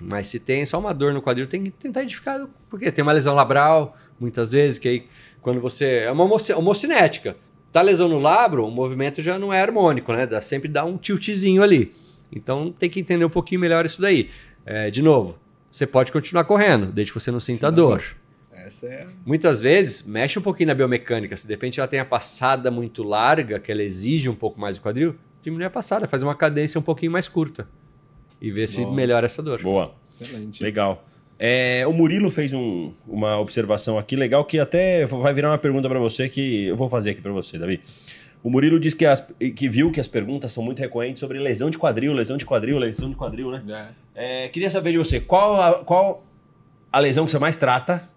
Mas 0.00 0.28
se 0.28 0.38
tem 0.38 0.64
só 0.64 0.78
uma 0.78 0.92
dor 0.92 1.12
no 1.12 1.20
quadril, 1.20 1.46
tem 1.48 1.64
que 1.64 1.70
tentar 1.70 2.02
identificar. 2.02 2.46
Porque 2.70 2.92
tem 2.92 3.02
uma 3.02 3.10
lesão 3.12 3.34
labral, 3.34 3.96
muitas 4.20 4.52
vezes, 4.52 4.78
que 4.78 4.88
aí, 4.88 5.06
quando 5.42 5.60
você. 5.60 5.84
É 6.04 6.10
uma 6.12 6.24
homoci- 6.24 6.52
homocinética. 6.52 7.36
Tá 7.72 7.82
lesão 7.82 8.08
no 8.08 8.20
labro, 8.20 8.64
o 8.64 8.70
movimento 8.70 9.20
já 9.20 9.36
não 9.36 9.52
é 9.52 9.60
harmônico, 9.60 10.12
né? 10.12 10.26
Dá, 10.28 10.40
sempre 10.40 10.68
dá 10.68 10.84
um 10.84 10.96
tiltzinho 10.96 11.60
ali. 11.60 11.92
Então 12.30 12.72
tem 12.72 12.88
que 12.88 13.00
entender 13.00 13.24
um 13.24 13.30
pouquinho 13.30 13.60
melhor 13.60 13.84
isso 13.84 14.00
daí. 14.00 14.30
É, 14.64 14.92
de 14.92 15.02
novo, 15.02 15.36
você 15.72 15.84
pode 15.84 16.12
continuar 16.12 16.44
correndo, 16.44 16.92
desde 16.92 17.12
que 17.12 17.18
você 17.18 17.32
não 17.32 17.40
sinta 17.40 17.56
Sinta 17.66 17.72
dor. 17.72 17.98
dor. 17.98 18.04
Essa 18.64 18.86
é. 18.86 19.06
Muitas 19.26 19.60
vezes, 19.60 20.02
mexe 20.02 20.38
um 20.38 20.42
pouquinho 20.42 20.68
na 20.68 20.74
biomecânica. 20.74 21.36
Se 21.36 21.46
de 21.46 21.52
repente 21.52 21.78
ela 21.80 21.86
tem 21.88 22.00
a 22.00 22.04
passada 22.04 22.70
muito 22.70 23.02
larga, 23.02 23.58
que 23.58 23.70
ela 23.70 23.82
exige 23.82 24.28
um 24.28 24.34
pouco 24.34 24.60
mais 24.60 24.76
do 24.76 24.82
quadril, 24.82 25.14
diminui 25.42 25.66
a 25.66 25.70
passada, 25.70 26.08
faz 26.08 26.22
uma 26.22 26.34
cadência 26.34 26.78
um 26.78 26.82
pouquinho 26.82 27.12
mais 27.12 27.28
curta. 27.28 27.68
E 28.40 28.50
vê 28.50 28.66
se 28.66 28.80
Boa. 28.82 28.94
melhora 28.94 29.26
essa 29.26 29.42
dor. 29.42 29.60
Boa. 29.62 29.94
Excelente. 30.04 30.62
Legal. 30.62 31.04
É, 31.38 31.84
o 31.86 31.92
Murilo 31.92 32.30
fez 32.30 32.52
um- 32.52 32.92
uma 33.06 33.38
observação 33.38 33.98
aqui 33.98 34.14
legal 34.16 34.44
que 34.44 34.58
até 34.58 35.04
vai 35.04 35.34
virar 35.34 35.50
uma 35.50 35.58
pergunta 35.58 35.88
para 35.88 35.98
você 35.98 36.28
que 36.28 36.66
eu 36.66 36.76
vou 36.76 36.88
fazer 36.88 37.10
aqui 37.10 37.20
para 37.20 37.32
você, 37.32 37.58
Davi. 37.58 37.80
O 38.42 38.50
Murilo 38.50 38.78
disse 38.78 38.94
que, 38.96 39.04
as- 39.06 39.26
que 39.56 39.68
viu 39.68 39.90
que 39.90 39.98
as 39.98 40.06
perguntas 40.06 40.52
são 40.52 40.62
muito 40.62 40.78
recorrentes 40.78 41.20
sobre 41.20 41.38
lesão 41.38 41.70
de 41.70 41.78
quadril, 41.78 42.12
lesão 42.12 42.36
de 42.36 42.44
quadril, 42.46 42.78
lesão 42.78 43.08
de 43.10 43.16
quadril, 43.16 43.50
né? 43.50 43.92
É. 44.14 44.44
É, 44.44 44.48
queria 44.48 44.70
saber 44.70 44.92
de 44.92 44.98
você, 44.98 45.18
qual 45.18 45.60
a, 45.60 45.84
qual 45.84 46.24
a 46.92 46.98
lesão 47.00 47.24
que 47.24 47.30
você 47.32 47.38
mais 47.38 47.56
trata? 47.56 48.08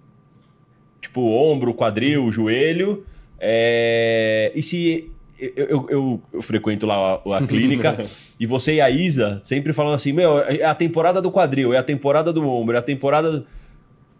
Tipo, 1.08 1.22
ombro, 1.22 1.74
quadril, 1.74 2.30
joelho. 2.32 3.06
é, 3.40 4.52
e 4.54 4.62
se. 4.62 5.12
Eu, 5.40 5.54
eu- 5.68 5.88
eu- 5.90 6.22
eu 6.34 6.42
frequento 6.42 6.88
lá 6.88 7.22
a, 7.24 7.38
a 7.38 7.48
clínica 7.48 7.96
e 8.40 8.46
você 8.48 8.74
e 8.76 8.82
a 8.82 8.90
Isa 8.90 9.40
sempre 9.44 9.72
falam 9.72 9.94
assim: 9.94 10.12
Meu, 10.12 10.40
é 10.40 10.64
a 10.64 10.74
temporada 10.74 11.22
do 11.22 11.32
quadril, 11.32 11.74
é 11.74 11.78
a 11.78 11.84
temporada 11.84 12.34
do 12.34 12.48
ombro, 12.48 12.76
é 12.76 12.80
a 12.80 12.82
temporada. 12.82 13.32
do-" 13.32 13.48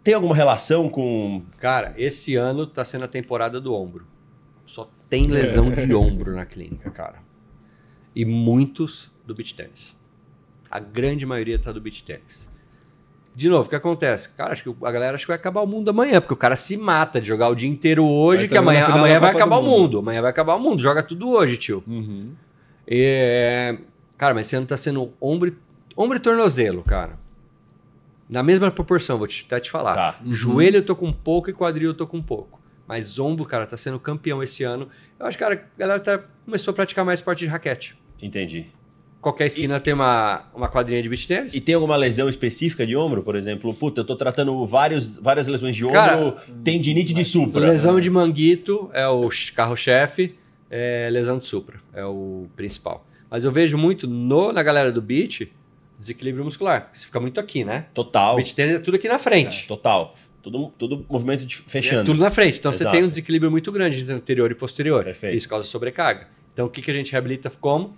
Tem 0.04 0.14
alguma 0.14 0.34
relação 0.34 0.88
com. 0.88 1.42
Cara, 1.58 1.92
esse 1.98 2.36
ano 2.36 2.66
tá 2.66 2.84
sendo 2.84 3.04
a 3.04 3.08
temporada 3.08 3.60
do 3.60 3.74
ombro. 3.74 4.06
Só 4.64 4.88
tem 5.10 5.26
lesão 5.26 5.70
de 5.72 5.92
ombro 5.92 6.34
na 6.36 6.46
clínica, 6.46 6.88
cara. 6.90 7.16
E 8.14 8.24
muitos 8.24 9.10
do 9.26 9.34
beach 9.34 9.54
tênis. 9.54 9.96
A 10.70 10.78
grande 10.78 11.26
maioria 11.26 11.58
tá 11.58 11.72
do 11.72 11.80
beach 11.80 12.04
tênis. 12.04 12.47
De 13.38 13.48
novo, 13.48 13.66
o 13.66 13.68
que 13.70 13.76
acontece? 13.76 14.30
Cara, 14.30 14.50
acho 14.52 14.64
que 14.64 14.84
a 14.84 14.90
galera 14.90 15.14
acha 15.14 15.22
que 15.24 15.28
vai 15.28 15.36
acabar 15.36 15.60
o 15.60 15.66
mundo 15.66 15.88
amanhã, 15.90 16.20
porque 16.20 16.34
o 16.34 16.36
cara 16.36 16.56
se 16.56 16.76
mata 16.76 17.20
de 17.20 17.28
jogar 17.28 17.48
o 17.48 17.54
dia 17.54 17.68
inteiro 17.68 18.04
hoje, 18.04 18.40
Vai 18.42 18.48
que 18.48 18.56
amanhã, 18.58 18.86
amanhã 18.86 19.20
vai 19.20 19.30
acabar 19.30 19.58
o 19.58 19.62
Mundo. 19.62 19.78
mundo. 19.80 19.98
Amanhã 20.00 20.20
vai 20.20 20.30
acabar 20.30 20.54
o 20.56 20.58
mundo. 20.58 20.82
Joga 20.82 21.04
tudo 21.04 21.30
hoje, 21.30 21.56
tio. 21.56 21.84
Uhum. 21.86 22.32
É, 22.84 23.78
Cara, 24.16 24.34
mas 24.34 24.46
esse 24.46 24.56
ano 24.56 24.66
tá 24.66 24.76
sendo 24.76 25.12
ombro, 25.20 25.50
e- 25.50 25.56
ombro 25.96 26.16
e 26.16 26.20
tornozelo, 26.20 26.82
cara. 26.82 27.12
Na 28.28 28.42
mesma 28.42 28.72
proporção, 28.72 29.16
vou 29.18 29.28
te, 29.28 29.44
até 29.46 29.60
te 29.60 29.70
falar. 29.70 29.94
Tá. 29.94 30.18
Joelho 30.26 30.78
eu 30.78 30.84
tô 30.84 30.96
com 30.96 31.12
pouco 31.12 31.48
e 31.48 31.52
quadril 31.52 31.90
eu 31.90 31.94
tô 31.94 32.08
com 32.08 32.20
pouco. 32.20 32.60
Mas 32.88 33.20
ombro, 33.20 33.44
cara, 33.44 33.66
tá 33.66 33.76
sendo 33.76 34.00
campeão 34.00 34.42
esse 34.42 34.64
ano. 34.64 34.88
Eu 35.18 35.26
acho 35.26 35.38
que, 35.38 35.44
cara, 35.44 35.54
a 35.76 35.78
galera 35.78 36.00
tá- 36.00 36.20
começou 36.44 36.72
a 36.72 36.74
praticar 36.74 37.04
mais 37.04 37.20
esporte 37.20 37.38
de 37.40 37.46
raquete. 37.46 37.96
Entendi. 38.20 38.66
Qualquer 39.20 39.46
esquina 39.46 39.78
tem 39.80 39.92
uma, 39.94 40.44
uma 40.54 40.68
quadrinha 40.68 41.02
de 41.02 41.08
beach 41.08 41.26
tennis. 41.26 41.54
E 41.54 41.60
tem 41.60 41.74
alguma 41.74 41.96
lesão 41.96 42.28
específica 42.28 42.86
de 42.86 42.96
ombro, 42.96 43.22
por 43.22 43.34
exemplo? 43.36 43.72
Puta, 43.74 44.00
eu 44.00 44.04
tô 44.04 44.14
tratando 44.16 44.64
vários, 44.66 45.16
várias 45.16 45.46
lesões 45.46 45.74
de 45.76 45.84
ombro, 45.84 45.94
Cara, 45.98 46.36
tendinite 46.64 47.12
de 47.12 47.24
supra. 47.24 47.60
Lesão 47.60 48.00
de 48.00 48.10
manguito 48.10 48.90
é 48.92 49.06
o 49.08 49.28
ch- 49.30 49.50
carro-chefe, 49.52 50.30
é 50.70 51.08
lesão 51.10 51.38
de 51.38 51.46
supra, 51.46 51.80
é 51.94 52.04
o 52.04 52.46
principal. 52.56 53.06
Mas 53.30 53.44
eu 53.44 53.50
vejo 53.50 53.76
muito 53.76 54.06
no, 54.06 54.52
na 54.52 54.62
galera 54.62 54.90
do 54.92 55.02
beach 55.02 55.50
desequilíbrio 55.98 56.44
muscular. 56.44 56.88
Você 56.92 57.06
fica 57.06 57.18
muito 57.18 57.40
aqui, 57.40 57.64
né? 57.64 57.86
Total. 57.92 58.36
Beach 58.36 58.54
tennis 58.54 58.76
é 58.76 58.78
tudo 58.78 58.94
aqui 58.94 59.08
na 59.08 59.18
frente. 59.18 59.66
Total. 59.66 60.14
Tudo, 60.40 60.72
tudo 60.78 61.04
movimento 61.10 61.44
de, 61.44 61.56
É 61.56 61.68
fechando. 61.70 62.04
tudo 62.04 62.20
na 62.20 62.30
frente. 62.30 62.58
Então 62.58 62.72
você 62.72 62.84
Exato. 62.84 62.94
tem 62.96 63.04
um 63.04 63.08
desequilíbrio 63.08 63.50
muito 63.50 63.70
grande 63.72 64.00
entre 64.00 64.14
anterior 64.14 64.50
e 64.50 64.54
posterior. 64.54 65.02
Perfeito. 65.04 65.36
Isso 65.36 65.48
causa 65.48 65.66
sobrecarga. 65.66 66.28
Então 66.54 66.66
o 66.66 66.70
que, 66.70 66.80
que 66.80 66.90
a 66.90 66.94
gente 66.94 67.10
reabilita 67.12 67.50
como? 67.60 67.94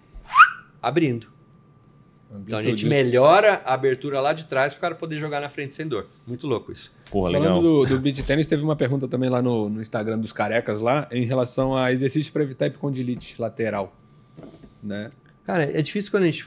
Abrindo. 0.82 1.28
Então 2.32 2.58
a 2.58 2.62
gente 2.62 2.86
melhora 2.86 3.60
a 3.64 3.74
abertura 3.74 4.20
lá 4.20 4.32
de 4.32 4.44
trás 4.44 4.72
para 4.72 4.78
o 4.78 4.80
cara 4.82 4.94
poder 4.94 5.18
jogar 5.18 5.40
na 5.40 5.48
frente 5.48 5.74
sem 5.74 5.86
dor. 5.86 6.06
Muito 6.24 6.46
louco 6.46 6.70
isso. 6.70 6.92
Porra, 7.10 7.32
Falando 7.32 7.42
legal. 7.42 7.62
do, 7.62 7.86
do 7.86 7.98
beat 8.00 8.22
tênis, 8.22 8.46
teve 8.46 8.62
uma 8.62 8.76
pergunta 8.76 9.08
também 9.08 9.28
lá 9.28 9.42
no, 9.42 9.68
no 9.68 9.80
Instagram 9.80 10.18
dos 10.18 10.32
carecas 10.32 10.80
lá, 10.80 11.08
em 11.10 11.24
relação 11.24 11.76
a 11.76 11.92
exercícios 11.92 12.30
para 12.30 12.44
evitar 12.44 12.66
epicondilite 12.66 13.40
lateral. 13.40 13.96
Né? 14.80 15.10
Cara, 15.44 15.64
é 15.64 15.82
difícil 15.82 16.10
quando 16.10 16.22
a 16.22 16.30
gente. 16.30 16.46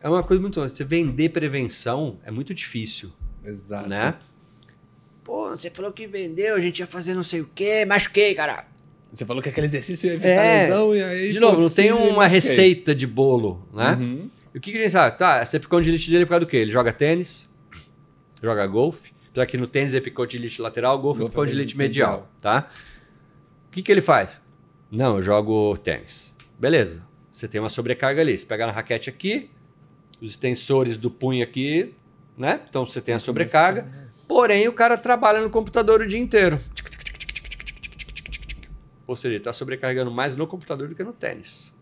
É 0.00 0.08
uma 0.08 0.22
coisa 0.22 0.40
muito. 0.40 0.60
Você 0.60 0.84
vender 0.84 1.30
prevenção 1.30 2.18
é 2.24 2.30
muito 2.30 2.54
difícil, 2.54 3.10
Exato. 3.44 3.88
né? 3.88 4.14
Pô, 5.24 5.50
você 5.50 5.68
falou 5.68 5.92
que 5.92 6.06
vendeu, 6.06 6.54
a 6.54 6.60
gente 6.60 6.78
ia 6.78 6.86
fazer 6.86 7.14
não 7.14 7.24
sei 7.24 7.40
o 7.40 7.50
quê, 7.54 7.84
machuquei, 7.84 8.34
cara. 8.36 8.66
Você 9.10 9.24
falou 9.24 9.42
que 9.42 9.48
aquele 9.48 9.66
exercício 9.66 10.06
ia 10.08 10.14
evitar 10.14 10.28
É. 10.28 10.62
lesão 10.64 10.94
e 10.94 11.02
aí. 11.02 11.32
De 11.32 11.40
novo, 11.40 11.60
não 11.60 11.70
tem 11.70 11.92
uma 11.92 12.26
receita 12.26 12.94
de 12.94 13.06
bolo, 13.06 13.66
né? 13.72 13.96
Uhum. 13.98 14.30
E 14.54 14.58
o 14.58 14.60
que, 14.60 14.70
que 14.72 14.78
a 14.78 14.80
gente 14.82 14.90
sabe? 14.90 15.16
Tá, 15.18 15.38
essa 15.38 15.56
epicondilite 15.56 16.10
dele 16.10 16.22
é 16.22 16.26
por 16.26 16.30
causa 16.30 16.44
do 16.44 16.48
quê? 16.48 16.58
Ele 16.58 16.70
joga 16.70 16.92
tênis, 16.92 17.48
joga 18.42 18.66
golfe. 18.66 19.12
Já 19.34 19.46
que 19.46 19.56
no 19.56 19.66
tênis 19.66 19.94
é 19.94 19.98
epicondilite 19.98 20.60
lateral, 20.60 20.98
golfe 20.98 21.18
é 21.18 21.20
Golfe 21.20 21.24
é 21.24 21.26
epicondilite 21.28 21.74
epicondilite 21.74 22.00
medial, 22.00 22.30
tá? 22.40 22.68
O 23.68 23.70
que, 23.70 23.82
que 23.82 23.92
ele 23.92 24.00
faz? 24.00 24.40
Não, 24.90 25.16
eu 25.16 25.22
jogo 25.22 25.76
tênis. 25.78 26.34
Beleza. 26.58 27.02
Você 27.30 27.46
tem 27.46 27.60
uma 27.60 27.68
sobrecarga 27.68 28.20
ali. 28.20 28.36
Você 28.36 28.44
pega 28.44 28.66
na 28.66 28.72
raquete 28.72 29.08
aqui, 29.08 29.50
os 30.20 30.30
extensores 30.30 30.96
do 30.96 31.10
punho 31.10 31.44
aqui, 31.44 31.94
né? 32.36 32.60
Então 32.68 32.84
você 32.84 33.00
tem 33.00 33.14
a 33.14 33.18
sobrecarga. 33.18 33.86
Porém, 34.26 34.66
o 34.66 34.72
cara 34.72 34.96
trabalha 34.98 35.40
no 35.40 35.48
computador 35.50 36.00
o 36.00 36.06
dia 36.06 36.18
inteiro. 36.18 36.58
Ou 39.08 39.16
seja, 39.16 39.28
ele 39.32 39.38
está 39.38 39.54
sobrecarregando 39.54 40.10
mais 40.10 40.36
no 40.36 40.46
computador 40.46 40.86
do 40.86 40.94
que 40.94 41.02
no 41.02 41.14
tênis. 41.14 41.74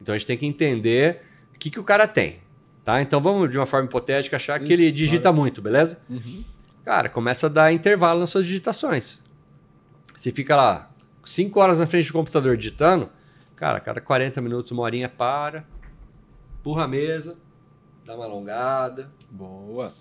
Então 0.00 0.14
a 0.14 0.18
gente 0.18 0.26
tem 0.26 0.38
que 0.38 0.46
entender 0.46 1.22
o 1.52 1.58
que, 1.58 1.68
que 1.68 1.80
o 1.80 1.84
cara 1.84 2.06
tem. 2.06 2.38
Tá? 2.84 3.02
Então 3.02 3.20
vamos, 3.20 3.50
de 3.50 3.58
uma 3.58 3.66
forma 3.66 3.86
hipotética, 3.88 4.36
achar 4.36 4.58
que 4.60 4.66
Isso, 4.66 4.72
ele 4.74 4.92
digita 4.92 5.32
muito, 5.32 5.60
beleza? 5.60 6.00
Uhum. 6.08 6.44
Cara, 6.84 7.08
começa 7.08 7.46
a 7.46 7.50
dar 7.50 7.72
intervalo 7.72 8.20
nas 8.20 8.30
suas 8.30 8.46
digitações. 8.46 9.22
Você 10.14 10.30
fica 10.30 10.54
lá 10.54 10.90
5 11.24 11.58
horas 11.58 11.80
na 11.80 11.86
frente 11.88 12.06
do 12.06 12.12
computador 12.12 12.56
digitando, 12.56 13.10
cara, 13.56 13.78
a 13.78 13.80
cada 13.80 14.00
40 14.00 14.40
minutos, 14.40 14.70
uma 14.70 14.82
horinha 14.82 15.08
para, 15.08 15.66
empurra 16.60 16.84
a 16.84 16.88
mesa, 16.88 17.36
dá 18.06 18.14
uma 18.14 18.26
alongada, 18.26 19.10
Boa. 19.28 19.92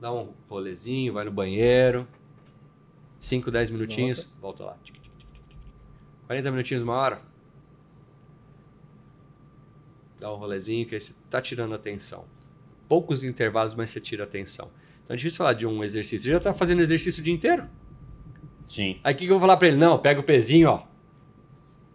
dá 0.00 0.12
um 0.12 0.32
rolezinho, 0.48 1.14
vai 1.14 1.24
no 1.24 1.32
banheiro. 1.32 2.06
5, 3.22 3.52
10 3.52 3.70
minutinhos, 3.70 4.28
volta, 4.40 4.64
lá. 4.64 4.76
Tic, 4.82 4.96
tic. 5.00 5.12
40 6.26 6.50
minutinhos, 6.50 6.82
uma 6.82 6.94
hora. 6.94 7.22
Dá 10.18 10.32
um 10.32 10.36
rolezinho 10.36 10.84
que 10.84 10.96
aí 10.96 11.00
você 11.00 11.14
tá 11.30 11.40
tirando 11.40 11.72
atenção. 11.72 12.24
Poucos 12.88 13.22
intervalos, 13.22 13.76
mas 13.76 13.90
você 13.90 14.00
tira 14.00 14.24
atenção. 14.24 14.72
Então 15.04 15.14
é 15.14 15.16
difícil 15.16 15.38
falar 15.38 15.52
de 15.52 15.64
um 15.64 15.84
exercício. 15.84 16.24
Você 16.24 16.30
já 16.30 16.40
tá 16.40 16.52
fazendo 16.52 16.82
exercício 16.82 17.20
o 17.20 17.24
dia 17.24 17.32
inteiro? 17.32 17.68
Sim. 18.66 18.98
Aí 19.04 19.14
o 19.14 19.16
que, 19.16 19.24
que 19.24 19.30
eu 19.30 19.38
vou 19.38 19.46
falar 19.46 19.56
pra 19.56 19.68
ele? 19.68 19.76
Não, 19.76 20.00
pega 20.00 20.18
o 20.18 20.24
pezinho, 20.24 20.68
ó. 20.68 20.82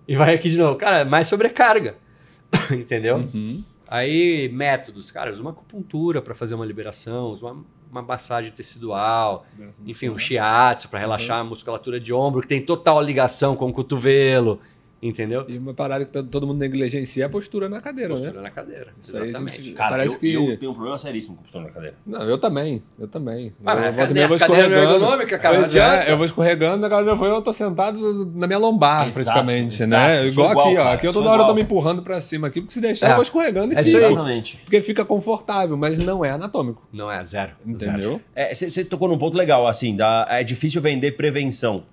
E 0.07 0.15
vai 0.15 0.33
aqui 0.33 0.49
de 0.49 0.57
novo. 0.57 0.77
Cara, 0.77 0.99
é 0.99 1.03
mais 1.03 1.27
sobrecarga. 1.27 1.97
Entendeu? 2.71 3.17
Uhum. 3.17 3.65
Aí, 3.85 4.47
métodos. 4.47 5.11
Cara, 5.11 5.29
usa 5.29 5.41
uma 5.41 5.51
acupuntura 5.51 6.21
para 6.21 6.33
fazer 6.33 6.55
uma 6.55 6.65
liberação, 6.65 7.31
usa 7.31 7.47
uma, 7.47 7.65
uma 7.91 8.01
massagem 8.01 8.51
tecidual, 8.51 9.45
enfim, 9.85 10.09
um 10.09 10.17
shiatsu 10.17 10.89
para 10.89 10.99
relaxar 10.99 11.39
a 11.39 11.43
musculatura 11.43 11.99
de 11.99 12.13
ombro, 12.13 12.41
que 12.41 12.47
tem 12.47 12.61
total 12.61 13.01
ligação 13.01 13.55
com 13.55 13.69
o 13.69 13.73
cotovelo, 13.73 14.59
entendeu? 15.01 15.45
E 15.47 15.57
uma 15.57 15.73
parada 15.73 16.05
que 16.05 16.23
todo 16.23 16.47
mundo 16.47 16.57
negligencia 16.59 17.23
é 17.23 17.27
a 17.27 17.29
postura 17.29 17.67
na 17.69 17.79
cadeira, 17.81 18.13
né? 18.15 18.19
Postura 18.21 18.41
na 18.41 18.49
cadeira. 18.49 18.87
Isso 18.99 19.17
Exatamente. 19.17 19.61
gente- 19.63 19.75
Cara, 19.75 19.91
Parece 19.91 20.15
eu, 20.15 20.19
que- 20.19 20.33
eu 20.51 20.57
tenho 20.57 20.71
um 20.71 20.75
problema 20.75 20.97
seríssimo 20.97 21.35
com 21.37 21.43
postura 21.43 21.65
na 21.65 21.69
cadeira. 21.71 21.95
Não, 22.05 22.21
eu 22.23 22.37
também. 22.37 22.81
Eu 22.99 23.07
também. 23.07 23.47
Eu, 23.47 23.53
mas 23.61 23.95
cadeira, 23.95 24.19
eu 24.21 24.27
vou 24.27 24.37
cadeira 24.37 24.63
não 24.69 24.75
é 24.75 24.79
escorregando. 24.81 25.03
ergonômica, 25.05 25.39
cara. 25.39 25.57
Pois 25.57 25.75
é, 25.75 26.11
eu 26.11 26.17
vou 26.17 26.25
escorregando, 26.25 26.85
a 26.85 26.89
galera 26.89 27.15
foi, 27.17 27.29
eu 27.29 27.41
tô 27.41 27.53
sentado 27.53 28.31
na 28.35 28.47
minha 28.47 28.59
lombar, 28.59 29.03
Exato, 29.07 29.13
praticamente, 29.13 29.83
exato. 29.83 29.89
né? 30.01 30.17
Sou 30.23 30.27
Igual, 30.31 30.51
igual, 30.51 30.65
aqui, 30.67 30.75
ó. 30.77 30.83
cara, 30.83 30.93
Aqui 30.95 31.07
eu 31.07 31.13
toda 31.13 31.25
hora 31.29 31.35
eu 31.35 31.37
tô 31.39 31.43
igual. 31.43 31.55
me 31.55 31.61
empurrando 31.61 32.01
pra 32.01 32.19
cima 32.21 32.47
aqui, 32.47 32.61
porque 32.61 32.73
se 32.73 32.81
deixar 32.81 33.07
É. 33.07 33.11
eu 33.11 33.15
vou 33.15 33.23
escorregando 33.23 33.73
e 33.73 33.75
É 33.75 33.79
aí. 33.79 33.95
Exatamente. 33.95 34.57
Porque 34.63 34.81
fica 34.81 35.05
confortável, 35.05 35.77
mas 35.77 35.97
não 36.03 36.23
é 36.25 36.31
anatômico. 36.31 36.87
Não 36.93 37.11
é 37.11 37.23
zero. 37.23 37.51
Entendeu? 37.65 38.19
Você 38.53 38.83
tocou 38.83 39.07
num 39.07 39.17
ponto 39.17 39.37
legal, 39.37 39.67
assim, 39.67 39.95
da, 39.95 40.25
é 40.29 40.43
difícil 40.43 40.81
vender 40.81 41.11
prevenção. 41.13 41.83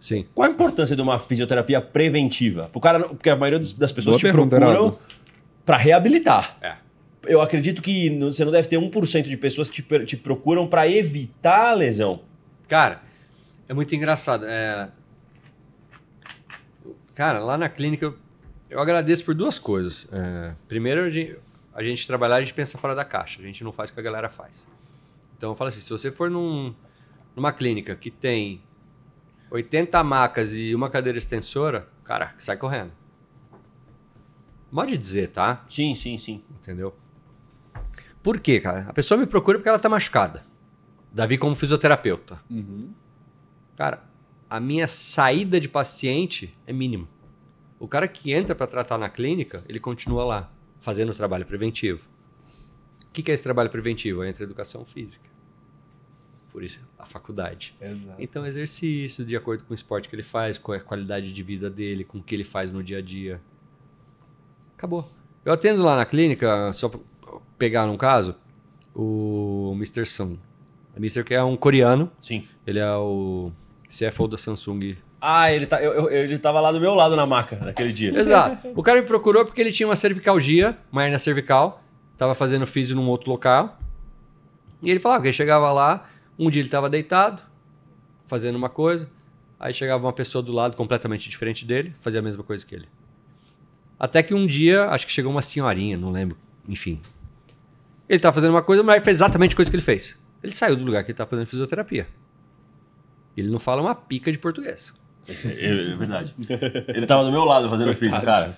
Sim. 0.00 0.26
Qual 0.34 0.48
a 0.48 0.50
importância 0.52 0.94
de 0.94 1.02
uma 1.02 1.18
fisioterapia 1.18 1.80
preventiva? 1.80 2.68
Pro 2.70 2.80
cara, 2.80 3.00
porque 3.08 3.28
a 3.30 3.36
maioria 3.36 3.58
dos- 3.58 3.72
das 3.72 3.90
pessoas 3.92 4.14
Boa 4.16 4.20
te 4.20 4.32
pergunta, 4.32 4.56
procuram 4.56 4.96
para 5.64 5.76
reabilitar. 5.76 6.56
É. 6.62 6.76
Eu 7.26 7.42
acredito 7.42 7.82
que 7.82 8.08
você 8.20 8.44
não 8.44 8.52
deve 8.52 8.68
ter 8.68 8.78
1% 8.78 9.24
de 9.28 9.36
pessoas 9.36 9.68
que 9.68 9.82
te, 9.82 10.04
te 10.06 10.16
procuram 10.16 10.66
para 10.68 10.88
evitar 10.88 11.70
a 11.70 11.74
lesão. 11.74 12.20
Cara, 12.68 13.02
é 13.68 13.74
muito 13.74 13.94
engraçado. 13.94 14.44
É... 14.46 14.88
Cara, 17.14 17.40
lá 17.40 17.58
na 17.58 17.68
clínica 17.68 18.06
eu, 18.06 18.14
eu 18.70 18.80
agradeço 18.80 19.24
por 19.24 19.34
duas 19.34 19.58
coisas. 19.58 20.06
É, 20.12 20.52
Primeiro, 20.68 21.02
a 21.02 21.10
gente, 21.10 21.36
a 21.74 21.82
gente 21.82 22.06
trabalhar, 22.06 22.36
a 22.36 22.40
gente 22.40 22.54
pensa 22.54 22.78
fora 22.78 22.94
da 22.94 23.04
caixa. 23.04 23.40
A 23.40 23.44
gente 23.44 23.64
não 23.64 23.72
faz 23.72 23.90
o 23.90 23.94
que 23.94 24.00
a 24.00 24.02
galera 24.02 24.28
faz. 24.28 24.68
Então 25.36 25.50
eu 25.50 25.54
falo 25.56 25.68
assim, 25.68 25.80
se 25.80 25.90
você 25.90 26.10
for 26.10 26.30
num- 26.30 26.72
numa 27.34 27.52
clínica 27.52 27.94
que 27.96 28.10
tem 28.10 28.60
80 29.50 30.02
macas 30.04 30.52
e 30.52 30.74
uma 30.74 30.90
cadeira 30.90 31.18
extensora, 31.18 31.88
cara, 32.04 32.34
sai 32.38 32.56
correndo. 32.56 32.92
Pode 34.70 34.96
dizer, 34.96 35.28
tá? 35.30 35.64
Sim, 35.68 35.94
sim, 35.94 36.18
sim. 36.18 36.42
Entendeu? 36.50 36.94
Por 38.22 38.38
quê, 38.40 38.60
cara? 38.60 38.86
A 38.88 38.92
pessoa 38.92 39.18
me 39.18 39.26
procura 39.26 39.58
porque 39.58 39.68
ela 39.68 39.78
tá 39.78 39.88
machucada. 39.88 40.44
Davi 41.12 41.38
como 41.38 41.54
fisioterapeuta. 41.54 42.38
Uhum. 42.50 42.92
Cara, 43.76 44.04
a 44.50 44.60
minha 44.60 44.86
saída 44.86 45.58
de 45.58 45.68
paciente 45.68 46.54
é 46.66 46.72
mínima. 46.72 47.08
O 47.78 47.88
cara 47.88 48.06
que 48.06 48.32
entra 48.32 48.54
para 48.54 48.66
tratar 48.66 48.98
na 48.98 49.08
clínica, 49.08 49.64
ele 49.68 49.80
continua 49.80 50.24
lá, 50.24 50.52
fazendo 50.80 51.10
o 51.12 51.14
trabalho 51.14 51.46
preventivo. 51.46 52.02
O 53.08 53.12
que 53.12 53.22
que 53.22 53.30
é 53.30 53.34
esse 53.34 53.42
trabalho 53.42 53.70
preventivo? 53.70 54.24
Entra 54.24 54.44
educação 54.44 54.84
física. 54.84 55.28
Por 56.52 56.62
isso, 56.64 56.80
a 56.98 57.04
faculdade. 57.04 57.74
Exato. 57.80 58.16
Então, 58.20 58.46
exercício 58.46 59.24
de 59.24 59.36
acordo 59.36 59.64
com 59.64 59.72
o 59.72 59.74
esporte 59.74 60.08
que 60.08 60.16
ele 60.16 60.22
faz, 60.22 60.56
com 60.58 60.72
a 60.72 60.80
qualidade 60.80 61.32
de 61.32 61.42
vida 61.42 61.68
dele, 61.68 62.04
com 62.04 62.18
o 62.18 62.22
que 62.22 62.34
ele 62.34 62.44
faz 62.44 62.72
no 62.72 62.82
dia 62.82 62.98
a 62.98 63.02
dia. 63.02 63.40
Acabou. 64.76 65.08
Eu 65.44 65.52
atendo 65.52 65.82
lá 65.82 65.96
na 65.96 66.04
clínica, 66.04 66.72
só 66.72 66.88
pra 66.88 67.00
pegar 67.58 67.84
um 67.86 67.96
caso, 67.96 68.34
o 68.94 69.72
Mr. 69.76 70.06
Sun. 70.06 70.36
O 70.94 70.98
Mr. 70.98 71.22
que 71.24 71.34
é 71.34 71.42
um 71.42 71.56
coreano, 71.56 72.10
Sim. 72.20 72.46
ele 72.66 72.78
é 72.78 72.92
o 72.94 73.52
CFO 73.88 74.26
da 74.28 74.36
Samsung. 74.36 74.96
Ah, 75.20 75.52
ele, 75.52 75.66
tá, 75.66 75.82
eu- 75.82 75.92
eu- 75.92 76.10
ele 76.10 76.38
tava 76.38 76.60
lá 76.60 76.70
do 76.70 76.80
meu 76.80 76.94
lado 76.94 77.16
na 77.16 77.26
maca 77.26 77.56
naquele 77.56 77.92
dia. 77.92 78.16
Exato. 78.18 78.68
O 78.74 78.82
cara 78.82 79.00
me 79.00 79.06
procurou 79.06 79.44
porque 79.44 79.60
ele 79.60 79.72
tinha 79.72 79.88
uma 79.88 79.96
cervicalgia, 79.96 80.78
uma 80.92 81.02
hernia 81.04 81.18
cervical, 81.18 81.82
tava 82.16 82.34
fazendo 82.34 82.66
físio 82.66 82.94
num 82.94 83.08
outro 83.08 83.30
local. 83.30 83.78
E 84.80 84.90
ele 84.90 85.00
falava 85.00 85.22
que 85.22 85.28
ele 85.28 85.32
chegava 85.36 85.72
lá, 85.72 86.06
um 86.38 86.50
dia 86.50 86.62
ele 86.62 86.68
tava 86.68 86.88
deitado, 86.88 87.42
fazendo 88.26 88.56
uma 88.56 88.68
coisa, 88.68 89.10
aí 89.58 89.74
chegava 89.74 90.04
uma 90.06 90.12
pessoa 90.12 90.42
do 90.42 90.52
lado 90.52 90.76
completamente 90.76 91.28
diferente 91.28 91.64
dele, 91.64 91.94
fazia 92.00 92.20
a 92.20 92.22
mesma 92.22 92.44
coisa 92.44 92.64
que 92.64 92.74
ele. 92.74 92.88
Até 93.98 94.22
que 94.22 94.32
um 94.32 94.46
dia, 94.46 94.84
acho 94.86 95.06
que 95.06 95.12
chegou 95.12 95.32
uma 95.32 95.42
senhorinha, 95.42 95.96
não 95.96 96.12
lembro, 96.12 96.36
enfim. 96.68 97.00
Ele 98.08 98.20
tava 98.20 98.34
fazendo 98.34 98.50
uma 98.50 98.62
coisa, 98.62 98.82
mas 98.82 99.02
fez 99.02 99.16
exatamente 99.16 99.54
a 99.54 99.56
coisa 99.56 99.70
que 99.70 99.76
ele 99.76 99.82
fez. 99.82 100.16
Ele 100.42 100.54
saiu 100.54 100.76
do 100.76 100.84
lugar 100.84 101.02
que 101.02 101.10
ele 101.10 101.18
tava 101.18 101.28
fazendo 101.28 101.46
fisioterapia. 101.46 102.06
Ele 103.36 103.48
não 103.48 103.58
fala 103.58 103.82
uma 103.82 103.94
pica 103.94 104.30
de 104.30 104.38
português. 104.38 104.92
É, 105.44 105.92
é 105.92 105.96
verdade. 105.96 106.34
Ele 106.88 107.06
tava 107.06 107.24
do 107.24 107.32
meu 107.32 107.44
lado 107.44 107.68
fazendo 107.68 107.92
físico, 107.94 108.22
cara. 108.22 108.56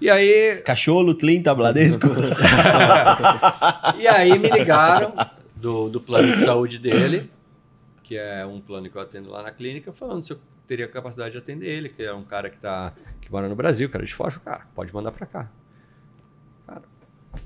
E 0.00 0.10
aí, 0.10 0.60
Cacholo, 0.64 1.14
Tlinta, 1.14 1.54
Bladesco. 1.54 2.06
E 3.98 4.06
aí 4.06 4.36
me 4.38 4.50
ligaram 4.50 5.14
do, 5.62 5.88
do 5.88 6.00
plano 6.00 6.36
de 6.36 6.44
saúde 6.44 6.76
dele, 6.76 7.30
que 8.02 8.18
é 8.18 8.44
um 8.44 8.60
plano 8.60 8.90
que 8.90 8.96
eu 8.96 9.00
atendo 9.00 9.30
lá 9.30 9.44
na 9.44 9.52
clínica, 9.52 9.92
falando 9.92 10.26
se 10.26 10.32
eu 10.32 10.40
teria 10.66 10.88
capacidade 10.88 11.32
de 11.32 11.38
atender 11.38 11.68
ele, 11.68 11.88
que 11.88 12.02
é 12.02 12.12
um 12.12 12.24
cara 12.24 12.50
que, 12.50 12.58
tá, 12.58 12.92
que 13.20 13.30
mora 13.30 13.48
no 13.48 13.54
Brasil, 13.54 13.88
cara 13.88 14.04
de 14.04 14.12
falei, 14.12 14.36
Cara, 14.44 14.66
pode 14.74 14.92
mandar 14.92 15.12
pra 15.12 15.24
cá. 15.24 15.50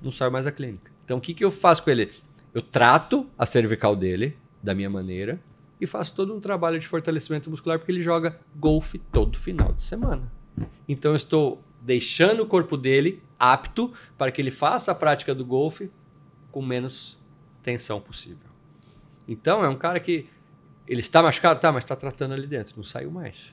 não 0.03 0.11
saio 0.11 0.33
mais 0.33 0.47
da 0.47 0.53
clínica. 0.53 0.91
Então 1.05 1.19
o 1.19 1.21
que, 1.21 1.35
que 1.35 1.45
eu 1.45 1.51
faço 1.51 1.83
com 1.83 1.91
ele? 1.91 2.11
Eu 2.55 2.63
trato 2.63 3.29
a 3.39 3.45
cervical 3.45 3.95
dele 3.95 4.37
da 4.63 4.75
minha 4.75 4.89
maneira 4.89 5.39
e 5.79 5.87
faço 5.87 6.15
todo 6.15 6.35
um 6.35 6.41
trabalho 6.41 6.79
de 6.79 6.89
fortalecimento 6.89 7.51
muscular 7.51 7.79
porque 7.79 7.93
ele 7.93 8.01
joga 8.01 8.41
golfe 8.57 8.99
todo 8.99 9.37
final 9.39 9.75
de 9.75 9.83
semana. 9.83 10.33
Então 10.89 11.13
eu 11.13 11.17
estou 11.17 11.63
deixando 11.83 12.43
o 12.43 12.47
corpo 12.47 12.79
dele 12.79 13.23
apto 13.39 13.93
para 14.17 14.33
que 14.33 14.41
ele 14.41 14.51
faça 14.51 14.91
a 14.91 14.95
prática 14.95 15.35
do 15.35 15.45
golfe 15.45 15.91
com 16.51 16.63
menos 16.63 17.19
tensão 17.67 18.01
possível. 18.01 18.49
Então 19.27 19.65
é 19.65 19.69
um 19.69 19.77
cara 19.77 19.99
que 19.99 20.29
ele 20.87 21.01
está 21.01 21.21
machucado, 21.21 21.59
tá, 21.61 21.73
mas 21.73 21.83
está 21.83 21.97
tratando 21.97 22.33
ali 22.33 22.47
dentro, 22.47 22.75
não 22.77 22.85
saiu 22.85 23.11
mais. 23.11 23.53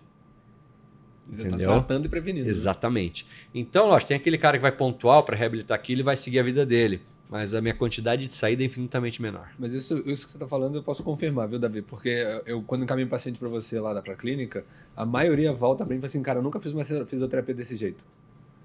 Você 1.28 1.42
tá 1.42 1.48
Entendeu? 1.48 1.72
tratando 1.72 2.06
e 2.06 2.10
prevenindo. 2.10 2.46
né? 2.46 2.52
Exatamente. 2.52 3.26
Então, 3.56 3.88
lógico, 3.88 4.10
tem 4.10 4.18
aquele 4.18 4.38
cara 4.38 4.58
que 4.58 4.62
vai 4.62 4.72
pontual 4.72 5.24
para 5.24 5.36
reabilitar 5.36 5.76
aquilo 5.76 6.02
e 6.02 6.04
vai 6.04 6.16
seguir 6.16 6.38
a 6.40 6.44
vida 6.44 6.64
dele. 6.66 7.02
Mas 7.30 7.56
a 7.56 7.62
minha 7.62 7.74
quantidade 7.74 8.28
de 8.28 8.36
saída 8.36 8.62
é 8.62 8.66
infinitamente 8.68 9.20
menor. 9.20 9.50
Mas 9.58 9.74
isso, 9.74 9.98
isso 10.06 10.26
que 10.26 10.32
você 10.32 10.38
está 10.38 10.48
falando 10.48 10.76
eu 10.76 10.84
posso 10.84 11.02
confirmar, 11.02 11.48
viu, 11.48 11.58
Davi? 11.58 11.82
Porque 11.82 12.24
eu, 12.46 12.62
quando 12.62 12.84
encaminho 12.84 13.08
paciente 13.08 13.40
para 13.40 13.50
você 13.50 13.80
lá 13.80 14.00
pra 14.02 14.16
clínica, 14.16 14.64
a 14.96 15.04
maioria 15.06 15.52
volta 15.52 15.84
para 15.84 15.94
mim 15.94 15.98
e 15.98 16.02
fala 16.02 16.08
assim, 16.08 16.22
cara, 16.22 16.38
eu 16.40 16.44
nunca 16.44 16.60
fiz 16.60 16.72
uma 16.74 16.84
fisioterapia 16.84 17.56
desse 17.56 17.76
jeito. 17.76 18.04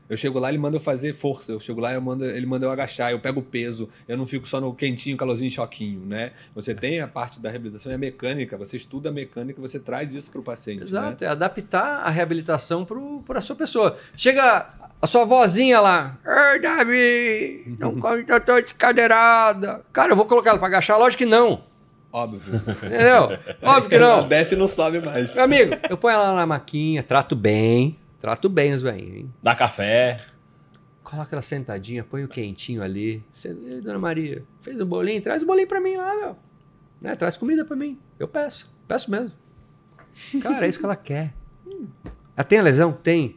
Eu 0.08 0.16
chego 0.16 0.38
lá, 0.38 0.48
ele 0.48 0.58
manda 0.58 0.76
eu 0.76 0.80
fazer 0.80 1.12
força. 1.12 1.52
Eu 1.52 1.60
chego 1.60 1.80
lá, 1.80 1.92
eu 1.92 2.00
mando, 2.00 2.24
ele 2.24 2.46
manda 2.46 2.64
eu 2.66 2.70
agachar, 2.70 3.10
eu 3.12 3.18
pego 3.20 3.40
o 3.40 3.42
peso. 3.42 3.88
Eu 4.08 4.16
não 4.16 4.24
fico 4.26 4.48
só 4.48 4.60
no 4.60 4.72
quentinho, 4.74 5.16
calorzinho, 5.16 5.50
choquinho, 5.50 6.00
né? 6.06 6.32
Você 6.54 6.74
tem 6.74 7.00
a 7.00 7.06
parte 7.08 7.40
da 7.40 7.50
reabilitação 7.50 7.92
e 7.92 7.94
a 7.94 7.98
mecânica. 7.98 8.56
Você 8.56 8.76
estuda 8.76 9.10
a 9.10 9.12
mecânica, 9.12 9.60
você 9.60 9.78
traz 9.78 10.12
isso 10.12 10.30
para 10.30 10.40
o 10.40 10.42
paciente. 10.44 10.82
Exato, 10.84 11.22
Né? 11.24 11.28
é 11.28 11.30
adaptar 11.30 12.00
a 12.04 12.10
reabilitação 12.10 12.84
para 13.26 13.38
a 13.38 13.42
sua 13.42 13.54
pessoa. 13.56 13.96
Chega 14.16 14.66
a 15.00 15.06
sua 15.06 15.24
vozinha 15.24 15.78
lá, 15.80 16.18
Ei, 16.26 16.60
Davi, 16.60 17.76
não 17.78 17.94
come 18.00 18.24
eu 18.26 18.40
tô 18.44 18.60
descadeirada. 18.60 19.82
Cara, 19.92 20.12
eu 20.12 20.16
vou 20.16 20.24
colocar 20.26 20.50
ela 20.50 20.58
para 20.58 20.68
agachar? 20.68 20.98
Lógico 20.98 21.22
que 21.24 21.28
não. 21.28 21.62
Óbvio. 22.12 22.40
Entendeu? 22.56 23.38
Óbvio 23.62 23.88
que 23.90 23.94
Ela 23.94 24.22
não. 24.22 24.28
desce 24.28 24.54
e 24.54 24.58
não 24.58 24.66
sobe 24.66 24.98
mais. 25.00 25.34
Meu 25.34 25.44
amigo, 25.44 25.76
eu 25.90 25.96
ponho 25.96 26.14
ela 26.14 26.34
na 26.34 26.46
maquinha, 26.46 27.02
trato 27.02 27.36
bem, 27.36 27.96
trato 28.20 28.48
bem 28.48 28.72
os 28.72 28.82
velhinhos, 28.82 29.16
hein? 29.16 29.34
Dá 29.42 29.54
café. 29.54 30.20
Coloca 31.02 31.34
ela 31.34 31.42
sentadinha, 31.42 32.04
põe 32.04 32.24
o 32.24 32.28
quentinho 32.28 32.82
ali. 32.82 33.22
Você, 33.32 33.48
Ei, 33.48 33.80
dona 33.80 33.98
Maria, 33.98 34.42
fez 34.60 34.80
um 34.80 34.86
bolinho? 34.86 35.22
Traz 35.22 35.42
o 35.42 35.46
bolinho 35.46 35.66
pra 35.66 35.80
mim 35.80 35.96
lá, 35.96 36.14
meu. 36.14 36.36
Né? 37.00 37.14
Traz 37.14 37.36
comida 37.36 37.64
pra 37.64 37.76
mim. 37.76 37.98
Eu 38.18 38.28
peço. 38.28 38.70
Peço 38.86 39.10
mesmo. 39.10 39.32
Cara, 40.42 40.66
é 40.66 40.68
isso 40.68 40.78
que 40.78 40.84
ela 40.84 40.96
quer. 40.96 41.32
Ela 42.36 42.44
tem 42.44 42.58
a 42.58 42.62
lesão? 42.62 42.92
Tem. 42.92 43.36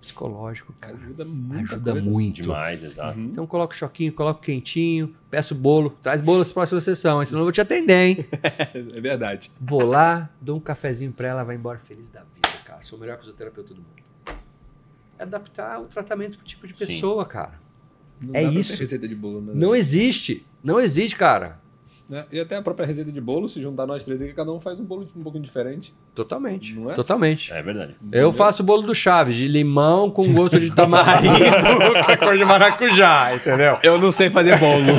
Psicológico, 0.00 0.74
cara. 0.78 0.94
Ajuda 0.94 1.24
muito. 1.24 1.74
Ajuda 1.74 1.94
muito. 1.94 2.42
Demais, 2.42 2.84
exato. 2.84 3.18
Uhum. 3.18 3.24
Então 3.24 3.46
coloca 3.46 3.74
o 3.74 3.76
choquinho, 3.76 4.12
coloca 4.12 4.38
o 4.38 4.42
quentinho, 4.42 5.14
peço 5.30 5.54
bolo. 5.54 5.90
Traz 6.02 6.20
bolo 6.20 6.40
nas 6.40 6.52
próximas 6.52 6.84
sessões, 6.84 7.28
senão 7.28 7.40
eu 7.40 7.46
vou 7.46 7.52
te 7.52 7.62
atender, 7.62 7.94
hein? 7.94 8.26
É 8.94 9.00
verdade. 9.00 9.50
Vou 9.58 9.84
lá, 9.84 10.28
dou 10.40 10.58
um 10.58 10.60
cafezinho 10.60 11.10
pra 11.10 11.28
ela, 11.28 11.42
vai 11.42 11.56
embora 11.56 11.78
feliz 11.78 12.10
da 12.10 12.20
vida, 12.20 12.43
cara. 12.74 12.82
Sou 12.82 12.98
o 12.98 13.00
melhor 13.00 13.18
fisioterapeuta 13.18 13.74
do 13.74 13.80
mundo. 13.80 14.04
É 15.18 15.22
adaptar 15.22 15.80
o 15.80 15.86
tratamento 15.86 16.38
pro 16.38 16.46
tipo 16.46 16.66
de 16.66 16.76
Sim. 16.76 16.86
pessoa, 16.86 17.24
cara. 17.24 17.60
Não 18.20 18.34
É 18.34 18.42
isso. 18.42 18.76
receita 18.78 19.06
de 19.06 19.14
bolo, 19.14 19.40
né? 19.40 19.52
Não 19.54 19.74
existe. 19.74 20.46
Não 20.62 20.80
existe, 20.80 21.16
cara. 21.16 21.60
Né? 22.08 22.24
E 22.30 22.38
até 22.38 22.56
a 22.56 22.62
própria 22.62 22.84
receita 22.86 23.10
de 23.10 23.20
bolo, 23.20 23.48
se 23.48 23.62
juntar 23.62 23.86
nós 23.86 24.04
três 24.04 24.20
aqui, 24.20 24.34
cada 24.34 24.52
um 24.52 24.60
faz 24.60 24.78
um 24.78 24.84
bolo 24.84 25.08
um 25.16 25.22
pouquinho 25.22 25.42
diferente. 25.42 25.94
Totalmente. 26.14 26.74
Não 26.74 26.90
é? 26.90 26.94
Totalmente. 26.94 27.50
É 27.50 27.62
verdade. 27.62 27.96
Eu 28.12 28.30
faço 28.30 28.62
o 28.62 28.66
bolo 28.66 28.82
do 28.82 28.94
Chaves, 28.94 29.34
de 29.34 29.48
limão 29.48 30.10
com 30.10 30.30
gosto 30.32 30.60
de 30.60 30.70
tamarindo, 30.70 31.38
com 31.38 32.16
cor 32.26 32.36
de 32.36 32.44
maracujá, 32.44 33.34
entendeu? 33.34 33.78
Eu 33.82 33.98
não 33.98 34.12
sei 34.12 34.28
fazer 34.28 34.58
bolo. 34.58 34.84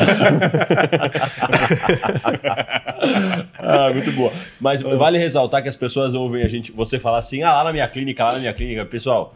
ah, 3.60 3.94
muito 3.94 4.12
boa. 4.12 4.34
Mas 4.60 4.82
vale 4.82 5.20
ressaltar 5.20 5.62
que 5.62 5.70
as 5.70 5.76
pessoas 5.76 6.16
ouvem 6.16 6.42
a 6.44 6.48
gente, 6.48 6.72
você 6.72 6.98
falar 6.98 7.20
assim, 7.20 7.44
ah, 7.44 7.54
lá 7.54 7.66
na 7.66 7.72
minha 7.72 7.88
clínica, 7.88 8.24
lá 8.24 8.34
na 8.34 8.40
minha 8.40 8.54
clínica. 8.54 8.84
Pessoal, 8.84 9.36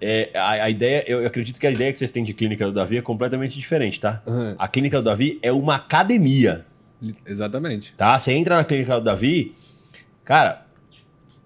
é, 0.00 0.30
a, 0.34 0.52
a 0.64 0.70
ideia, 0.70 1.04
eu 1.06 1.26
acredito 1.26 1.60
que 1.60 1.66
a 1.66 1.70
ideia 1.70 1.92
que 1.92 1.98
vocês 1.98 2.10
têm 2.10 2.24
de 2.24 2.32
clínica 2.32 2.64
do 2.64 2.72
Davi 2.72 2.96
é 2.96 3.02
completamente 3.02 3.58
diferente, 3.58 4.00
tá? 4.00 4.22
Uhum. 4.26 4.54
A 4.58 4.66
clínica 4.66 4.96
do 4.96 5.04
Davi 5.04 5.38
é 5.42 5.52
uma 5.52 5.76
academia, 5.76 6.64
Exatamente. 7.26 7.92
tá? 7.96 8.18
Você 8.18 8.32
entra 8.32 8.56
na 8.56 8.64
clínica 8.64 8.94
do 8.96 9.04
Davi, 9.04 9.54
cara, 10.24 10.66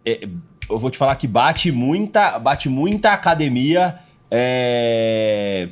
é, 0.04 0.28
eu 0.70 0.78
vou 0.78 0.90
te 0.90 0.98
falar 0.98 1.14
que 1.16 1.26
bate 1.26 1.70
muita, 1.70 2.38
bate 2.38 2.68
muita 2.68 3.12
academia 3.12 3.98
é, 4.30 5.68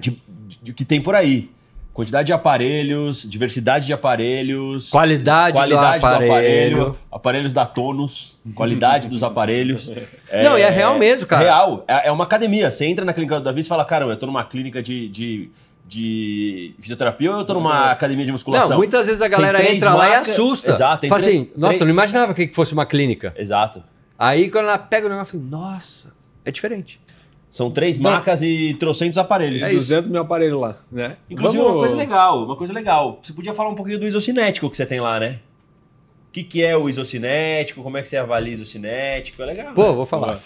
de- 0.00 0.22
de- 0.62 0.72
que 0.72 0.84
tem 0.84 1.00
por 1.00 1.14
aí. 1.14 1.50
Quantidade 1.92 2.26
de 2.26 2.32
aparelhos, 2.32 3.28
diversidade 3.28 3.84
de 3.84 3.92
aparelhos. 3.92 4.88
Qualidade, 4.88 5.56
qualidade 5.56 6.00
do 6.00 6.06
aparelho. 6.06 6.98
aparelhos 7.10 7.52
da 7.52 7.66
Tônus, 7.66 8.38
qualidade 8.54 9.08
dos 9.08 9.24
aparelhos. 9.24 9.90
Não, 10.44 10.56
e 10.56 10.62
é 10.62 10.70
real 10.70 10.96
mesmo, 10.96 11.26
cara. 11.26 11.42
Real, 11.42 11.84
é, 11.88 12.06
é 12.06 12.12
uma 12.12 12.22
academia. 12.22 12.70
Você 12.70 12.86
entra 12.86 13.04
na 13.04 13.12
clínica 13.12 13.40
do 13.40 13.42
Davi 13.42 13.62
e 13.62 13.64
fala, 13.64 13.84
caramba, 13.84 14.12
eu 14.12 14.16
tô 14.16 14.26
numa 14.26 14.44
clínica 14.44 14.80
de, 14.80 15.08
de, 15.08 15.50
de 15.88 16.74
fisioterapia 16.78 17.32
ou 17.32 17.38
eu 17.38 17.44
tô 17.44 17.54
numa 17.54 17.90
academia 17.90 18.24
de 18.26 18.30
musculação? 18.32 18.70
Não, 18.70 18.76
muitas 18.76 19.06
vezes 19.06 19.22
a 19.22 19.28
galera 19.28 19.60
entra 19.72 19.94
lá 19.94 20.08
e 20.10 20.14
assusta. 20.16 20.70
Exato, 20.70 21.00
tem 21.00 21.10
Fala 21.10 21.22
três- 21.22 21.40
assim, 21.40 21.50
nossa, 21.56 21.68
três- 21.70 21.80
eu 21.80 21.86
não 21.86 21.92
imaginava 21.92 22.34
que 22.34 22.48
fosse 22.52 22.72
uma 22.74 22.84
clínica. 22.86 23.32
Exato. 23.36 23.82
Aí 24.18 24.50
quando 24.50 24.64
ela 24.66 24.78
pega 24.78 25.06
o 25.06 25.10
negócio, 25.10 25.36
eu 25.36 25.40
falo, 25.40 25.50
nossa, 25.62 26.12
é 26.44 26.50
diferente. 26.50 27.00
São 27.50 27.70
três 27.70 27.96
marcas 27.96 28.42
e 28.42 28.76
trocentos 28.78 29.16
aparelhos. 29.16 29.62
E 29.62 29.74
200 29.74 30.10
mil 30.10 30.20
aparelhos 30.20 30.60
lá, 30.60 30.76
né? 30.92 31.16
Inclusive, 31.30 31.62
Vamos- 31.62 31.76
uma 31.76 31.86
coisa 31.86 31.96
legal, 31.96 32.44
uma 32.44 32.56
coisa 32.56 32.72
legal. 32.74 33.18
Você 33.22 33.32
podia 33.32 33.54
falar 33.54 33.70
um 33.70 33.74
pouquinho 33.74 33.98
do 33.98 34.06
isocinético 34.06 34.68
que 34.68 34.76
você 34.76 34.84
tem 34.84 35.00
lá, 35.00 35.18
né? 35.18 35.38
O 36.28 36.30
que, 36.30 36.42
que 36.44 36.62
é 36.62 36.76
o 36.76 36.90
isocinético? 36.90 37.82
Como 37.82 37.96
é 37.96 38.02
que 38.02 38.08
você 38.08 38.18
avalia 38.18 38.52
isocinético? 38.52 39.42
É 39.42 39.46
legal. 39.46 39.72
Pô, 39.74 39.88
né? 39.88 39.92
vou 39.94 40.04
falar. 40.04 40.40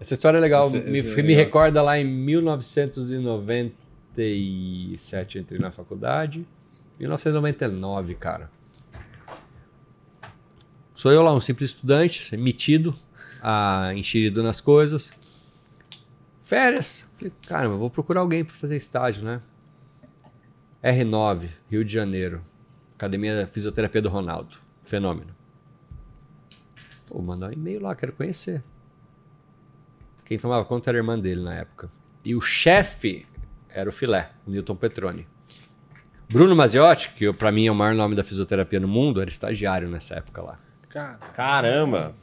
Essa 0.00 0.14
história 0.14 0.38
é 0.38 0.40
legal. 0.40 0.66
Esse- 0.66 0.80
me, 0.80 0.98
esse 0.98 1.12
é 1.12 1.16
me 1.16 1.22
legal. 1.28 1.44
recorda 1.44 1.80
lá 1.80 1.96
em 1.98 2.04
1997, 4.18 5.38
entrei 5.38 5.60
na 5.60 5.70
faculdade. 5.70 6.46
1999, 6.98 8.14
cara. 8.16 8.50
Sou 10.94 11.12
eu 11.12 11.22
lá, 11.22 11.32
um 11.32 11.40
simples 11.40 11.70
estudante, 11.70 12.36
metido, 12.36 12.94
ah, 13.40 13.92
enxerido 13.94 14.42
nas 14.42 14.60
coisas. 14.60 15.12
Férias. 16.42 17.08
Caramba, 17.46 17.76
vou 17.76 17.90
procurar 17.90 18.20
alguém 18.20 18.44
para 18.44 18.54
fazer 18.54 18.76
estágio, 18.76 19.24
né? 19.24 19.40
R9, 20.82 21.50
Rio 21.70 21.84
de 21.84 21.92
Janeiro. 21.92 22.44
Academia 22.96 23.44
de 23.44 23.52
Fisioterapia 23.52 24.02
do 24.02 24.08
Ronaldo. 24.08 24.58
Fenômeno. 24.82 25.36
Pô, 27.06 27.22
mandar 27.22 27.50
um 27.50 27.52
e-mail 27.52 27.82
lá, 27.82 27.94
quero 27.94 28.12
conhecer. 28.12 28.62
Quem 30.24 30.38
tomava 30.38 30.64
conta 30.64 30.90
era 30.90 30.98
a 30.98 31.00
irmã 31.00 31.18
dele 31.18 31.42
na 31.42 31.54
época. 31.54 31.90
E 32.24 32.34
o 32.34 32.40
chefe 32.40 33.24
era 33.78 33.88
o 33.88 33.92
filé, 33.92 34.32
o 34.44 34.50
Newton 34.50 34.74
Petroni. 34.74 35.26
Bruno 36.28 36.54
Maziotti, 36.56 37.10
que 37.14 37.32
para 37.32 37.52
mim 37.52 37.66
é 37.66 37.70
o 37.70 37.74
maior 37.74 37.94
nome 37.94 38.16
da 38.16 38.24
fisioterapia 38.24 38.80
no 38.80 38.88
mundo, 38.88 39.20
era 39.20 39.30
estagiário 39.30 39.88
nessa 39.88 40.16
época 40.16 40.42
lá. 40.42 40.58
Cara, 40.88 41.16
Caramba. 41.34 42.14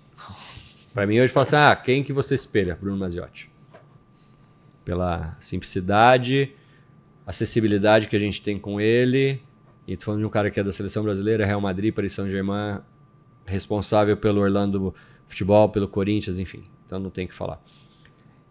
Para 0.93 1.07
mim 1.07 1.19
hoje 1.19 1.31
fala 1.31 1.45
assim: 1.45 1.55
ah, 1.55 1.75
quem 1.75 2.03
que 2.03 2.11
você 2.11 2.35
espelha? 2.35 2.77
Bruno 2.79 2.97
Maziotti. 2.97 3.49
Pela 4.83 5.37
simplicidade, 5.39 6.53
acessibilidade 7.25 8.09
que 8.09 8.15
a 8.15 8.19
gente 8.19 8.41
tem 8.41 8.57
com 8.57 8.79
ele. 8.79 9.41
E 9.87 9.95
tô 9.95 10.05
falando 10.05 10.19
de 10.19 10.25
um 10.25 10.29
cara 10.29 10.51
que 10.51 10.59
é 10.59 10.63
da 10.63 10.71
seleção 10.71 11.03
brasileira, 11.03 11.45
Real 11.45 11.61
Madrid, 11.61 11.93
Paris 11.93 12.13
Saint-Germain, 12.13 12.79
responsável 13.45 14.17
pelo 14.17 14.41
Orlando 14.41 14.93
Futebol, 15.27 15.69
pelo 15.69 15.87
Corinthians, 15.87 16.37
enfim. 16.37 16.63
Então 16.85 16.99
não 16.99 17.09
tem 17.09 17.25
o 17.25 17.27
que 17.29 17.35
falar. 17.35 17.61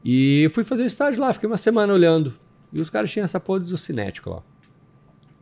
E 0.05 0.49
fui 0.53 0.65
fazer 0.65 0.83
um 0.83 0.87
estágio 0.87 1.21
lá, 1.21 1.33
fiquei 1.33 1.47
uma 1.47 1.57
semana 1.57 1.93
olhando. 1.93 2.35
E 2.75 2.81
os 2.81 2.91
caras 2.91 3.11
tinham 3.11 3.25
essa 3.25 3.39
porra 3.39 3.61
de 3.61 3.79
cinético 3.79 4.29
lá. 4.29 4.43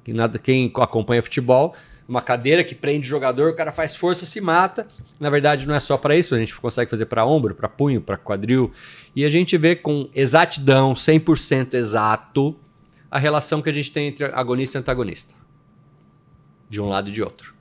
Que 0.05 0.13
nada, 0.13 0.39
quem 0.39 0.71
acompanha 0.77 1.23
futebol, 1.23 1.75
uma 2.07 2.21
cadeira 2.21 2.63
que 2.63 2.75
prende 2.75 3.07
o 3.07 3.11
jogador, 3.11 3.51
o 3.51 3.57
cara 3.57 3.73
faz 3.73 3.97
força, 3.97 4.27
se 4.27 4.39
mata. 4.39 4.87
Na 5.19 5.31
verdade, 5.31 5.67
não 5.67 5.75
é 5.75 5.81
só 5.81 5.97
para 5.97 6.15
isso, 6.15 6.35
a 6.35 6.39
gente 6.39 6.55
consegue 6.55 6.91
fazer 6.91 7.07
para 7.07 7.25
ombro, 7.25 7.55
para 7.55 7.71
punho, 7.71 8.03
para 8.03 8.19
quadril. 8.19 8.71
E 9.17 9.25
a 9.25 9.31
gente 9.31 9.57
vê 9.57 9.75
com 9.75 10.11
exatidão, 10.15 10.93
100% 10.93 11.73
exato, 11.73 12.55
a 13.11 13.19
relação 13.19 13.63
que 13.63 13.71
a 13.71 13.73
gente 13.73 13.91
tem 13.91 14.09
entre 14.09 14.27
agonista 14.27 14.77
e 14.77 14.81
antagonista. 14.81 15.35
De 16.69 16.83
um 16.83 16.89
lado 16.89 17.09
e 17.09 17.13
de 17.13 17.23
outro. 17.23 17.55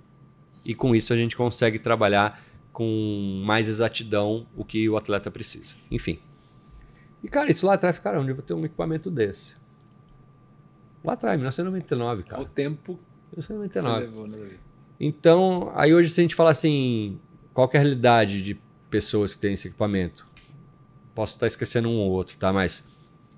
E 0.66 0.76
com 0.76 0.94
isso 0.94 1.14
a 1.14 1.16
gente 1.16 1.38
consegue 1.38 1.80
trabalhar 1.80 2.42
com 2.74 3.42
mais 3.46 3.70
exatidão 3.70 4.46
o 4.56 4.66
que 4.66 4.90
o 4.90 4.98
atleta 4.98 5.32
precisa. 5.32 5.76
Enfim. 5.90 6.20
E, 7.24 7.28
cara, 7.28 7.52
isso 7.52 7.66
lá 7.66 7.76
atrás, 7.76 8.00
cara, 8.00 8.20
onde 8.20 8.32
eu 8.32 8.36
vou 8.36 8.44
ter 8.44 8.54
um 8.54 8.66
equipamento 8.66 9.12
desse? 9.12 9.61
Lá 11.04 11.14
atrás, 11.14 11.38
1999, 11.38 12.24
cara. 12.24 12.42
o 12.42 12.46
tempo 12.46 13.00
que 13.30 13.36
você 13.42 13.54
1999. 13.54 14.06
levou, 14.06 14.28
né? 14.28 14.58
Então, 15.00 15.72
aí 15.76 15.94
hoje, 15.94 16.10
se 16.10 16.20
a 16.22 16.24
gente 16.24 16.36
falar 16.36 16.52
assim, 16.52 17.20
qual 17.54 17.70
é 17.74 17.78
a 17.78 17.82
realidade 17.82 18.42
de 18.42 18.60
pessoas 18.90 19.34
que 19.34 19.42
têm 19.42 19.54
esse 19.54 19.68
equipamento? 19.68 20.28
Posso 21.16 21.34
estar 21.34 21.48
esquecendo 21.48 21.90
um 21.90 21.98
ou 21.98 22.12
outro, 22.12 22.38
tá? 22.38 22.54
Mas 22.54 22.88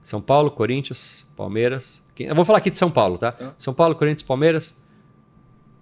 São 0.02 0.22
Paulo, 0.22 0.52
Corinthians, 0.52 1.26
Palmeiras, 1.36 2.02
Quem- 2.16 2.28
Eu 2.28 2.36
vou 2.36 2.46
falar 2.46 2.60
aqui 2.60 2.70
de 2.70 2.78
São 2.78 2.92
Paulo, 2.92 3.18
tá? 3.18 3.32
Tá. 3.32 3.56
São 3.58 3.74
Paulo, 3.74 3.96
Corinthians, 3.96 4.22
Palmeiras. 4.22 4.78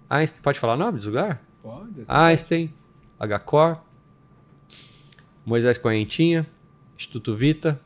Einstein, 0.08 0.40
pode 0.40 0.58
falar 0.58 0.76
nome 0.78 0.98
do 0.98 1.04
lugar? 1.06 1.42
Pode. 1.62 2.00
assim. 2.00 2.10
Einstein, 2.10 2.74
HCor, 3.20 3.78
Moisés 5.44 5.76
Correntinha, 5.76 6.46
Instituto 6.96 7.34
Vita, 7.36 7.78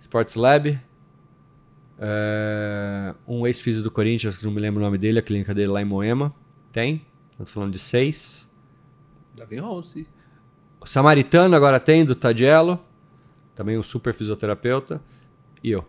Sports 0.00 0.34
Lab, 0.36 0.78
é, 1.98 3.14
um 3.26 3.46
ex-físico 3.46 3.84
do 3.84 3.90
Corinthians, 3.90 4.36
que 4.36 4.44
não 4.44 4.52
me 4.52 4.60
lembro 4.60 4.80
o 4.80 4.84
nome 4.84 4.98
dele, 4.98 5.18
a 5.18 5.22
clínica 5.22 5.54
dele 5.54 5.68
lá 5.68 5.80
em 5.82 5.84
Moema. 5.84 6.34
Tem, 6.72 7.02
estou 7.32 7.46
falando 7.46 7.72
de 7.72 7.78
seis. 7.78 8.48
Davi 9.36 9.56
Ronce. 9.58 10.06
O 10.80 10.86
Samaritano 10.86 11.54
agora 11.54 11.78
tem, 11.78 12.04
do 12.04 12.14
Tadiello, 12.14 12.78
também 13.54 13.78
um 13.78 13.82
super 13.82 14.12
fisioterapeuta, 14.12 15.00
e 15.62 15.70
eu. 15.70 15.80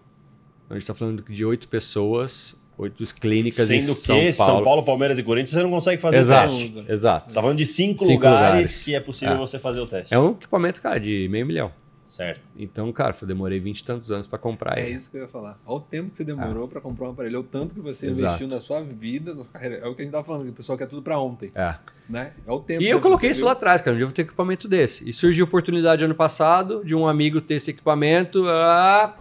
Então 0.65 0.71
a 0.71 0.73
gente 0.75 0.83
está 0.83 0.93
falando 0.93 1.23
de 1.23 1.43
oito 1.45 1.67
pessoas, 1.67 2.55
oito 2.77 3.03
clínicas 3.15 3.69
em 3.71 3.81
Sendo 3.81 3.95
São 3.95 4.15
que 4.19 4.33
Paulo. 4.33 4.53
São 4.55 4.63
Paulo, 4.63 4.83
Palmeiras 4.83 5.17
e 5.17 5.23
Corinthians 5.23 5.51
você 5.51 5.63
não 5.63 5.71
consegue 5.71 6.01
fazer 6.01 6.17
Exato, 6.19 6.53
o 6.53 6.57
teste. 6.57 6.85
exato. 6.91 7.29
Você 7.31 7.35
tá 7.35 7.41
falando 7.41 7.57
de 7.57 7.65
cinco, 7.65 8.05
Cinco 8.05 8.13
lugares, 8.17 8.47
lugares. 8.49 8.83
que 8.83 8.95
é 8.95 8.99
possível 8.99 9.33
É. 9.35 9.37
você 9.37 9.57
fazer 9.57 9.79
o 9.79 9.87
teste. 9.87 10.13
É 10.13 10.19
um 10.19 10.31
equipamento, 10.31 10.81
cara, 10.81 10.99
de 10.99 11.27
meio 11.29 11.45
milhão. 11.45 11.71
Certo. 12.13 12.41
Então, 12.55 12.91
cara, 12.93 13.15
eu 13.19 13.27
demorei 13.27 13.59
20 13.59 13.79
e 13.79 13.83
tantos 13.83 14.11
anos 14.11 14.27
para 14.27 14.37
comprar 14.37 14.77
É 14.77 14.81
ele. 14.85 14.91
isso 14.97 15.09
que 15.09 15.17
eu 15.17 15.23
ia 15.23 15.27
falar. 15.27 15.57
Olha 15.65 15.77
o 15.77 15.79
tempo 15.81 16.11
que 16.11 16.17
você 16.17 16.23
demorou 16.23 16.67
pra 16.67 16.79
comprar 16.79 17.07
um 17.07 17.11
aparelho, 17.11 17.39
olha 17.39 17.43
o 17.45 17.49
tanto 17.49 17.73
que 17.73 17.79
você 17.81 18.05
Exato. 18.07 18.23
investiu 18.43 18.47
na 18.47 18.61
sua 18.61 18.81
vida, 18.83 19.33
na 19.33 19.43
sua 19.43 19.51
carreira. 19.51 19.77
É 19.77 19.87
o 19.87 19.95
que 19.95 20.03
a 20.03 20.05
gente 20.05 20.11
tava 20.11 20.23
falando, 20.23 20.43
que 20.43 20.49
o 20.51 20.53
pessoal 20.53 20.77
quer 20.77 20.85
tudo 20.87 21.01
pra 21.01 21.17
ontem, 21.17 21.51
É. 21.55 21.73
né? 22.07 22.33
É 22.45 22.51
o 22.51 22.59
tempo. 22.59 22.83
E 22.83 22.87
eu 22.87 22.97
que 22.99 23.03
coloquei 23.03 23.31
isso 23.31 23.39
viu. 23.39 23.47
lá 23.47 23.53
atrás, 23.53 23.81
cara. 23.81 23.95
Um 23.95 23.97
dia 23.97 24.03
eu 24.03 24.07
vou 24.09 24.13
ter 24.13 24.21
equipamento 24.21 24.67
desse. 24.67 25.09
E 25.09 25.11
surgiu 25.11 25.45
a 25.45 25.47
oportunidade 25.47 26.05
ano 26.05 26.13
passado 26.13 26.83
de 26.85 26.93
um 26.93 27.07
amigo 27.07 27.41
ter 27.41 27.55
esse 27.55 27.71
equipamento. 27.71 28.47
Ah, 28.47 29.17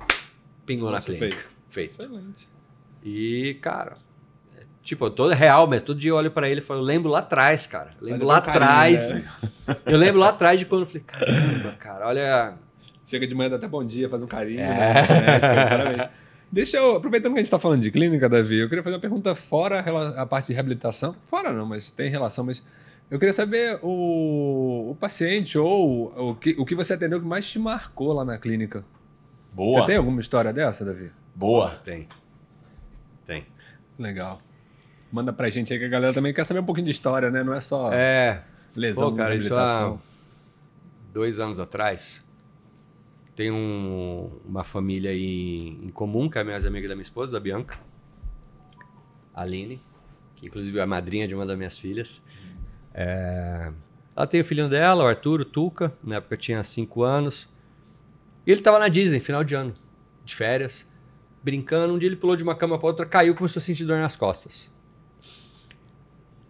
pingou 0.66 0.90
na 0.90 0.97
Nossa, 0.97 1.06
clínica. 1.06 1.28
feito. 1.35 1.51
Feito. 1.70 1.90
Excelente. 1.98 2.47
E, 3.02 3.56
cara, 3.62 3.97
é, 4.55 4.64
tipo, 4.82 5.06
eu 5.06 5.10
tô 5.10 5.28
real, 5.28 5.66
mas 5.66 5.82
todo 5.82 5.98
dia 5.98 6.10
eu 6.10 6.16
olho 6.16 6.31
pra 6.31 6.47
ele 6.47 6.60
e 6.60 6.62
falo, 6.62 6.81
eu 6.81 6.85
lembro 6.85 7.10
lá 7.10 7.20
atrás, 7.20 7.66
cara. 7.66 7.93
Eu 7.98 8.06
lembro 8.06 8.27
lá 8.27 8.39
carinho, 8.43 8.62
atrás. 8.62 9.12
né? 9.12 9.24
Eu 9.86 9.97
lembro 9.97 10.20
lá 10.20 10.28
atrás 10.28 10.59
de 10.60 10.66
quando 10.66 10.82
eu 10.82 10.86
falei, 10.86 11.02
caramba, 11.06 11.73
cara, 11.78 12.06
olha. 12.06 12.55
Chega 13.05 13.27
de 13.27 13.35
manhã, 13.35 13.51
dá 13.51 13.57
até 13.57 13.69
bom 13.69 13.85
dia, 13.85 14.09
faz 14.09 14.23
um 14.23 14.27
carinho. 14.27 14.61
É. 14.61 14.66
né? 14.66 15.39
Parabéns. 15.41 16.09
Deixa 16.51 16.77
eu, 16.77 16.97
aproveitando 16.97 17.33
que 17.33 17.39
a 17.39 17.43
gente 17.43 17.51
tá 17.51 17.59
falando 17.59 17.81
de 17.81 17.91
clínica, 17.91 18.29
Davi, 18.29 18.59
eu 18.59 18.69
queria 18.69 18.83
fazer 18.83 18.97
uma 18.97 19.01
pergunta 19.01 19.35
fora 19.35 19.81
a 20.16 20.27
parte 20.27 20.49
de 20.49 20.53
reabilitação. 20.53 21.16
Fora 21.24 21.51
não, 21.53 21.65
mas 21.65 21.91
tem 21.91 22.11
relação, 22.11 22.45
mas 22.45 22.62
eu 23.11 23.19
queria 23.19 23.33
saber 23.33 23.79
o, 23.83 24.91
o 24.91 24.97
paciente 25.01 25.57
ou 25.59 26.31
o 26.31 26.35
que, 26.35 26.55
o 26.59 26.65
que 26.66 26.74
você 26.74 26.93
atendeu 26.93 27.20
que 27.20 27.27
mais 27.27 27.51
te 27.51 27.59
marcou 27.59 28.12
lá 28.12 28.24
na 28.24 28.37
clínica. 28.37 28.85
Boa. 29.55 29.81
Você 29.81 29.87
tem 29.87 29.97
alguma 29.97 30.20
história 30.20 30.53
dessa, 30.53 30.85
Davi? 30.85 31.11
Boa. 31.35 31.70
Tem. 31.85 32.07
Tem. 33.27 33.47
Legal. 33.99 34.41
Manda 35.11 35.33
pra 35.33 35.49
gente 35.51 35.73
aí 35.73 35.79
que 35.79 35.85
a 35.85 35.89
galera 35.89 36.12
também 36.12 36.33
quer 36.35 36.45
saber 36.45 36.61
um 36.61 36.65
pouquinho 36.65 36.87
de 36.87 36.91
história, 36.91 37.31
né? 37.31 37.43
Não 37.43 37.53
é 37.55 37.61
só 37.61 37.93
É, 37.93 38.43
lesão, 38.74 39.11
Pô, 39.11 39.16
cara, 39.16 39.35
isso 39.35 39.55
reabilitação. 39.55 39.95
há 39.95 41.12
dois 41.12 41.39
anos 41.39 41.59
atrás. 41.59 42.23
Tem 43.35 43.51
um- 43.51 44.31
uma 44.45 44.63
família 44.65 45.11
aí 45.11 45.69
em 45.83 45.91
comum, 45.91 46.29
que 46.29 46.37
é 46.39 46.41
a 46.43 46.45
minha 46.45 46.57
amiga 46.57 46.89
da 46.89 46.95
minha 46.95 47.03
esposa, 47.03 47.33
da 47.33 47.41
Bianca. 47.41 47.79
Aline, 49.35 49.81
que 50.37 50.47
inclusive 50.47 50.79
é 50.79 50.83
a 50.83 50.87
madrinha 50.87 51.27
de 51.27 51.35
uma 51.35 51.47
das 51.47 51.57
minhas 51.57 51.79
filhas. 51.79 52.21
É, 52.93 53.73
Ela 54.15 54.27
tem 54.27 54.43
o 54.43 54.45
filhinho 54.45 54.69
dela, 54.69 55.05
o 55.05 55.07
Arthur, 55.07 55.41
o 55.41 55.45
Tuca, 55.47 55.91
na 56.05 56.17
época 56.17 56.37
tinha 56.37 56.63
cinco 56.63 57.03
anos. 57.03 57.49
E 58.47 58.53
ele 58.53 58.61
tava 58.61 58.79
na 58.79 58.89
Disney, 58.89 59.21
final 59.21 59.43
de 59.43 59.55
ano, 59.55 59.73
de 60.23 60.35
férias, 60.37 60.87
brincando. 61.43 61.95
Um 61.95 61.99
dia 61.99 62.09
ele 62.11 62.17
pulou 62.17 62.37
de 62.37 62.43
uma 62.43 62.55
cama 62.55 62.79
para 62.79 62.89
outra, 62.89 63.07
caiu 63.07 63.35
começou 63.35 63.59
a 63.59 63.63
sentir 63.63 63.87
dor 63.87 63.99
nas 63.99 64.15
costas. 64.15 64.71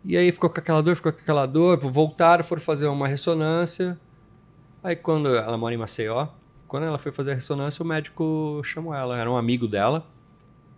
E 0.05 0.17
aí 0.17 0.33
ficou 0.33 0.51
com 0.51 0.59
aquela 0.59 0.83
dor, 0.83 0.97
ficou 0.97 1.13
com 1.13 1.21
aquela 1.21 1.47
dor, 1.47 1.79
voltaram, 1.79 2.43
foram 2.43 2.61
fazer 2.61 2.89
uma 2.89 3.07
ressonância. 3.07 3.97
Aí 4.83 4.97
quando 4.97 5.29
ela 5.37 5.57
mora 5.57 5.73
em 5.73 5.79
Maceió, 5.79 6.27
quando 6.73 6.85
ela 6.85 6.97
foi 6.97 7.13
fazer 7.13 7.33
a 7.33 7.35
ressonância, 7.35 7.83
o 7.83 7.87
médico 7.87 8.63
chamou 8.65 8.95
ela, 8.95 9.19
era 9.19 9.31
um 9.31 9.37
amigo 9.37 9.69
dela. 9.69 10.07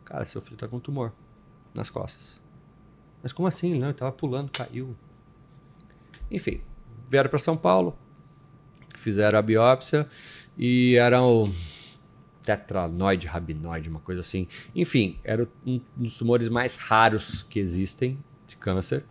Cara, 0.04 0.24
seu 0.24 0.42
filho 0.42 0.56
tá 0.56 0.66
com 0.66 0.80
tumor 0.80 1.12
nas 1.72 1.88
costas. 1.88 2.42
Mas 3.22 3.32
como 3.32 3.46
assim? 3.46 3.78
Não, 3.78 3.86
ele 3.86 3.94
tava 3.94 4.10
pulando, 4.10 4.50
caiu. 4.50 4.96
Enfim, 6.28 6.62
vieram 7.08 7.30
para 7.30 7.38
São 7.38 7.56
Paulo, 7.56 7.96
fizeram 8.96 9.38
a 9.38 9.42
biópsia 9.42 10.08
e 10.58 10.96
era 10.96 11.22
o 11.22 11.48
tetranoide, 12.42 13.28
rabinoide, 13.28 13.88
uma 13.88 14.00
coisa 14.00 14.20
assim. 14.20 14.48
Enfim, 14.74 15.20
era 15.22 15.48
um 15.64 15.80
dos 15.94 16.18
tumores 16.18 16.48
mais 16.48 16.74
raros 16.74 17.44
que 17.44 17.60
existem 17.60 18.18
de 18.48 18.56
câncer. 18.56 19.04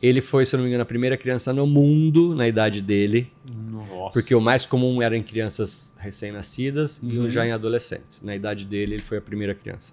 Ele 0.00 0.20
foi, 0.20 0.46
se 0.46 0.54
eu 0.54 0.58
não 0.58 0.64
me 0.64 0.70
engano, 0.70 0.82
a 0.82 0.86
primeira 0.86 1.16
criança 1.16 1.52
no 1.52 1.66
mundo 1.66 2.32
na 2.34 2.46
idade 2.46 2.80
dele, 2.80 3.32
Nossa. 3.44 4.12
porque 4.12 4.32
o 4.34 4.40
mais 4.40 4.64
comum 4.64 5.02
era 5.02 5.16
em 5.16 5.22
crianças 5.22 5.92
recém-nascidas 5.98 7.00
e 7.02 7.18
Uhum. 7.18 7.24
um 7.24 7.28
já 7.28 7.44
em 7.44 7.50
adolescentes. 7.50 8.22
Na 8.22 8.36
idade 8.36 8.64
dele, 8.64 8.94
ele 8.94 9.02
foi 9.02 9.18
a 9.18 9.20
primeira 9.20 9.54
criança. 9.56 9.92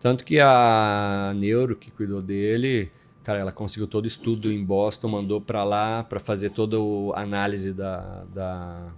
Tanto 0.00 0.24
que 0.24 0.40
a 0.40 1.32
neuro 1.36 1.76
que 1.76 1.90
cuidou 1.90 2.20
dele, 2.20 2.90
cara, 3.22 3.38
ela 3.38 3.52
conseguiu 3.52 3.86
todo 3.86 4.04
o 4.04 4.08
estudo 4.08 4.50
em 4.52 4.64
Boston, 4.64 5.08
mandou 5.08 5.40
para 5.40 5.62
lá 5.62 6.02
para 6.02 6.18
fazer 6.18 6.50
toda 6.50 6.76
a 7.14 7.22
análise 7.22 7.72
da, 7.72 8.24
da- 8.34 8.88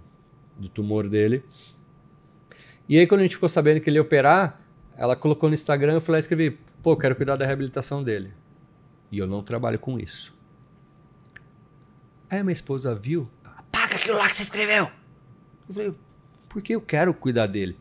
do 0.57 0.67
tumor 0.67 1.07
dele. 1.07 1.43
E 2.87 2.97
aí, 2.97 3.05
quando 3.05 3.19
a 3.21 3.23
gente 3.23 3.35
ficou 3.35 3.47
sabendo 3.49 3.79
que 3.79 3.89
ele 3.89 3.97
ia 3.97 4.01
operar, 4.01 4.59
ela 4.97 5.15
colocou 5.15 5.47
no 5.49 5.53
Instagram, 5.53 5.93
eu 5.93 6.01
fui 6.01 6.11
lá 6.13 6.17
e 6.17 6.21
escrevi, 6.21 6.57
pô, 6.81 6.93
eu 6.93 6.97
quero 6.97 7.15
cuidar 7.15 7.35
da 7.35 7.45
reabilitação 7.45 8.03
dele. 8.03 8.31
E 9.11 9.17
eu 9.17 9.27
não 9.27 9.41
trabalho 9.41 9.79
com 9.79 9.99
isso. 9.99 10.33
Aí 12.29 12.39
a 12.39 12.43
minha 12.43 12.53
esposa 12.53 12.93
viu, 12.93 13.29
apaga 13.43 13.95
aquilo 13.95 14.17
lá 14.17 14.29
que 14.29 14.35
você 14.35 14.43
escreveu. 14.43 14.91
Eu 15.67 15.73
falei, 15.73 15.95
por 16.47 16.61
que 16.61 16.75
eu 16.75 16.81
quero 16.81 17.13
cuidar 17.13 17.47
dele? 17.47 17.77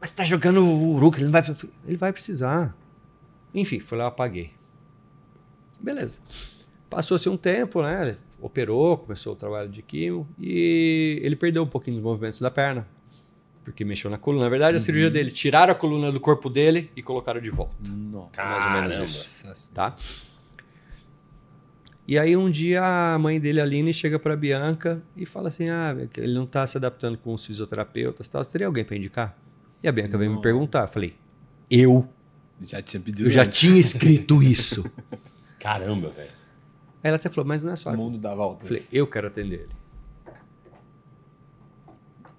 Mas 0.00 0.10
você 0.10 0.16
tá 0.16 0.24
jogando 0.24 0.64
o 0.64 0.94
Uruk, 0.94 1.16
ele 1.16 1.24
não 1.24 1.32
vai, 1.32 1.56
ele 1.86 1.96
vai 1.96 2.12
precisar. 2.12 2.76
Enfim, 3.54 3.80
foi 3.80 3.98
lá, 3.98 4.04
eu 4.04 4.08
apaguei. 4.08 4.52
Beleza. 5.80 6.20
Passou-se 6.88 7.28
um 7.28 7.36
tempo, 7.36 7.82
né? 7.82 8.08
Ele 8.08 8.18
operou, 8.40 8.98
começou 8.98 9.32
o 9.32 9.36
trabalho 9.36 9.68
de 9.68 9.82
quimo 9.82 10.28
e 10.38 11.20
ele 11.22 11.36
perdeu 11.36 11.62
um 11.62 11.66
pouquinho 11.66 11.96
dos 11.96 12.04
movimentos 12.04 12.40
da 12.40 12.50
perna. 12.50 12.86
Porque 13.64 13.84
mexeu 13.84 14.10
na 14.10 14.18
coluna. 14.18 14.44
Na 14.44 14.50
verdade, 14.50 14.76
a 14.76 14.80
cirurgia 14.80 15.10
dele, 15.10 15.30
tiraram 15.30 15.72
a 15.72 15.74
coluna 15.74 16.10
do 16.10 16.18
corpo 16.18 16.50
dele 16.50 16.90
e 16.96 17.02
colocaram 17.02 17.40
de 17.40 17.50
volta. 17.50 17.74
Nossa. 17.88 18.42
Mais 18.42 18.92
ou 18.92 18.98
menos 18.98 19.44
isso 19.44 19.70
tá? 19.72 19.94
E 22.06 22.18
aí 22.18 22.36
um 22.36 22.50
dia 22.50 22.82
a 22.82 23.18
mãe 23.18 23.38
dele, 23.38 23.60
a 23.60 23.64
Aline, 23.64 23.94
chega 23.94 24.18
pra 24.18 24.36
Bianca 24.36 25.00
e 25.16 25.24
fala 25.24 25.48
assim, 25.48 25.68
ah, 25.68 25.96
ele 26.16 26.34
não 26.34 26.46
tá 26.46 26.66
se 26.66 26.76
adaptando 26.76 27.16
com 27.16 27.32
os 27.32 27.46
fisioterapeutas 27.46 28.26
e 28.26 28.30
tal, 28.30 28.44
teria 28.44 28.66
alguém 28.66 28.84
pra 28.84 28.96
indicar? 28.96 29.38
E 29.82 29.88
a 29.88 29.92
Bianca 29.92 30.18
veio 30.18 30.34
me 30.34 30.40
perguntar, 30.40 30.82
eu 30.82 30.88
falei, 30.88 31.14
eu? 31.70 32.08
Já 32.60 32.82
tinha 32.82 33.00
pedido. 33.00 33.28
Eu 33.28 33.32
já 33.32 33.42
antes. 33.42 33.60
tinha 33.60 33.78
escrito 33.78 34.42
isso. 34.42 34.84
Caramba, 35.58 36.10
velho. 36.10 36.30
Aí 37.02 37.08
ela 37.08 37.16
até 37.16 37.28
falou, 37.28 37.46
mas 37.46 37.62
não 37.62 37.72
é 37.72 37.76
só. 37.76 37.90
O 37.90 37.96
mundo 37.96 38.18
dá 38.18 38.34
voltas. 38.34 38.70
Eu 38.70 38.76
falei, 38.76 38.88
eu 38.92 39.06
quero 39.06 39.26
atender 39.26 39.60
ele. 39.60 39.82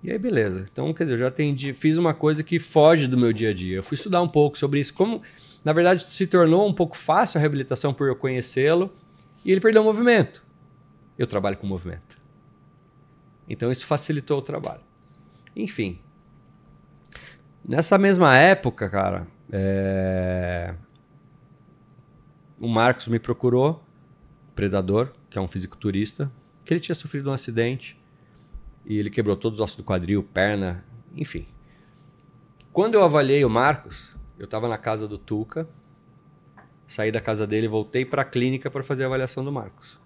E 0.04 0.12
aí, 0.12 0.18
beleza. 0.18 0.68
Então, 0.72 0.94
quer 0.94 1.06
dizer, 1.06 1.16
eu 1.16 1.20
já 1.20 1.28
atendi, 1.28 1.74
fiz 1.74 1.98
uma 1.98 2.14
coisa 2.14 2.44
que 2.44 2.60
foge 2.60 3.08
do 3.08 3.18
meu 3.18 3.32
dia 3.32 3.52
a 3.52 3.54
dia. 3.54 3.78
Eu 3.78 3.84
fui 3.84 3.96
estudar 3.96 4.22
um 4.22 4.28
pouco 4.28 4.58
sobre 4.58 4.80
isso. 4.80 4.94
Como, 4.94 5.22
na 5.64 5.72
verdade, 5.72 6.10
se 6.10 6.28
tornou 6.28 6.68
um 6.68 6.74
pouco 6.74 6.98
fácil 6.98 7.38
a 7.38 7.42
reabilitação 7.42 7.94
por 7.94 8.10
eu 8.10 8.16
conhecê-lo. 8.16 8.92
E 9.44 9.52
ele 9.52 9.62
perdeu 9.62 9.82
o 9.82 9.86
movimento. 9.86 10.44
Eu 11.18 11.28
trabalho 11.28 11.58
com 11.58 11.68
movimento. 11.68 12.18
Então, 13.48 13.72
isso 13.72 13.86
facilitou 13.86 14.40
o 14.40 14.42
trabalho. 14.42 14.82
Enfim. 15.56 16.00
Nessa 17.64 17.98
mesma 17.98 18.36
época, 18.36 18.90
cara, 18.90 19.28
é, 19.52 20.74
o 22.60 22.68
Marcos 22.68 23.08
me 23.08 23.20
procurou 23.20 23.84
predador, 24.56 25.12
que 25.30 25.38
é 25.38 25.42
um 25.42 25.48
fisiculturista, 25.48 26.32
que 26.64 26.74
ele 26.74 26.80
tinha 26.80 26.96
sofrido 26.96 27.30
um 27.30 27.34
acidente 27.34 28.00
e 28.86 28.98
ele 28.98 29.10
quebrou 29.10 29.36
todos 29.36 29.60
os 29.60 29.64
ossos 29.64 29.78
do 29.78 29.84
quadril, 29.84 30.24
perna, 30.24 30.84
enfim. 31.16 31.48
Quando 32.72 32.96
eu 32.96 33.04
avaliei 33.04 33.46
o 33.46 33.50
Marcos, 33.50 34.10
eu 34.38 34.46
estava 34.46 34.68
na 34.68 34.78
casa 34.78 35.08
do 35.08 35.18
Tuca, 35.18 35.68
saí 36.94 37.12
da 37.12 37.20
casa 37.20 37.48
dele 37.48 37.66
e 37.66 37.70
voltei 37.70 38.06
para 38.06 38.22
a 38.22 38.26
clínica 38.26 38.70
para 38.70 38.84
fazer 38.84 39.04
a 39.04 39.08
avaliação 39.08 39.44
do 39.44 39.52
Marcos. 39.52 39.98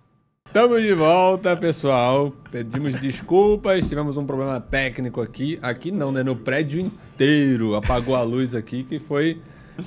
Estamos 0.45 0.81
de 0.81 0.93
volta, 0.93 1.55
pessoal. 1.57 2.33
Pedimos 2.49 2.95
desculpas, 2.95 3.87
tivemos 3.87 4.15
um 4.15 4.25
problema 4.25 4.61
técnico 4.61 5.21
aqui. 5.21 5.59
Aqui 5.61 5.91
não, 5.91 6.11
né? 6.11 6.23
No 6.23 6.37
prédio 6.37 6.79
inteiro. 6.79 7.75
Apagou 7.75 8.15
a 8.15 8.23
luz 8.23 8.55
aqui, 8.55 8.83
que 8.83 8.97
foi 8.97 9.41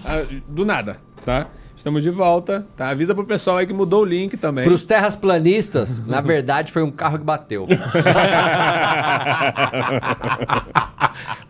ah, 0.04 0.26
do 0.46 0.66
nada, 0.66 1.00
tá? 1.24 1.48
Estamos 1.80 2.02
de 2.02 2.10
volta, 2.10 2.66
tá? 2.76 2.90
Avisa 2.90 3.14
pro 3.14 3.24
pessoal 3.24 3.56
aí 3.56 3.66
que 3.66 3.72
mudou 3.72 4.02
o 4.02 4.04
link 4.04 4.36
também. 4.36 4.64
Para 4.66 4.74
os 4.74 4.84
terrasplanistas, 4.84 5.98
na 6.06 6.20
verdade 6.20 6.70
foi 6.70 6.82
um 6.82 6.90
carro 6.90 7.18
que 7.18 7.24
bateu. 7.24 7.66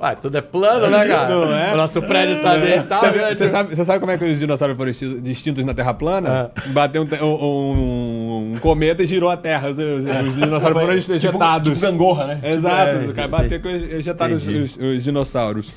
Ué, 0.00 0.14
tudo 0.22 0.38
é 0.38 0.40
plano, 0.40 0.86
né, 0.88 1.04
cara? 1.04 1.28
Não 1.28 1.52
é? 1.52 1.74
O 1.74 1.76
nosso 1.76 2.00
prédio 2.02 2.40
tá 2.42 2.56
deitado. 2.56 3.00
Sabe- 3.06 3.18
né? 3.18 3.34
Você 3.34 3.48
sabe, 3.50 3.74
você 3.74 3.84
sabe 3.84 3.98
como 3.98 4.12
é 4.12 4.18
que 4.18 4.24
os 4.24 4.38
dinossauros 4.38 4.76
foram 4.76 4.90
exti- 4.92 5.20
distintos 5.20 5.64
na 5.64 5.74
Terra 5.74 5.92
plana? 5.94 6.52
Bateu 6.68 7.02
um, 7.02 7.08
um- 7.26 8.52
um- 8.54 8.58
cometa 8.60 9.02
e 9.02 9.06
girou 9.06 9.30
a 9.30 9.36
Terra. 9.36 9.68
Os, 9.68 9.78
os- 9.78 10.06
os 10.06 10.34
dinossauros 10.36 10.78
foram 10.80 10.92
ejetados. 10.94 11.72
Tipo 11.76 11.80
gangorra, 11.90 12.26
né? 12.28 12.40
Exato, 12.44 12.92
Tipo, 12.92 13.04
é, 13.04 13.08
o 13.10 13.14
cara 13.14 13.26
bateu 13.28 13.60
e 13.68 13.94
ejetaram 13.96 14.36
os- 14.36 14.46
os 14.78 15.02
dinossauros. 15.02 15.72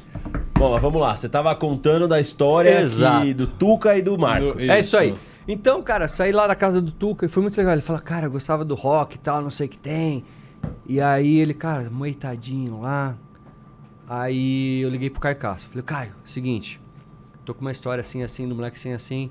Bom, 0.63 0.79
vamos 0.79 1.01
lá. 1.01 1.17
Você 1.17 1.27
tava 1.27 1.53
contando 1.57 2.07
da 2.07 2.21
história 2.21 2.79
Exato. 2.79 3.33
do 3.33 3.45
Tuca 3.47 3.97
e 3.97 4.01
do 4.01 4.17
Marcos. 4.17 4.53
Do- 4.53 4.61
É 4.71 4.79
isso 4.79 4.95
aí. 4.95 5.09
Isso. 5.09 5.19
Então, 5.45 5.83
cara, 5.83 6.07
saí 6.07 6.31
lá 6.31 6.47
da 6.47 6.55
casa 6.55 6.81
do 6.81 6.89
Tuca 6.89 7.25
e 7.25 7.27
foi 7.27 7.43
muito 7.43 7.57
legal. 7.57 7.73
Ele 7.73 7.81
falou, 7.81 8.01
cara, 8.01 8.27
eu 8.27 8.31
gostava 8.31 8.63
do 8.63 8.73
rock 8.73 9.15
e 9.15 9.19
tal, 9.19 9.41
não 9.41 9.49
sei 9.49 9.67
o 9.67 9.69
que 9.69 9.77
tem. 9.77 10.23
E 10.85 11.01
aí 11.01 11.37
ele, 11.37 11.53
cara, 11.53 11.89
moitadinho 11.89 12.79
lá. 12.79 13.13
Aí 14.07 14.79
eu 14.81 14.89
liguei 14.89 15.09
pro 15.09 15.19
Caio 15.19 15.35
Castro. 15.35 15.67
Falei, 15.67 15.83
Caio, 15.83 16.13
seguinte, 16.23 16.79
tô 17.43 17.53
com 17.53 17.59
uma 17.59 17.71
história 17.71 17.99
assim, 17.99 18.23
assim, 18.23 18.47
do 18.47 18.55
moleque 18.55 18.77
assim, 18.77 18.93
assim. 18.93 19.29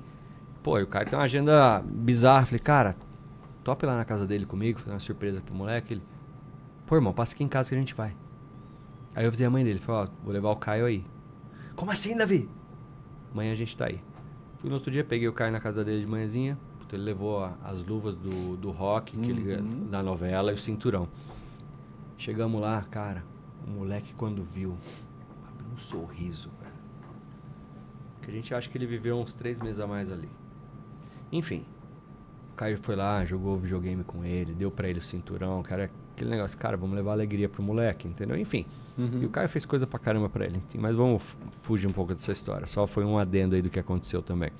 Pô, 0.61 0.77
e 0.77 0.83
o 0.83 0.87
Caio 0.87 1.07
tem 1.09 1.17
uma 1.17 1.25
agenda 1.25 1.81
bizarra. 1.83 2.45
Falei, 2.45 2.59
cara, 2.59 2.95
tope 3.63 3.87
lá 3.87 3.97
na 3.97 4.05
casa 4.05 4.27
dele 4.27 4.45
comigo, 4.45 4.77
fazer 4.79 4.91
uma 4.91 4.99
surpresa 4.99 5.41
pro 5.43 5.55
moleque. 5.55 5.95
Ele, 5.95 6.03
pô, 6.85 6.93
irmão, 6.95 7.11
passa 7.11 7.33
aqui 7.33 7.43
em 7.43 7.47
casa 7.47 7.69
que 7.69 7.75
a 7.75 7.79
gente 7.79 7.95
vai. 7.95 8.13
Aí 9.15 9.23
eu 9.23 9.29
avisei 9.29 9.47
a 9.47 9.49
mãe 9.49 9.63
dele, 9.63 9.79
falei, 9.79 10.03
ó, 10.03 10.07
vou 10.23 10.31
levar 10.31 10.51
o 10.51 10.55
Caio 10.57 10.85
aí. 10.85 11.03
Como 11.75 11.91
assim, 11.91 12.15
Davi? 12.15 12.49
Amanhã 13.31 13.51
a 13.51 13.55
gente 13.55 13.75
tá 13.75 13.85
aí. 13.87 13.99
Fui 14.59 14.69
no 14.69 14.75
outro 14.75 14.91
dia, 14.91 15.03
peguei 15.03 15.27
o 15.27 15.33
Caio 15.33 15.51
na 15.51 15.59
casa 15.59 15.83
dele 15.83 16.01
de 16.01 16.07
manhãzinha. 16.07 16.57
puta, 16.79 16.95
Ele 16.95 17.03
levou 17.03 17.43
a- 17.43 17.57
as 17.63 17.83
luvas 17.83 18.15
do, 18.15 18.55
do 18.57 18.71
rock, 18.71 19.17
que 19.17 19.31
ele, 19.31 19.57
da 19.89 20.01
novela, 20.03 20.51
e 20.51 20.55
o 20.55 20.57
cinturão. 20.57 21.07
Chegamos 22.17 22.61
lá, 22.61 22.81
cara. 22.83 23.23
O 23.67 23.71
moleque, 23.71 24.13
quando 24.13 24.43
viu, 24.43 24.75
abriu 25.47 25.71
um 25.73 25.77
sorriso, 25.77 26.49
cara. 26.61 26.73
Que 28.21 28.29
a 28.31 28.33
gente 28.33 28.53
acha 28.53 28.69
que 28.69 28.77
ele 28.77 28.85
viveu 28.85 29.17
uns 29.17 29.33
três 29.33 29.57
meses 29.59 29.79
a 29.79 29.87
mais 29.87 30.11
ali. 30.11 30.29
Enfim, 31.31 31.65
o 32.51 32.55
Caio 32.55 32.77
foi 32.77 32.95
lá, 32.95 33.25
jogou 33.25 33.57
videogame 33.57 34.03
com 34.03 34.23
ele, 34.23 34.53
deu 34.53 34.69
pra 34.69 34.87
ele 34.87 34.99
o 34.99 35.01
cinturão, 35.01 35.61
cara. 35.63 35.89
Aquele 36.15 36.29
negócio, 36.29 36.57
cara, 36.57 36.77
vamos 36.77 36.95
levar 36.95 37.11
alegria 37.13 37.49
pro 37.49 37.63
moleque, 37.63 38.07
entendeu? 38.07 38.37
Enfim. 38.37 38.65
E 39.21 39.25
o 39.25 39.29
Caio 39.29 39.49
fez 39.49 39.65
coisa 39.65 39.87
pra 39.87 39.97
caramba 39.97 40.29
pra 40.29 40.45
ele. 40.45 40.61
Mas 40.77 40.95
vamos 40.95 41.23
fugir 41.63 41.87
um 41.87 41.91
pouco 41.91 42.13
dessa 42.13 42.31
história. 42.31 42.67
Só 42.67 42.85
foi 42.85 43.03
um 43.03 43.17
adendo 43.17 43.55
aí 43.55 43.61
do 43.61 43.69
que 43.69 43.79
aconteceu 43.79 44.21
também. 44.21 44.51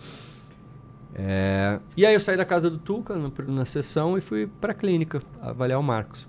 É, 1.16 1.80
E 1.96 2.06
aí 2.06 2.14
eu 2.14 2.20
saí 2.20 2.36
da 2.36 2.46
casa 2.46 2.70
do 2.70 2.78
Tuca 2.80 3.14
pr- 3.30 3.44
na 3.48 3.66
sessão 3.66 4.18
e 4.18 4.22
fui 4.22 4.48
pra 4.60 4.74
clínica 4.74 5.22
avaliar 5.42 5.80
o 5.80 5.84
Marcos. 5.84 6.28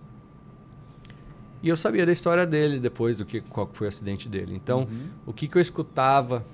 E 1.62 1.68
eu 1.70 1.76
sabia 1.76 2.04
da 2.04 2.12
história 2.12 2.46
dele 2.46 2.78
depois 2.78 3.16
do 3.16 3.24
que 3.24 3.40
qual 3.40 3.70
foi 3.72 3.86
o 3.86 3.88
acidente 3.88 4.28
dele. 4.28 4.54
Então, 4.54 4.86
o 5.26 5.32
que, 5.32 5.48
que 5.48 5.56
eu 5.56 5.62
escutava 5.62 6.44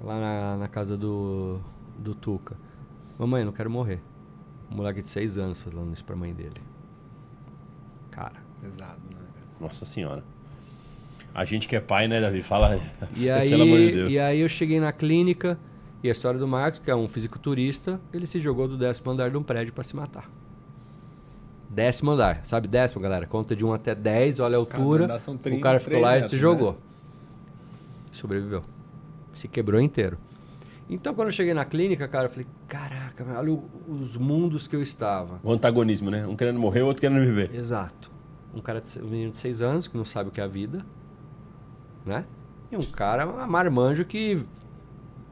lá 0.00 0.20
na, 0.20 0.56
na 0.58 0.68
casa 0.68 0.96
do, 0.96 1.58
do 1.98 2.14
Tuca? 2.14 2.56
Mamãe, 3.18 3.44
não 3.44 3.50
quero 3.52 3.68
morrer. 3.68 4.00
Um 4.70 4.76
moleque 4.76 5.02
de 5.02 5.08
seis 5.08 5.36
anos 5.36 5.60
falando 5.60 5.92
isso 5.92 6.04
pra 6.04 6.14
mãe 6.14 6.32
dele. 6.32 6.60
Cara. 8.12 8.34
Pesado, 8.60 9.00
né? 9.10 9.16
Nossa 9.60 9.84
senhora. 9.84 10.22
A 11.34 11.44
gente 11.44 11.66
que 11.66 11.74
é 11.74 11.80
pai, 11.80 12.06
né, 12.06 12.20
Davi? 12.20 12.42
Fala. 12.42 12.78
E 13.16 13.28
aí, 13.30 13.50
Pelo 13.50 13.62
amor 13.64 13.78
de 13.78 13.92
Deus. 13.92 14.12
e 14.12 14.18
aí 14.18 14.40
eu 14.40 14.48
cheguei 14.48 14.78
na 14.78 14.92
clínica 14.92 15.58
e 16.02 16.08
a 16.08 16.12
história 16.12 16.38
do 16.38 16.46
Marcos, 16.46 16.78
que 16.78 16.90
é 16.90 16.94
um 16.94 17.08
fisiculturista, 17.08 18.00
ele 18.12 18.26
se 18.26 18.38
jogou 18.38 18.68
do 18.68 18.76
décimo 18.76 19.10
andar 19.10 19.30
de 19.30 19.36
um 19.36 19.42
prédio 19.42 19.72
pra 19.72 19.82
se 19.82 19.96
matar. 19.96 20.30
Décimo 21.70 22.10
andar, 22.10 22.44
sabe? 22.44 22.68
Décimo, 22.68 23.00
galera. 23.00 23.26
Conta 23.26 23.56
de 23.56 23.64
1 23.64 23.72
até 23.72 23.94
10, 23.94 24.40
olha 24.40 24.58
a 24.58 24.66
Cada 24.66 24.82
altura. 24.82 25.04
andar 25.04 25.18
são 25.20 25.34
o 25.34 25.38
30, 25.38 25.62
cara 25.62 25.80
ficou 25.80 26.00
lá 26.00 26.18
e 26.18 26.22
se 26.24 26.34
né? 26.34 26.40
jogou. 26.40 26.76
Sobreviveu. 28.10 28.62
Se 29.32 29.48
quebrou 29.48 29.80
inteiro. 29.80 30.18
Então, 30.88 31.14
quando 31.14 31.28
eu 31.28 31.32
cheguei 31.32 31.54
na 31.54 31.64
clínica, 31.64 32.06
cara, 32.08 32.26
eu 32.26 32.30
falei: 32.30 32.46
caraca, 32.68 33.24
olha 33.38 33.58
os 33.88 34.16
mundos 34.16 34.66
que 34.66 34.76
eu 34.76 34.82
estava. 34.82 35.40
O 35.42 35.52
antagonismo, 35.52 36.10
né? 36.10 36.26
Um 36.26 36.36
querendo 36.36 36.58
morrer, 36.58 36.82
o 36.82 36.86
outro 36.86 37.00
querendo 37.00 37.20
viver. 37.20 37.54
Exato. 37.54 38.10
Um 38.54 38.60
cara 38.60 38.80
de, 38.80 38.98
um 39.00 39.08
menino 39.08 39.32
de 39.32 39.38
6 39.38 39.62
anos 39.62 39.88
que 39.88 39.96
não 39.96 40.04
sabe 40.04 40.28
o 40.28 40.32
que 40.32 40.40
é 40.40 40.44
a 40.44 40.48
vida, 40.48 40.84
né? 42.04 42.24
E 42.70 42.76
um 42.76 42.82
cara 42.82 43.26
um 43.26 43.46
marmanjo 43.46 44.04
que 44.04 44.44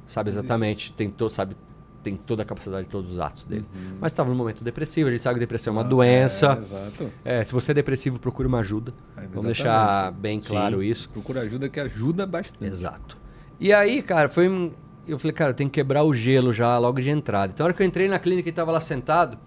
sabe 0.07 0.31
exatamente, 0.31 0.93
tem 0.93 1.13
sabe 1.29 1.57
tem 2.03 2.17
toda 2.17 2.43
a 2.43 2.47
capacidade 2.47 2.85
de 2.85 2.91
todos 2.91 3.11
os 3.11 3.19
atos 3.19 3.45
dele. 3.45 3.67
Mas 4.01 4.13
estava 4.13 4.31
num 4.31 4.35
momento 4.35 4.65
depressivo, 4.65 5.09
a 5.11 5.13
gente 5.13 5.23
sabe 5.23 5.35
que 5.35 5.41
depressão 5.41 5.75
é 5.75 5.77
uma 5.77 5.85
doença. 5.85 6.53
É, 6.59 6.63
exato. 6.63 7.11
É, 7.23 7.45
se 7.45 7.53
você 7.53 7.73
é 7.73 7.75
depressivo, 7.75 8.19
procure 8.19 8.49
uma 8.49 8.61
ajuda. 8.61 8.95
É, 9.17 9.27
Vamos 9.27 9.45
deixar 9.45 10.11
bem 10.13 10.41
claro 10.41 10.83
isso. 10.83 11.11
Procura 11.11 11.41
ajuda 11.43 11.69
que 11.69 11.79
ajuda 11.79 12.27
bastante. 12.27 12.65
Exato. 12.65 13.19
E 13.59 13.73
aí, 13.73 14.01
cara, 14.03 14.29
foi. 14.31 14.49
um- 14.49 14.73
Eu 15.07 15.19
falei, 15.19 15.33
cara, 15.33 15.51
eu 15.51 15.55
tenho 15.55 15.71
que 15.71 15.81
quebrar 15.81 16.05
o 16.05 16.15
gelo 16.15 16.53
já 16.53 16.79
logo 16.79 17.01
de 17.01 17.11
entrada. 17.11 17.53
Então, 17.53 17.65
na 17.65 17.69
hora 17.69 17.75
que 17.75 17.83
eu 17.83 17.87
entrei 17.87 18.09
na 18.09 18.19
clínica 18.19 18.49
e 18.49 18.53
tava 18.53 18.71
lá 18.71 18.81
sentado, 18.81 19.39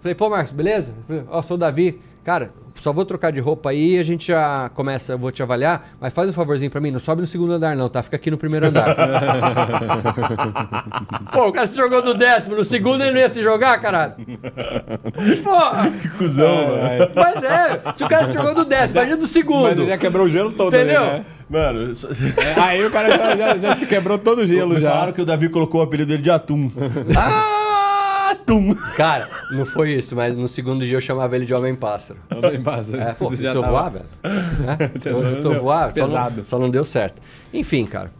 falei, 0.00 0.14
pô, 0.14 0.28
Marcos, 0.28 0.52
beleza? 0.52 0.94
Ó, 1.28 1.40
sou 1.42 1.56
o 1.56 1.58
Davi. 1.58 2.00
Cara, 2.24 2.52
só 2.80 2.92
vou 2.92 3.04
trocar 3.04 3.30
de 3.30 3.40
roupa 3.40 3.70
aí 3.70 3.98
a 3.98 4.02
gente 4.02 4.28
já 4.28 4.70
começa, 4.74 5.12
eu 5.12 5.18
vou 5.18 5.30
te 5.30 5.42
avaliar, 5.42 5.90
mas 6.00 6.12
faz 6.12 6.28
um 6.28 6.32
favorzinho 6.32 6.70
pra 6.70 6.80
mim, 6.80 6.90
não 6.90 6.98
sobe 6.98 7.20
no 7.20 7.26
segundo 7.26 7.52
andar, 7.52 7.76
não, 7.76 7.88
tá? 7.88 8.02
Fica 8.02 8.16
aqui 8.16 8.30
no 8.30 8.38
primeiro 8.38 8.66
andar. 8.66 8.94
pô, 11.32 11.48
o 11.48 11.52
cara 11.52 11.68
se 11.68 11.76
jogou 11.76 12.02
do 12.02 12.14
décimo, 12.14 12.56
no 12.56 12.64
segundo 12.64 13.02
ele 13.02 13.12
não 13.12 13.20
ia 13.20 13.28
se 13.28 13.42
jogar, 13.42 13.78
caralho. 13.80 14.14
Porra! 15.42 15.90
Que 15.90 16.08
cuzão, 16.10 16.68
mano. 16.68 17.10
Mas 17.14 17.44
é, 17.44 17.80
se 17.96 18.04
o 18.04 18.08
cara 18.08 18.28
se 18.28 18.34
jogou 18.34 18.54
do 18.54 18.64
décimo, 18.64 18.98
imagina 18.98 19.16
do 19.16 19.26
segundo. 19.26 19.62
Mas 19.62 19.78
ele 19.78 19.88
já 19.90 19.98
quebrou 19.98 20.26
o 20.26 20.28
gelo 20.28 20.52
todo, 20.52 20.74
Entendeu? 20.74 21.02
ali, 21.02 21.12
né? 21.18 21.24
Mano, 21.48 21.94
só- 21.94 22.08
É, 22.08 22.60
Aí 22.60 22.84
o 22.84 22.90
cara 22.90 23.10
já, 23.10 23.36
já, 23.36 23.56
já 23.58 23.74
te 23.74 23.86
quebrou 23.86 24.18
todo 24.18 24.42
o 24.42 24.46
gelo 24.46 24.74
me 24.74 24.80
já. 24.80 24.90
falaram 24.92 25.12
que 25.12 25.20
o 25.20 25.24
Davi 25.24 25.48
colocou 25.48 25.80
o 25.80 25.84
apelido 25.84 26.08
dele 26.10 26.22
de 26.22 26.30
Atum. 26.30 26.70
ah, 27.16 27.56
Atum! 28.30 28.74
Cara, 28.96 29.28
não 29.50 29.64
foi 29.64 29.92
isso, 29.92 30.14
mas 30.16 30.36
no 30.36 30.46
segundo 30.48 30.84
dia 30.86 30.96
eu 30.96 31.00
chamava 31.00 31.34
ele 31.36 31.44
de 31.46 31.54
Homem-Pássaro. 31.54 32.18
Passa. 32.64 32.96
É, 32.96 33.12
pô, 33.14 33.28
Você 33.30 33.42
já 33.42 33.50
tentou 33.50 33.62
tava- 33.62 33.72
voar, 33.80 33.90
velho? 33.90 34.04
Né? 34.60 34.76
Tentou 35.36 35.60
voar, 35.60 35.92
só 35.92 35.98
não, 36.00 36.06
Pesado. 36.06 36.44
só 36.44 36.58
não 36.58 36.70
deu 36.70 36.84
certo. 36.84 37.20
Enfim, 37.52 37.86
cara. 37.86 38.12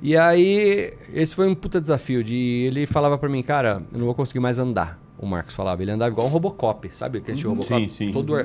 E 0.00 0.16
aí, 0.16 0.94
esse 1.12 1.34
foi 1.34 1.48
um 1.48 1.54
puta 1.54 1.80
desafio 1.80 2.22
de... 2.22 2.64
Ele 2.68 2.86
falava 2.86 3.18
pra 3.18 3.28
mim, 3.28 3.42
cara, 3.42 3.82
eu 3.92 3.98
não 3.98 4.06
vou 4.06 4.14
conseguir 4.14 4.38
mais 4.40 4.58
andar. 4.58 4.98
O 5.18 5.26
Marcos 5.26 5.54
falava. 5.54 5.82
Ele 5.82 5.90
andava 5.90 6.10
igual 6.12 6.26
um 6.26 6.30
Robocop, 6.30 6.88
sabe? 6.94 7.18
Aquele 7.18 7.42
Robocop? 7.42 7.66
Sim, 7.82 7.88
sim. 7.88 8.12
Todo... 8.12 8.36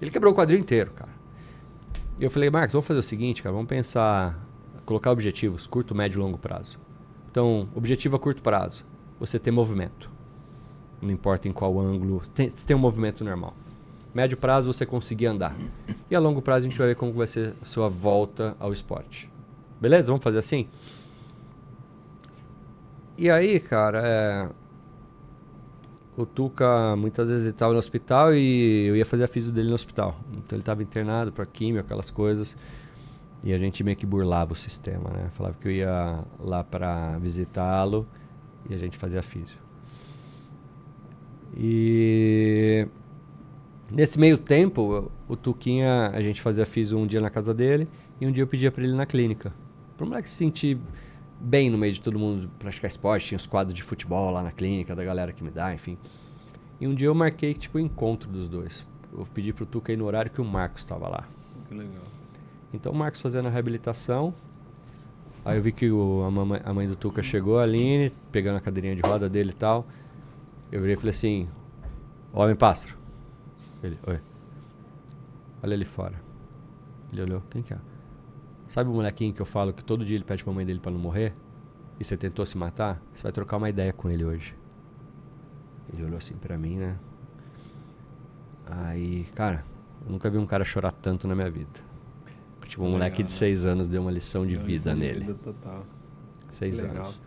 Ele 0.00 0.10
quebrou 0.10 0.32
o 0.32 0.36
quadril 0.36 0.58
inteiro, 0.58 0.92
cara. 0.94 1.10
E 2.20 2.24
eu 2.24 2.30
falei, 2.30 2.50
Marcos, 2.50 2.72
vamos 2.72 2.86
fazer 2.86 3.00
o 3.00 3.02
seguinte, 3.02 3.42
cara. 3.42 3.52
Vamos 3.52 3.68
pensar... 3.68 4.38
Colocar 4.84 5.10
objetivos, 5.12 5.66
curto, 5.66 5.94
médio 5.94 6.18
e 6.18 6.22
longo 6.22 6.36
prazo. 6.36 6.76
Então, 7.30 7.68
objetivo 7.74 8.16
a 8.16 8.18
curto 8.18 8.42
prazo. 8.42 8.84
Você 9.20 9.38
ter 9.38 9.50
movimento. 9.52 10.10
Não 11.02 11.10
importa 11.10 11.48
em 11.48 11.52
qual 11.52 11.80
ângulo. 11.80 12.22
Tem, 12.32 12.48
tem 12.50 12.76
um 12.76 12.78
movimento 12.78 13.24
normal. 13.24 13.54
Médio 14.14 14.36
prazo 14.36 14.72
você 14.72 14.86
conseguir 14.86 15.26
andar. 15.26 15.56
E 16.08 16.14
a 16.14 16.20
longo 16.20 16.40
prazo 16.40 16.66
a 16.66 16.68
gente 16.68 16.78
vai 16.78 16.88
ver 16.88 16.96
como 16.96 17.12
vai 17.12 17.26
ser 17.26 17.54
a 17.60 17.64
sua 17.64 17.88
volta 17.88 18.56
ao 18.60 18.72
esporte. 18.72 19.28
Beleza? 19.80 20.08
Vamos 20.08 20.22
fazer 20.22 20.38
assim? 20.38 20.68
E 23.18 23.30
aí, 23.30 23.58
cara, 23.58 24.02
é... 24.04 24.48
o 26.16 26.24
Tuca 26.24 26.94
muitas 26.94 27.28
vezes 27.30 27.46
estava 27.46 27.72
no 27.72 27.78
hospital 27.78 28.34
e 28.34 28.86
eu 28.86 28.96
ia 28.96 29.04
fazer 29.04 29.24
a 29.24 29.28
física 29.28 29.54
dele 29.54 29.70
no 29.70 29.74
hospital. 29.74 30.14
Então 30.30 30.56
ele 30.56 30.60
estava 30.62 30.82
internado 30.82 31.32
para 31.32 31.46
químio, 31.46 31.80
aquelas 31.80 32.10
coisas. 32.10 32.56
E 33.42 33.52
a 33.52 33.58
gente 33.58 33.82
meio 33.82 33.96
que 33.96 34.06
burlava 34.06 34.52
o 34.52 34.56
sistema, 34.56 35.10
né? 35.10 35.28
Falava 35.32 35.56
que 35.58 35.66
eu 35.66 35.72
ia 35.72 36.22
lá 36.38 36.62
para 36.62 37.18
visitá-lo 37.18 38.06
e 38.68 38.74
a 38.74 38.78
gente 38.78 38.96
fazia 38.96 39.18
a 39.18 39.22
física. 39.22 39.61
E 41.56 42.86
nesse 43.90 44.18
meio 44.18 44.38
tempo, 44.38 45.10
o 45.28 45.36
Tuquinha, 45.36 46.10
a 46.12 46.20
gente 46.20 46.40
fazia 46.40 46.64
física 46.64 46.98
um 46.98 47.06
dia 47.06 47.20
na 47.20 47.30
casa 47.30 47.52
dele 47.52 47.88
e 48.20 48.26
um 48.26 48.32
dia 48.32 48.42
eu 48.42 48.48
pedia 48.48 48.70
para 48.70 48.82
ele 48.82 48.92
ir 48.92 48.96
na 48.96 49.06
clínica. 49.06 49.52
Para 49.96 50.04
o 50.04 50.08
moleque 50.08 50.28
se 50.28 50.36
sentir 50.36 50.78
bem 51.38 51.68
no 51.68 51.76
meio 51.76 51.92
de 51.92 52.00
todo 52.00 52.18
mundo 52.18 52.48
praticar 52.58 52.88
esporte, 52.88 53.26
tinha 53.26 53.36
os 53.36 53.46
quadros 53.46 53.74
de 53.74 53.82
futebol 53.82 54.30
lá 54.30 54.42
na 54.42 54.52
clínica, 54.52 54.94
da 54.94 55.04
galera 55.04 55.32
que 55.32 55.42
me 55.42 55.50
dá, 55.50 55.74
enfim. 55.74 55.98
E 56.80 56.86
um 56.86 56.94
dia 56.94 57.08
eu 57.08 57.14
marquei 57.14 57.54
tipo 57.54 57.78
o 57.78 57.80
encontro 57.80 58.30
dos 58.30 58.48
dois. 58.48 58.84
Eu 59.12 59.26
pedi 59.32 59.52
pro 59.52 59.66
Tuca 59.66 59.92
ir 59.92 59.96
no 59.96 60.04
horário 60.06 60.30
que 60.30 60.40
o 60.40 60.44
Marcos 60.44 60.82
estava 60.82 61.08
lá. 61.08 61.28
Que 61.68 61.74
legal. 61.74 62.02
Então 62.72 62.92
o 62.92 62.94
Marcos 62.94 63.20
fazendo 63.20 63.46
a 63.46 63.50
reabilitação. 63.50 64.34
Aí 65.44 65.58
eu 65.58 65.62
vi 65.62 65.72
que 65.72 65.90
o, 65.90 66.22
a, 66.24 66.30
mamãe, 66.30 66.60
a 66.64 66.72
mãe 66.72 66.88
do 66.88 66.96
Tuca 66.96 67.22
chegou, 67.22 67.58
a 67.58 67.64
Aline, 67.64 68.12
pegando 68.30 68.56
a 68.56 68.60
cadeirinha 68.60 68.94
de 68.94 69.02
roda 69.02 69.28
dele 69.28 69.50
e 69.50 69.54
tal. 69.54 69.86
Eu 70.72 70.80
virei 70.80 70.94
e 70.94 70.96
falei 70.96 71.10
assim: 71.10 71.48
Homem 72.32 72.56
pássaro. 72.56 72.96
Ele, 73.82 73.98
oi. 74.06 74.20
Olha 75.62 75.74
ali 75.74 75.84
fora. 75.84 76.20
Ele 77.12 77.22
olhou: 77.22 77.42
Quem 77.50 77.62
que 77.62 77.72
é? 77.74 77.78
Sabe 78.68 78.88
o 78.90 78.92
molequinho 78.94 79.32
que 79.34 79.42
eu 79.42 79.46
falo 79.46 79.72
que 79.72 79.84
todo 79.84 80.04
dia 80.04 80.16
ele 80.16 80.24
pede 80.24 80.42
pra 80.42 80.52
mãe 80.52 80.64
dele 80.66 80.80
pra 80.80 80.90
não 80.90 80.98
morrer? 80.98 81.34
e 82.02 82.04
você 82.04 82.16
tentou 82.16 82.44
se 82.44 82.58
matar, 82.58 83.00
você 83.14 83.22
vai 83.22 83.30
trocar 83.30 83.56
uma 83.58 83.68
ideia 83.70 83.92
com 83.92 84.10
ele 84.10 84.24
hoje. 84.24 84.56
Ele 85.92 86.04
olhou 86.04 86.16
assim 86.16 86.34
pra 86.34 86.58
mim, 86.58 86.76
né? 86.76 86.98
Aí, 88.66 89.24
cara, 89.36 89.64
eu 90.04 90.10
nunca 90.10 90.28
vi 90.28 90.36
um 90.36 90.46
cara 90.46 90.64
chorar 90.64 90.90
tanto 90.90 91.28
na 91.28 91.34
minha 91.36 91.48
vida. 91.48 91.70
Tipo, 92.66 92.82
um 92.82 92.86
Legal, 92.86 92.98
moleque 92.98 93.22
de 93.22 93.30
né? 93.30 93.36
seis 93.38 93.64
anos 93.64 93.86
deu 93.86 94.02
uma 94.02 94.10
lição 94.10 94.44
de 94.46 94.56
Deu 94.56 94.64
vida 94.64 94.92
lição 94.92 94.94
de 94.94 95.00
nele. 95.00 95.20
vida 95.20 95.34
total. 95.34 95.86
Seis 96.50 96.80
legal. 96.80 97.04
anos. 97.04 97.20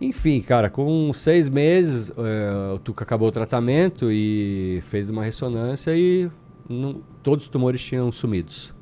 Enfim, 0.00 0.40
cara, 0.40 0.70
com 0.70 1.12
seis 1.12 1.48
meses, 1.48 2.10
eh, 2.16 2.72
o 2.74 2.78
Tuca 2.78 3.04
acabou 3.04 3.28
o 3.28 3.30
tratamento 3.30 4.10
e 4.10 4.80
fez 4.84 5.10
uma 5.10 5.22
ressonância 5.22 5.94
e 5.94 6.30
não- 6.68 7.02
todos 7.22 7.44
os 7.44 7.48
tumores 7.50 7.82
tinham 7.82 8.10
sumidos. 8.10 8.72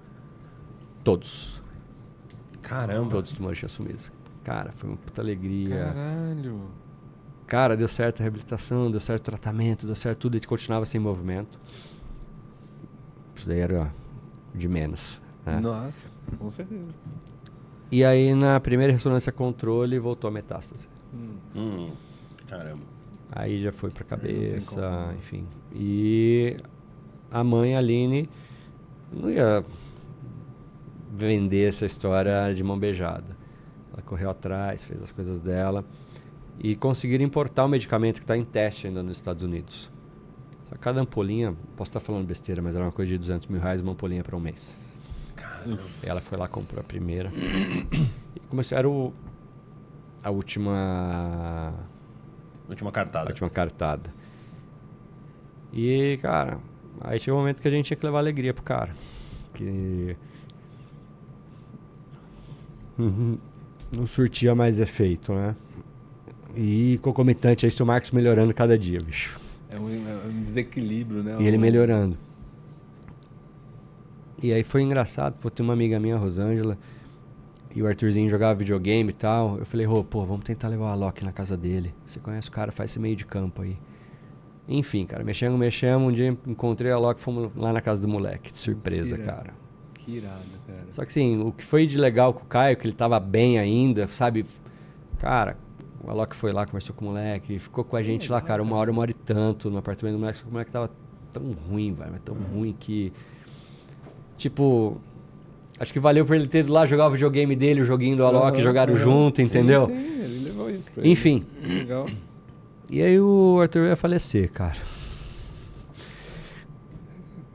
Todos. 1.02 1.60
Caramba. 2.62 3.10
Todos 3.10 3.32
os 3.32 3.36
tumores 3.36 3.58
tinham 3.58 3.68
sumido. 3.70 3.98
Cara, 4.44 4.70
foi 4.72 4.90
uma 4.90 4.96
puta 4.96 5.20
alegria. 5.20 5.86
Caralho. 5.92 6.60
Cara, 7.46 7.76
deu 7.76 7.88
certo 7.88 8.20
a 8.20 8.22
reabilitação, 8.22 8.90
deu 8.90 9.00
certo 9.00 9.22
o 9.22 9.24
tratamento, 9.30 9.86
deu 9.86 9.96
certo 9.96 10.18
tudo, 10.20 10.34
a 10.34 10.36
gente 10.36 10.46
continuava 10.46 10.84
sem 10.84 11.00
movimento. 11.00 11.58
Isso 13.34 13.48
daí 13.48 13.58
era 13.60 13.92
de 14.54 14.68
menos. 14.68 15.20
né? 15.46 15.58
Nossa, 15.60 16.06
com 16.38 16.48
certeza. 16.50 16.84
E 17.90 18.04
aí, 18.04 18.34
na 18.34 18.60
primeira 18.60 18.92
ressonância 18.92 19.32
controle, 19.32 19.98
voltou 19.98 20.28
a 20.28 20.30
metástase. 20.30 20.86
Hum, 21.54 21.90
caramba. 22.46 22.82
Aí 23.30 23.62
já 23.62 23.72
foi 23.72 23.90
pra 23.90 24.04
tem 24.04 24.18
cabeça, 24.18 24.80
como. 24.80 25.18
enfim. 25.18 25.46
E 25.74 26.56
a 27.30 27.44
mãe, 27.44 27.74
a 27.74 27.78
Aline, 27.78 28.28
não 29.12 29.30
ia 29.30 29.64
vender 31.12 31.68
essa 31.68 31.84
história 31.84 32.54
de 32.54 32.62
mão 32.62 32.78
beijada. 32.78 33.36
Ela 33.92 34.02
correu 34.02 34.30
atrás, 34.30 34.84
fez 34.84 35.02
as 35.02 35.12
coisas 35.12 35.40
dela 35.40 35.84
e 36.60 36.74
conseguiram 36.74 37.24
importar 37.24 37.64
o 37.64 37.68
medicamento 37.68 38.16
que 38.16 38.24
está 38.24 38.36
em 38.36 38.44
teste 38.44 38.86
ainda 38.86 39.02
nos 39.02 39.16
Estados 39.16 39.42
Unidos. 39.42 39.90
Só 40.68 40.76
Cada 40.76 41.00
ampolinha, 41.00 41.54
posso 41.76 41.90
estar 41.90 42.00
falando 42.00 42.26
besteira, 42.26 42.60
mas 42.60 42.74
era 42.74 42.84
uma 42.84 42.92
coisa 42.92 43.12
de 43.12 43.18
200 43.18 43.48
mil 43.48 43.60
reais 43.60 43.80
uma 43.80 43.92
ampolinha 43.92 44.22
para 44.22 44.36
um 44.36 44.40
mês. 44.40 44.74
E 46.02 46.08
ela 46.08 46.20
foi 46.20 46.38
lá, 46.38 46.48
comprou 46.48 46.80
a 46.80 46.84
primeira. 46.84 47.30
E 48.36 48.40
começou, 48.40 48.76
era 48.76 48.88
o, 48.88 49.12
a 50.28 50.30
última 50.30 51.72
Última 52.68 52.90
a 52.90 52.92
cartada. 52.92 53.30
última 53.30 53.48
cartada. 53.48 54.12
E, 55.72 56.18
cara, 56.20 56.58
aí 57.00 57.18
chegou 57.18 57.38
um 57.38 57.42
momento 57.42 57.62
que 57.62 57.68
a 57.68 57.70
gente 57.70 57.86
tinha 57.86 57.96
que 57.96 58.04
levar 58.04 58.18
alegria 58.18 58.52
pro 58.52 58.62
cara. 58.62 58.90
Que. 59.54 60.14
Não 63.90 64.06
surtia 64.06 64.54
mais 64.54 64.78
efeito, 64.78 65.32
né? 65.32 65.56
E 66.54 66.98
concomitante 67.00 67.64
a 67.64 67.68
isso, 67.68 67.82
o 67.82 67.86
Marcos 67.86 68.10
melhorando 68.10 68.52
cada 68.52 68.78
dia, 68.78 69.00
bicho. 69.00 69.40
É 69.70 69.78
um, 69.78 69.88
é 69.88 70.26
um 70.26 70.42
desequilíbrio, 70.42 71.22
né? 71.22 71.36
E 71.40 71.46
ele 71.46 71.56
melhorando. 71.56 72.18
E 74.42 74.52
aí 74.52 74.62
foi 74.62 74.82
engraçado, 74.82 75.36
pô, 75.40 75.50
tem 75.50 75.64
uma 75.64 75.72
amiga 75.72 75.98
minha, 75.98 76.16
a 76.16 76.18
Rosângela, 76.18 76.76
e 77.74 77.82
o 77.82 77.86
Arthurzinho 77.86 78.28
jogava 78.28 78.54
videogame 78.54 79.10
e 79.10 79.12
tal. 79.12 79.58
Eu 79.58 79.66
falei, 79.66 79.86
Rô, 79.86 80.02
pô, 80.02 80.24
vamos 80.24 80.44
tentar 80.44 80.68
levar 80.68 80.84
o 80.84 80.88
Alok 80.88 81.24
na 81.24 81.32
casa 81.32 81.56
dele. 81.56 81.94
Você 82.06 82.18
conhece 82.18 82.48
o 82.48 82.52
cara, 82.52 82.72
faz 82.72 82.90
esse 82.90 82.98
meio 82.98 83.16
de 83.16 83.26
campo 83.26 83.62
aí. 83.62 83.76
Enfim, 84.66 85.06
cara, 85.06 85.24
mexemos, 85.24 85.58
mexemos. 85.58 86.08
Um 86.08 86.12
dia 86.12 86.36
encontrei 86.46 86.90
o 86.92 86.94
Alok, 86.94 87.20
fomos 87.20 87.50
lá 87.56 87.72
na 87.72 87.80
casa 87.80 88.02
do 88.02 88.08
moleque, 88.08 88.52
de 88.52 88.58
surpresa, 88.58 89.16
Mentira. 89.16 89.32
cara. 89.32 89.54
Que 89.94 90.16
irado, 90.16 90.44
cara. 90.66 90.86
Só 90.90 91.02
que 91.02 91.08
assim, 91.08 91.40
o 91.40 91.52
que 91.52 91.64
foi 91.64 91.86
de 91.86 91.96
legal 91.96 92.34
com 92.34 92.44
o 92.44 92.46
Caio, 92.46 92.76
que 92.76 92.86
ele 92.86 92.94
tava 92.94 93.18
bem 93.18 93.58
ainda, 93.58 94.06
sabe? 94.08 94.44
Cara, 95.18 95.56
o 96.02 96.10
Alok 96.10 96.36
foi 96.36 96.52
lá, 96.52 96.66
conversou 96.66 96.94
com 96.94 97.06
o 97.06 97.08
moleque, 97.08 97.58
ficou 97.58 97.84
com 97.84 97.96
a 97.96 98.02
gente 98.02 98.30
lá, 98.30 98.40
cara, 98.40 98.62
uma 98.62 98.76
hora, 98.76 98.90
uma 98.90 99.00
hora 99.00 99.10
e 99.10 99.14
tanto 99.14 99.70
no 99.70 99.78
apartamento 99.78 100.14
do 100.14 100.18
moleque, 100.20 100.38
só 100.38 100.44
que 100.44 100.50
o 100.50 100.52
moleque 100.52 100.70
tava 100.70 100.90
tão 101.32 101.50
ruim, 101.68 101.92
velho, 101.92 102.10
mas 102.12 102.20
tão 102.22 102.34
ruim 102.34 102.74
que. 102.78 103.12
Tipo. 104.36 105.00
Acho 105.80 105.92
que 105.92 106.00
valeu 106.00 106.24
pra 106.26 106.34
ele 106.36 106.46
ter 106.46 106.60
ido 106.60 106.72
lá 106.72 106.84
jogar 106.86 107.06
o 107.06 107.10
videogame 107.10 107.54
dele, 107.54 107.80
o 107.80 107.84
joguinho 107.84 108.16
do 108.16 108.24
Alok, 108.24 108.54
Aham, 108.56 108.62
jogaram 108.62 108.94
aham. 108.94 109.02
junto, 109.04 109.36
Sim, 109.36 109.42
entendeu? 109.42 109.86
Sim, 109.86 110.22
ele 110.22 110.44
levou 110.44 110.68
isso 110.70 110.90
pra 110.90 111.02
ele. 111.02 111.12
Enfim. 111.12 111.44
Legal. 111.62 112.06
E 112.90 113.00
aí 113.02 113.20
o 113.20 113.58
Arthur 113.60 113.86
ia 113.86 113.96
falecer, 113.96 114.50
cara. 114.50 114.76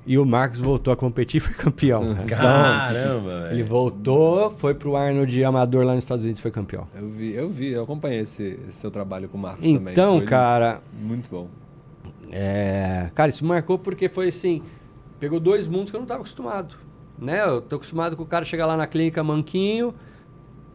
E 0.05 0.17
o 0.17 0.25
Marcos 0.25 0.59
voltou 0.59 0.93
a 0.93 0.97
competir 0.97 1.37
e 1.37 1.39
foi 1.39 1.53
campeão. 1.53 2.03
Então, 2.23 2.27
Caramba, 2.37 3.39
velho. 3.41 3.53
ele 3.53 3.63
voltou, 3.63 4.49
foi 4.51 4.73
pro 4.73 4.95
Arnold 4.97 5.43
Amador 5.43 5.85
lá 5.85 5.93
nos 5.95 6.03
Estados 6.03 6.23
Unidos 6.23 6.39
e 6.39 6.41
foi 6.41 6.51
campeão. 6.51 6.87
Eu 6.95 7.07
vi, 7.07 7.33
eu 7.33 7.49
vi, 7.49 7.69
eu 7.69 7.83
acompanhei 7.83 8.19
esse, 8.19 8.59
esse 8.67 8.79
seu 8.79 8.91
trabalho 8.91 9.29
com 9.29 9.37
o 9.37 9.41
Marcos 9.41 9.61
também. 9.65 9.91
Então, 9.93 10.19
cara, 10.25 10.81
Muito 11.01 11.29
bom. 11.29 11.47
é... 12.31 13.09
cara, 13.15 13.29
isso 13.29 13.45
marcou 13.45 13.79
porque 13.79 14.09
foi 14.09 14.27
assim, 14.27 14.61
pegou 15.21 15.39
dois 15.39 15.67
mundos 15.69 15.89
que 15.89 15.95
eu 15.95 16.01
não 16.01 16.07
tava 16.07 16.19
acostumado, 16.19 16.75
né? 17.17 17.43
Eu 17.45 17.61
tô 17.61 17.75
acostumado 17.77 18.15
com 18.15 18.23
o 18.23 18.25
cara 18.25 18.45
chegar 18.45 18.65
lá 18.65 18.77
na 18.77 18.87
clínica 18.87 19.23
manquinho, 19.23 19.93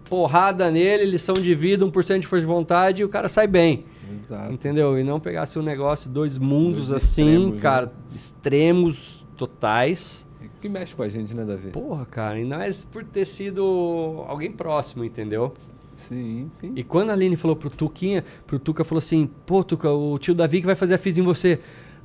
porrada 0.09 0.70
nele, 0.70 1.05
lição 1.05 1.35
de 1.35 1.55
vida, 1.55 1.85
1% 1.85 2.19
de 2.19 2.27
força 2.27 2.40
de 2.40 2.47
vontade 2.47 3.02
e 3.02 3.05
o 3.05 3.09
cara 3.09 3.28
sai 3.28 3.47
bem. 3.47 3.85
Exato. 4.23 4.52
Entendeu? 4.52 4.98
E 4.98 5.05
não 5.05 5.20
pegasse 5.20 5.59
um 5.59 5.62
negócio, 5.62 6.10
dois 6.10 6.39
mundos 6.39 6.89
Dois 6.89 7.02
assim, 7.02 7.23
extremos, 7.23 7.55
né? 7.55 7.60
cara, 7.60 7.93
extremos 8.15 9.27
totais. 9.36 10.27
Que 10.60 10.69
mexe 10.69 10.94
com 10.94 11.02
a 11.02 11.09
gente, 11.09 11.35
né, 11.35 11.44
Davi? 11.44 11.70
Porra, 11.70 12.05
cara, 12.06 12.36
ainda 12.36 12.59
mais 12.59 12.85
por 12.85 13.05
ter 13.05 13.24
sido 13.24 14.24
alguém 14.27 14.51
próximo, 14.51 15.05
entendeu? 15.05 15.52
Sim, 15.94 16.48
sim. 16.51 16.73
E 16.77 16.82
quando 16.82 17.10
a 17.10 17.12
Aline 17.12 17.36
falou 17.36 17.56
pro 17.56 17.69
Tuquinha, 17.70 18.24
pro 18.47 18.59
Tuca 18.59 18.85
falou 18.85 18.98
assim: 18.98 19.28
pô, 19.44 19.62
Tuca, 19.62 19.90
o 19.90 20.19
tio 20.19 20.35
Davi 20.35 20.60
que 20.60 20.66
vai 20.66 20.74
fazer 20.74 20.94
a 20.94 20.98
FIS 20.98 21.19
em 21.19 21.23
você. 21.23 21.59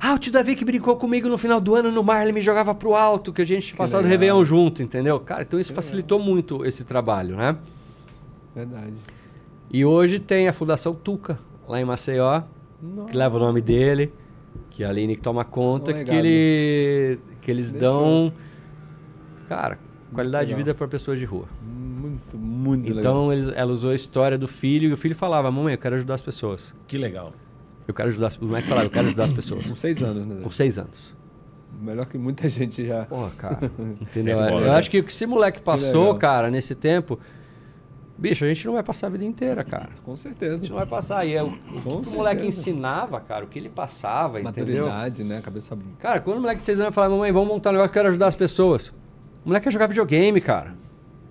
Ah, 0.06 0.12
o 0.12 0.18
tio 0.18 0.30
Davi 0.30 0.54
que 0.54 0.66
brincou 0.66 0.96
comigo 0.96 1.30
no 1.30 1.38
final 1.38 1.58
do 1.58 1.74
ano 1.74 1.90
no 1.90 2.04
mar, 2.04 2.24
ele 2.24 2.32
me 2.32 2.42
jogava 2.42 2.74
pro 2.74 2.94
alto, 2.94 3.32
que 3.32 3.40
a 3.40 3.44
gente 3.46 3.68
tinha 3.68 3.78
passado 3.78 4.00
o 4.00 4.02
legal. 4.02 4.10
Réveillon 4.10 4.44
junto, 4.44 4.82
entendeu? 4.82 5.18
Cara, 5.18 5.44
então 5.44 5.58
isso 5.58 5.72
facilitou 5.72 6.18
muito 6.18 6.62
esse 6.62 6.84
trabalho, 6.84 7.34
né? 7.36 7.56
Verdade. 8.54 8.92
E 9.72 9.82
hoje 9.82 10.20
tem 10.20 10.46
a 10.46 10.52
Fundação 10.52 10.94
Tuca, 10.94 11.38
lá 11.66 11.80
em 11.80 11.86
Maceió, 11.86 12.42
que 13.06 13.16
leva 13.16 13.38
o 13.38 13.40
nome 13.40 13.62
dele, 13.62 14.12
que 14.68 14.84
a 14.84 14.90
Aline 14.90 15.16
que 15.16 15.22
toma 15.22 15.42
conta, 15.42 15.94
que, 15.94 16.10
ele, 16.10 17.18
que 17.40 17.50
eles 17.50 17.72
dão, 17.72 18.30
cara, 19.48 19.78
qualidade 20.12 20.48
de 20.48 20.52
legal. 20.52 20.66
vida 20.66 20.74
para 20.74 20.86
pessoas 20.86 21.18
de 21.18 21.24
rua. 21.24 21.46
Muito, 21.62 22.36
muito 22.36 22.92
legal. 22.92 23.00
Então 23.00 23.32
eles, 23.32 23.48
ela 23.56 23.72
usou 23.72 23.90
a 23.90 23.94
história 23.94 24.36
do 24.36 24.46
filho 24.46 24.90
e 24.90 24.92
o 24.92 24.98
filho 24.98 25.14
falava: 25.14 25.50
Mamãe, 25.50 25.72
eu 25.72 25.78
quero 25.78 25.94
ajudar 25.94 26.12
as 26.12 26.22
pessoas. 26.22 26.74
Que 26.86 26.98
legal. 26.98 27.32
Eu 27.86 27.94
quero 27.94 28.08
ajudar 28.08 28.28
as 28.28 28.34
pessoas. 28.36 28.46
O 28.48 28.50
moleque 28.50 28.68
falava: 28.68 28.86
Eu 28.86 28.90
quero 28.90 29.06
ajudar 29.06 29.24
as 29.24 29.32
pessoas. 29.32 29.66
Com 29.66 29.74
seis 29.74 30.02
anos, 30.02 30.26
né? 30.26 30.40
Com 30.42 30.50
seis 30.50 30.78
anos. 30.78 31.14
Melhor 31.80 32.06
que 32.06 32.16
muita 32.16 32.48
gente 32.48 32.86
já. 32.86 33.04
Porra, 33.04 33.30
cara. 33.36 33.70
Entendeu? 34.00 34.40
É 34.42 34.52
eu 34.52 34.60
né? 34.60 34.70
acho 34.70 34.90
que 34.90 35.00
o 35.00 35.04
que 35.04 35.12
esse 35.12 35.26
moleque 35.26 35.60
passou, 35.60 36.14
cara, 36.16 36.50
nesse 36.50 36.74
tempo. 36.74 37.18
Bicho, 38.16 38.44
a 38.44 38.48
gente 38.48 38.64
não 38.64 38.74
vai 38.74 38.82
passar 38.84 39.08
a 39.08 39.10
vida 39.10 39.24
inteira, 39.24 39.64
cara. 39.64 39.88
Com 40.04 40.12
A 40.12 40.16
certeza. 40.16 40.60
gente 40.60 40.70
não 40.70 40.76
vai 40.76 40.86
passar. 40.86 41.26
E 41.26 41.34
é 41.34 41.42
o, 41.42 41.48
o 41.48 42.00
que 42.00 42.10
o 42.10 42.14
moleque 42.14 42.46
ensinava, 42.46 43.20
cara, 43.20 43.44
o 43.44 43.48
que 43.48 43.58
ele 43.58 43.68
passava, 43.68 44.40
entendeu? 44.40 44.84
Maturidade, 44.86 45.24
né? 45.24 45.40
Cabeça. 45.42 45.76
Cara, 45.98 46.20
quando 46.20 46.38
o 46.38 46.40
moleque 46.40 46.60
de 46.60 46.66
6 46.66 46.78
anos 46.78 46.94
falava, 46.94 47.12
mamãe, 47.12 47.32
vamos 47.32 47.48
montar 47.48 47.70
um 47.70 47.72
negócio, 47.72 47.90
eu 47.90 47.92
quero 47.92 48.08
ajudar 48.08 48.28
as 48.28 48.36
pessoas. 48.36 48.88
O 49.44 49.48
moleque 49.48 49.64
quer 49.64 49.72
jogar 49.72 49.88
videogame, 49.88 50.40
cara. 50.40 50.74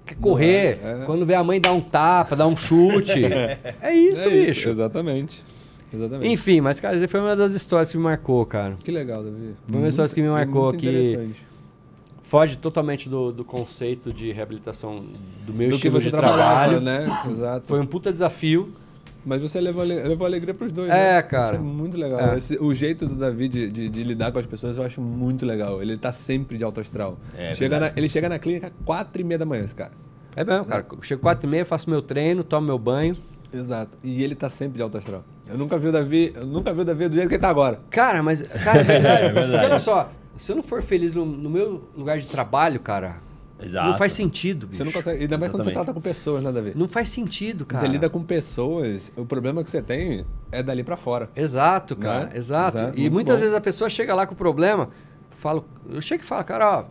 Quer 0.05 0.15
correr. 0.15 0.79
é, 0.83 1.01
é. 1.03 1.05
Quando 1.05 1.25
vê 1.25 1.35
a 1.35 1.43
mãe 1.43 1.59
dar 1.61 1.71
um 1.71 1.79
tapa, 1.79 2.35
dar 2.35 2.47
um 2.47 2.55
chute. 2.55 3.23
é 3.81 3.93
isso, 3.95 4.27
É 4.27 4.29
bicho. 4.29 4.69
Exatamente. 4.69 5.43
Exatamente. 5.93 6.31
Enfim, 6.31 6.59
mas, 6.61 6.79
cara, 6.79 6.95
essa 6.97 7.07
foi 7.07 7.19
uma 7.19 7.35
das 7.35 7.53
histórias 7.53 7.91
que 7.91 7.97
me 7.97 8.03
marcou, 8.03 8.45
cara. 8.45 8.75
Que 8.83 8.91
legal, 8.91 9.23
Davi. 9.23 9.53
Foi 9.69 9.79
uma 9.79 9.87
história 9.87 10.13
que 10.13 10.21
me 10.21 10.29
marcou 10.29 10.63
muito 10.63 10.75
aqui. 10.77 10.87
interessante. 10.89 11.45
Foge 12.23 12.57
totalmente 12.57 13.07
do, 13.07 13.31
do 13.31 13.43
conceito 13.45 14.11
de 14.11 14.31
reabilitação 14.31 15.05
do 15.45 15.53
meu 15.53 15.67
Do 15.67 15.71
que 15.71 15.75
estilo 15.87 15.99
você 15.99 16.05
de 16.09 16.11
trabalho. 16.17 16.81
né? 16.81 17.05
Exato. 17.29 17.65
Foi 17.67 17.79
um 17.79 17.85
puta 17.85 18.11
desafio. 18.11 18.69
Mas 19.25 19.41
você 19.41 19.61
levou, 19.61 19.83
levou 19.85 20.25
alegria 20.27 20.53
pros 20.53 20.69
dois, 20.71 20.89
É, 20.89 21.15
né? 21.15 21.21
cara. 21.21 21.45
Isso 21.45 21.55
é 21.55 21.59
muito 21.59 21.95
legal. 21.95 22.19
É. 22.19 22.37
Esse- 22.37 22.57
o 22.61 22.73
jeito 22.73 23.05
do 23.05 23.15
Davi 23.15 23.47
de, 23.47 23.71
de- 23.71 23.87
de 23.87 24.03
lidar 24.03 24.33
com 24.33 24.39
as 24.39 24.45
pessoas 24.45 24.75
eu 24.75 24.83
acho 24.83 24.99
muito 24.99 25.45
legal. 25.45 25.81
Ele 25.81 25.95
tá 25.95 26.11
sempre 26.11 26.57
de 26.57 26.63
alto 26.63 26.81
astral. 26.81 27.17
É, 27.37 27.53
chega 27.53 27.69
verdade. 27.75 27.93
na- 27.95 27.99
ele 28.01 28.09
chega 28.09 28.27
na 28.27 28.37
clínica 28.37 28.73
quatro 28.83 29.21
e 29.21 29.23
meia 29.23 29.37
da 29.37 29.45
manhã, 29.45 29.63
esse 29.63 29.75
cara. 29.75 29.91
É 30.35 30.43
mesmo, 30.43 30.65
cara. 30.65 30.85
Chego 31.03 31.21
quatro 31.21 31.47
e 31.47 31.49
meia, 31.49 31.63
faço 31.63 31.89
meu 31.89 32.01
treino, 32.01 32.43
tomo 32.43 32.67
meu 32.67 32.77
banho. 32.77 33.15
Exato. 33.53 33.97
E 34.03 34.21
ele 34.23 34.35
tá 34.35 34.49
sempre 34.49 34.77
de 34.77 34.83
alto 34.83 34.97
astral. 34.97 35.23
Eu 35.47 35.57
nunca 35.57 35.77
vi 35.77 35.87
o 35.87 35.91
Davi, 35.91 36.31
eu 36.35 36.45
nunca 36.45 36.73
vi 36.73 36.81
o 36.81 36.85
Davi 36.85 37.07
do 37.09 37.15
jeito 37.15 37.27
que 37.27 37.35
ele 37.35 37.41
tá 37.41 37.49
agora. 37.49 37.79
Cara, 37.89 38.23
mas, 38.23 38.41
cara, 38.41 38.79
é 38.79 38.83
verdade. 38.83 39.23
É 39.25 39.29
verdade. 39.31 39.51
Porque 39.51 39.65
olha 39.65 39.79
só, 39.79 40.09
se 40.37 40.51
eu 40.51 40.55
não 40.55 40.63
for 40.63 40.81
feliz 40.81 41.13
no, 41.13 41.25
no 41.25 41.49
meu 41.49 41.83
lugar 41.95 42.17
de 42.17 42.27
trabalho, 42.27 42.79
cara, 42.79 43.17
Exato. 43.61 43.89
não 43.89 43.97
faz 43.97 44.13
sentido, 44.13 44.67
bicho. 44.67 44.77
Você 44.77 44.83
não 44.83 44.91
consegue. 44.91 45.21
Ainda 45.21 45.37
mais 45.37 45.51
quando 45.51 45.63
você 45.63 45.71
trata 45.71 45.93
com 45.93 46.01
pessoas, 46.01 46.41
né, 46.43 46.51
Davi? 46.51 46.71
Não 46.75 46.87
faz 46.87 47.09
sentido, 47.09 47.65
cara. 47.65 47.81
Você 47.81 47.87
lida 47.91 48.09
com 48.09 48.21
pessoas, 48.23 49.11
o 49.15 49.25
problema 49.25 49.63
que 49.63 49.69
você 49.69 49.81
tem 49.81 50.25
é 50.51 50.63
dali 50.63 50.83
pra 50.83 50.95
fora. 50.97 51.29
Exato, 51.35 51.95
cara. 51.95 52.25
Né? 52.25 52.31
Exato. 52.35 52.77
Exato, 52.77 52.93
E 52.97 53.01
muito 53.01 53.13
muitas 53.13 53.35
bom. 53.35 53.41
vezes 53.41 53.55
a 53.55 53.61
pessoa 53.61 53.89
chega 53.89 54.15
lá 54.15 54.25
com 54.25 54.33
o 54.33 54.37
problema, 54.37 54.89
falo, 55.37 55.65
eu 55.89 56.01
chego 56.01 56.23
e 56.23 56.25
falo, 56.25 56.43
cara, 56.45 56.79
ó, 56.79 56.83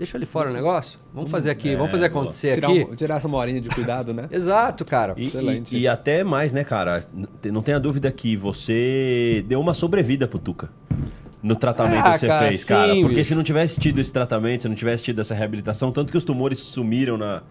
deixa 0.00 0.16
ali 0.16 0.24
fora 0.24 0.48
o 0.48 0.52
negócio. 0.52 0.98
Vamos 1.14 1.30
fazer 1.30 1.50
aqui, 1.50 1.68
é, 1.70 1.76
vamos 1.76 1.90
fazer 1.90 2.06
acontecer 2.06 2.54
Tirar, 2.54 2.70
aqui. 2.70 2.86
um- 2.90 2.94
tirar 2.94 3.16
essa 3.18 3.28
uma 3.28 3.36
horinha 3.36 3.60
de 3.60 3.68
cuidado, 3.68 4.14
né? 4.14 4.28
Exato, 4.32 4.82
cara. 4.82 5.12
E, 5.16 5.26
Excelente. 5.26 5.76
e- 5.76 5.80
e 5.80 5.88
até 5.88 6.24
mais, 6.24 6.54
né, 6.54 6.64
cara? 6.64 7.04
Não 7.52 7.60
tenha 7.60 7.78
dúvida 7.78 8.10
que 8.10 8.34
você 8.34 9.44
deu 9.46 9.60
uma 9.60 9.74
sobrevida 9.74 10.26
pro 10.26 10.38
Tuca. 10.38 10.70
No 11.42 11.54
tratamento 11.54 12.06
Ah, 12.06 12.12
que 12.12 12.18
você 12.20 12.26
cara, 12.28 12.48
fez, 12.48 12.60
sim, 12.62 12.66
cara. 12.66 12.94
Porque 12.94 13.08
bicho. 13.16 13.24
se 13.24 13.34
não 13.34 13.42
tivesse 13.42 13.78
tido 13.78 13.98
esse 14.00 14.10
tratamento, 14.12 14.62
se 14.62 14.68
não 14.68 14.74
tivesse 14.74 15.04
tido 15.04 15.20
essa 15.20 15.34
reabilitação, 15.34 15.92
tanto 15.92 16.10
que 16.10 16.16
os 16.18 16.24
tumores 16.24 16.58
sumiram 16.58 17.16
na, 17.18 17.42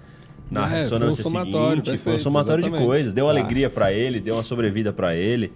na 0.52 0.66
É, 0.66 0.78
ressonância 0.80 1.24
foi 1.24 1.32
um 1.32 1.36
somatório, 1.36 1.70
seguinte, 1.70 1.86
foi 1.86 1.94
um 1.94 1.98
perfeito, 1.98 2.22
somatório 2.24 2.64
de 2.64 2.70
exatamente. 2.70 2.88
coisas. 2.88 3.14
Deu 3.14 3.26
Tá. 3.26 3.32
alegria 3.32 3.70
pra 3.70 3.94
ele, 3.94 4.20
deu 4.20 4.36
uma 4.36 4.44
sobrevida 4.44 4.92
pra 4.92 5.16
ele. 5.16 5.54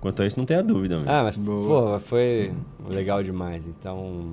Quanto 0.00 0.22
a 0.22 0.26
isso, 0.26 0.38
não 0.38 0.46
tenha 0.46 0.62
dúvida, 0.62 0.98
meu. 1.00 1.08
Ah, 1.12 1.22
mas, 1.24 1.36
Boa. 1.36 1.94
pô, 1.94 1.98
foi 2.06 2.52
legal 2.88 3.22
demais. 3.22 3.66
Então. 3.66 4.30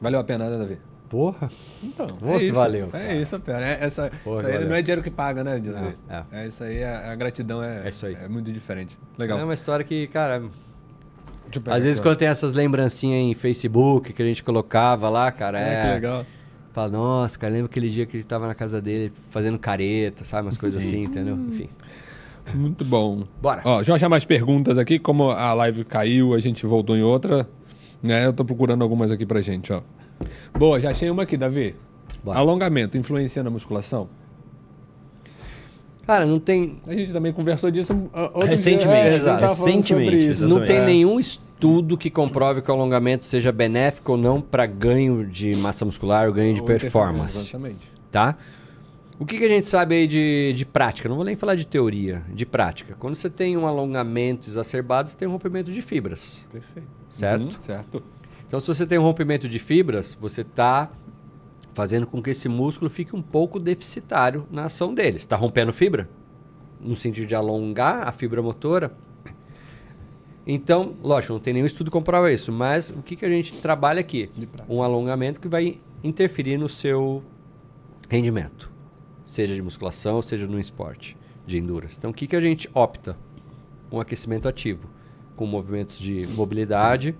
Valeu 0.00 0.20
a 0.20 0.24
pena, 0.24 0.48
né, 0.48 0.56
Davi? 0.56 0.78
Porra. 1.08 1.50
Então, 1.82 2.06
Pô, 2.06 2.38
que 2.38 2.52
valeu, 2.52 2.86
É 2.86 2.90
cara. 2.90 3.14
isso, 3.16 3.40
pera. 3.40 3.66
É, 3.66 3.84
essa, 3.84 4.10
Pô, 4.22 4.36
isso 4.40 4.46
aí 4.46 4.64
não 4.64 4.76
é 4.76 4.80
dinheiro 4.82 5.02
que 5.02 5.10
paga, 5.10 5.42
né, 5.42 5.58
Davi? 5.58 5.96
É, 6.08 6.22
É, 6.30 6.46
isso 6.46 6.62
aí, 6.62 6.84
a, 6.84 7.10
a 7.12 7.16
gratidão 7.16 7.62
é, 7.62 7.86
É 7.86 7.88
isso 7.88 8.06
aí. 8.06 8.14
é 8.14 8.28
muito 8.28 8.52
diferente. 8.52 8.96
Legal. 9.18 9.38
É 9.38 9.44
uma 9.44 9.54
história 9.54 9.84
que, 9.84 10.06
cara. 10.06 10.42
Às 11.66 11.82
vezes 11.82 11.98
quando 11.98 12.16
tem 12.16 12.28
essas 12.28 12.52
lembrancinhas 12.52 13.20
em 13.28 13.34
Facebook 13.34 14.12
que 14.12 14.22
a 14.22 14.24
gente 14.24 14.42
colocava 14.44 15.08
lá, 15.08 15.32
cara, 15.32 15.58
É, 15.58 15.74
é. 15.74 15.82
que 15.82 15.94
legal. 15.94 16.26
Fala, 16.72 16.88
nossa, 16.92 17.36
cara, 17.36 17.52
lembra 17.52 17.66
aquele 17.68 17.90
dia 17.90 18.06
que 18.06 18.16
gente 18.18 18.28
tava 18.28 18.46
na 18.46 18.54
casa 18.54 18.80
dele 18.80 19.12
fazendo 19.30 19.58
careta, 19.58 20.22
sabe? 20.22 20.46
Umas 20.46 20.56
coisas 20.56 20.84
assim, 20.84 21.02
entendeu? 21.02 21.34
Enfim. 21.34 21.68
Muito 22.54 22.84
bom. 22.84 23.24
Bora. 23.42 23.62
Ó, 23.64 23.82
já 23.82 23.98
já 23.98 24.08
mais 24.08 24.24
perguntas 24.24 24.78
aqui. 24.78 24.96
Como 25.00 25.30
a 25.30 25.52
live 25.54 25.84
caiu, 25.84 26.34
a 26.34 26.38
gente 26.38 26.64
voltou 26.66 26.96
em 26.96 27.02
outra. 27.02 27.48
Né? 28.02 28.26
Eu 28.26 28.32
tô 28.32 28.44
procurando 28.44 28.82
algumas 28.82 29.10
aqui 29.10 29.26
pra 29.26 29.40
gente, 29.40 29.72
ó. 29.72 29.82
Boa, 30.58 30.78
já 30.80 30.90
achei 30.90 31.10
uma 31.10 31.22
aqui, 31.24 31.36
Davi. 31.36 31.74
Bora. 32.24 32.38
Alongamento 32.38 32.96
influencia 32.98 33.42
na 33.42 33.50
musculação? 33.50 34.08
Cara, 36.06 36.26
não 36.26 36.40
tem. 36.40 36.78
A 36.86 36.94
gente 36.94 37.12
também 37.12 37.32
conversou 37.32 37.70
disso 37.70 37.92
uh, 37.94 38.10
outro 38.34 38.44
Recentemente, 38.46 39.20
dia. 39.20 39.30
É, 39.30 39.46
Recentemente. 39.46 40.42
Não 40.42 40.64
tem 40.64 40.76
É. 40.78 40.84
nenhum 40.84 41.20
estudo 41.20 41.96
que 41.96 42.10
comprove 42.10 42.62
que 42.62 42.70
o 42.70 42.74
alongamento 42.74 43.26
seja 43.26 43.52
benéfico 43.52 44.12
ou 44.12 44.18
não 44.18 44.40
para 44.40 44.66
ganho 44.66 45.24
de 45.26 45.54
massa 45.56 45.84
muscular 45.84 46.26
ou 46.26 46.32
ganho 46.32 46.54
de 46.54 46.60
Ou 46.60 46.66
performance. 46.66 47.38
Exatamente. 47.38 47.90
tá? 48.10 48.36
O 49.20 49.26
que, 49.26 49.36
que 49.36 49.44
a 49.44 49.48
gente 49.48 49.68
sabe 49.68 49.94
aí 49.94 50.06
de, 50.06 50.54
de 50.54 50.64
prática? 50.64 51.06
Não 51.06 51.14
vou 51.14 51.26
nem 51.26 51.36
falar 51.36 51.54
de 51.54 51.66
teoria, 51.66 52.24
de 52.32 52.46
prática. 52.46 52.96
Quando 52.98 53.14
você 53.14 53.28
tem 53.28 53.54
um 53.54 53.66
alongamento 53.66 54.48
exacerbado, 54.48 55.10
você 55.10 55.16
tem 55.16 55.28
um 55.28 55.32
rompimento 55.32 55.70
de 55.70 55.82
fibras, 55.82 56.46
Perfeito. 56.50 56.88
certo? 57.10 57.42
Uhum, 57.42 57.60
certo. 57.60 58.02
Então, 58.48 58.58
se 58.58 58.66
você 58.66 58.86
tem 58.86 58.98
um 58.98 59.02
rompimento 59.02 59.46
de 59.46 59.58
fibras, 59.58 60.16
você 60.18 60.40
está 60.40 60.90
fazendo 61.74 62.06
com 62.06 62.22
que 62.22 62.30
esse 62.30 62.48
músculo 62.48 62.90
fique 62.90 63.14
um 63.14 63.20
pouco 63.20 63.60
deficitário 63.60 64.46
na 64.50 64.64
ação 64.64 64.94
dele. 64.94 65.18
Está 65.18 65.36
rompendo 65.36 65.70
fibra? 65.70 66.08
No 66.80 66.96
sentido 66.96 67.26
de 67.26 67.34
alongar 67.34 68.08
a 68.08 68.12
fibra 68.12 68.40
motora. 68.40 68.90
Então, 70.46 70.94
lógico, 71.02 71.34
não 71.34 71.40
tem 71.40 71.52
nenhum 71.52 71.66
estudo 71.66 71.90
que 71.90 71.92
comprova 71.92 72.32
isso, 72.32 72.50
mas 72.50 72.88
o 72.88 73.02
que, 73.02 73.16
que 73.16 73.26
a 73.26 73.28
gente 73.28 73.52
trabalha 73.60 74.00
aqui? 74.00 74.30
Um 74.66 74.82
alongamento 74.82 75.38
que 75.38 75.46
vai 75.46 75.78
interferir 76.02 76.56
no 76.56 76.70
seu 76.70 77.22
rendimento, 78.08 78.69
seja 79.30 79.54
de 79.54 79.62
musculação, 79.62 80.20
seja 80.20 80.44
no 80.48 80.58
esporte 80.58 81.16
de 81.46 81.56
endurance. 81.56 81.94
Então, 81.96 82.10
o 82.10 82.14
que, 82.14 82.26
que 82.26 82.34
a 82.34 82.40
gente 82.40 82.68
opta? 82.74 83.16
Um 83.90 84.00
aquecimento 84.00 84.48
ativo, 84.48 84.88
com 85.36 85.46
movimentos 85.46 85.98
de 85.98 86.26
mobilidade. 86.34 87.14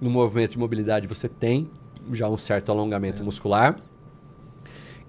No 0.00 0.10
movimento 0.10 0.52
de 0.52 0.58
mobilidade, 0.58 1.08
você 1.08 1.28
tem 1.28 1.68
já 2.12 2.28
um 2.28 2.38
certo 2.38 2.70
alongamento 2.70 3.24
muscular. 3.24 3.80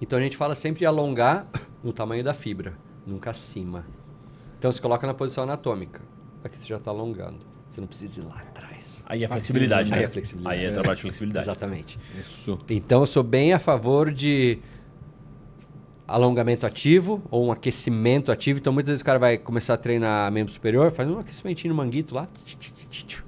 Então, 0.00 0.18
a 0.18 0.22
gente 0.22 0.36
fala 0.36 0.56
sempre 0.56 0.80
de 0.80 0.86
alongar 0.86 1.46
no 1.82 1.92
tamanho 1.92 2.24
da 2.24 2.34
fibra, 2.34 2.76
nunca 3.06 3.30
acima. 3.30 3.86
Então, 4.58 4.72
se 4.72 4.82
coloca 4.82 5.06
na 5.06 5.14
posição 5.14 5.44
anatômica. 5.44 6.00
Aqui 6.42 6.58
você 6.58 6.66
já 6.66 6.76
está 6.76 6.90
alongando. 6.90 7.38
Você 7.70 7.80
não 7.80 7.86
precisa 7.86 8.20
ir 8.20 8.24
lá 8.24 8.36
atrás. 8.36 9.04
Aí 9.06 9.22
é 9.22 9.28
flexibilidade, 9.28 9.92
Aí 9.92 10.00
né? 10.00 10.04
é 10.06 10.08
flexibilidade. 10.08 10.58
Aí 10.60 10.66
é 10.66 10.70
trabalho 10.72 10.96
de 10.96 11.02
flexibilidade. 11.02 11.44
Exatamente. 11.44 11.98
Isso. 12.18 12.58
Então 12.68 13.00
eu 13.00 13.06
sou 13.06 13.22
bem 13.22 13.52
a 13.52 13.58
favor 13.58 14.12
de 14.12 14.58
alongamento 16.08 16.64
ativo 16.66 17.20
ou 17.30 17.46
um 17.46 17.52
aquecimento 17.52 18.30
ativo. 18.30 18.58
Então 18.58 18.72
muitas 18.72 18.90
vezes 18.90 19.02
o 19.02 19.04
cara 19.04 19.18
vai 19.18 19.36
começar 19.38 19.74
a 19.74 19.76
treinar 19.76 20.30
membro 20.30 20.52
superior, 20.52 20.90
faz 20.90 21.08
um 21.10 21.18
aquecimentinho 21.18 21.72
no 21.74 21.76
manguito 21.76 22.14
lá, 22.14 22.26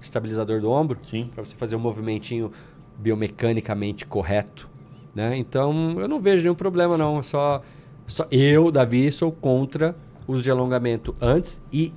estabilizador 0.01 0.61
do 0.61 0.71
ombro, 0.71 0.99
Sim. 1.03 1.31
para 1.35 1.45
você 1.45 1.57
fazer 1.57 1.77
um 1.77 1.81
movimentinho 1.81 2.53
biomecanicamente 2.99 4.07
correto, 4.07 4.69
né? 5.15 5.37
Então 5.37 5.97
eu 6.01 6.09
não 6.09 6.19
vejo 6.21 6.43
nenhum 6.43 6.55
problema 6.55 6.97
não, 6.97 7.19
é 7.19 7.23
só 7.23 7.63
só 8.07 8.27
eu, 8.31 8.71
Davi, 8.71 9.11
sou 9.13 9.31
contra 9.31 9.95
o 10.27 10.33
uso 10.33 10.43
de 10.43 10.51
alongamento 10.51 11.15
antes 11.21 11.61
e 11.73 11.93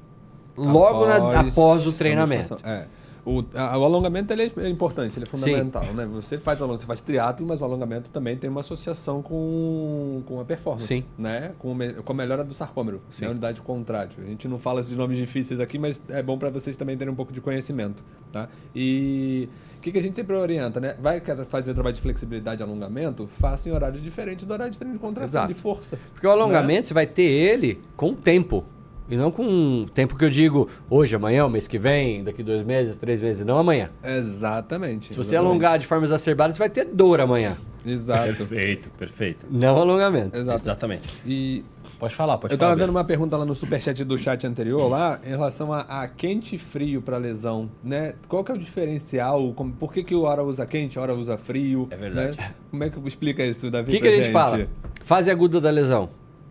logo 0.57 1.05
na- 1.05 1.39
após, 1.39 1.87
o 1.87 1.93
treinamento. 1.97 2.57
É. 2.63 2.85
O, 3.23 3.43
a- 3.53 3.77
o 3.77 3.83
alongamento 3.85 4.33
ele 4.33 4.51
é 4.57 4.67
importante, 4.69 5.17
ele 5.17 5.25
é 5.25 5.29
fundamental, 5.29 5.83
né? 5.93 6.05
Você 6.07 6.39
faz 6.39 6.59
alongamento, 6.59 6.81
você 6.81 6.87
faz 6.87 7.01
triatlo, 7.01 7.45
mas 7.45 7.61
o 7.61 7.63
alongamento 7.65 8.09
também 8.09 8.35
tem 8.35 8.49
uma 8.49 8.61
associação 8.61 9.21
com, 9.21 10.23
com 10.25 10.39
a 10.39 10.45
performance, 10.45 10.87
Sim. 10.87 11.03
né? 11.17 11.51
Com, 11.59 11.77
com 12.03 12.11
a 12.13 12.15
melhora 12.15 12.43
do 12.43 12.53
sarcômero, 12.53 12.99
Sim. 13.11 13.25
né? 13.25 13.31
unidade 13.31 13.61
contrátil. 13.61 14.23
A 14.23 14.27
gente 14.27 14.47
não 14.47 14.57
fala 14.57 14.81
esses 14.81 14.95
nomes 14.97 15.17
difíceis 15.17 15.59
aqui, 15.59 15.77
mas 15.77 16.01
é 16.09 16.23
bom 16.23 16.37
para 16.37 16.49
vocês 16.49 16.75
também 16.75 16.97
terem 16.97 17.13
um 17.13 17.15
pouco 17.15 17.31
de 17.31 17.39
conhecimento, 17.41 18.03
tá? 18.31 18.49
E 18.75 19.47
o 19.77 19.81
que, 19.81 19.91
que 19.91 19.97
a 19.99 20.01
gente 20.01 20.15
sempre 20.15 20.35
orienta, 20.35 20.79
né? 20.79 20.95
Vai 20.99 21.21
fazer 21.47 21.73
trabalho 21.73 21.95
de 21.95 22.01
flexibilidade 22.01 22.61
e 22.61 22.63
alongamento, 22.63 23.27
faça 23.39 23.69
em 23.69 23.71
horários 23.71 24.01
diferentes 24.01 24.45
do 24.45 24.51
horário 24.53 24.71
de 24.71 24.77
treino 24.79 24.95
de 24.95 24.99
contração, 25.01 25.41
Exato. 25.41 25.53
de 25.53 25.59
força. 25.59 25.99
Porque 26.13 26.25
o 26.25 26.31
alongamento 26.31 26.87
você 26.87 26.93
vai 26.93 27.05
ter 27.05 27.21
ele 27.23 27.79
com 27.95 28.15
tempo. 28.15 28.63
E 29.11 29.17
não 29.17 29.29
com 29.29 29.43
um 29.45 29.85
tempo 29.93 30.15
que 30.17 30.23
eu 30.23 30.29
digo 30.29 30.69
hoje, 30.89 31.15
amanhã, 31.15 31.45
o 31.45 31.49
mês 31.49 31.67
que 31.67 31.77
vem, 31.77 32.23
daqui 32.23 32.41
dois 32.41 32.63
meses, 32.63 32.95
três 32.95 33.21
meses, 33.21 33.45
não 33.45 33.57
amanhã. 33.57 33.89
Exatamente. 34.03 35.09
Se 35.09 35.15
você 35.15 35.35
exatamente. 35.35 35.49
alongar 35.49 35.77
de 35.79 35.85
forma 35.85 36.05
exacerbada, 36.05 36.53
você 36.53 36.59
vai 36.59 36.69
ter 36.69 36.85
dor 36.85 37.19
amanhã. 37.19 37.57
Exato. 37.85 38.33
Perfeito, 38.35 38.89
perfeito. 38.97 39.45
Não 39.51 39.75
alongamento. 39.77 40.37
Exato. 40.37 40.61
Exatamente. 40.61 41.09
E 41.25 41.63
Pode 41.99 42.15
falar, 42.15 42.37
pode 42.39 42.51
eu 42.53 42.57
tava 42.57 42.71
falar. 42.71 42.81
vendo 42.83 42.89
uma 42.89 43.03
pergunta 43.03 43.37
lá 43.37 43.45
no 43.45 43.53
superchat 43.53 44.03
do 44.03 44.17
chat 44.17 44.47
anterior 44.47 44.87
lá 44.89 45.19
em 45.23 45.29
relação 45.29 45.71
a, 45.71 45.81
a 45.81 46.07
quente 46.07 46.55
e 46.55 46.57
frio 46.57 46.99
para 46.99 47.17
lesão, 47.17 47.69
né? 47.83 48.15
Qual 48.27 48.43
que 48.43 48.51
é 48.51 48.55
o 48.55 48.57
diferencial? 48.57 49.53
Como- 49.53 49.71
por 49.73 49.93
que, 49.93 50.03
que 50.03 50.15
o 50.15 50.23
hora 50.23 50.43
usa 50.43 50.65
quente, 50.65 50.97
a 50.97 51.01
hora 51.03 51.13
usa 51.13 51.37
frio? 51.37 51.87
É 51.91 51.95
verdade. 51.95 52.37
né? 52.39 52.55
Como 52.71 52.83
é 52.83 52.89
que 52.89 52.99
explica 53.07 53.45
isso, 53.45 53.67
O 53.67 53.71
Davi? 53.71 53.91
que, 53.91 53.97
que 53.99 54.07
pra 54.07 54.09
a 54.09 54.13
gente 54.15 54.31
fala? 54.31 54.67
Fase 55.03 55.29
aguda 55.29 55.61
da 55.61 55.69
lesão. 55.69 56.09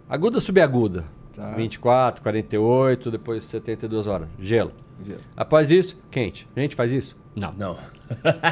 Aguda, 0.09 0.39
subaguda. 0.39 1.05
Tá. 1.41 1.53
24, 1.53 2.23
48, 2.23 3.11
depois 3.11 3.45
72 3.45 4.07
horas. 4.07 4.29
Gelo. 4.39 4.73
Gelo. 5.03 5.21
Após 5.35 5.71
isso, 5.71 5.99
quente. 6.11 6.47
A 6.55 6.61
gente 6.61 6.77
faz 6.77 6.93
isso? 6.93 7.17
Não. 7.35 7.53
Não. 7.55 7.77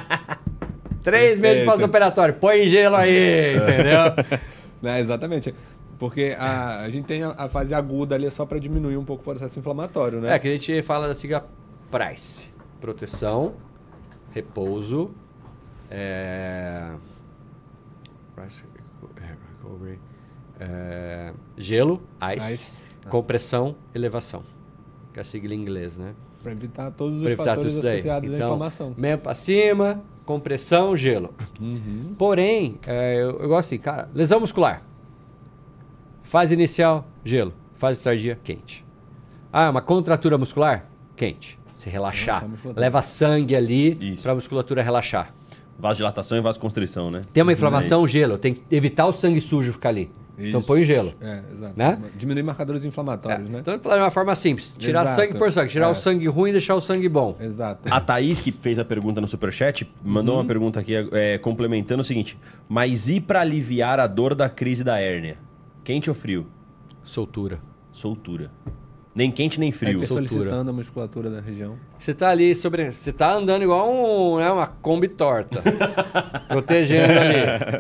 Três 1.03 1.39
meses 1.39 1.59
Perfeito. 1.59 1.67
pós-operatório. 1.67 2.35
Põe 2.35 2.67
gelo 2.69 2.97
aí, 2.97 3.57
entendeu? 3.57 4.41
Né, 4.81 5.01
exatamente. 5.01 5.55
Porque 5.99 6.35
a, 6.39 6.81
a 6.81 6.91
gente 6.91 7.05
tem 7.05 7.23
a, 7.23 7.31
a 7.31 7.49
fase 7.49 7.75
aguda 7.75 8.15
ali 8.15 8.31
só 8.31 8.47
para 8.47 8.59
diminuir 8.59 8.97
um 8.97 9.05
pouco 9.05 9.21
o 9.21 9.25
processo 9.25 9.59
inflamatório, 9.59 10.21
né? 10.21 10.35
É, 10.35 10.39
que 10.39 10.49
a 10.49 10.53
gente 10.53 10.83
fala 10.83 11.09
da 11.09 11.15
sigla 11.15 11.47
PRICE. 11.91 12.49
Proteção, 12.81 13.55
repouso, 14.33 15.11
é... 15.91 16.91
Price 18.35 18.63
recovery, 19.17 19.99
é, 20.61 21.33
gelo, 21.57 22.01
ice, 22.37 22.53
Ice. 22.55 22.85
compressão, 23.09 23.75
elevação. 23.95 24.43
Que 25.13 25.21
é 25.21 25.23
a 25.23 25.25
sigla 25.25 25.55
em 25.55 25.61
inglês, 25.61 25.97
né? 25.97 26.15
Para 26.43 26.53
evitar 26.53 26.91
todos 26.93 27.17
os 27.17 27.23
Pra 27.23 27.31
evitar 27.33 27.45
fatores 27.57 27.77
associados 27.77 28.31
à 28.31 28.35
Então, 28.35 28.47
inflamação. 28.49 28.95
meio 28.97 29.19
pra 29.19 29.35
cima, 29.35 30.03
compressão, 30.25 30.97
gelo. 30.97 31.35
Uhum. 31.61 32.15
Porém, 32.17 32.79
é, 32.87 33.17
eu, 33.17 33.41
eu 33.41 33.49
gosto 33.49 33.69
assim, 33.69 33.79
cara, 33.79 34.09
lesão 34.15 34.39
muscular. 34.41 34.83
Fase 36.23 36.55
inicial, 36.55 37.07
gelo. 37.25 37.53
Fase 37.75 38.01
tardia, 38.01 38.39
quente. 38.45 38.85
Ah, 39.53 39.71
uma 39.71 39.81
contratura 39.81 40.37
muscular? 40.37 40.87
Quente. 41.17 41.59
Se 41.73 41.89
relaxar. 41.89 42.45
Leva 42.77 43.01
sangue 43.03 43.55
ali 43.57 44.17
para 44.21 44.33
a 44.33 44.35
musculatura 44.35 44.83
relaxar. 44.83 45.33
Vasodilatação 45.79 46.37
e 46.37 46.41
vasoconstrição, 46.41 47.11
né? 47.11 47.23
Tem 47.33 47.43
uma 47.43 47.53
inflamação, 47.53 48.05
É 48.05 48.09
gelo. 48.09 48.37
Tem 48.39 48.55
que 48.55 48.63
evitar 48.75 49.07
o 49.07 49.13
sangue 49.13 49.41
sujo 49.41 49.73
ficar 49.73 49.91
ali. 49.91 50.11
Então 50.41 50.61
Isso. 50.61 50.67
põe 50.69 50.85
gelo. 50.85 51.13
É, 51.21 51.43
exato. 51.53 51.73
Né? 51.77 51.99
Diminuir 52.17 52.45
marcadores 52.45 52.85
inflamatórios, 52.85 53.49
né? 53.51 53.59
Então, 53.59 53.73
vamos 53.73 53.83
falar 53.83 53.97
de 53.97 54.03
uma 54.03 54.11
forma 54.11 54.35
simples. 54.37 54.73
Tirar 54.79 55.03
Exato. 55.03 55.21
sangue 55.21 55.35
por 55.37 55.51
sangue. 55.51 55.69
Tirar 55.71 55.87
É. 55.89 55.91
o 55.91 55.95
sangue 55.97 56.29
ruim 56.29 56.51
e 56.51 56.53
deixar 56.53 56.77
o 56.77 56.81
sangue 56.81 57.09
bom. 57.09 57.37
Exato. 57.41 57.93
A 57.93 58.01
Thaís, 58.01 58.41
que 58.41 58.53
fez 58.53 58.79
a 58.79 58.85
pergunta 58.85 59.21
no 59.21 59.27
Superchat, 59.27 59.89
mandou 60.05 60.37
Uhum. 60.37 60.41
uma 60.43 60.47
pergunta 60.47 60.79
aqui 60.79 60.95
é, 61.11 61.39
complementando 61.39 62.03
o 62.03 62.05
seguinte: 62.05 62.39
Mas 62.69 63.09
e 63.09 63.21
para 63.21 63.41
aliviar 63.41 63.99
a 63.99 64.07
dor 64.07 64.35
da 64.37 64.49
crise 64.49 64.85
da 64.85 64.99
hérnia? 65.01 65.39
Quente 65.83 66.09
ou 66.09 66.15
frio? 66.15 66.47
Soltura. 67.03 67.59
Soltura. 67.91 68.51
Nem 69.15 69.31
quente 69.33 69.59
nem 69.59 69.73
frio. 69.73 69.99
soltura. 70.01 70.29
solicitando 70.29 70.71
a 70.71 70.73
musculatura 70.73 71.31
da 71.31 71.41
região. 71.41 71.77
Você 71.99 72.15
tá 72.15 72.29
ali 72.29 72.55
sobre. 72.55 72.93
Você 72.93 73.13
tá 73.13 73.33
andando 73.33 73.63
igual 73.63 73.91
um, 73.93 74.39
né, 74.39 74.51
uma 74.51 74.67
Kombi 74.67 75.09
torta. 75.09 75.63
protegendo 76.49 77.13
ali. 77.19 77.39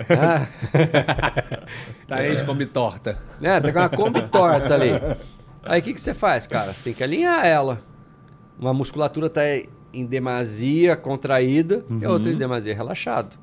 Ah, 0.18 0.48
Tá 2.06 2.24
ex-combi 2.24 2.66
torta. 2.66 3.18
né? 3.40 3.60
Tá 3.60 3.72
com 3.72 3.78
uma 3.78 3.88
Kombi 3.88 4.22
torta 4.22 4.74
ali. 4.74 4.90
Aí 5.62 5.80
o 5.80 5.82
que, 5.82 5.92
que 5.94 6.00
você 6.00 6.14
faz, 6.14 6.46
cara? 6.46 6.72
Você 6.72 6.82
tem 6.82 6.94
que 6.94 7.04
alinhar 7.04 7.44
ela. 7.46 7.82
Uma 8.58 8.72
musculatura 8.72 9.28
tá 9.28 9.42
em 9.92 10.04
demasia 10.06 10.96
contraída 10.96 11.84
e 12.00 12.04
a 12.04 12.10
outra 12.10 12.30
em 12.32 12.36
demasia 12.36 12.74
relaxado. 12.74 13.38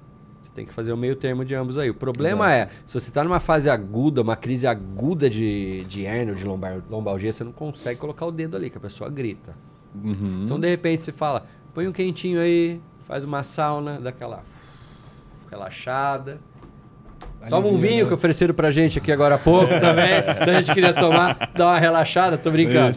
Tem 0.55 0.65
que 0.65 0.73
fazer 0.73 0.93
o 0.93 0.97
meio 0.97 1.17
termo 1.17 1.43
de 1.43 1.53
ambos 1.53 1.77
aí. 1.77 1.89
O 1.89 1.93
problema 1.93 2.51
é, 2.51 2.69
se 2.85 2.93
você 2.93 3.11
tá 3.11 3.21
numa 3.25 3.41
fase 3.41 3.69
aguda, 3.69 4.21
uma 4.21 4.37
crise 4.37 4.65
aguda 4.65 5.29
de, 5.29 5.83
de 5.83 6.05
hérnia 6.05 6.33
ou 6.33 6.39
de 6.39 6.45
lombar, 6.45 6.81
lombalgia, 6.89 7.31
você 7.31 7.43
não 7.43 7.51
consegue 7.51 7.99
colocar 7.99 8.25
o 8.25 8.31
dedo 8.31 8.55
ali, 8.55 8.69
que 8.69 8.77
a 8.77 8.81
pessoa 8.81 9.09
grita. 9.09 9.53
Então, 10.43 10.57
de 10.57 10.69
repente, 10.69 11.03
você 11.03 11.11
fala, 11.11 11.45
põe 11.73 11.87
um 11.87 11.91
quentinho 11.91 12.39
aí, 12.39 12.79
faz 13.05 13.23
uma 13.23 13.43
sauna, 13.43 13.99
daquela 13.99 14.43
relaxada. 15.49 16.39
Toma 17.49 17.67
um 17.67 17.71
Alivia, 17.71 17.89
vinho 17.89 18.03
né? 18.03 18.07
que 18.07 18.13
ofereceram 18.13 18.53
pra 18.55 18.71
gente 18.71 18.97
aqui 18.97 19.11
agora 19.11 19.35
há 19.35 19.37
pouco 19.37 19.67
também. 19.79 20.17
então 20.41 20.53
a 20.53 20.57
gente 20.57 20.73
queria 20.73 20.93
tomar, 20.93 21.51
dar 21.53 21.67
uma 21.67 21.79
relaxada, 21.79 22.37
tô 22.37 22.49
brincando. 22.49 22.95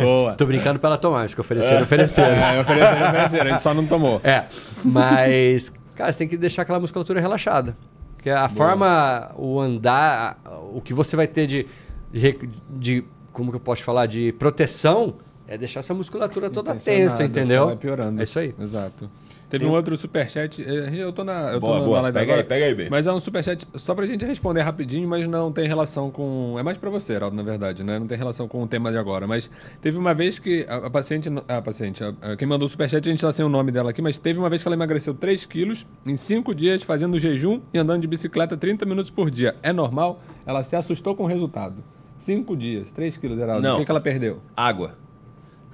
Boa. 0.00 0.34
Tô 0.34 0.46
brincando 0.46 0.78
pra 0.78 0.90
ela 0.90 0.98
tomar, 0.98 1.22
acho 1.22 1.34
que 1.34 1.40
ofereceram, 1.40 1.82
ofereceram. 1.82 2.36
É, 2.36 2.60
ofereceram, 2.60 3.08
ofereceram. 3.08 3.46
A 3.46 3.50
gente 3.50 3.62
só 3.62 3.74
não 3.74 3.86
tomou. 3.86 4.20
É, 4.22 4.44
mas, 4.84 5.72
cara, 5.98 6.12
você 6.12 6.18
tem 6.18 6.28
que 6.28 6.36
deixar 6.36 6.62
aquela 6.62 6.80
musculatura 6.80 7.20
relaxada. 7.20 7.76
Porque 8.16 8.30
a 8.30 8.48
forma, 8.48 9.30
o 9.36 9.60
andar, 9.60 10.38
o 10.74 10.80
que 10.80 10.94
você 10.94 11.14
vai 11.14 11.26
ter 11.26 11.46
de, 11.46 11.66
de, 12.12 12.38
de- 12.70 13.04
como 13.32 13.50
que 13.50 13.56
eu 13.56 13.60
posso 13.60 13.82
falar, 13.84 14.06
de 14.06 14.32
proteção, 14.32 15.14
é 15.46 15.56
deixar 15.58 15.80
essa 15.80 15.94
musculatura 15.94 16.48
toda 16.50 16.72
tensa, 16.74 17.22
entendeu? 17.24 17.66
Vai 17.66 17.76
piorando. 17.76 18.20
É 18.20 18.22
isso 18.24 18.38
aí. 18.38 18.54
Exato. 18.58 19.10
Teve 19.48 19.64
um 19.64 19.70
outro 19.70 19.96
superchat. 19.96 20.62
eh, 20.62 20.90
Eu 21.02 21.12
tô 21.12 21.24
na, 21.24 21.48
eu 21.52 21.54
tô 21.54 21.60
Boa, 21.60 21.78
na 21.78 21.84
boa. 21.84 22.00
live 22.02 22.14
Pega 22.18 22.32
agora. 22.32 22.42
aí, 22.42 22.46
pega 22.48 22.64
aí, 22.66 22.74
B. 22.74 22.88
Mas 22.90 23.06
é 23.06 23.12
um 23.12 23.18
superchat 23.20 23.66
só 23.76 23.94
pra 23.94 24.04
gente 24.04 24.24
responder 24.24 24.60
rapidinho, 24.60 25.08
mas 25.08 25.26
não 25.26 25.50
tem 25.50 25.66
relação 25.66 26.10
com. 26.10 26.56
É 26.58 26.62
mais 26.62 26.76
pra 26.76 26.90
você, 26.90 27.14
Heraldo, 27.14 27.34
na 27.36 27.42
verdade, 27.42 27.82
né? 27.82 27.98
Não 27.98 28.06
tem 28.06 28.18
relação 28.18 28.46
com 28.46 28.62
o 28.62 28.66
tema 28.68 28.90
de 28.92 28.98
agora. 28.98 29.26
Mas 29.26 29.50
teve 29.80 29.96
uma 29.96 30.12
vez 30.12 30.38
que 30.38 30.66
a, 30.68 30.86
a 30.86 30.90
paciente. 30.90 31.30
A 31.48 31.62
paciente, 31.62 32.04
a- 32.04 32.12
a- 32.20 32.36
quem 32.36 32.46
mandou 32.46 32.66
o 32.66 32.70
superchat, 32.70 33.08
a 33.08 33.10
gente 33.10 33.20
tá 33.22 33.32
sem 33.32 33.44
o 33.44 33.48
nome 33.48 33.72
dela 33.72 33.90
aqui, 33.90 34.02
mas 34.02 34.18
teve 34.18 34.38
uma 34.38 34.50
vez 34.50 34.60
que 34.62 34.68
ela 34.68 34.76
emagreceu 34.76 35.14
3 35.14 35.46
quilos 35.46 35.86
em 36.04 36.16
5 36.16 36.54
dias, 36.54 36.82
fazendo 36.82 37.18
jejum 37.18 37.60
e 37.72 37.78
andando 37.78 38.02
de 38.02 38.06
bicicleta 38.06 38.56
30 38.56 38.84
minutos 38.84 39.10
por 39.10 39.30
dia. 39.30 39.56
É 39.62 39.72
normal? 39.72 40.20
Ela 40.44 40.62
se 40.62 40.76
assustou 40.76 41.14
com 41.16 41.24
o 41.24 41.26
resultado. 41.26 41.76
5 42.18 42.56
dias, 42.56 42.90
3 42.90 43.16
quilos, 43.16 43.38
Heraldo. 43.38 43.62
Não. 43.62 43.76
O 43.76 43.78
que, 43.78 43.84
que 43.84 43.90
ela 43.90 44.00
perdeu? 44.00 44.40
Água. 44.56 44.96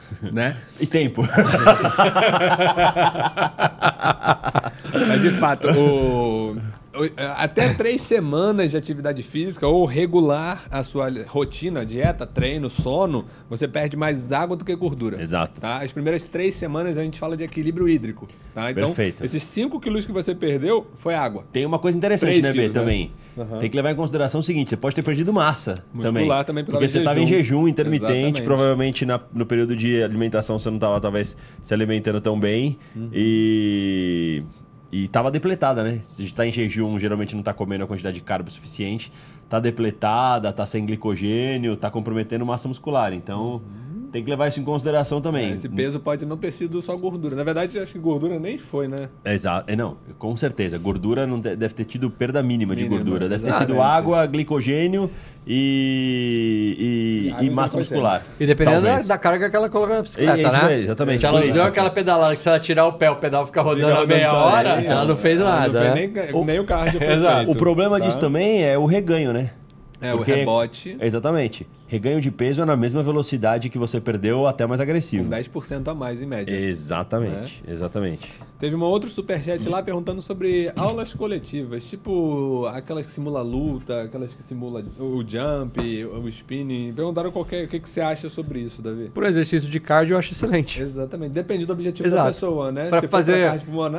né? 0.33 0.57
E 0.81 0.87
tempo. 0.87 1.23
Mas 5.09 5.21
de 5.23 5.31
fato, 5.31 5.69
o, 5.71 6.57
até 7.37 7.75
três 7.75 8.01
semanas 8.03 8.71
de 8.71 8.77
atividade 8.77 9.23
física 9.23 9.67
ou 9.67 9.85
regular 9.85 10.65
a 10.71 10.83
sua 10.83 11.09
rotina, 11.27 11.85
dieta, 11.85 12.25
treino, 12.27 12.71
sono, 12.71 13.25
você 13.49 13.67
perde 13.67 13.97
mais 13.97 14.31
água 14.33 14.57
do 14.57 14.65
que 14.65 14.75
gordura. 14.77 15.21
Exato. 15.21 15.61
Tá? 15.61 15.79
As 15.83 15.93
primeiras 15.93 16.25
três 16.25 16.55
semanas 16.55 16.97
a 16.97 17.03
gente 17.03 17.19
fala 17.19 17.37
de 17.37 17.45
equilíbrio 17.45 17.89
hídrico. 17.89 18.29
Tá? 18.55 18.71
Então, 18.71 18.87
Perfeito. 18.89 19.25
esses 19.25 19.43
5 19.43 19.81
quilos 19.81 20.05
que 20.05 20.13
você 20.13 20.35
perdeu 20.35 20.87
foi 20.97 21.15
água. 21.15 21.45
Tem 21.53 21.67
uma 21.67 21.79
coisa 21.79 21.99
interessante, 21.99 22.41
né, 22.41 22.49
B, 22.49 22.55
quilos, 22.61 22.75
né? 22.75 22.81
também. 22.81 23.13
Aham. 23.37 23.59
Tem 23.59 23.69
que 23.69 23.77
levar 23.77 23.91
em 23.91 23.97
consideração 23.97 24.39
o 24.41 24.43
seguinte, 24.43 24.71
você 24.71 24.77
pode 24.77 24.95
ter 24.95 25.03
perdido 25.03 25.33
massa 25.33 25.75
Muscular 25.93 26.45
também 26.45 26.65
pela 26.65 26.79
Porque 26.79 26.89
você 26.89 26.99
estava 26.99 27.19
em 27.19 27.27
jejum. 27.27 27.43
jejum 27.65 27.69
intermitente, 27.69 28.13
Exatamente. 28.13 28.43
provavelmente 28.43 29.05
na- 29.05 29.21
no 29.33 29.45
período 29.45 29.75
de 29.75 30.01
alimentação 30.03 30.59
você 30.59 30.69
não 30.71 30.77
estava 30.77 31.01
talvez 31.01 31.37
se 31.61 31.75
alimentando 31.75 32.21
tão 32.21 32.39
bem 32.39 32.79
Uhum. 32.95 33.09
e 33.13 34.43
e 34.95 35.07
estava 35.07 35.29
depletada, 35.29 35.83
né? 35.83 35.99
Se 36.05 36.23
está 36.23 36.47
em 36.47 36.53
jejum, 36.53 36.97
geralmente 37.01 37.35
não 37.35 37.41
está 37.41 37.53
comendo 37.53 37.83
a 37.83 37.87
quantidade 37.89 38.15
de 38.15 38.23
carbo 38.23 38.49
suficiente, 38.49 39.11
está 39.43 39.59
depletada, 39.59 40.51
está 40.51 40.65
sem 40.65 40.87
glicogênio, 40.87 41.73
está 41.73 41.91
comprometendo 41.91 42.47
massa 42.47 42.69
muscular. 42.69 43.13
Então, 43.13 43.61
tem 44.15 44.23
que 44.23 44.31
levar 44.31 44.47
isso 44.47 44.61
em 44.61 44.63
consideração 44.65 45.21
também. 45.21 45.53
Esse 45.55 45.69
peso 45.69 45.99
pode 45.99 46.25
não 46.25 46.37
ter 46.37 46.53
sido 46.53 46.81
só 46.81 46.97
gordura. 46.97 47.35
Na 47.35 47.43
verdade, 47.43 47.77
acho 47.81 47.91
que 47.91 47.99
gordura 47.99 48.39
nem 48.39 48.57
foi, 48.57 48.87
né? 48.87 49.09
Exato. 49.25 49.69
É, 49.69 49.75
não, 49.75 49.97
com 50.21 50.37
certeza. 50.37 50.79
Gordura 50.79 51.27
não 51.27 51.41
de- 51.41 51.57
deve 51.57 51.75
ter 51.75 51.85
tido 51.85 52.09
perda 52.09 52.41
mínima, 52.41 52.77
de 52.77 52.85
Mínima, 52.85 53.03
gordura. 53.03 53.29
Deve 53.29 53.43
ter 53.43 53.49
exatamente. 53.51 53.73
sido 53.73 53.83
água, 53.83 54.25
glicogênio 54.27 55.11
e, 55.45 57.33
e, 57.41 57.45
e 57.45 57.47
e 57.47 57.51
massa 57.51 57.77
muscular. 57.77 58.23
E 58.39 58.47
dependendo 58.47 58.83
da, 58.83 59.01
da 59.01 59.19
carga 59.19 59.51
que 59.51 59.57
ela 59.57 59.69
colocou 59.69 59.97
na 59.97 60.03
bicicleta, 60.03 60.39
É 60.39 60.43
isso 60.43 60.57
né? 60.59 60.69
mesmo, 60.69 60.83
exatamente, 60.85 61.19
Se 61.19 61.27
ela 61.27 61.41
deu 61.41 61.51
isso. 61.51 61.63
aquela 61.63 61.91
pedalada 61.91 62.37
que 62.37 62.43
se 62.43 62.49
ela 62.49 62.61
tirar 62.61 62.87
o 62.87 62.93
pé, 62.93 63.11
o 63.11 63.17
pedal 63.17 63.45
fica 63.47 63.63
rodando 63.63 63.95
a 63.97 64.07
meia 64.07 64.33
hora, 64.33 64.77
né? 64.77 64.87
ela 64.87 65.05
não 65.07 65.17
fez 65.17 65.41
Ela 65.41 65.61
nada. 65.61 65.73
Não 65.89 65.95
né? 65.97 66.09
fez 66.09 66.33
nem, 66.33 66.45
nem 66.45 66.61
o 66.61 66.65
cardio 66.65 67.01
foi 67.01 67.09
Exato. 67.15 67.37
feito, 67.47 67.51
O 67.51 67.57
problema 67.57 67.99
tá? 67.99 68.07
disso 68.07 68.21
também 68.21 68.63
é 68.65 68.79
o 68.79 68.87
reganho, 68.87 69.33
né? 69.33 69.51
É, 70.01 70.13
o 70.13 70.19
Porque- 70.19 70.35
rebote 70.35 70.97
Exatamente. 71.01 71.67
Reganho 71.95 72.21
de 72.21 72.29
peso 72.29 72.61
é 72.61 72.65
na 72.65 72.77
mesma 72.77 73.05
velocidade 73.05 73.71
que 73.71 73.79
você 73.79 74.01
perdeu, 74.01 74.41
ou 74.41 74.49
até 74.49 74.67
mais 74.67 74.81
agressivo. 74.81 75.23
com 75.23 75.31
10% 75.31 75.87
a 75.87 75.95
mais 75.95 76.21
em 76.21 76.27
média. 76.27 76.53
Exatamente, 76.53 77.63
exatamente. 77.69 78.33
Teve 78.59 78.75
um 78.75 78.83
outro 78.83 79.09
superchat 79.09 79.69
lá 79.69 79.81
perguntando 79.81 80.21
sobre 80.21 80.73
aulas 80.75 81.15
coletivas, 81.15 81.85
tipo 81.85 82.67
aquelas 82.67 83.07
que 83.07 83.13
simula 83.13 83.43
luta, 83.43 84.03
aquelas 84.03 84.35
que 84.35 84.43
simula 84.43 84.85
o 84.99 85.23
jump, 85.25 86.05
o 86.05 86.29
spinning. 86.29 86.93
Perguntaram 86.93 87.31
qualquer, 87.31 87.67
o 87.67 87.69
que, 87.69 87.79
que 87.79 87.89
você 87.89 88.01
acha 88.01 88.29
sobre 88.29 88.59
isso, 88.59 88.83
Davi. 88.83 89.13
Por 89.15 89.25
exercício 89.25 89.71
de 89.71 89.79
cardio, 89.79 90.15
eu 90.15 90.19
acho 90.19 90.33
excelente. 90.33 90.83
Exatamente, 90.83 91.31
depende 91.31 91.65
do 91.65 91.73
objetivo 91.73 92.09
da 92.09 92.17
Exato. 92.17 92.29
pessoa, 92.33 92.73
né? 92.73 92.89
Pra 92.89 93.03
Se 93.03 93.07
fazer 93.07 93.53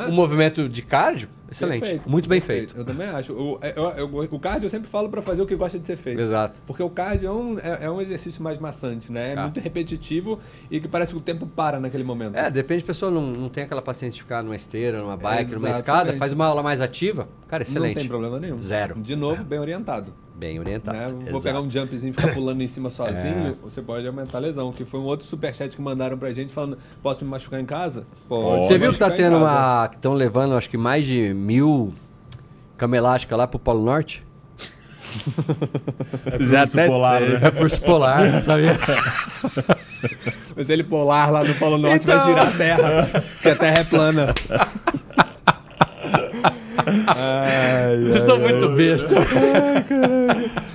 um 0.09 0.11
movimento 0.11 0.67
de 0.67 0.81
cardio, 0.81 1.29
excelente. 1.51 1.79
perfeito, 1.81 2.09
Muito 2.09 2.29
bem 2.29 2.39
perfeito. 2.39 2.73
feito. 2.75 2.79
Eu 2.81 2.85
também 2.85 3.07
acho. 3.07 3.33
O, 3.33 3.57
é, 3.61 3.73
eu- 3.75 3.89
eu- 3.91 4.27
o 4.31 4.39
cardio 4.39 4.65
eu 4.65 4.69
sempre 4.69 4.89
falo 4.89 5.09
pra 5.09 5.21
fazer 5.21 5.41
o 5.41 5.45
que 5.45 5.55
gosta 5.55 5.77
de 5.79 5.85
ser 5.85 5.95
feito. 5.97 6.19
Exato. 6.21 6.61
Porque 6.65 6.81
o 6.83 6.89
cardio 6.89 7.27
é 7.27 7.31
um, 7.31 7.59
é, 7.59 7.79
é 7.85 7.91
um 7.91 8.01
exercício 8.01 8.41
mais 8.43 8.57
maçante, 8.57 9.11
né? 9.11 9.31
É 9.31 9.35
Tá. 9.35 9.41
muito 9.43 9.59
repetitivo 9.59 10.39
e 10.69 10.79
que 10.79 10.87
parece 10.87 11.11
que 11.13 11.17
o 11.17 11.21
tempo 11.21 11.45
para 11.47 11.79
naquele 11.79 12.03
momento. 12.03 12.35
É, 12.35 12.49
depende, 12.49 12.83
a 12.83 12.87
pessoa 12.87 13.11
não, 13.11 13.21
não 13.31 13.49
tem 13.49 13.63
aquela 13.63 13.81
paciência 13.81 14.15
de 14.17 14.23
ficar 14.23 14.43
numa 14.43 14.55
esteira, 14.55 14.99
numa 14.99 15.15
bike, 15.17 15.51
numa 15.51 15.69
Exatamente. 15.69 15.75
escada, 15.79 16.13
faz 16.13 16.33
uma 16.33 16.45
aula 16.45 16.63
mais 16.63 16.81
ativa, 16.81 17.27
cara, 17.47 17.63
excelente. 17.63 17.95
Não 17.95 18.01
tem 18.01 18.09
problema 18.09 18.39
nenhum. 18.39 18.61
Zero. 18.61 18.95
De 18.99 19.15
novo, 19.15 19.43
bem 19.43 19.59
orientado. 19.59 20.13
Bem 20.37 20.59
orientado. 20.59 20.97
né? 20.97 21.07
Vou 21.07 21.19
exato. 21.29 21.41
pegar 21.43 21.61
um 21.61 21.69
jumpzinho 21.69 22.09
e 22.09 22.13
ficar 22.13 22.33
pulando 22.35 22.61
em 22.61 22.67
cima 22.67 22.87
É. 22.89 22.91
sozinho, 22.91 23.57
você 23.63 23.81
pode 23.81 24.05
aumentar 24.05 24.37
a 24.37 24.41
lesão. 24.41 24.71
Que 24.71 24.83
foi 24.83 24.99
um 24.99 25.03
outro 25.03 25.25
superchat 25.25 25.75
que 25.75 25.81
mandaram 25.81 26.17
pra 26.17 26.33
gente 26.33 26.53
falando: 26.53 26.77
posso 27.01 27.23
me 27.23 27.29
machucar 27.31 27.59
em 27.59 27.65
casa? 27.65 28.05
Pode. 28.27 28.67
Você 28.67 28.77
viu 28.77 28.91
que 28.91 28.99
tá 28.99 29.09
tendo 29.09 29.37
uma. 29.37 29.87
que 29.87 29.95
estão 29.95 30.13
levando, 30.13 30.53
acho 30.55 30.69
que 30.69 30.77
mais 30.77 31.05
de 31.05 31.33
mil 31.33 31.93
cama 32.77 32.97
elástica 32.97 33.35
lá 33.35 33.47
pro 33.47 33.57
Polo 33.59 33.83
Norte? 33.83 34.23
Já 36.41 36.63
até 36.63 36.87
polar, 36.87 37.21
né? 37.21 37.39
É 37.43 37.51
por 37.51 37.79
polar, 37.79 38.43
sabe? 38.43 38.63
Mas 40.55 40.69
ele 40.69 40.83
polar 40.83 41.31
lá 41.31 41.43
no 41.43 41.53
Polo 41.55 41.77
Norte 41.77 42.03
Então- 42.03 42.17
vai 42.19 42.27
girar 42.27 42.47
a 42.47 42.51
terra, 42.51 43.09
porque 43.35 43.49
a 43.49 43.55
terra 43.55 43.77
é 43.79 43.83
plana. 43.85 44.33
Vocês 48.03 48.15
estão 48.17 48.39
muito 48.39 48.69
besta. 48.69 49.15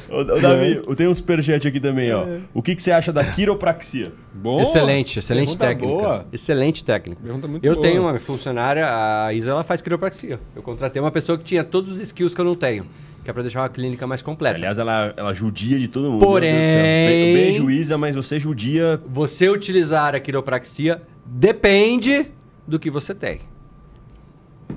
Ô, 0.08 0.16
ô, 0.18 0.24
Davi, 0.40 0.82
tem 0.96 1.06
um 1.06 1.14
superchat 1.14 1.66
aqui 1.68 1.78
também, 1.78 2.12
ó. 2.12 2.24
O 2.52 2.62
que, 2.62 2.74
que 2.74 2.82
você 2.82 2.90
acha 2.90 3.12
da 3.12 3.24
quiropraxia? 3.24 4.12
Boa. 4.34 4.62
excelente, 4.62 5.18
excelente 5.18 5.56
técnica. 5.56 5.86
Boa. 5.86 6.26
Excelente 6.32 6.84
técnica. 6.84 7.20
Pergunta 7.22 7.46
muito 7.46 7.64
eu 7.64 7.74
boa. 7.74 7.86
tenho 7.86 8.02
uma 8.02 8.18
funcionária, 8.18 8.86
a 8.88 9.32
Isa, 9.32 9.50
ela 9.50 9.62
faz 9.62 9.80
quiropraxia. 9.80 10.40
Eu 10.56 10.62
contratei 10.62 11.00
uma 11.00 11.10
pessoa 11.12 11.38
que 11.38 11.44
tinha 11.44 11.62
todos 11.62 11.92
os 11.92 12.00
skills 12.00 12.34
que 12.34 12.40
eu 12.40 12.44
não 12.44 12.56
tenho, 12.56 12.86
que 13.22 13.30
é 13.30 13.32
pra 13.32 13.42
deixar 13.42 13.60
uma 13.62 13.68
clínica 13.68 14.06
mais 14.06 14.20
completa. 14.22 14.56
Aliás, 14.56 14.78
ela, 14.78 15.14
ela 15.16 15.32
judia 15.32 15.78
de 15.78 15.86
todo 15.86 16.10
mundo. 16.10 16.24
Porém- 16.24 16.50
bem 16.50 17.52
juíza, 17.54 17.96
mas 17.96 18.14
você 18.14 18.38
judia. 18.38 19.00
Você 19.06 19.48
utilizar 19.48 20.14
a 20.14 20.20
quiropraxia 20.20 21.02
depende 21.24 22.26
do 22.66 22.78
que 22.78 22.90
você 22.90 23.14
tem. 23.14 23.40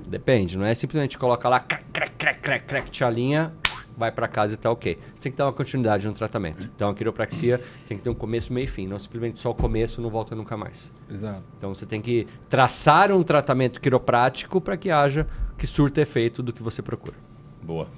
Depende, 0.06 0.56
não 0.56 0.64
é 0.64 0.74
simplesmente 0.74 1.18
coloca 1.18 1.48
lá, 1.48 1.60
crac, 1.60 1.84
crac, 1.92 2.12
crac, 2.16 2.40
crac, 2.40 2.66
crac, 2.66 2.90
te 2.90 3.04
alinha, 3.04 3.52
vai 3.96 4.10
pra 4.10 4.28
casa 4.28 4.54
e 4.54 4.56
tá 4.56 4.70
ok. 4.70 4.98
Você 5.14 5.22
tem 5.22 5.32
que 5.32 5.38
dar 5.38 5.46
uma 5.46 5.52
continuidade 5.52 6.06
no 6.06 6.12
tratamento. 6.12 6.68
Então 6.74 6.88
a 6.88 6.94
quiropraxia 6.94 7.60
tem 7.86 7.96
que 7.96 8.02
ter 8.02 8.10
um 8.10 8.14
começo, 8.14 8.52
meio 8.52 8.64
e 8.64 8.68
fim, 8.68 8.86
não 8.86 8.98
simplesmente 8.98 9.38
só 9.40 9.50
o 9.50 9.54
começo 9.54 10.00
não 10.00 10.10
volta 10.10 10.34
nunca 10.34 10.56
mais. 10.56 10.92
Exato. 11.10 11.44
Então 11.56 11.74
você 11.74 11.86
tem 11.86 12.00
que 12.00 12.26
traçar 12.48 13.12
um 13.12 13.22
tratamento 13.22 13.80
quiroprático 13.80 14.60
para 14.60 14.76
que 14.76 14.90
haja, 14.90 15.26
que 15.56 15.66
surta 15.66 16.00
efeito 16.00 16.42
do 16.42 16.52
que 16.52 16.62
você 16.62 16.82
procura. 16.82 17.16
Boa. 17.62 17.88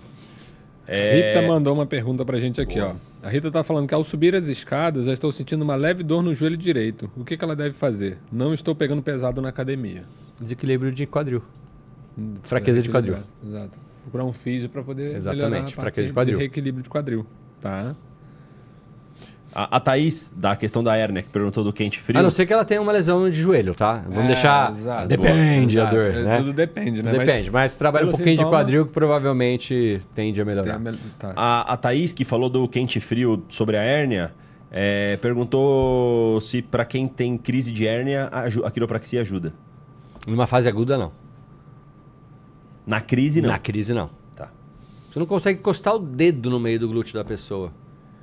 Rita 0.88 1.42
mandou 1.42 1.74
uma 1.74 1.84
pergunta 1.84 2.24
pra 2.24 2.38
gente 2.38 2.60
aqui, 2.60 2.80
ó. 2.80 2.94
A 3.20 3.28
Rita 3.28 3.50
tá 3.50 3.64
falando 3.64 3.88
que 3.88 3.94
ao 3.94 4.04
subir 4.04 4.36
as 4.36 4.46
escadas, 4.46 5.08
eu 5.08 5.12
estou 5.12 5.32
sentindo 5.32 5.62
uma 5.62 5.74
leve 5.74 6.04
dor 6.04 6.22
no 6.22 6.32
joelho 6.32 6.56
direito. 6.56 7.10
O 7.16 7.24
que, 7.24 7.36
que 7.36 7.42
ela 7.42 7.56
deve 7.56 7.74
fazer? 7.74 8.18
Não 8.30 8.54
estou 8.54 8.72
pegando 8.72 9.02
pesado 9.02 9.42
na 9.42 9.48
academia. 9.48 10.04
Desequilíbrio 10.40 10.92
de 10.92 11.04
quadril. 11.06 11.42
Fraqueza 12.44 12.80
de 12.82 12.88
quadril. 12.90 13.16
Exato. 13.46 13.78
Procurar 14.02 14.24
um 14.24 14.32
físio 14.32 14.68
pra 14.68 14.82
poder 14.82 15.16
Exatamente, 15.16 15.74
a 15.74 15.80
fraqueza 15.80 16.06
de 16.08 16.14
quadril. 16.14 16.38
reequilíbrio 16.38 16.82
de 16.82 16.88
quadril, 16.88 17.26
tá? 17.60 17.94
A, 19.54 19.76
a 19.76 19.80
Thaís, 19.80 20.30
da 20.36 20.54
questão 20.54 20.82
da 20.82 20.94
hérnia, 20.96 21.22
que 21.22 21.30
perguntou 21.30 21.64
do 21.64 21.72
quente 21.72 21.98
frio. 21.98 22.18
A 22.18 22.22
não 22.22 22.28
ser 22.30 22.44
que 22.46 22.52
ela 22.52 22.64
tenha 22.64 22.80
uma 22.82 22.92
lesão 22.92 23.30
de 23.30 23.40
joelho, 23.40 23.74
tá? 23.74 24.02
Vamos 24.06 24.24
É, 24.24 24.26
deixar. 24.26 24.70
exato. 24.70 25.08
Depende 25.08 25.78
Exato. 25.78 25.96
a 25.96 25.98
dor, 25.98 26.06
É, 26.10 26.22
né? 26.24 26.36
Tudo 26.36 26.52
depende, 26.52 27.02
né? 27.02 27.10
Depende, 27.10 27.50
mas, 27.50 27.74
trabalha 27.74 28.06
um 28.06 28.10
pouquinho 28.10 28.36
de 28.36 28.42
sintoma- 28.42 28.58
quadril 28.58 28.86
que 28.86 28.92
provavelmente 28.92 30.00
tende 30.14 30.40
a 30.40 30.44
Tem 30.44 30.54
melhorar. 30.54 30.74
a 30.74 30.78
mel- 30.78 30.94
tá. 31.18 31.32
A, 31.34 31.72
a 31.72 31.76
Thaís, 31.76 32.12
que 32.12 32.24
falou 32.24 32.50
do 32.50 32.68
quente 32.68 33.00
frio 33.00 33.42
sobre 33.48 33.76
a 33.78 33.82
hérnia, 33.82 34.32
é, 34.70 35.16
perguntou 35.18 36.38
se 36.42 36.60
pra 36.60 36.84
quem 36.84 37.08
tem 37.08 37.38
crise 37.38 37.72
de 37.72 37.86
hérnia, 37.86 38.28
a, 38.30 38.44
a 38.66 38.70
quiropraxia 38.70 39.22
ajuda. 39.22 39.54
Numa 40.26 40.46
fase 40.46 40.68
aguda, 40.68 40.98
não. 40.98 41.12
Na 42.86 43.00
crise, 43.00 43.40
não. 43.42 43.48
Na 43.50 43.58
crise, 43.58 43.92
não. 43.92 44.10
Tá. 44.34 44.48
Você 45.10 45.18
não 45.18 45.26
consegue 45.26 45.58
encostar 45.58 45.94
o 45.94 45.98
dedo 45.98 46.48
no 46.50 46.60
meio 46.60 46.78
do 46.78 46.88
glúteo 46.88 47.14
da 47.14 47.24
pessoa. 47.24 47.72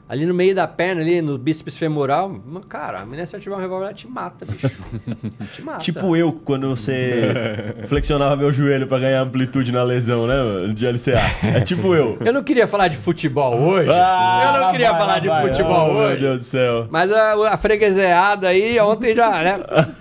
Ali 0.07 0.25
no 0.25 0.33
meio 0.33 0.53
da 0.53 0.67
perna, 0.67 1.01
ali 1.01 1.21
no 1.21 1.37
bíceps 1.37 1.77
femoral, 1.77 2.39
cara, 2.67 2.99
a 2.99 3.05
menina 3.05 3.25
se 3.25 3.33
ela 3.35 3.41
tiver 3.41 3.55
um 3.55 3.59
revólver, 3.59 3.85
ela 3.85 3.93
te 3.93 4.05
mata, 4.07 4.45
bicho. 4.45 4.69
te 5.53 5.61
mata. 5.61 5.79
Tipo 5.79 6.15
eu, 6.15 6.33
quando 6.33 6.69
você 6.69 7.73
flexionava 7.87 8.35
meu 8.35 8.51
joelho 8.51 8.85
pra 8.85 8.99
ganhar 8.99 9.21
amplitude 9.21 9.71
na 9.71 9.81
lesão, 9.81 10.27
né, 10.27 10.35
mano, 10.35 10.73
de 10.73 10.85
LCA. 10.85 11.21
É 11.55 11.61
tipo 11.61 11.95
eu. 11.95 12.17
Eu 12.23 12.33
não 12.33 12.43
queria 12.43 12.67
falar 12.67 12.89
de 12.89 12.97
futebol 12.97 13.55
hoje. 13.59 13.89
Ah, 13.91 14.53
eu 14.55 14.61
não 14.61 14.71
queria 14.71 14.91
vai, 14.91 14.99
falar 14.99 15.13
lá 15.13 15.19
de 15.19 15.27
vai. 15.29 15.47
futebol 15.47 15.89
Oh, 15.89 15.93
Meu 15.93 16.01
hoje. 16.03 16.21
Deus 16.21 16.37
do 16.39 16.43
céu. 16.43 16.87
Mas 16.91 17.11
a, 17.11 17.53
a 17.53 17.57
fregueseada 17.57 18.49
aí, 18.49 18.77
ontem 18.81 19.15
já, 19.15 19.31
né? 19.41 19.59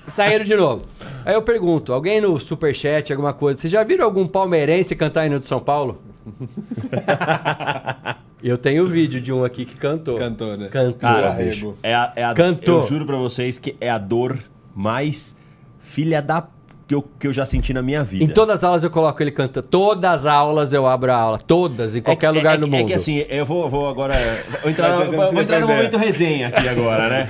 Saíram 0.09 0.45
de 0.45 0.57
novo. 0.57 0.83
Aí 1.25 1.35
eu 1.35 1.43
pergunto, 1.43 1.93
alguém 1.93 2.21
no 2.21 2.39
superchat, 2.39 3.13
alguma 3.13 3.33
coisa, 3.33 3.61
vocês 3.61 3.71
já 3.71 3.83
viram 3.83 4.05
algum 4.05 4.27
palmeirense 4.27 4.97
cantar 4.97 5.27
hino 5.27 5.39
de 5.39 5.47
São 5.47 5.61
Paulo? 5.61 6.01
eu 8.43 8.59
tenho 8.59 8.87
vídeo 8.87 9.21
de 9.21 9.33
um 9.33 9.45
aqui 9.45 9.65
que 9.65 9.77
cantou. 9.77 10.19
Cantou, 10.19 10.57
né? 10.57 10.69
Cantou. 10.69 10.99
Cara, 10.99 11.31
bicho, 11.31 11.75
é 11.83 11.95
a, 11.95 12.13
é 12.17 12.25
a, 12.25 12.35
Cantou. 12.35 12.83
Eu 12.83 12.89
juro 12.89 13.07
pra 13.07 13.17
vocês 13.17 13.59
que 13.59 13.77
é 13.81 13.91
a 13.91 13.99
dor 13.99 14.39
mais 14.75 15.37
filha 15.81 16.23
da... 16.23 16.49
Que 16.93 16.97
eu, 16.97 17.05
que 17.21 17.27
eu 17.27 17.33
já 17.33 17.47
senti 17.47 17.73
na 17.73 17.81
minha 17.81 18.05
vida. 18.05 18.23
Em 18.23 18.29
todas 18.29 18.57
as 18.57 18.65
aulas 18.65 18.85
eu 18.85 18.91
coloco 18.91 19.23
ele 19.23 19.31
cantando. 19.31 19.67
Todas 19.67 20.11
as 20.21 20.27
aulas 20.27 20.75
eu 20.75 20.87
abro 20.87 21.11
a 21.11 21.17
aula. 21.17 21.39
Todas, 21.39 21.97
em 21.97 22.03
qualquer 22.03 22.27
É- 22.27 22.31
lugar 22.31 22.55
é, 22.57 22.59
do 22.59 22.67
é, 22.67 22.71
mundo. 22.71 22.81
É 22.83 22.85
que 22.85 22.93
assim, 22.93 23.25
eu 23.31 23.47
vou, 23.47 23.67
vou 23.71 23.89
agora. 23.89 24.15
Vou 24.61 24.71
entrar, 24.71 24.91
no, 24.99 25.11
vou, 25.11 25.33
vou 25.33 25.41
entrar 25.41 25.59
no 25.61 25.69
momento 25.69 25.97
resenha 25.97 26.49
aqui 26.49 26.69
agora, 26.69 27.09
né? 27.09 27.29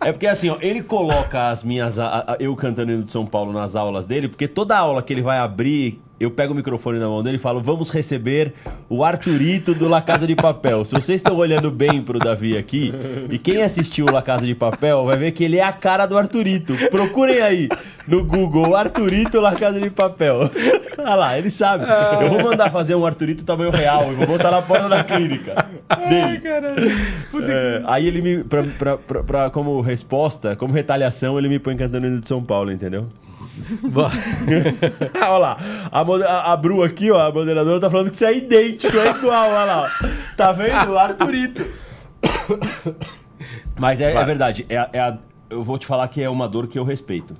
É 0.00 0.12
porque 0.12 0.26
assim, 0.26 0.50
ó, 0.50 0.56
ele 0.60 0.82
coloca 0.82 1.48
as 1.48 1.64
minhas. 1.64 1.98
a- 1.98 2.24
a- 2.28 2.36
eu 2.38 2.54
cantando 2.54 2.92
hino 2.92 3.04
de 3.04 3.10
São 3.10 3.24
Paulo 3.24 3.54
nas 3.54 3.74
aulas 3.74 4.04
dele, 4.04 4.28
porque 4.28 4.46
toda 4.46 4.76
aula 4.76 5.02
que 5.02 5.14
ele 5.14 5.22
vai 5.22 5.38
abrir, 5.38 5.98
eu 6.20 6.30
pego 6.30 6.52
o 6.52 6.56
microfone 6.56 6.98
na 6.98 7.08
mão 7.08 7.22
dele 7.22 7.36
e 7.36 7.40
falo: 7.40 7.60
vamos 7.60 7.90
receber 7.90 8.52
o 8.88 9.04
Arthurito 9.04 9.74
do 9.74 9.88
La 9.88 10.00
Casa 10.00 10.26
de 10.26 10.34
Papel. 10.36 10.84
Se 10.84 10.92
vocês 10.92 11.16
estão 11.20 11.36
olhando 11.36 11.70
bem 11.70 12.00
pro 12.02 12.18
Davi 12.18 12.56
aqui, 12.56 12.92
e 13.30 13.38
quem 13.38 13.62
assistiu 13.62 14.06
La 14.06 14.22
Casa 14.22 14.46
de 14.46 14.54
Papel 14.54 15.04
vai 15.04 15.16
ver 15.16 15.32
que 15.32 15.44
ele 15.44 15.58
é 15.58 15.64
a 15.64 15.72
cara 15.72 16.06
do 16.06 16.16
Arthurito. 16.16 16.74
Procurem 16.90 17.40
aí 17.40 17.68
no 18.06 18.24
Google 18.24 18.76
Arthurito 18.76 19.40
La 19.40 19.54
Casa 19.54 19.80
de 19.80 19.90
Papel. 19.90 20.50
Olha 20.98 21.14
lá, 21.16 21.38
ele 21.38 21.50
sabe. 21.50 21.84
Eu 22.22 22.30
vou 22.30 22.42
mandar 22.42 22.70
fazer 22.70 22.94
um 22.94 23.04
Arthurito 23.04 23.44
tamanho 23.44 23.70
real 23.70 24.10
e 24.12 24.14
vou 24.14 24.26
botar 24.26 24.50
na 24.50 24.62
porta 24.62 24.88
da 24.88 25.02
clínica 25.04 25.54
dele. 26.08 26.40
É, 27.42 27.82
aí 27.86 28.06
ele 28.06 28.22
me, 28.22 28.44
pra, 28.44 28.62
pra, 28.62 28.96
pra- 28.96 29.22
pra- 29.22 29.50
como 29.50 29.80
resposta, 29.80 30.54
como 30.56 30.72
retaliação, 30.72 31.38
ele 31.38 31.48
me 31.48 31.58
põe 31.58 31.76
cantando 31.76 32.06
hino 32.06 32.20
de 32.20 32.28
São 32.28 32.42
Paulo, 32.42 32.70
entendeu? 32.70 33.06
olha 35.14 35.38
lá, 35.38 35.58
a, 35.90 36.00
a, 36.00 36.52
a 36.52 36.56
Bru 36.56 36.82
aqui, 36.82 37.10
ó, 37.10 37.28
a 37.28 37.32
moderadora 37.32 37.78
tá 37.80 37.90
falando 37.90 38.10
que 38.10 38.16
isso 38.16 38.24
é 38.24 38.36
idêntico, 38.36 38.96
é 38.96 39.10
igual, 39.10 39.50
olha 39.50 39.64
lá. 39.64 39.90
ó. 40.02 40.06
Tá 40.36 40.52
vendo? 40.52 40.96
Arthurito. 40.98 41.64
Mas 43.78 44.00
é, 44.00 44.12
é 44.14 44.24
verdade, 44.24 44.64
é, 44.68 44.76
a- 44.78 44.90
é 44.92 45.00
a- 45.00 45.18
eu 45.50 45.62
vou 45.62 45.78
te 45.78 45.86
falar 45.86 46.08
que 46.08 46.22
é 46.22 46.28
uma 46.28 46.48
dor 46.48 46.66
que 46.66 46.78
eu 46.78 46.84
respeito. 46.84 47.36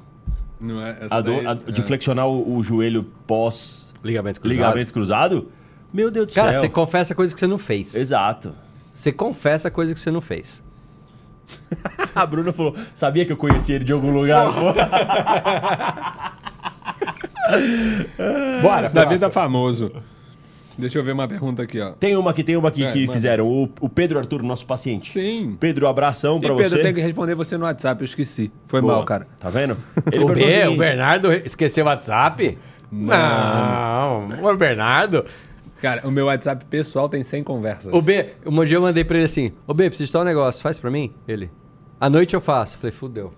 Não 0.60 0.80
é? 0.84 0.96
Essa 1.00 1.16
A 1.16 1.20
dor 1.20 1.36
daí- 1.36 1.46
a- 1.46 1.54
de 1.72 1.80
é. 1.80 1.84
flexionar 1.84 2.26
o, 2.28 2.56
o 2.56 2.62
joelho 2.62 3.04
pós 3.26 3.92
Ligamento 4.02 4.40
cruzado. 4.40 4.56
ligamento 4.56 4.92
cruzado, 4.92 5.48
meu 5.92 6.10
Deus 6.10 6.26
do 6.28 6.34
Cara, 6.34 6.52
céu. 6.52 6.60
você 6.62 6.68
confessa 6.68 7.14
coisa 7.14 7.32
que 7.34 7.40
você 7.40 7.46
não 7.46 7.58
fez. 7.58 7.94
Exato. 7.94 8.52
Você 8.92 9.10
confessa 9.12 9.70
coisa 9.70 9.92
que 9.94 10.00
você 10.00 10.10
não 10.10 10.20
fez. 10.20 10.62
A 12.14 12.26
Bruna 12.26 12.52
falou, 12.52 12.74
sabia 12.94 13.24
que 13.24 13.32
eu 13.32 13.36
conhecia 13.36 13.76
ele 13.76 13.84
de 13.84 13.92
algum 13.92 14.12
lugar? 14.12 14.46
pô?" 14.52 14.72
Bora, 18.62 18.88
Davi 18.88 19.18
tá 19.18 19.30
famoso. 19.30 19.92
Deixa 20.76 20.98
eu 20.98 21.04
ver 21.04 21.12
uma 21.12 21.28
pergunta 21.28 21.62
aqui, 21.62 21.80
ó. 21.80 21.92
Tem 21.92 22.16
uma 22.16 22.32
aqui, 22.32 22.42
tem 22.42 22.56
uma 22.56 22.68
aqui 22.68 22.84
É, 22.84 22.90
que 22.90 23.06
fizeram. 23.06 23.46
O, 23.46 23.68
o 23.80 23.88
Pedro 23.88 24.18
Arthur, 24.18 24.42
nosso 24.42 24.66
paciente. 24.66 25.12
Sim. 25.12 25.56
Pedro, 25.58 25.86
abração 25.86 26.40
pra 26.40 26.52
Pedro, 26.54 26.70
você. 26.70 26.78
eu 26.78 26.82
tenho 26.82 26.94
que 26.94 27.00
responder 27.00 27.34
você 27.36 27.56
no 27.56 27.64
WhatsApp, 27.64 28.02
eu 28.02 28.06
esqueci. 28.06 28.50
Foi 28.66 28.80
Boa. 28.80 28.94
mal, 28.94 29.04
cara. 29.04 29.28
Tá 29.38 29.48
vendo? 29.50 29.76
o 29.96 30.02
perguntou 30.02 30.34
B, 30.34 30.44
o 30.44 30.50
seguinte, 30.50 30.78
Bernardo 30.78 31.32
esqueceu 31.32 31.84
o 31.84 31.88
WhatsApp? 31.88 32.58
Não. 32.90 34.28
O 34.42 34.56
Bernardo. 34.56 35.24
Cara, 35.85 36.01
o 36.09 36.11
meu 36.11 36.24
WhatsApp 36.24 36.65
pessoal 36.65 37.11
tem 37.11 37.23
100 37.23 37.44
conversas. 37.44 37.93
O 37.93 38.01
B, 38.01 38.31
um 38.47 38.65
dia 38.65 38.78
eu 38.78 38.81
mandei 38.81 39.05
pra 39.05 39.19
ele 39.19 39.27
assim: 39.27 39.52
Ô 39.66 39.74
B, 39.74 39.90
preciso 39.90 40.06
de 40.06 40.12
tal 40.15 40.23
um 40.23 40.24
negócio, 40.24 40.62
faz 40.62 40.78
pra 40.78 40.90
mim? 40.90 41.12
Ele. 41.28 41.51
À 42.01 42.09
noite 42.09 42.32
eu 42.32 42.40
faço. 42.40 42.78
Falei, 42.78 42.90
fudeu. 42.90 43.35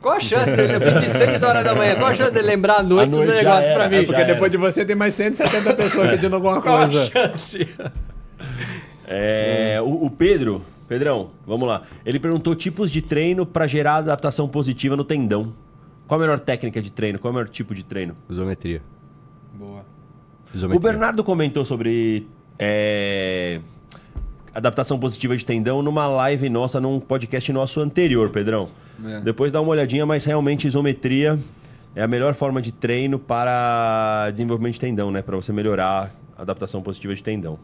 Qual 0.00 0.14
a 0.14 0.20
chance 0.20 0.50
dele? 0.56 0.76
Eu 0.76 0.80
pedi 0.80 1.10
6 1.10 1.42
horas 1.42 1.62
da 1.62 1.74
manhã. 1.74 1.96
Qual 1.96 2.06
a 2.06 2.14
chance 2.14 2.32
dele 2.32 2.46
lembrar 2.46 2.76
à 2.76 2.82
noite, 2.82 3.10
noite 3.10 3.26
do 3.28 3.34
negócio 3.34 3.64
era, 3.66 3.74
pra 3.74 3.84
é 3.84 3.88
mim? 3.90 4.06
porque 4.06 4.12
Porque 4.22 4.32
depois 4.32 4.50
de 4.50 4.56
você 4.56 4.86
tem 4.86 4.96
mais 4.96 5.12
170 5.12 5.74
pessoas 5.74 6.08
pedindo 6.08 6.34
alguma 6.34 6.62
Qual 6.62 6.78
a 6.78 6.88
coisa. 6.88 7.10
chance? 7.10 7.68
É, 9.06 9.78
o, 9.82 10.06
o 10.06 10.10
Pedro, 10.10 10.62
Pedrão, 10.88 11.32
vamos 11.46 11.68
lá. 11.68 11.82
Ele 12.06 12.18
perguntou 12.18 12.54
tipos 12.54 12.90
de 12.90 13.02
treino 13.02 13.44
pra 13.44 13.66
gerar 13.66 13.96
adaptação 13.96 14.48
positiva 14.48 14.96
no 14.96 15.04
tendão. 15.04 15.52
Qual 16.08 16.18
a 16.18 16.22
melhor 16.22 16.40
técnica 16.40 16.80
de 16.80 16.90
treino? 16.90 17.18
Qual 17.18 17.30
é 17.30 17.32
o 17.32 17.34
melhor 17.34 17.50
tipo 17.50 17.74
de 17.74 17.84
treino? 17.84 18.16
Isometria. 18.30 18.80
Boa. 19.52 19.89
Isometria. 20.54 20.78
O 20.78 20.80
Bernardo 20.80 21.24
comentou 21.24 21.64
sobre 21.64 22.26
é, 22.58 23.60
adaptação 24.54 24.98
positiva 24.98 25.36
de 25.36 25.44
tendão 25.44 25.82
numa 25.82 26.06
live 26.06 26.48
nossa, 26.48 26.80
num 26.80 27.00
podcast 27.00 27.52
nosso 27.52 27.80
anterior, 27.80 28.30
Pedrão. 28.30 28.68
É. 29.04 29.20
Depois 29.20 29.52
dá 29.52 29.60
uma 29.60 29.70
olhadinha, 29.70 30.04
mas 30.04 30.24
realmente 30.24 30.66
isometria 30.66 31.38
é 31.94 32.02
a 32.02 32.06
melhor 32.06 32.34
forma 32.34 32.60
de 32.60 32.72
treino 32.72 33.18
para 33.18 34.30
desenvolvimento 34.30 34.74
de 34.74 34.80
tendão, 34.80 35.10
né? 35.10 35.22
Para 35.22 35.36
você 35.36 35.52
melhorar 35.52 36.12
a 36.36 36.42
adaptação 36.42 36.82
positiva 36.82 37.14
de 37.14 37.22
tendão. 37.22 37.58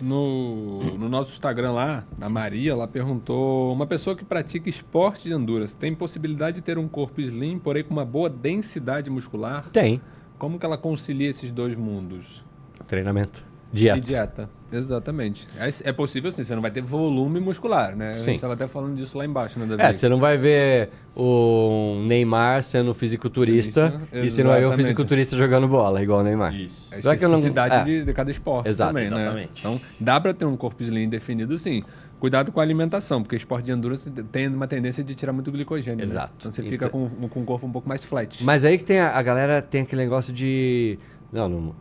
No, 0.00 0.96
no 0.96 1.10
nosso 1.10 1.30
Instagram 1.30 1.72
lá, 1.72 2.04
a 2.20 2.28
Maria, 2.28 2.72
ela 2.72 2.88
perguntou: 2.88 3.72
uma 3.72 3.86
pessoa 3.86 4.16
que 4.16 4.24
pratica 4.24 4.68
esporte 4.70 5.24
de 5.28 5.34
endurance 5.34 5.76
tem 5.76 5.94
possibilidade 5.94 6.56
de 6.56 6.62
ter 6.62 6.78
um 6.78 6.88
corpo 6.88 7.20
slim, 7.20 7.58
porém 7.58 7.84
com 7.84 7.92
uma 7.92 8.04
boa 8.04 8.30
densidade 8.30 9.10
muscular? 9.10 9.68
Tem. 9.68 10.00
Como 10.40 10.58
que 10.58 10.64
ela 10.64 10.78
concilia 10.78 11.28
esses 11.28 11.52
dois 11.52 11.76
mundos? 11.76 12.42
Treinamento. 12.88 13.44
E 13.72 13.76
Dieta. 13.76 14.00
dieta. 14.00 14.50
Exatamente. 14.72 15.46
É, 15.58 15.68
é 15.90 15.92
possível 15.92 16.32
sim, 16.32 16.42
você 16.42 16.54
não 16.54 16.62
vai 16.62 16.70
ter 16.70 16.80
volume 16.80 17.40
muscular, 17.40 17.94
né? 17.94 18.12
A 18.14 18.18
Sim. 18.20 18.24
gente 18.24 18.34
estava 18.36 18.54
até 18.54 18.66
falando 18.66 18.96
disso 18.96 19.18
lá 19.18 19.24
embaixo, 19.26 19.58
né, 19.58 19.66
Davi? 19.66 19.82
É, 19.82 19.92
você 19.92 20.08
não 20.08 20.18
vai 20.18 20.38
ver 20.38 20.88
o 21.14 22.02
Neymar 22.06 22.62
sendo 22.62 22.94
fisiculturista 22.94 23.90
Turista, 23.90 24.16
e 24.16 24.30
você 24.30 24.42
não 24.42 24.50
vai 24.50 24.60
ver 24.60 24.64
um 24.64 24.68
exatamente. 24.68 24.86
fisiculturista 24.86 25.36
jogando 25.36 25.68
bola, 25.68 26.02
igual 26.02 26.20
o 26.20 26.22
Neymar. 26.22 26.54
Isso. 26.54 26.88
A 26.90 27.00
Já 27.00 27.14
que 27.16 27.22
eu 27.24 27.28
não- 27.28 27.38
especificidade 27.38 27.74
é. 27.74 27.84
de, 27.98 28.04
de 28.06 28.12
cada 28.14 28.30
esporte 28.30 28.68
Exato, 28.68 28.94
também, 28.94 29.10
né? 29.10 29.20
exatamente. 29.22 29.50
Então, 29.58 29.80
dá 30.00 30.18
para 30.20 30.32
ter 30.32 30.46
um 30.46 30.56
corpo 30.56 30.82
slim 30.82 31.08
definido, 31.08 31.58
sim. 31.58 31.84
Cuidado 32.20 32.52
com 32.52 32.60
a 32.60 32.62
alimentação, 32.62 33.22
porque 33.22 33.34
esporte 33.34 33.64
de 33.64 33.72
endurance 33.72 34.10
tem 34.30 34.46
uma 34.46 34.66
tendência 34.68 35.02
de 35.02 35.14
tirar 35.14 35.32
muito 35.32 35.50
glicogênio, 35.50 35.98
né? 35.98 36.04
Exato. 36.04 36.34
Então 36.36 36.52
você 36.52 36.62
fica 36.62 36.90
com, 36.90 37.08
com 37.08 37.40
o 37.40 37.44
corpo 37.46 37.66
um 37.66 37.72
pouco 37.72 37.88
mais 37.88 38.04
flat. 38.04 38.44
Mas 38.44 38.62
aí 38.62 38.76
que 38.76 38.84
tem 38.84 39.00
a, 39.00 39.16
a 39.16 39.22
galera 39.22 39.62
tem 39.62 39.80
aquele 39.80 40.02
negócio 40.02 40.30
de. 40.30 40.98
Não, 41.32 41.48
não, 41.48 41.74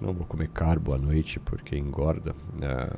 não 0.00 0.12
vou 0.14 0.26
comer 0.26 0.48
carbo 0.48 0.94
à 0.94 0.98
noite 0.98 1.38
porque 1.38 1.76
engorda. 1.76 2.34
É, 2.62 2.90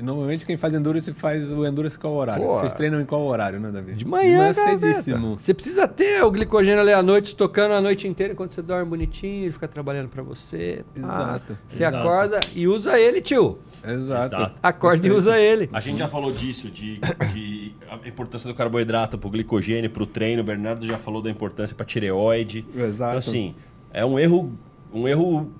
E 0.00 0.02
normalmente 0.02 0.46
quem 0.46 0.56
faz 0.56 0.72
endurance 0.72 1.12
faz 1.12 1.52
o 1.52 1.66
endurance 1.66 1.98
qual 1.98 2.14
horário? 2.14 2.42
Pô. 2.42 2.54
Vocês 2.54 2.72
treinam 2.72 3.02
em 3.02 3.04
qual 3.04 3.20
horário, 3.26 3.60
né, 3.60 3.70
Davi? 3.70 3.92
De 3.94 4.06
manhã, 4.06 4.30
De 4.30 4.36
manhã 4.36 4.52
cedíssimo. 4.54 5.16
gaveta. 5.22 5.42
Você 5.42 5.52
precisa 5.52 5.86
ter 5.86 6.24
o 6.24 6.30
glicogênio 6.30 6.80
ali 6.80 6.92
à 6.92 7.02
noite, 7.02 7.36
tocando 7.36 7.72
a 7.74 7.80
noite 7.82 8.08
inteira, 8.08 8.32
enquanto 8.32 8.52
você 8.54 8.62
dorme 8.62 8.88
bonitinho, 8.88 9.44
ele 9.44 9.52
fica 9.52 9.68
trabalhando 9.68 10.08
pra 10.08 10.22
você. 10.22 10.84
Exato, 10.96 11.58
Você 11.68 11.82
exato. 11.84 11.98
acorda 11.98 12.40
e 12.54 12.66
usa 12.66 12.98
ele, 12.98 13.20
tio. 13.20 13.58
Exato. 13.84 14.34
Exato. 14.34 14.54
Acorda 14.62 15.06
e 15.06 15.10
usa 15.10 15.38
ele. 15.38 15.68
A 15.70 15.80
gente 15.80 15.98
já 15.98 16.08
falou 16.08 16.32
disso, 16.32 16.70
de, 16.70 16.98
de 17.32 17.74
a 17.90 18.08
importância 18.08 18.48
do 18.48 18.54
carboidrato 18.54 19.18
para 19.18 19.28
o 19.28 19.30
glicogênio, 19.30 19.90
para 19.90 20.02
o 20.02 20.06
treino. 20.06 20.40
O 20.40 20.44
Bernardo 20.44 20.86
já 20.86 20.96
falou 20.96 21.20
da 21.20 21.28
importância 21.30 21.76
para 21.76 21.84
tireoide. 21.84 22.64
Exato. 22.74 23.10
Então, 23.10 23.18
assim, 23.18 23.54
é 23.92 24.04
um 24.04 24.18
erro. 24.18 24.50
Um 24.92 25.06
erro. 25.06 25.50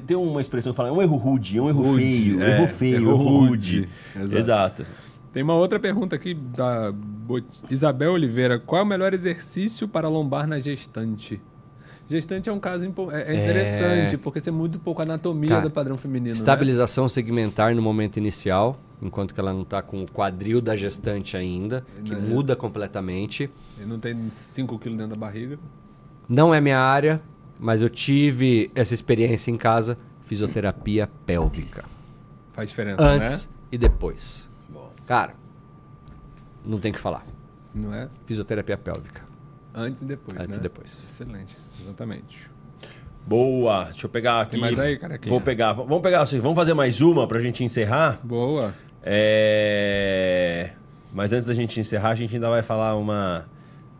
Tem- 0.00 0.16
uma 0.16 0.40
expressão 0.40 0.72
que 0.72 0.76
fala, 0.76 0.88
é 0.88 0.92
um 0.92 1.02
erro 1.02 1.16
rude, 1.16 1.58
é 1.58 1.62
um 1.62 1.68
erro 1.68 1.82
Rude, 1.82 2.12
feio, 2.12 2.42
é, 2.42 2.56
erro 2.58 2.68
feio, 2.68 2.94
erro 2.96 3.10
erro 3.10 3.16
rude. 3.46 3.80
rude. 3.80 3.88
Exato. 4.16 4.36
Exato. 4.82 4.86
Tem 5.32 5.42
uma 5.42 5.54
outra 5.54 5.80
pergunta 5.80 6.14
aqui 6.16 6.34
da 6.34 6.92
Isabel 7.70 8.12
Oliveira. 8.12 8.58
Qual 8.58 8.80
é 8.80 8.84
o 8.84 8.86
melhor 8.86 9.14
exercício 9.14 9.88
para 9.88 10.08
lombar 10.08 10.46
na 10.46 10.60
gestante? 10.60 11.40
Gestante 12.08 12.50
é 12.50 12.52
um 12.52 12.60
caso 12.60 12.84
é, 12.84 12.88
é 12.88 13.34
É. 13.36 13.42
interessante, 13.42 14.18
porque 14.18 14.40
você 14.40 14.50
muda 14.50 14.76
um 14.76 14.80
pouco 14.80 15.00
a 15.00 15.04
anatomia 15.04 15.48
Cara, 15.48 15.62
do 15.62 15.70
padrão 15.70 15.96
feminino. 15.96 16.26
né? 16.26 16.32
Estabilização 16.34 17.08
segmentar 17.08 17.74
no 17.74 17.80
momento 17.82 18.16
inicial. 18.18 18.78
enquanto 19.04 19.34
que 19.34 19.40
ela 19.40 19.52
não 19.52 19.62
está 19.62 19.82
com 19.82 20.02
o 20.04 20.06
quadril 20.08 20.60
da 20.60 20.76
gestante 20.76 21.36
ainda, 21.36 21.84
que 22.04 22.14
Né? 22.14 22.20
muda 22.20 22.54
completamente. 22.54 23.50
Ele 23.76 23.86
não 23.86 23.98
tem 23.98 24.16
5 24.30 24.78
quilos 24.78 24.96
dentro 24.96 25.16
da 25.16 25.20
barriga. 25.20 25.58
Não 26.28 26.54
é 26.54 26.60
minha 26.60 26.78
área, 26.78 27.20
mas 27.62 27.80
eu 27.80 27.88
tive 27.88 28.72
essa 28.74 28.92
experiência 28.92 29.48
em 29.48 29.56
casa, 29.56 29.96
fisioterapia 30.24 31.08
pélvica. 31.24 31.84
Faz 32.52 32.70
diferença, 32.70 33.00
Antes 33.00 33.48
e 33.70 33.78
depois. 33.78 34.50
né? 34.68 34.74
Bom, 34.74 34.90
Cara, 35.06 35.34
não 36.66 36.80
tem 36.80 36.90
o 36.90 36.94
que 36.94 37.00
falar. 37.00 37.24
não 37.72 37.94
é? 37.94 38.08
Fisioterapia 38.26 38.76
pélvica. 38.76 39.22
Antes 39.72 40.02
e 40.02 40.04
depois, 40.04 40.36
Antes 40.40 40.56
né? 40.56 40.60
e 40.60 40.62
depois. 40.64 41.04
Excelente, 41.06 41.56
exatamente. 41.80 42.50
Boa. 43.24 43.84
Deixa 43.84 44.06
eu 44.06 44.10
pegar 44.10 44.40
aqui. 44.40 44.50
Tem 44.52 44.60
mais 44.60 44.76
aí, 44.80 44.98
carequinha? 44.98 45.30
Vou 45.30 45.40
pegar. 45.40 45.72
Vamos 45.72 46.02
pegar 46.02 46.22
assim. 46.22 46.40
Vamos 46.40 46.56
fazer 46.56 46.74
mais 46.74 47.00
uma 47.00 47.28
pra 47.28 47.38
gente 47.38 47.62
encerrar. 47.62 48.18
Boa. 48.24 48.74
É... 49.04 50.72
Mas 51.12 51.32
antes 51.32 51.46
da 51.46 51.54
gente 51.54 51.78
encerrar, 51.78 52.10
a 52.10 52.14
gente 52.16 52.34
ainda 52.34 52.50
vai 52.50 52.62
falar 52.62 52.96
uma. 52.96 53.46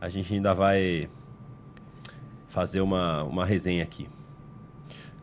A 0.01 0.09
gente 0.09 0.35
ainda 0.35 0.53
vai 0.53 1.09
fazer 2.53 2.83
uma, 2.83 3.23
uma 3.25 3.47
resenha 3.47 3.83
aqui. 3.83 4.07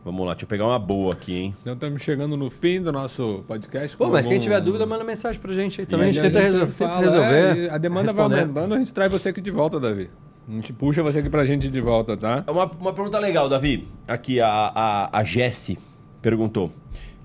Vamos 0.03 0.25
lá, 0.25 0.31
deixa 0.33 0.45
eu 0.45 0.49
pegar 0.49 0.65
uma 0.65 0.79
boa 0.79 1.13
aqui, 1.13 1.37
hein? 1.37 1.55
Então 1.61 1.73
estamos 1.73 2.01
chegando 2.01 2.35
no 2.35 2.49
fim 2.49 2.81
do 2.81 2.91
nosso 2.91 3.43
podcast. 3.47 3.95
Pô, 3.95 4.07
mas 4.09 4.25
quem 4.25 4.39
tiver 4.39 4.59
dúvida, 4.61 4.85
manda 4.85 5.03
mensagem 5.03 5.39
pra 5.39 5.53
gente 5.53 5.79
aí 5.81 5.85
também. 5.85 6.07
E 6.07 6.09
a 6.09 6.13
gente 6.13 6.23
tenta, 6.23 6.39
resol- 6.39 6.59
tenta 6.61 6.71
fala, 6.73 6.99
resolver. 7.01 7.57
é, 7.67 7.69
a 7.69 7.77
demanda 7.77 8.11
vai 8.13 8.23
responder. 8.27 8.41
aumentando, 8.41 8.73
a 8.75 8.79
gente 8.79 8.93
traz 8.93 9.11
você 9.11 9.29
aqui 9.29 9.41
de 9.41 9.51
volta, 9.51 9.79
Davi. 9.79 10.09
A 10.47 10.51
gente 10.53 10.73
puxa 10.73 11.03
você 11.03 11.19
aqui 11.19 11.29
pra 11.29 11.45
gente 11.45 11.69
de 11.69 11.81
volta, 11.81 12.17
tá? 12.17 12.43
Uma, 12.47 12.65
uma 12.65 12.93
pergunta 12.93 13.19
legal, 13.19 13.47
Davi. 13.47 13.87
Aqui 14.07 14.39
a, 14.41 14.49
a, 14.73 15.19
a 15.19 15.23
Jessie 15.23 15.77
perguntou. 16.21 16.71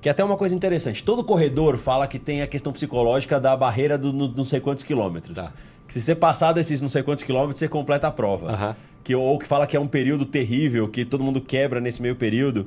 Que 0.02 0.08
é 0.08 0.12
até 0.12 0.22
uma 0.22 0.36
coisa 0.36 0.54
interessante. 0.54 1.02
Todo 1.02 1.24
corredor 1.24 1.78
fala 1.78 2.06
que 2.06 2.18
tem 2.18 2.42
a 2.42 2.46
questão 2.46 2.72
psicológica 2.72 3.40
da 3.40 3.56
barreira 3.56 3.96
do 3.96 4.12
no- 4.12 4.28
não 4.28 4.44
sei 4.44 4.60
quantos 4.60 4.84
quilômetros. 4.84 5.34
Tá. 5.34 5.52
Que 5.86 5.94
se 5.94 6.02
você 6.02 6.14
passar 6.14 6.52
desses 6.52 6.82
não 6.82 6.88
sei 6.88 7.02
quantos 7.02 7.22
quilômetros, 7.24 7.60
você 7.60 7.68
completa 7.68 8.08
a 8.08 8.10
prova. 8.10 8.50
Aham. 8.52 8.76
Que, 9.04 9.14
ou 9.14 9.38
que 9.38 9.46
fala 9.46 9.66
que 9.66 9.76
é 9.76 9.80
um 9.80 9.86
período 9.86 10.24
terrível, 10.24 10.88
que 10.88 11.04
todo 11.04 11.22
mundo 11.22 11.40
quebra 11.40 11.78
nesse 11.78 12.00
meio 12.00 12.16
período. 12.16 12.66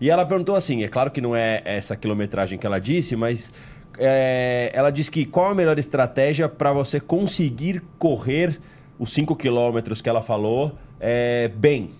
E 0.00 0.08
ela 0.08 0.24
perguntou 0.24 0.54
assim: 0.54 0.84
é 0.84 0.88
claro 0.88 1.10
que 1.10 1.20
não 1.20 1.34
é 1.34 1.60
essa 1.64 1.96
quilometragem 1.96 2.58
que 2.58 2.66
ela 2.66 2.78
disse, 2.78 3.16
mas 3.16 3.52
é, 3.98 4.70
ela 4.72 4.90
disse 4.90 5.10
que 5.10 5.24
qual 5.24 5.50
a 5.50 5.54
melhor 5.54 5.78
estratégia 5.78 6.48
para 6.48 6.72
você 6.72 7.00
conseguir 7.00 7.82
correr 7.98 8.58
os 8.98 9.12
5 9.12 9.34
quilômetros 9.36 10.00
que 10.00 10.08
ela 10.08 10.22
falou 10.22 10.72
é, 11.00 11.48
bem? 11.48 11.90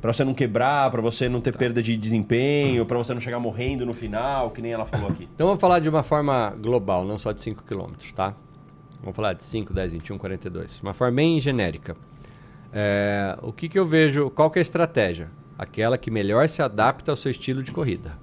Para 0.00 0.12
você 0.12 0.24
não 0.24 0.34
quebrar, 0.34 0.90
para 0.90 1.00
você 1.00 1.28
não 1.28 1.40
ter 1.40 1.56
perda 1.56 1.80
de 1.80 1.96
desempenho, 1.96 2.84
para 2.84 2.98
você 2.98 3.14
não 3.14 3.20
chegar 3.20 3.38
morrendo 3.38 3.86
no 3.86 3.92
final, 3.92 4.50
que 4.50 4.60
nem 4.60 4.72
ela 4.72 4.84
falou 4.84 5.08
aqui. 5.08 5.28
Então 5.32 5.46
vamos 5.46 5.60
falar 5.60 5.78
de 5.78 5.88
uma 5.88 6.02
forma 6.02 6.50
global, 6.60 7.04
não 7.04 7.16
só 7.16 7.30
de 7.30 7.40
5 7.40 7.62
km, 7.62 7.92
tá? 8.14 8.34
Vamos 9.00 9.14
falar 9.14 9.32
de 9.32 9.44
5, 9.44 9.72
10, 9.72 9.92
21, 9.92 10.18
42. 10.18 10.80
Uma 10.80 10.92
forma 10.92 11.16
bem 11.16 11.40
genérica. 11.40 11.96
É, 12.72 13.36
o 13.42 13.52
que, 13.52 13.68
que 13.68 13.78
eu 13.78 13.86
vejo, 13.86 14.30
qual 14.30 14.50
que 14.50 14.58
é 14.58 14.60
a 14.60 14.62
estratégia? 14.62 15.30
Aquela 15.58 15.98
que 15.98 16.10
melhor 16.10 16.48
se 16.48 16.62
adapta 16.62 17.12
ao 17.12 17.16
seu 17.16 17.30
estilo 17.30 17.62
de 17.62 17.70
corrida. 17.70 18.18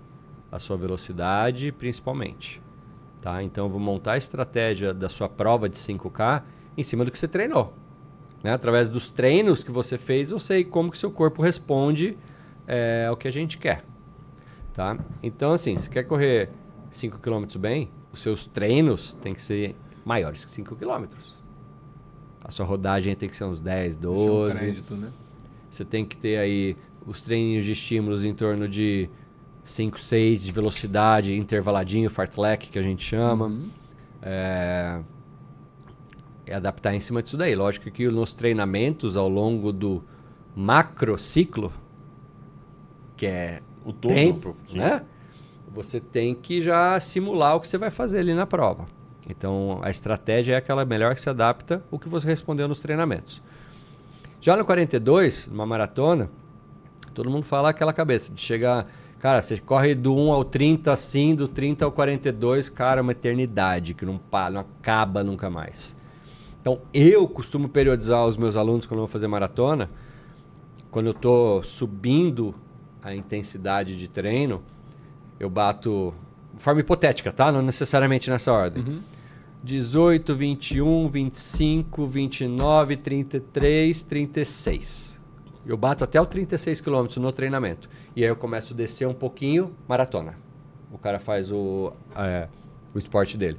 A 0.52 0.58
sua 0.58 0.76
velocidade, 0.76 1.72
principalmente. 1.72 2.62
Tá? 3.22 3.44
Então 3.44 3.66
eu 3.66 3.70
vou 3.70 3.80
montar 3.80 4.14
a 4.14 4.18
estratégia 4.18 4.94
da 4.94 5.08
sua 5.10 5.30
prova 5.30 5.70
de 5.70 5.78
5K 5.78 6.44
em 6.78 6.84
cima 6.84 7.06
do 7.06 7.12
que 7.12 7.20
você 7.20 7.28
treinou. 7.28 7.74
Né? 8.44 8.54
Através 8.54 8.88
dos 8.88 9.10
treinos 9.10 9.64
que 9.64 9.72
você 9.72 9.98
fez, 9.98 10.32
eu 10.32 10.40
sei 10.40 10.64
como 10.64 10.90
que 10.90 10.98
seu 10.98 11.12
corpo 11.12 11.42
responde 11.42 12.18
é, 12.66 13.06
ao 13.08 13.18
que 13.18 13.28
a 13.28 13.32
gente 13.32 13.58
quer. 13.58 13.84
Tá? 14.74 14.98
Então, 15.22 15.52
assim, 15.52 15.78
se 15.78 15.90
quer 15.90 16.04
correr 16.04 16.50
5 16.92 17.20
km 17.20 17.46
bem, 17.60 17.90
os 18.12 18.22
seus 18.22 18.46
treinos 18.46 19.14
têm 19.22 19.34
que 19.34 19.42
ser 19.42 19.76
maiores 20.06 20.46
que 20.46 20.52
5 20.52 20.76
km. 20.76 21.06
A 22.50 22.52
sua 22.52 22.66
rodagem 22.66 23.16
tem 23.16 23.30
que 23.30 23.36
ser 23.36 23.44
uns 23.44 23.62
10, 23.62 23.96
Deixa 23.96 24.20
um 24.20 24.26
12. 24.26 24.58
crédito, 24.58 24.96
né? 24.96 25.12
Você 25.70 25.86
tem 25.86 26.04
que 26.04 26.18
ter 26.18 26.38
aí 26.40 26.76
os 27.06 27.22
treinos 27.22 27.64
de 27.64 27.74
estímulos 27.74 28.26
em 28.26 28.34
torno 28.34 28.68
de 28.68 29.08
5, 29.64 30.00
6 30.00 30.42
de 30.42 30.52
velocidade, 30.52 31.36
intervaladinho, 31.36 32.10
fartlek, 32.10 32.70
que 32.70 32.80
a 32.80 32.82
gente 32.82 33.04
chama. 33.06 33.46
Uhum. 33.46 33.70
É... 34.24 35.00
é 36.48 36.56
adaptar 36.56 36.96
em 36.96 37.00
cima 37.00 37.22
disso 37.22 37.38
daí. 37.38 37.54
Lógico 37.54 37.92
que 37.92 38.08
nos 38.08 38.34
treinamentos 38.34 39.16
ao 39.16 39.30
longo 39.30 39.72
do 39.72 40.04
macro 40.56 41.20
ciclo, 41.20 41.72
que 43.16 43.28
é 43.28 43.62
O 43.86 43.94
todo. 43.94 44.12
tempo, 44.12 44.58
Sim. 44.66 44.80
né? 44.80 45.04
Você 45.72 46.00
tem 46.00 46.34
que 46.34 46.64
já 46.64 47.00
simular 47.00 47.56
o 47.56 47.60
que 47.60 47.68
você 47.68 47.78
vai 47.78 47.92
fazer 47.92 48.18
ali 48.22 48.34
na 48.34 48.48
prova. 48.48 48.88
Então, 49.30 49.80
a 49.84 49.90
estratégia 49.92 50.56
é 50.56 50.58
aquela 50.58 50.84
melhor 50.84 51.14
que 51.14 51.22
se 51.22 51.30
adapta 51.30 51.84
o 51.92 52.00
que 52.00 52.10
você 52.10 52.28
respondeu 52.28 52.68
nos 52.68 52.80
treinamentos. 52.80 53.42
Já 54.42 54.58
no 54.58 54.66
42, 54.66 55.48
numa 55.48 55.66
maratona, 55.66 56.30
todo 57.14 57.30
mundo 57.30 57.44
fala 57.44 57.70
aquela 57.70 57.94
cabeça 57.94 58.34
de 58.34 58.42
chegar. 58.42 58.88
Cara, 59.20 59.42
você 59.42 59.58
corre 59.58 59.94
do 59.94 60.16
1 60.16 60.32
ao 60.32 60.44
30 60.44 60.92
assim, 60.92 61.36
do 61.36 61.48
30 61.48 61.86
ao 61.86 61.92
42, 61.92 62.70
cara, 62.70 63.00
é 63.00 63.04
uma 63.04 63.12
eternidade 63.12 63.94
que 63.94 64.06
não, 64.06 64.20
não 64.52 64.62
acaba 64.62 65.24
nunca 65.24 65.50
mais. 65.50 65.96
Então, 66.60 66.80
eu 66.94 67.28
costumo 67.28 67.70
periodizar 67.70 68.26
os 68.26 68.36
meus 68.36 68.56
alunos 68.56 68.86
quando 68.86 69.00
eu 69.00 69.06
vou 69.06 69.08
fazer 69.08 69.28
maratona, 69.28 69.90
quando 70.90 71.06
eu 71.08 71.12
estou 71.12 71.64
subindo 71.64 72.56
a 73.04 73.14
intensidade 73.14 73.96
de 73.98 74.08
treino, 74.08 74.62
eu 75.40 75.50
bato 75.50 76.14
de 76.54 76.64
forma 76.64 76.82
hipotética, 76.82 77.32
tá? 77.32 77.52
Não 77.52 77.62
necessariamente 77.62 78.30
nessa 78.30 78.52
ordem. 78.52 78.84
18, 79.64 80.36
21, 80.36 81.08
25, 81.08 82.08
29, 82.08 82.98
33, 82.98 84.04
36. 84.04 85.20
Eu 85.66 85.78
bato 85.78 86.04
até 86.04 86.20
o 86.20 86.26
36 86.26 86.82
km 86.82 87.08
no 87.18 87.32
treinamento. 87.32 87.90
E 88.16 88.24
aí 88.24 88.30
eu 88.30 88.36
começo 88.36 88.74
a 88.74 88.76
descer 88.76 89.08
um 89.08 89.14
pouquinho, 89.14 89.72
maratona. 89.88 90.36
O 90.92 90.98
cara 90.98 91.20
faz 91.20 91.52
o, 91.52 91.94
é, 92.16 92.48
o 92.96 92.98
esporte 92.98 93.38
dele. 93.38 93.58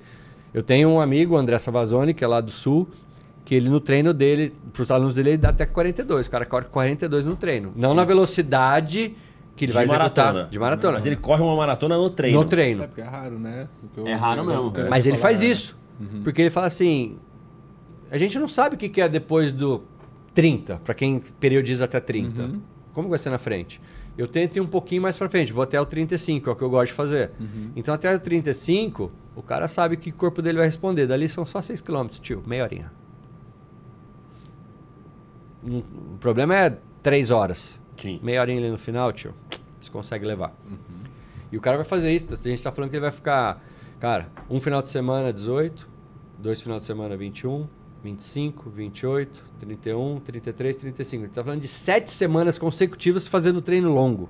Eu 0.53 0.63
tenho 0.63 0.89
um 0.89 1.01
amigo, 1.01 1.35
o 1.35 1.39
André 1.39 1.59
Savazone, 1.59 2.13
que 2.13 2.25
é 2.25 2.27
lá 2.27 2.41
do 2.41 2.51
Sul, 2.51 2.89
que 3.45 3.55
ele 3.55 3.69
no 3.69 3.81
treino 3.81 4.13
dele, 4.13 4.55
para 4.73 4.83
os 4.83 4.91
alunos 4.91 5.15
dele, 5.15 5.31
ele 5.31 5.39
dá 5.39 5.51
até 5.51 5.67
42. 5.67 6.27
O 6.27 6.31
cara 6.31 6.45
corre 6.45 6.65
42 6.65 7.27
no 7.27 7.37
treino. 7.37 7.73
Não 7.77 7.95
na 7.95 8.05
velocidade 8.05 9.15
que 9.55 9.67
ele 9.67 9.73
de 9.73 9.77
vai 9.77 9.87
maratona. 9.87 10.29
executar. 10.29 10.51
De 10.51 10.59
maratona. 10.59 10.93
Mas 10.95 11.07
ele 11.07 11.17
corre 11.17 11.43
uma 11.43 11.55
maratona 11.55 11.97
no 11.97 12.11
treino. 12.11 12.39
No 12.39 12.45
treino. 12.45 12.83
É 12.83 12.87
porque 12.87 13.03
é 13.03 13.05
raro, 13.05 13.39
né? 13.39 13.69
É 14.05 14.15
raro 14.15 14.45
mesmo. 14.45 14.73
Mas 14.89 15.07
ele 15.07 15.17
falar, 15.17 15.35
faz 15.35 15.43
é. 15.43 15.47
Isso. 16.01 16.23
Porque 16.23 16.41
ele 16.41 16.51
fala 16.51 16.67
assim: 16.67 17.19
a 18.11 18.19
gente 18.19 18.39
não 18.39 18.49
sabe 18.49 18.77
o 18.77 18.79
que 18.79 19.01
é 19.01 19.09
depois 19.09 19.53
do 19.53 19.83
30, 20.35 20.77
para 20.85 20.95
quem 20.95 21.21
periodiza 21.39 21.85
até 21.85 22.01
30. 22.01 22.43
Uhum. 22.43 22.61
Como 22.93 23.09
vai 23.09 23.19
ser 23.19 23.31
na 23.31 23.39
frente? 23.39 23.81
Eu 24.19 24.27
tento 24.27 24.57
ir 24.57 24.61
um 24.61 24.67
pouquinho 24.67 25.01
mais 25.01 25.17
para 25.17 25.29
frente, 25.29 25.53
vou 25.53 25.63
até 25.63 25.81
o 25.81 25.87
35, 25.87 26.51
é 26.51 26.53
o 26.53 26.57
que 26.57 26.63
eu 26.63 26.71
gosto 26.71 26.89
de 26.89 26.93
fazer. 26.93 27.31
Uhum. 27.39 27.71
Então, 27.77 27.95
até 27.95 28.15
o 28.15 28.19
35, 28.19 29.11
o 29.37 29.43
cara 29.43 29.69
sabe 29.69 29.97
que 29.97 30.11
o 30.11 30.13
corpo 30.13 30.43
dele 30.43 30.59
vai 30.59 30.67
responder. 30.67 31.07
Dali 31.07 31.29
são 31.29 31.47
só 31.47 31.63
6 31.63 31.81
km, 31.81 32.07
tio, 32.21 32.43
meia 32.47 32.65
horinha. 32.65 32.93
O 35.63 36.19
problema 36.19 36.55
é 36.55 36.79
3 37.03 37.31
horas. 37.31 37.79
Sim. 37.97 38.19
Meia 38.23 38.41
horinha 38.41 38.59
ali 38.59 38.71
no 38.71 38.79
final, 38.79 39.13
tio, 39.13 39.35
você 39.81 39.91
consegue 39.91 40.27
levar. 40.27 40.55
Uhum. 40.69 40.79
E 41.53 41.57
o 41.57 41.61
cara 41.61 41.77
vai 41.77 41.87
fazer 41.87 42.13
isso. 42.13 42.33
A 42.33 42.37
gente 42.37 42.63
tá 42.63 42.73
falando 42.73 42.91
que 42.91 42.97
ele 42.97 43.03
vai 43.03 43.13
ficar, 43.13 43.63
cara, 44.01 44.29
um 44.49 44.59
final 44.59 44.83
de 44.83 44.91
semana 44.91 45.33
18, 45.33 45.89
dois 46.39 46.61
final 46.61 46.79
de 46.79 46.85
semana 46.85 47.17
21, 47.17 47.69
25, 48.03 48.71
28, 48.71 49.45
31, 49.61 50.21
33, 50.21 50.77
35. 50.77 51.23
A 51.23 51.27
gente 51.27 51.35
tá 51.35 51.45
falando 51.45 51.61
de 51.61 51.69
sete 51.69 52.11
semanas 52.11 52.59
consecutivas 52.59 53.27
fazendo 53.27 53.61
treino 53.61 53.93
longo. 53.93 54.29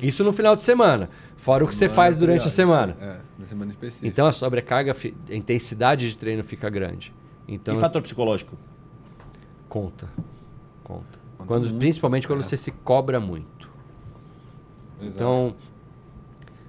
Isso 0.00 0.22
no 0.22 0.32
final 0.32 0.54
de 0.54 0.62
semana. 0.62 1.08
Fora 1.36 1.64
o 1.64 1.68
que 1.68 1.74
você 1.74 1.88
Semana, 1.88 1.94
faz 1.94 2.16
durante 2.16 2.46
a 2.46 2.50
semana. 2.50 2.96
É, 3.00 3.20
na 3.38 3.46
semana 3.46 3.70
específica. 3.70 4.06
Então 4.06 4.26
a 4.26 4.32
sobrecarga, 4.32 4.94
a 4.94 5.34
intensidade 5.34 6.10
de 6.10 6.16
treino 6.16 6.44
fica 6.44 6.68
grande. 6.68 7.14
Então 7.48 7.74
E 7.74 7.80
fator 7.80 8.02
psicológico? 8.02 8.56
conta. 9.68 10.08
Conta. 10.84 11.18
Quando, 11.46 11.78
principalmente 11.78 12.26
quando 12.26 12.40
é. 12.40 12.42
você 12.42 12.56
se 12.56 12.70
cobra 12.70 13.20
muito. 13.20 13.68
Exato. 15.00 15.14
Então, 15.14 15.54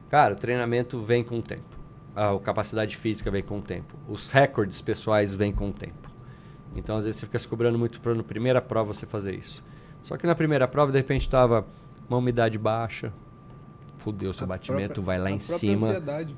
cara, 0.09 0.33
o 0.33 0.37
treinamento 0.37 1.01
vem 1.01 1.23
com 1.23 1.39
o 1.39 1.41
tempo. 1.41 1.77
A 2.15 2.37
capacidade 2.39 2.95
física 2.97 3.29
vem 3.29 3.43
com 3.43 3.59
o 3.59 3.61
tempo. 3.61 3.95
Os 4.07 4.29
recordes 4.29 4.81
pessoais 4.81 5.35
vêm 5.35 5.51
com 5.53 5.69
o 5.69 5.73
tempo. 5.73 6.09
Então, 6.75 6.95
às 6.97 7.05
vezes, 7.05 7.19
você 7.19 7.25
fica 7.25 7.39
se 7.39 7.47
cobrando 7.47 7.77
muito 7.77 8.01
para 8.01 8.13
na 8.15 8.23
primeira 8.23 8.61
prova 8.61 8.93
você 8.93 9.05
fazer 9.05 9.35
isso. 9.35 9.63
Só 10.01 10.17
que 10.17 10.25
na 10.27 10.35
primeira 10.35 10.67
prova, 10.67 10.91
de 10.91 10.97
repente, 10.97 11.21
estava 11.21 11.65
uma 12.09 12.17
umidade 12.17 12.57
baixa. 12.57 13.11
Fudeu, 13.97 14.31
seu 14.33 14.45
A 14.45 14.47
batimento 14.47 14.93
própria- 15.01 15.03
vai 15.05 15.17
lá 15.19 15.31
em 15.31 15.39
cima. 15.39 15.87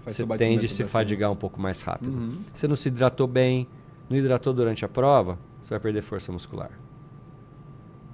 Você 0.05 0.25
tende 0.37 0.65
a 0.65 0.69
se 0.69 0.83
fadigar 0.85 1.31
um 1.31 1.35
pouco 1.35 1.59
mais 1.61 1.81
rápido. 1.81 2.11
Uhum. 2.11 2.41
Você 2.53 2.67
não 2.67 2.75
se 2.75 2.87
hidratou 2.87 3.27
bem, 3.27 3.67
não 4.09 4.17
hidratou 4.17 4.53
durante 4.53 4.83
a 4.85 4.87
prova, 4.87 5.37
você 5.61 5.69
vai 5.71 5.79
perder 5.79 6.01
força 6.01 6.31
muscular. 6.31 6.71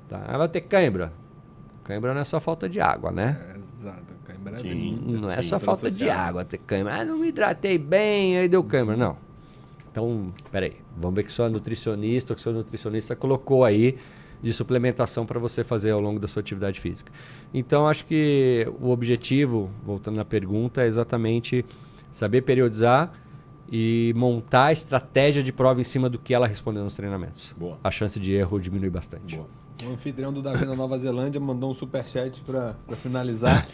Tá? 0.09 0.23
Aí 0.27 0.37
vai 0.37 0.47
ter 0.49 0.61
cãibra. 0.61 1.13
Cãibra 1.83 2.13
não 2.13 2.21
é 2.21 2.23
só 2.23 2.39
falta 2.39 2.67
de 2.67 2.81
água, 2.81 3.11
né? 3.11 3.55
Cima. 3.91 4.03
É, 4.25 4.27
cãibra 4.27 4.53
é 4.53 4.55
Sim. 4.55 4.99
Não 5.05 5.29
é 5.29 5.41
Sim, 5.41 5.49
só 5.49 5.59
falta 5.59 5.89
de 5.89 6.09
água, 6.09 6.43
ter 6.45 6.57
câimbra. 6.59 7.01
Ah, 7.01 7.05
não 7.05 7.17
me 7.17 7.27
hidratei 7.27 7.77
bem, 7.77 8.37
aí 8.37 8.47
deu 8.47 8.63
câimbra. 8.63 8.95
Não. 8.95 9.17
Então, 9.91 10.33
peraí. 10.51 10.75
Vamos 10.97 11.15
ver 11.15 11.23
que 11.23 11.31
sua 11.31 11.49
nutricionista 11.49 12.33
ou 12.33 12.35
que 12.35 12.41
seu 12.41 12.51
nutricionista 12.51 13.15
colocou 13.15 13.63
aí 13.63 13.97
de 14.41 14.51
suplementação 14.51 15.25
para 15.25 15.39
você 15.39 15.63
fazer 15.63 15.91
ao 15.91 15.99
longo 15.99 16.19
da 16.19 16.27
sua 16.27 16.41
atividade 16.41 16.79
física. 16.79 17.11
Então, 17.53 17.87
acho 17.87 18.05
que 18.05 18.67
o 18.79 18.89
objetivo, 18.89 19.69
voltando 19.83 20.17
na 20.17 20.25
pergunta, 20.25 20.83
é 20.83 20.87
exatamente 20.87 21.65
saber 22.11 22.41
periodizar 22.41 23.11
e 23.71 24.13
montar 24.15 24.65
a 24.65 24.71
estratégia 24.71 25.41
de 25.41 25.51
prova 25.51 25.81
em 25.81 25.83
cima 25.83 26.09
do 26.09 26.19
que 26.19 26.33
ela 26.33 26.47
respondeu 26.47 26.83
nos 26.83 26.95
treinamentos. 26.95 27.53
Boa. 27.57 27.77
A 27.83 27.89
chance 27.89 28.19
de 28.19 28.33
erro 28.33 28.59
diminui 28.59 28.89
bastante. 28.89 29.35
Boa. 29.35 29.47
O 29.83 29.91
anfitrião 29.91 30.31
do 30.31 30.41
Davi 30.41 30.65
na 30.65 30.75
Nova 30.75 30.97
Zelândia 30.97 31.39
mandou 31.41 31.69
um 31.71 31.73
superchat 31.73 32.41
pra, 32.41 32.75
pra 32.87 32.95
finalizar. 32.95 33.65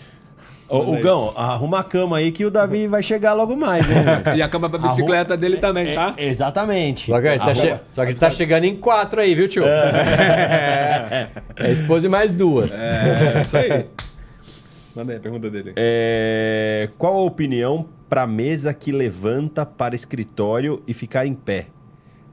Ô, 0.67 0.93
aí. 0.95 1.01
Gão, 1.03 1.33
arruma 1.35 1.79
a 1.79 1.83
cama 1.83 2.17
aí 2.17 2.31
que 2.31 2.45
o 2.45 2.49
Davi 2.49 2.87
vai 2.87 3.03
chegar 3.03 3.33
logo 3.33 3.55
mais, 3.55 3.85
né? 3.87 4.23
E 4.35 4.41
a 4.41 4.47
cama 4.49 4.69
pra 4.69 4.79
bicicleta 4.79 5.35
dele 5.37 5.57
também, 5.57 5.93
tá? 5.93 6.13
É, 6.17 6.27
exatamente. 6.27 7.11
Só 7.11 7.19
que, 7.21 7.27
ele 7.27 7.39
tá, 7.39 7.53
che- 7.53 7.79
só 7.91 8.03
que 8.05 8.11
ele 8.11 8.19
tá 8.19 8.31
chegando 8.31 8.63
em 8.63 8.75
quatro 8.77 9.19
aí, 9.21 9.35
viu, 9.35 9.47
tio? 9.47 9.65
É, 9.65 11.29
é 11.57 11.71
esposa 11.71 12.05
e 12.05 12.09
mais 12.09 12.33
duas. 12.33 12.71
É, 12.73 13.41
isso 13.41 13.57
aí. 13.57 13.85
Manda 14.95 15.11
aí 15.13 15.17
a 15.17 15.21
pergunta 15.21 15.49
dele. 15.49 15.73
É, 15.75 16.89
Qual 16.97 17.15
a 17.17 17.21
opinião 17.21 17.85
para 18.09 18.25
mesa 18.25 18.73
que 18.73 18.91
levanta 18.91 19.65
para 19.65 19.93
escritório 19.93 20.81
e 20.87 20.93
ficar 20.93 21.25
em 21.25 21.33
pé? 21.33 21.67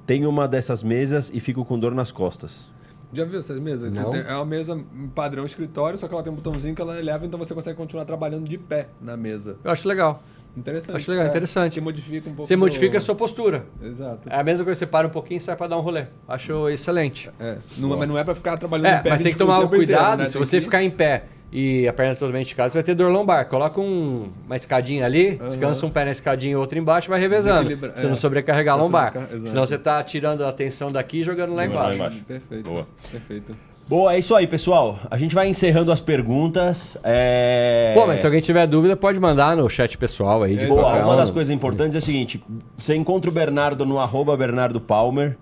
Tenho 0.06 0.28
uma 0.30 0.48
dessas 0.48 0.82
mesas 0.82 1.30
e 1.34 1.38
fico 1.40 1.64
com 1.64 1.78
dor 1.78 1.94
nas 1.94 2.10
costas. 2.10 2.72
Já 3.12 3.24
viu 3.24 3.38
essas 3.38 3.58
mesas? 3.58 3.90
Não. 3.92 4.10
tem- 4.10 4.20
é 4.20 4.34
uma 4.34 4.44
mesa 4.44 4.78
padrão 5.14 5.44
escritório, 5.44 5.98
só 5.98 6.06
que 6.06 6.14
ela 6.14 6.22
tem 6.22 6.32
um 6.32 6.36
botãozinho 6.36 6.74
que 6.74 6.82
ela 6.82 6.98
eleva, 6.98 7.24
então 7.24 7.38
você 7.38 7.54
consegue 7.54 7.76
continuar 7.76 8.04
trabalhando 8.04 8.46
de 8.48 8.58
pé 8.58 8.88
na 9.00 9.16
mesa. 9.16 9.56
Eu 9.64 9.70
acho 9.70 9.88
legal. 9.88 10.22
Interessante. 10.56 10.96
Acho 10.96 11.10
legal, 11.10 11.26
É, 11.26 11.28
interessante. 11.28 11.74
Você 11.74 11.80
modifica 11.80 12.28
um 12.28 12.32
pouco. 12.34 12.48
Você 12.48 12.56
do- 12.56 12.58
modifica 12.58 12.98
a 12.98 13.00
sua 13.00 13.14
postura. 13.14 13.64
Exato. 13.80 14.28
É 14.28 14.40
a 14.40 14.42
mesma 14.42 14.64
coisa, 14.64 14.78
você 14.78 14.86
para 14.86 15.06
um 15.06 15.10
pouquinho 15.10 15.38
e 15.38 15.40
sai 15.40 15.54
pra 15.56 15.68
dar 15.68 15.76
um 15.78 15.80
rolê. 15.80 16.06
Acho 16.26 16.68
excelente. 16.68 17.30
É, 17.38 17.58
não, 17.76 17.96
mas 17.96 18.08
não 18.08 18.18
é 18.18 18.24
pra 18.24 18.34
ficar 18.34 18.56
trabalhando 18.56 18.86
É, 18.86 18.98
em 18.98 19.02
pé. 19.02 19.10
mas 19.10 19.22
tem 19.22 19.32
que 19.32 19.38
20 19.38 19.46
tomar 19.46 19.60
o 19.60 19.68
cuidado, 19.68 20.00
inteiro, 20.04 20.22
né? 20.22 20.26
se 20.26 20.32
Tem 20.32 20.44
você 20.44 20.56
que- 20.58 20.64
ficar 20.64 20.82
em 20.82 20.90
pé 20.90 21.24
e 21.52 21.88
a 21.88 21.92
perna 21.92 22.14
totalmente 22.14 22.46
esticada, 22.46 22.68
você 22.70 22.78
vai 22.78 22.82
ter 22.82 22.94
dor 22.94 23.10
lombar. 23.10 23.46
Coloca 23.46 23.80
um- 23.80 24.28
uma 24.46 24.56
escadinha 24.56 25.04
ali, 25.06 25.36
Aham. 25.38 25.46
descansa 25.46 25.86
um 25.86 25.90
pé 25.90 26.04
na 26.04 26.10
escadinha 26.10 26.52
e 26.52 26.56
outro 26.56 26.78
embaixo, 26.78 27.08
vai 27.08 27.18
revezando. 27.20 27.70
Você 27.94 28.06
é. 28.06 28.08
não 28.08 28.16
sobrecarregar 28.16 28.74
a 28.78 28.82
lombar. 28.82 29.12
sobrecar-. 29.12 29.46
Senão 29.46 29.64
você 29.66 29.78
tá 29.78 30.02
tirando 30.02 30.44
a 30.44 30.48
atenção 30.48 30.88
daqui 30.88 31.20
e 31.20 31.24
jogando 31.24 31.54
lá 31.54 31.64
Jogando 31.64 31.78
lá 31.78 31.84
embaixo. 31.94 31.96
embaixo. 32.18 32.24
Perfeito. 32.26 32.68
Boa. 32.70 32.86
Perfeito. 33.10 33.56
Boa, 33.88 34.12
é 34.12 34.18
isso 34.18 34.34
aí, 34.36 34.46
pessoal. 34.46 34.98
A 35.10 35.16
gente 35.16 35.34
vai 35.34 35.48
encerrando 35.48 35.90
as 35.90 35.98
perguntas. 35.98 36.98
É... 37.02 37.92
Pô, 37.94 38.06
mas 38.06 38.20
se 38.20 38.26
alguém 38.26 38.42
tiver 38.42 38.66
dúvida, 38.66 38.94
pode 38.94 39.18
mandar 39.18 39.56
no 39.56 39.66
chat 39.70 39.96
pessoal 39.96 40.42
aí. 40.42 40.56
de 40.58 40.66
Boa, 40.66 41.02
uma 41.02 41.14
um. 41.14 41.16
das 41.16 41.30
coisas 41.30 41.50
importantes 41.50 41.94
é 41.94 41.98
o 41.98 42.02
seguinte: 42.02 42.44
você 42.76 42.94
encontra 42.94 43.30
o 43.30 43.32
Bernardo 43.32 43.86
no 43.86 43.98
arroba 43.98 44.36
Bernardo 44.36 44.78
Palmer. 44.78 45.38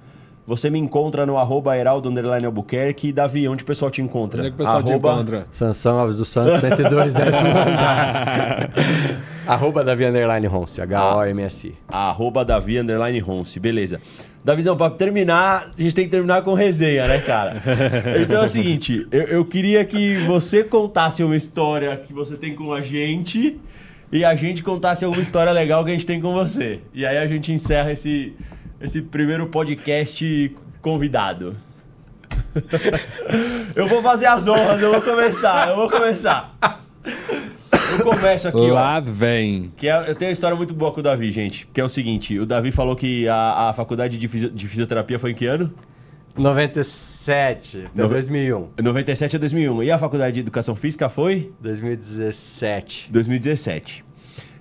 Você 0.47 0.71
me 0.71 0.79
encontra 0.79 1.27
no 1.27 1.37
arroba 1.39 1.77
Heraldo 1.77 2.09
Underline 2.09 2.47
Albuquerque. 2.47 3.09
E 3.09 3.13
Davi, 3.13 3.49
onde 3.49 3.65
o 3.65 3.67
pessoal 3.67 3.91
te 3.91 4.01
encontra? 4.01 4.39
Onde 4.41 4.49
é 4.49 4.51
que 4.51 4.55
o 4.55 4.59
pessoal 4.59 4.83
te 4.83 4.93
Arroba- 4.93 5.13
encontra? 5.15 5.47
Sansão 5.51 5.99
Alves 5.99 6.15
dos 6.17 6.29
Santos, 6.29 6.61
102, 6.61 7.13
décimo 7.15 7.49
andar. 7.51 8.71
Arroba 9.47 9.83
Davi 9.85 10.05
Underline 10.05 10.47
Ronce, 10.47 10.81
H-O-M-S-I. 10.83 11.75
Arroba 11.89 12.45
Davi 12.45 12.79
Underline 12.79 13.19
Ronce, 13.19 13.59
beleza. 13.59 14.01
Davizão, 14.45 14.77
pra 14.77 14.89
terminar, 14.91 15.71
a 15.77 15.83
gente 15.83 15.95
tem 15.95 16.05
que 16.05 16.11
terminar 16.13 16.43
com 16.43 16.55
resenha, 16.55 17.09
né, 17.09 17.19
cara? 17.19 17.57
Então 18.23 18.43
é 18.43 18.45
o 18.45 18.49
seguinte, 18.49 19.05
eu, 19.11 19.23
eu 19.23 19.45
queria 19.45 19.85
que 19.85 20.17
você 20.19 20.63
contasse 20.63 21.25
uma 21.25 21.35
história 21.37 21.97
que 21.97 22.13
você 22.13 22.37
tem 22.37 22.55
com 22.55 22.73
a 22.73 22.81
gente 22.81 23.59
e 24.13 24.25
a 24.25 24.37
gente 24.37 24.63
contasse 24.63 25.05
alguma 25.05 25.21
história 25.23 25.51
legal 25.51 25.85
que 25.85 25.91
a 25.91 25.93
gente 25.95 26.07
tem 26.07 26.21
com 26.21 26.33
você. 26.33 26.79
E 26.95 27.05
aí 27.05 27.19
a 27.19 27.27
gente 27.27 27.53
encerra 27.53 27.91
esse, 27.91 28.35
esse 28.81 29.03
primeiro 29.03 29.47
podcast 29.47 30.55
convidado. 30.83 31.57
eu 33.75 33.87
vou 33.87 34.03
fazer 34.03 34.27
as 34.27 34.47
honras, 34.47 34.81
eu 34.81 34.93
vou 34.93 35.03
começar, 35.03 35.69
eu 35.69 35.77
vou 35.77 35.91
começar. 35.91 36.57
Eu 37.99 38.05
começo 38.05 38.49
aqui, 38.49 38.57
ó. 38.59 38.75
Lá 38.75 38.99
vem. 39.01 39.73
Que 39.77 39.89
é- 39.89 40.11
eu 40.11 40.15
tenho 40.15 40.29
uma 40.31 40.33
história 40.33 40.57
muito 40.57 40.75
boa 40.75 40.93
com 40.93 41.01
o 41.01 41.03
Davi, 41.03 41.31
gente. 41.31 41.67
Que 41.73 41.81
é 41.81 41.85
o 41.85 41.89
seguinte: 41.89 42.39
o 42.39 42.45
Davi 42.47 42.73
falou 42.73 42.97
que 42.97 43.29
a, 43.29 43.69
a 43.69 43.73
faculdade 43.73 44.19
de, 44.19 44.27
fisio- 44.29 44.51
de 44.51 44.67
fisioterapia 44.67 45.19
foi 45.19 45.31
em 45.31 45.35
que 45.35 45.47
ano? 45.47 45.73
97, 46.37 47.79
até 47.87 48.03
Nove- 48.03 48.15
2001. 48.15 48.69
97 48.83 49.37
a 49.37 49.39
2001. 49.39 49.83
E 49.85 49.91
a 49.91 49.99
faculdade 49.99 50.35
de 50.35 50.41
educação 50.41 50.75
física 50.77 51.09
foi? 51.09 51.53
2017. 51.61 53.09
2017. 53.11 54.05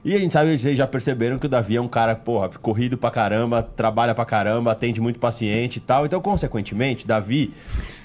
E 0.06 0.16
a 0.16 0.20
gente 0.20 0.32
sabe, 0.32 0.56
vocês 0.56 0.78
já 0.78 0.86
perceberam 0.86 1.40
que 1.40 1.48
o 1.48 1.50
Davi 1.50 1.78
é 1.78 1.82
um 1.82 1.88
cara, 1.88 2.16
porra, 2.16 2.48
corrido 2.62 2.96
pra 2.96 3.10
caramba, 3.10 3.64
trabalha 3.64 4.14
pra 4.14 4.24
caramba, 4.24 4.72
atende 4.72 5.02
muito 5.02 5.18
paciente 5.18 5.78
e 5.78 5.80
tal. 5.80 6.06
Então, 6.06 6.22
consequentemente, 6.22 7.08
Davi 7.08 7.52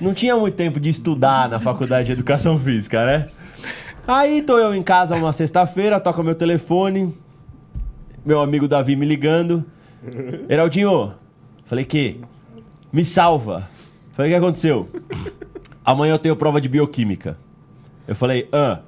não 0.00 0.14
tinha 0.14 0.34
muito 0.34 0.54
tempo 0.54 0.80
de 0.80 0.88
estudar 0.88 1.46
na 1.46 1.60
faculdade 1.60 2.06
de 2.06 2.12
educação 2.12 2.58
física, 2.58 3.04
né? 3.04 3.28
Aí 4.08 4.40
tô 4.40 4.58
eu 4.58 4.74
em 4.74 4.82
casa 4.82 5.14
uma 5.14 5.30
sexta-feira, 5.30 6.00
toca 6.00 6.22
meu 6.22 6.34
telefone, 6.34 7.14
meu 8.24 8.40
amigo 8.40 8.66
Davi 8.66 8.96
me 8.96 9.04
ligando. 9.04 9.62
Heraldinho, 10.48 11.12
falei 11.66 11.84
que? 11.84 12.18
Me 12.90 13.04
salva. 13.04 13.68
Falei, 14.14 14.30
o 14.30 14.34
que 14.34 14.38
aconteceu? 14.38 14.88
Amanhã 15.84 16.14
eu 16.14 16.18
tenho 16.18 16.34
prova 16.34 16.62
de 16.62 16.68
bioquímica. 16.68 17.36
Eu 18.08 18.16
falei, 18.16 18.48
ah, 18.54 18.78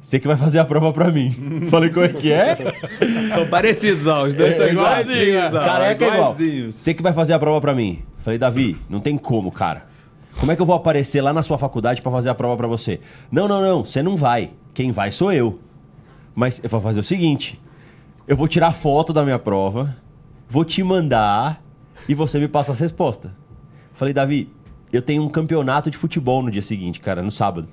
você 0.00 0.18
que 0.18 0.26
vai 0.26 0.36
fazer 0.36 0.58
a 0.58 0.64
prova 0.64 0.92
pra 0.92 1.10
mim. 1.10 1.30
falei, 1.70 1.90
como 1.90 2.06
é 2.06 2.08
que 2.08 2.32
é? 2.32 2.56
São 3.34 3.46
parecidos, 3.48 4.06
ó. 4.06 4.24
Os 4.24 4.34
dois 4.34 4.56
são 4.56 4.66
É, 4.66 4.72
iguaizinhos, 4.72 5.54
ó. 5.54 5.60
Careca 5.64 6.04
é 6.04 6.08
igual. 6.08 6.32
iguaizinhos. 6.32 6.74
Você 6.74 6.94
que 6.94 7.02
vai 7.02 7.12
fazer 7.12 7.32
a 7.34 7.38
prova 7.38 7.60
pra 7.60 7.74
mim. 7.74 8.02
Falei, 8.18 8.38
Davi, 8.38 8.76
não 8.88 9.00
tem 9.00 9.16
como, 9.18 9.50
cara. 9.52 9.86
Como 10.38 10.50
é 10.50 10.56
que 10.56 10.62
eu 10.62 10.66
vou 10.66 10.74
aparecer 10.76 11.20
lá 11.20 11.32
na 11.32 11.42
sua 11.42 11.58
faculdade 11.58 12.00
pra 12.00 12.10
fazer 12.10 12.30
a 12.30 12.34
prova 12.34 12.56
pra 12.56 12.66
você? 12.66 13.00
Não, 13.30 13.46
não, 13.46 13.60
não, 13.60 13.84
você 13.84 14.02
não 14.02 14.16
vai. 14.16 14.50
Quem 14.72 14.90
vai 14.90 15.12
sou 15.12 15.32
eu. 15.32 15.58
Mas 16.34 16.62
eu 16.64 16.70
vou 16.70 16.80
fazer 16.80 17.00
o 17.00 17.02
seguinte: 17.04 17.60
eu 18.26 18.36
vou 18.36 18.48
tirar 18.48 18.72
foto 18.72 19.12
da 19.12 19.22
minha 19.22 19.38
prova, 19.38 19.96
vou 20.48 20.64
te 20.64 20.82
mandar 20.82 21.62
e 22.08 22.14
você 22.14 22.38
me 22.38 22.48
passa 22.48 22.72
as 22.72 22.80
respostas. 22.80 23.30
Falei, 23.92 24.14
Davi, 24.14 24.48
eu 24.92 25.02
tenho 25.02 25.22
um 25.22 25.28
campeonato 25.28 25.90
de 25.90 25.98
futebol 25.98 26.42
no 26.42 26.50
dia 26.50 26.62
seguinte, 26.62 27.00
cara, 27.00 27.22
no 27.22 27.30
sábado. 27.30 27.68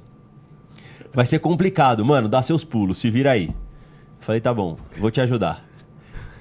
Vai 1.17 1.25
ser 1.25 1.39
complicado, 1.39 2.05
mano, 2.05 2.29
dá 2.29 2.43
seus 2.43 2.63
pulos, 2.63 2.99
se 2.99 3.09
vira 3.09 3.31
aí. 3.31 3.49
Falei, 4.19 4.39
tá 4.39 4.53
bom, 4.53 4.77
vou 4.99 5.09
te 5.09 5.19
ajudar. 5.19 5.65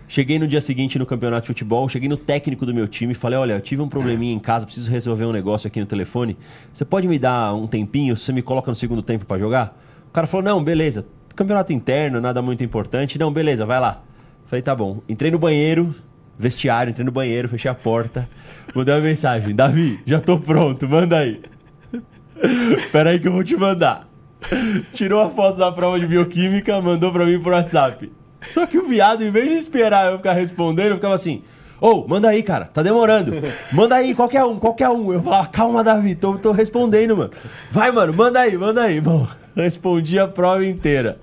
Cheguei 0.06 0.38
no 0.38 0.46
dia 0.46 0.60
seguinte 0.60 0.98
no 0.98 1.06
campeonato 1.06 1.44
de 1.44 1.46
futebol, 1.46 1.88
cheguei 1.88 2.10
no 2.10 2.16
técnico 2.18 2.66
do 2.66 2.74
meu 2.74 2.86
time 2.86 3.12
e 3.12 3.14
falei: 3.14 3.38
Olha, 3.38 3.54
eu 3.54 3.60
tive 3.62 3.80
um 3.80 3.88
probleminha 3.88 4.34
em 4.34 4.38
casa, 4.38 4.66
preciso 4.66 4.90
resolver 4.90 5.24
um 5.24 5.32
negócio 5.32 5.66
aqui 5.66 5.80
no 5.80 5.86
telefone. 5.86 6.36
Você 6.74 6.84
pode 6.84 7.08
me 7.08 7.18
dar 7.18 7.54
um 7.54 7.66
tempinho? 7.66 8.14
Você 8.14 8.34
me 8.34 8.42
coloca 8.42 8.70
no 8.70 8.74
segundo 8.74 9.00
tempo 9.00 9.24
pra 9.24 9.38
jogar? 9.38 9.80
O 10.10 10.12
cara 10.12 10.26
falou: 10.26 10.44
Não, 10.44 10.62
beleza. 10.62 11.06
Campeonato 11.34 11.72
interno, 11.72 12.20
nada 12.20 12.42
muito 12.42 12.62
importante. 12.62 13.18
Não, 13.18 13.32
beleza, 13.32 13.64
vai 13.64 13.80
lá. 13.80 14.02
Falei: 14.44 14.60
Tá 14.60 14.76
bom. 14.76 15.00
Entrei 15.08 15.30
no 15.30 15.38
banheiro, 15.38 15.94
vestiário, 16.38 16.90
entrei 16.90 17.04
no 17.06 17.10
banheiro, 17.10 17.48
fechei 17.48 17.70
a 17.70 17.74
porta, 17.74 18.28
mandei 18.74 18.94
uma 18.94 19.00
mensagem: 19.00 19.54
Davi, 19.54 19.98
já 20.04 20.20
tô 20.20 20.38
pronto, 20.38 20.86
manda 20.86 21.16
aí. 21.16 21.40
Pera 22.92 23.08
aí 23.08 23.18
que 23.18 23.26
eu 23.26 23.32
vou 23.32 23.42
te 23.42 23.56
mandar. 23.56 24.06
Tirou 24.92 25.20
a 25.20 25.30
foto 25.30 25.58
da 25.58 25.72
prova 25.72 25.98
de 25.98 26.06
bioquímica, 26.06 26.80
mandou 26.80 27.12
pra 27.12 27.26
mim 27.26 27.40
por 27.40 27.52
WhatsApp. 27.52 28.10
Só 28.48 28.66
que 28.66 28.78
o 28.78 28.86
viado, 28.86 29.24
em 29.24 29.30
vez 29.30 29.48
de 29.48 29.56
esperar 29.56 30.10
eu 30.10 30.18
ficar 30.18 30.32
respondendo, 30.32 30.90
eu 30.90 30.96
ficava 30.96 31.14
assim: 31.14 31.42
Ô, 31.80 32.06
manda 32.06 32.28
aí, 32.28 32.42
cara, 32.42 32.66
tá 32.66 32.82
demorando. 32.82 33.32
Manda 33.72 33.96
aí, 33.96 34.14
qualquer 34.14 34.44
um, 34.44 34.58
qualquer 34.58 34.88
um. 34.88 35.12
Eu 35.12 35.22
falava, 35.22 35.48
calma, 35.48 35.84
Davi, 35.84 36.14
tô, 36.14 36.38
tô 36.38 36.52
respondendo, 36.52 37.16
mano. 37.16 37.30
Vai, 37.70 37.90
mano, 37.90 38.14
manda 38.14 38.40
aí, 38.40 38.56
manda 38.56 38.82
aí. 38.82 39.00
Bom, 39.00 39.26
respondi 39.54 40.18
a 40.18 40.26
prova 40.26 40.64
inteira. 40.64 41.18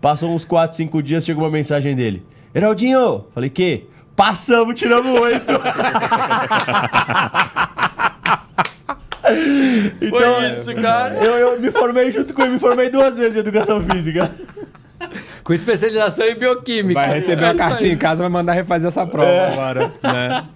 Passou 0.00 0.32
uns 0.32 0.44
4, 0.44 0.76
5 0.76 1.02
dias, 1.02 1.24
chegou 1.24 1.44
uma 1.44 1.50
mensagem 1.50 1.96
dele: 1.96 2.24
Heraldinho, 2.54 3.26
falei, 3.34 3.50
que? 3.50 3.86
Passamos, 4.14 4.78
tiramos 4.78 5.18
oito. 5.20 5.52
então, 10.00 10.34
Foi 10.34 10.46
isso, 10.50 10.74
cara. 10.82 11.14
Eu, 11.16 11.36
eu 11.36 11.60
me 11.60 11.70
formei 11.70 12.10
junto 12.10 12.34
com 12.34 12.42
ele, 12.42 12.52
me 12.52 12.58
formei 12.58 12.88
duas 12.90 13.16
vezes 13.16 13.36
em 13.36 13.40
educação 13.40 13.82
física. 13.82 14.30
Com 15.42 15.52
especialização 15.52 16.26
em 16.26 16.34
bioquímica. 16.34 17.00
Vai 17.00 17.14
receber 17.14 17.42
É 17.42 17.46
a 17.46 17.48
isso 17.48 17.58
cartinha 17.58 17.92
em 17.92 17.98
casa 17.98 18.22
vai 18.22 18.30
mandar 18.30 18.52
refazer 18.52 18.88
essa 18.88 19.06
prova 19.06 19.48
agora. 19.48 19.92
Né? 20.02 20.48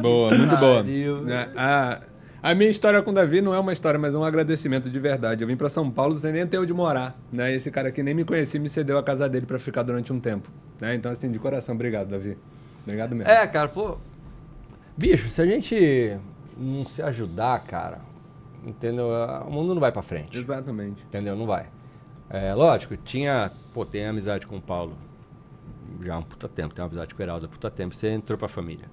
Boa, 0.00 0.34
muito 0.34 0.56
boa. 0.56 0.82
Né? 0.82 1.48
A, 1.56 2.00
a 2.42 2.54
minha 2.54 2.70
história 2.70 3.00
com 3.02 3.10
o 3.10 3.14
Davi 3.14 3.40
não 3.40 3.54
é 3.54 3.58
uma 3.58 3.72
história, 3.72 3.98
mas 3.98 4.14
é 4.14 4.18
um 4.18 4.24
agradecimento 4.24 4.90
de 4.90 4.98
verdade. 4.98 5.42
Eu 5.42 5.48
vim 5.48 5.56
pra 5.56 5.68
São 5.68 5.90
Paulo 5.90 6.14
sem 6.16 6.32
nem 6.32 6.46
ter 6.46 6.58
onde 6.58 6.74
morar. 6.74 7.18
Né? 7.32 7.54
Esse 7.54 7.70
cara 7.70 7.88
aqui 7.88 8.02
nem 8.02 8.14
me 8.14 8.24
conhecia 8.24 8.60
me 8.60 8.68
cedeu 8.68 8.98
a 8.98 9.02
casa 9.02 9.28
dele 9.28 9.46
pra 9.46 9.58
ficar 9.58 9.82
durante 9.82 10.12
um 10.12 10.20
tempo. 10.20 10.50
Né? 10.80 10.94
Então, 10.94 11.10
assim, 11.10 11.30
de 11.30 11.38
coração, 11.38 11.74
obrigado, 11.74 12.08
Davi. 12.08 12.36
Obrigado 12.84 13.16
mesmo. 13.16 13.30
É, 13.30 13.46
cara, 13.46 13.68
pô. 13.68 13.96
Bicho, 14.96 15.28
se 15.28 15.42
a 15.42 15.46
gente 15.46 16.16
não 16.56 16.86
se 16.86 17.02
ajudar, 17.02 17.64
cara, 17.64 17.98
entendeu? 18.66 19.06
O 19.46 19.50
mundo 19.50 19.72
não 19.72 19.80
vai 19.80 19.92
pra 19.92 20.02
frente. 20.02 20.36
Exatamente. 20.36 21.02
Entendeu? 21.04 21.34
Não 21.36 21.46
vai. 21.46 21.68
É, 22.28 22.52
lógico, 22.54 22.96
tinha. 22.96 23.52
Pô, 23.72 23.86
tem 23.86 24.04
amizade 24.04 24.46
com 24.46 24.56
o 24.56 24.60
Paulo 24.60 24.96
já 26.02 26.14
há 26.14 26.18
um 26.18 26.22
puta 26.22 26.48
tempo, 26.48 26.74
tem 26.74 26.82
uma 26.82 26.88
amizade 26.88 27.14
com 27.14 27.20
o 27.20 27.24
Heraldo 27.24 27.46
há 27.46 27.48
puta 27.48 27.70
tempo. 27.70 27.94
Você 27.94 28.08
entrou 28.10 28.38
pra 28.38 28.48
família. 28.48 28.86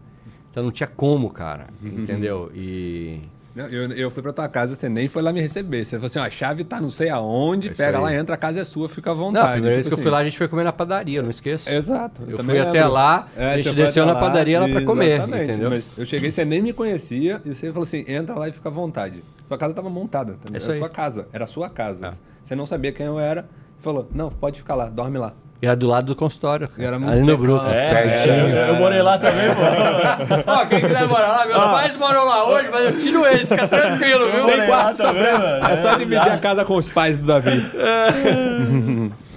Então 0.49 0.63
não 0.63 0.71
tinha 0.71 0.87
como, 0.87 1.29
cara. 1.29 1.67
Entendeu? 1.81 2.51
E. 2.53 3.21
Não, 3.55 3.67
Eu, 3.67 3.91
eu 3.91 4.09
fui 4.09 4.23
pra 4.23 4.33
tua 4.33 4.47
casa, 4.49 4.75
você 4.75 4.89
nem 4.89 5.07
foi 5.07 5.21
lá 5.21 5.31
me 5.31 5.39
receber. 5.39 5.85
Você 5.85 5.95
falou 5.97 6.07
assim: 6.07 6.19
ó, 6.19 6.23
a 6.23 6.29
chave 6.29 6.63
tá 6.63 6.81
não 6.81 6.89
sei 6.89 7.09
aonde, 7.09 7.69
É 7.69 7.73
pega 7.73 7.97
aí. 7.99 8.03
lá, 8.03 8.15
entra, 8.15 8.33
a 8.33 8.37
casa 8.37 8.59
é 8.61 8.63
sua, 8.63 8.89
fica 8.89 9.11
à 9.11 9.13
Não, 9.15 9.21
vontade. 9.21 9.45
a 9.47 9.51
primeira 9.51 9.75
vez 9.75 9.85
Tipo 9.85 9.95
que 9.95 9.99
eu 9.99 10.03
fui 10.03 10.09
assim. 10.09 10.13
lá, 10.15 10.21
a 10.21 10.25
gente 10.25 10.37
foi 10.37 10.47
comer 10.47 10.63
na 10.63 10.73
padaria, 10.73 11.21
não 11.21 11.29
esqueço. 11.29 11.69
Exato. 11.69 12.23
Eu 12.27 12.37
também 12.37 12.55
fui 12.55 12.59
até 12.67 12.79
lembro. 12.79 12.93
lá, 12.93 13.27
É, 13.37 13.53
a 13.53 13.57
gente 13.57 13.75
desceu 13.75 14.03
até 14.05 14.13
na 14.13 14.19
padaria 14.19 14.59
lá 14.59 14.67
pra 14.67 14.81
comer, 14.83 15.11
exatamente. 15.17 15.49
entendeu? 15.51 15.69
Mas 15.69 15.89
eu 15.97 16.05
cheguei, 16.05 16.31
você 16.31 16.43
nem 16.43 16.61
me 16.61 16.73
conhecia, 16.73 17.41
e 17.45 17.53
você 17.53 17.67
falou 17.69 17.83
assim: 17.83 18.03
entra 18.07 18.33
lá 18.35 18.49
e 18.49 18.51
fica 18.51 18.69
à 18.69 18.71
vontade. 18.71 19.23
Sua 19.47 19.57
casa 19.57 19.73
tava 19.73 19.89
montada? 19.89 20.35
Isso 20.53 20.65
Era 20.65 20.73
aí. 20.73 20.79
sua 20.79 20.89
casa, 20.89 21.27
era 21.31 21.43
a 21.43 21.47
sua 21.47 21.69
casa. 21.69 22.07
É. 22.07 22.11
Você 22.43 22.55
não 22.55 22.65
sabia 22.65 22.91
quem 22.91 23.05
eu 23.05 23.19
era, 23.19 23.45
falou: 23.77 24.07
não, 24.15 24.29
pode 24.29 24.57
ficar 24.59 24.73
lá, 24.75 24.89
dorme 24.89 25.17
lá. 25.19 25.33
Era 25.65 25.77
do 25.77 25.87
lado 25.87 26.07
do 26.07 26.15
consultório. 26.15 26.69
E 26.77 26.83
era 26.83 26.99
muito 26.99 27.13
ali 27.13 27.21
no. 27.21 27.37
Bruto, 27.37 27.63
Nossa, 27.63 27.73
pertinho. 27.73 28.47
É, 28.47 28.69
eu 28.69 28.75
morei 28.75 29.01
lá 29.01 29.17
também, 29.17 29.47
pô. 29.55 30.51
Ó, 30.51 30.65
quem 30.65 30.81
quiser 30.81 31.07
morar 31.07 31.27
lá, 31.27 31.45
meus 31.45 31.63
pais 31.63 31.95
moram 31.95 32.25
lá 32.25 32.49
hoje, 32.49 32.69
mas 32.69 32.85
eu 32.85 32.99
tiro 32.99 33.25
eles, 33.25 33.47
fica 33.47 33.67
tranquilo, 33.67 34.29
viu? 34.29 34.43
morei 34.43 34.67
lá 34.67 34.93
também, 34.93 35.33
mano. 35.33 35.65
É 35.65 35.77
só 35.77 35.95
dividir 35.95 36.31
a 36.31 36.37
casa 36.37 36.65
com 36.65 36.75
os 36.75 36.89
pais 36.89 37.17
do 37.17 37.25
Davi. 37.25 37.65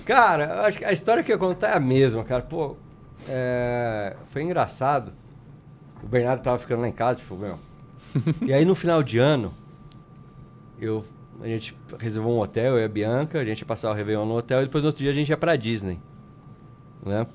Cara, 0.04 0.44
eu 0.44 0.60
acho 0.62 0.78
que 0.78 0.84
a 0.84 0.92
história 0.92 1.22
que 1.22 1.32
eu 1.32 1.38
contar 1.38 1.68
é 1.68 1.76
a 1.76 1.80
mesma, 1.80 2.24
cara. 2.24 2.42
Pô, 2.42 2.76
é, 3.28 4.16
foi 4.26 4.42
engraçado. 4.42 5.12
O 6.02 6.08
Bernardo 6.08 6.42
tava 6.42 6.58
ficando 6.58 6.82
lá 6.82 6.88
em 6.88 6.92
casa, 6.92 7.20
tipo, 7.20 7.36
meu. 7.36 7.56
E 8.44 8.52
aí 8.52 8.64
no 8.64 8.74
final 8.74 9.00
de 9.00 9.18
ano, 9.18 9.54
eu, 10.80 11.04
a 11.40 11.46
gente 11.46 11.76
reservou 12.00 12.36
um 12.36 12.40
hotel, 12.40 12.74
eu 12.74 12.80
e 12.80 12.84
a 12.84 12.88
Bianca, 12.88 13.38
a 13.38 13.44
gente 13.44 13.60
ia 13.60 13.66
passar 13.66 13.90
o 13.90 13.94
Réveillon 13.94 14.24
no 14.24 14.36
hotel 14.36 14.62
e 14.62 14.64
depois 14.64 14.82
no 14.82 14.88
outro 14.88 15.02
dia 15.02 15.12
a 15.12 15.14
gente 15.14 15.28
ia 15.28 15.36
pra 15.36 15.54
Disney. 15.54 16.00
Né? 17.06 17.26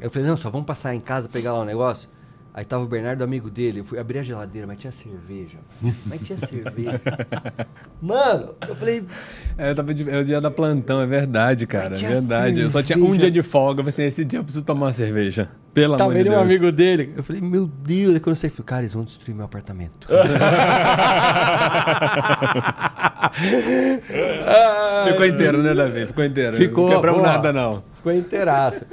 Eu 0.00 0.10
falei, 0.10 0.26
não, 0.26 0.36
só 0.36 0.50
vamos 0.50 0.66
passar 0.66 0.94
em 0.94 1.00
casa, 1.00 1.28
pegar 1.28 1.52
lá 1.52 1.60
o 1.60 1.64
negócio. 1.64 2.08
Aí 2.54 2.66
tava 2.66 2.84
o 2.84 2.86
Bernardo, 2.86 3.24
amigo 3.24 3.48
dele, 3.48 3.80
eu 3.80 3.84
fui 3.84 3.98
abrir 3.98 4.18
a 4.18 4.22
geladeira, 4.22 4.66
mas 4.66 4.78
tinha 4.78 4.92
cerveja. 4.92 5.56
Mas 6.04 6.20
tinha 6.20 6.38
cerveja. 6.46 7.00
Mano, 8.00 8.54
eu 8.68 8.76
falei, 8.76 9.02
É, 9.56 9.70
eu 9.70 9.74
tava 9.74 9.94
de, 9.94 10.08
é 10.10 10.18
o 10.18 10.24
dia 10.24 10.38
da 10.38 10.50
plantão, 10.50 11.00
é 11.00 11.06
verdade, 11.06 11.66
cara. 11.66 11.94
É 11.94 11.98
verdade. 11.98 12.60
Eu 12.60 12.68
só 12.68 12.82
tinha 12.82 12.98
um 12.98 13.02
cerveja. 13.02 13.20
dia 13.22 13.30
de 13.30 13.42
folga. 13.42 13.80
Eu 13.80 13.84
falei 13.84 13.88
assim: 13.90 14.02
esse 14.02 14.22
dia 14.24 14.38
eu 14.38 14.44
preciso 14.44 14.62
tomar 14.64 14.86
uma 14.86 14.92
cerveja. 14.92 15.48
Pelo 15.72 15.96
Tava 15.96 16.10
amor 16.10 16.14
de 16.14 16.20
ele 16.20 16.28
Deus. 16.28 16.42
um 16.42 16.44
amigo 16.44 16.70
dele. 16.70 17.14
Eu 17.16 17.22
falei, 17.22 17.40
meu 17.40 17.66
Deus, 17.66 18.12
aí 18.14 18.20
quando 18.20 18.36
eu 18.36 18.40
saí, 18.40 18.50
eu 18.50 18.54
falei, 18.54 18.66
cara, 18.66 18.82
eles 18.82 18.92
vão 18.92 19.04
destruir 19.04 19.34
meu 19.34 19.46
apartamento. 19.46 20.06
Ficou 25.08 25.26
inteiro, 25.26 25.62
né, 25.62 25.74
Davi? 25.74 26.06
Ficou 26.06 26.24
inteiro. 26.24 26.56
Ficou, 26.56 26.86
Não 26.88 26.94
quebramos 26.96 27.22
nada, 27.22 27.52
não. 27.52 27.82
Ficou 27.94 28.12
inteiraço. 28.12 28.84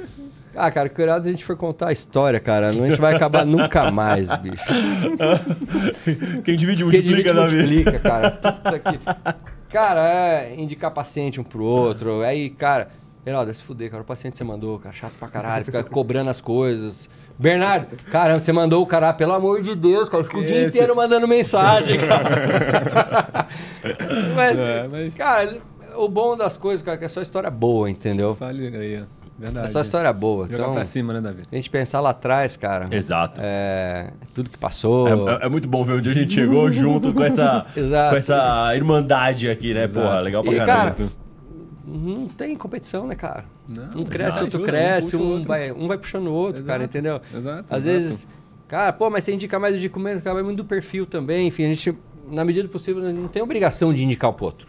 Ah, 0.54 0.70
cara, 0.70 0.88
cuidado 0.88 1.22
se 1.22 1.28
a 1.28 1.32
gente 1.32 1.44
for 1.44 1.56
contar 1.56 1.88
a 1.88 1.92
história, 1.92 2.40
cara. 2.40 2.72
Não, 2.72 2.84
a 2.84 2.88
gente 2.88 3.00
vai 3.00 3.14
acabar 3.14 3.46
nunca 3.46 3.90
mais, 3.90 4.28
bicho. 4.38 4.64
Quem 6.44 6.56
divide 6.56 6.82
multiplica, 6.84 7.16
divide, 7.16 7.32
Davi. 7.32 7.56
multiplica, 7.56 7.98
cara. 8.00 8.30
Puta 8.32 8.78
que... 8.78 8.98
Cara, 9.70 10.08
é 10.08 10.54
indicar 10.58 10.90
paciente 10.90 11.40
um 11.40 11.44
pro 11.44 11.62
outro. 11.62 12.22
Aí, 12.22 12.50
cara, 12.50 12.88
Heraldo, 13.24 13.54
se 13.54 13.62
fuder, 13.62 13.90
cara. 13.90 14.02
O 14.02 14.06
paciente 14.06 14.36
você 14.36 14.42
mandou, 14.44 14.78
cara, 14.80 14.94
chato 14.94 15.12
pra 15.18 15.28
caralho, 15.28 15.64
fica 15.64 15.84
cobrando 15.84 16.30
as 16.30 16.40
coisas. 16.40 17.08
Bernardo, 17.38 17.96
caramba, 18.10 18.40
você 18.40 18.52
mandou 18.52 18.82
o 18.82 18.86
cara, 18.86 19.12
pelo 19.14 19.32
amor 19.32 19.62
de 19.62 19.74
Deus, 19.74 20.08
cara, 20.10 20.22
ficou 20.24 20.42
o 20.42 20.44
dia 20.44 20.58
Esse- 20.66 20.76
inteiro 20.76 20.94
mandando 20.94 21.26
mensagem, 21.28 21.96
cara. 22.06 23.46
mas, 24.34 24.58
É, 24.58 24.88
mas- 24.88 25.14
cara, 25.14 25.56
o 25.96 26.06
bom 26.08 26.36
das 26.36 26.56
coisas, 26.58 26.82
cara, 26.84 26.96
é 26.96 26.98
que 26.98 27.04
é 27.04 27.08
só 27.08 27.22
história 27.22 27.50
boa, 27.50 27.88
entendeu? 27.88 28.30
Só 28.32 28.46
alegria. 28.46 29.06
É 29.06 29.19
Verdade. 29.40 29.70
só 29.70 29.80
história 29.80 30.12
boa. 30.12 30.46
Jogar 30.46 30.64
Então, 30.64 30.74
pra 30.74 30.84
cima, 30.84 31.14
né, 31.14 31.20
Davi? 31.20 31.42
a 31.50 31.54
gente 31.56 31.70
pensar 31.70 32.00
lá 32.00 32.10
atrás, 32.10 32.56
cara. 32.56 32.84
Exato. 32.90 33.40
É, 33.42 34.10
tudo 34.34 34.50
que 34.50 34.58
passou. 34.58 35.08
É, 35.08 35.12
é- 35.42 35.46
é 35.46 35.48
muito 35.48 35.66
bom 35.66 35.82
ver 35.82 35.94
onde 35.94 36.10
a 36.10 36.12
gente 36.12 36.34
chegou 36.34 36.68
junto 36.72 37.12
com 37.14 37.22
essa, 37.24 37.66
Exato. 37.74 38.10
com 38.10 38.16
essa 38.16 38.72
irmandade 38.76 39.48
aqui, 39.48 39.72
né? 39.72 39.84
Exato. 39.84 40.06
Porra, 40.06 40.20
legal 40.20 40.42
pra 40.44 40.52
E, 40.52 40.56
caramba. 40.56 40.94
cara, 40.96 41.10
não 41.86 42.28
tem 42.28 42.54
competição, 42.54 43.06
né, 43.06 43.14
cara? 43.14 43.44
Não, 43.68 44.02
um 44.02 44.04
cresce, 44.04 44.28
exato. 44.38 44.44
outro 44.44 44.60
Um 44.62 44.64
cresce, 44.64 45.16
o 45.16 45.20
um, 45.22 45.28
outro. 45.32 45.48
vai, 45.48 45.72
um 45.72 45.88
vai 45.88 45.96
puxando 45.98 46.26
o 46.26 46.32
outro, 46.32 46.62
cara, 46.64 46.82
Exato, 46.82 46.98
entendeu? 46.98 47.20
exato, 47.34 47.64
Às 47.74 47.84
exato. 47.86 48.02
vezes, 48.04 48.28
cara, 48.68 48.92
pô, 48.92 49.08
mas 49.10 49.24
você 49.24 49.32
indica 49.32 49.58
mais, 49.58 49.72
eu 49.74 49.78
indico 49.78 49.98
menos, 49.98 50.22
cara, 50.22 50.38
é 50.38 50.42
muito 50.42 50.58
do 50.58 50.64
perfil 50.64 51.06
também. 51.06 51.48
Enfim, 51.48 51.64
a 51.64 51.68
gente, 51.68 51.96
na 52.30 52.44
medida 52.44 52.68
do 52.68 52.70
possível, 52.70 53.02
não 53.12 53.26
tem 53.28 53.42
obrigação 53.42 53.92
de 53.94 54.04
indicar 54.04 54.32
pro 54.32 54.44
outro. 54.46 54.68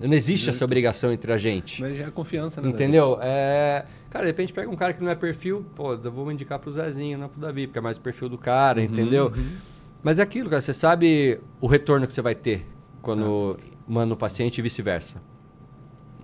Não 0.00 0.14
existe 0.14 0.48
essa 0.48 0.64
obrigação 0.64 1.12
entre 1.12 1.30
a 1.30 1.36
gente. 1.36 1.82
Mas 1.82 1.98
já 1.98 2.06
é 2.06 2.10
confiança, 2.10 2.60
né? 2.62 2.68
Entendeu? 2.70 3.18
É... 3.20 3.84
Cara, 4.08 4.24
de 4.24 4.30
repente 4.30 4.52
pega 4.52 4.68
um 4.70 4.76
cara 4.76 4.94
que 4.94 5.02
não 5.02 5.10
é 5.10 5.14
perfil, 5.14 5.64
pô, 5.76 5.94
eu 5.94 6.10
vou 6.10 6.32
indicar 6.32 6.58
pro 6.58 6.72
Zezinho, 6.72 7.18
não 7.18 7.28
pro 7.28 7.40
Davi, 7.40 7.66
porque 7.66 7.78
é 7.78 7.82
mais 7.82 7.96
o 7.96 8.00
perfil 8.00 8.28
do 8.28 8.38
cara, 8.38 8.82
entendeu? 8.82 9.30
Mas 10.02 10.18
é 10.18 10.22
aquilo, 10.22 10.48
cara, 10.48 10.60
você 10.60 10.72
sabe 10.72 11.38
o 11.60 11.66
retorno 11.66 12.06
que 12.06 12.12
você 12.12 12.22
vai 12.22 12.34
ter 12.34 12.66
quando 13.02 13.58
manda 13.86 14.14
o 14.14 14.16
paciente 14.16 14.58
e 14.58 14.62
vice-versa. 14.62 15.20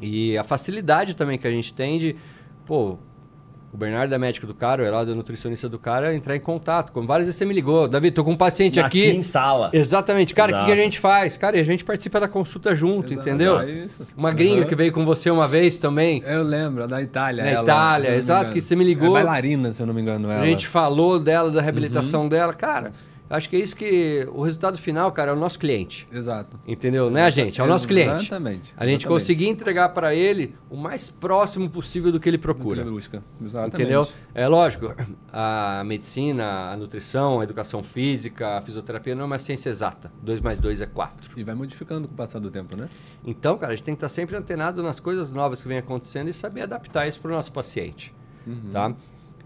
E 0.01 0.37
a 0.37 0.45
facilidade 0.45 1.15
também 1.15 1.39
que 1.39 1.47
a 1.47 1.51
gente 1.51 1.73
tem 1.73 1.99
de, 1.99 2.17
pô, 2.65 2.99
o 3.73 3.77
Bernardo 3.77 4.15
é 4.15 4.19
médico 4.19 4.47
do 4.47 4.55
cara, 4.55 4.83
o 4.83 4.87
Heraldo 4.87 5.13
é 5.13 5.15
nutricionista 5.15 5.69
do 5.69 5.79
cara, 5.79 6.15
entrar 6.15 6.35
em 6.35 6.41
contato. 6.41 6.93
Como 6.93 7.07
várias 7.07 7.27
vezes 7.27 7.39
você 7.39 7.45
me 7.45 7.53
ligou, 7.53 7.87
Davi, 7.87 8.11
tô 8.11 8.25
com 8.25 8.31
um 8.33 8.37
paciente 8.37 8.81
Aqui 8.81 9.09
aqui. 9.09 9.17
em 9.19 9.23
sala. 9.23 9.71
Exatamente, 9.73 10.35
cara, 10.35 10.57
o 10.57 10.61
que, 10.61 10.67
que 10.67 10.73
a 10.73 10.77
gente 10.77 10.99
faz? 10.99 11.37
Cara, 11.37 11.57
e 11.57 11.61
a 11.61 11.65
gente 11.65 11.85
participa 11.85 12.19
da 12.21 12.29
consulta 12.29 12.75
junto, 12.75 13.13
Exato, 13.13 13.29
entendeu? 13.29 13.61
é 13.61 13.71
isso. 13.71 14.03
Uma 14.17 14.31
gringa 14.33 14.61
Aham. 14.61 14.67
que 14.67 14.75
veio 14.75 14.93
com 14.93 15.05
você 15.05 15.31
uma 15.31 15.47
vez 15.47 15.79
também. 15.79 16.23
Eu 16.27 16.43
lembro, 16.43 16.87
da 16.87 17.03
Itália. 17.03 17.45
Na 17.45 17.51
ela, 17.51 17.63
Itália, 17.65 18.15
exato, 18.15 18.53
que 18.53 18.61
você 18.61 18.75
me 18.75 18.85
ligou. 18.85 19.09
É 19.11 19.23
bailarina, 19.23 19.73
se 19.73 19.83
eu 19.83 19.87
não 19.87 19.93
me 19.95 20.01
engano, 20.01 20.31
ela. 20.31 20.43
A 20.43 20.47
gente 20.47 20.67
falou 20.67 21.19
dela, 21.19 21.51
da 21.51 21.61
reabilitação 21.61 22.29
dela. 22.29 22.55
Cara, 22.55 22.91
acho 23.29 23.49
que 23.49 23.57
é 23.57 23.59
isso 23.59 23.77
que. 23.77 24.29
O 24.33 24.43
resultado 24.43 24.79
final, 24.79 25.11
cara, 25.13 25.31
é 25.31 25.35
o 25.35 25.39
nosso 25.39 25.59
cliente. 25.59 26.07
Exato. 26.13 26.59
Entendeu? 26.67 27.11
Não 27.11 27.19
é 27.19 27.25
a 27.25 27.31
gente, 27.31 27.61
é 27.61 27.65
o 27.65 27.67
nosso 27.67 27.87
cliente. 27.87 28.27
Exatamente. 28.27 28.75
A 28.77 28.85
gente 28.85 29.03
exatamente. 29.03 29.07
conseguir 29.07 29.49
entregar 29.49 29.89
para 29.91 30.15
ele 30.15 30.55
o 30.71 30.77
mais 30.77 31.11
próximo 31.11 31.69
possível 31.69 32.13
do 32.13 32.21
que 32.21 32.29
ele 32.29 32.37
Do 32.37 32.41
que 32.41 32.45
procura. 32.45 32.81
ele 32.83 32.91
busca. 32.91 33.23
Exatamente. 33.43 33.77
Entendeu? 33.77 34.09
É 34.35 34.47
lógico, 34.47 34.95
a 35.33 35.83
medicina, 35.85 36.71
a 36.71 36.77
nutrição, 36.77 37.41
a 37.41 37.45
educação 37.45 37.83
física, 37.83 38.59
a 38.59 38.63
fisioterapia 38.63 39.15
não 39.15 39.23
é 39.23 39.27
uma 39.27 39.39
ciência 39.39 39.71
exata. 39.71 40.13
2 40.23 40.41
mais 40.41 40.59
2 40.59 40.81
é 40.81 40.87
4. 40.87 41.39
E 41.39 41.45
vai 41.45 41.55
modificando 41.55 42.07
com 42.09 42.15
o 42.15 42.17
passar 42.17 42.39
do 42.39 42.51
tempo, 42.51 42.77
né? 42.77 42.89
Então, 43.25 43.57
cara, 43.59 43.73
a 43.73 43.77
gente 43.77 43.85
tem 43.85 43.95
que 43.95 43.99
estar 43.99 44.09
sempre 44.09 44.37
antenado 44.37 44.83
nas 44.83 45.01
coisas 45.01 45.33
novas 45.33 45.61
que 45.61 45.69
vem 45.69 45.79
acontecendo 45.79 46.29
e 46.29 46.33
saber 46.33 46.63
adaptar 46.63 47.07
isso 47.07 47.21
para 47.21 47.31
o 47.31 47.35
nosso 47.35 47.53
paciente. 47.53 48.15
Uhum. 48.47 48.71
Tá? 48.73 48.95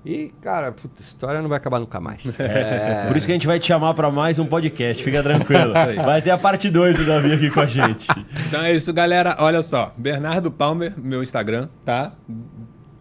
E, 0.05 0.32
cara, 0.40 0.72
puta, 0.72 0.94
a 0.98 1.02
história 1.02 1.43
não 1.43 1.48
vai 1.48 1.59
acabar 1.59 1.78
nunca 1.78 2.01
mais. 2.01 2.22
É. 2.39 3.06
Por 3.06 3.16
isso 3.16 3.27
que 3.27 3.32
a 3.32 3.35
gente 3.35 3.47
vai 3.47 3.59
te 3.59 3.66
chamar 3.66 3.93
pra 3.94 4.10
mais 4.10 4.39
um 4.39 4.47
podcast, 4.47 5.02
fica 5.02 5.22
tranquilo. 5.22 5.72
Vai 5.72 6.22
ter 6.22 6.31
a 6.31 6.39
parte 6.39 6.70
2 6.70 6.97
do 6.97 7.05
Davi 7.05 7.32
aqui 7.32 7.51
com 7.51 7.60
a 7.60 7.66
gente. 7.66 8.09
Então 8.48 8.62
é 8.62 8.74
isso, 8.74 8.93
galera. 8.93 9.36
Olha 9.39 9.62
só. 9.62 9.93
Bernardo 9.97 10.51
Palmer, 10.51 10.94
meu 10.97 11.22
Instagram, 11.22 11.68
tá? 11.85 12.12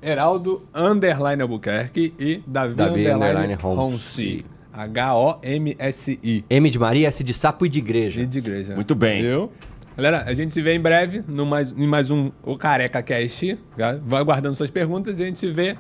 Heraldo 0.02 0.66
Underline 0.74 1.42
Albuquerque 1.42 2.14
e 2.20 2.44
Davi, 2.46 2.76
Davi 2.76 3.02
Underline 3.08 3.54
underline. 3.54 4.46
H-O-M-S-I. 4.72 6.46
M 6.50 6.70
de 6.70 6.80
Maria, 6.80 7.08
S 7.08 7.24
de 7.24 7.34
sapo 7.34 7.66
e 7.66 7.70
de 7.70 7.80
igreja. 7.80 8.22
E 8.22 8.26
de 8.26 8.38
igreja. 8.38 8.76
Muito 8.76 8.96
bem. 8.96 9.22
Viu? 9.22 9.52
Galera, 9.98 10.24
a 10.26 10.34
gente 10.34 10.54
se 10.54 10.62
vê 10.62 10.74
em 10.74 10.80
breve 10.80 11.22
no 11.28 11.46
mais, 11.46 11.74
em 11.78 11.86
mais 11.86 12.10
um 12.10 12.32
O 12.44 12.58
Careca 12.58 13.02
Cast. 13.02 13.58
tá? 13.78 14.00
Vai 14.02 14.22
aguardando 14.22 14.56
suas 14.56 14.72
perguntas 14.72 15.20
e 15.20 15.24
a 15.24 15.26
gente 15.26 15.40
se 15.40 15.52
vê 15.52 15.76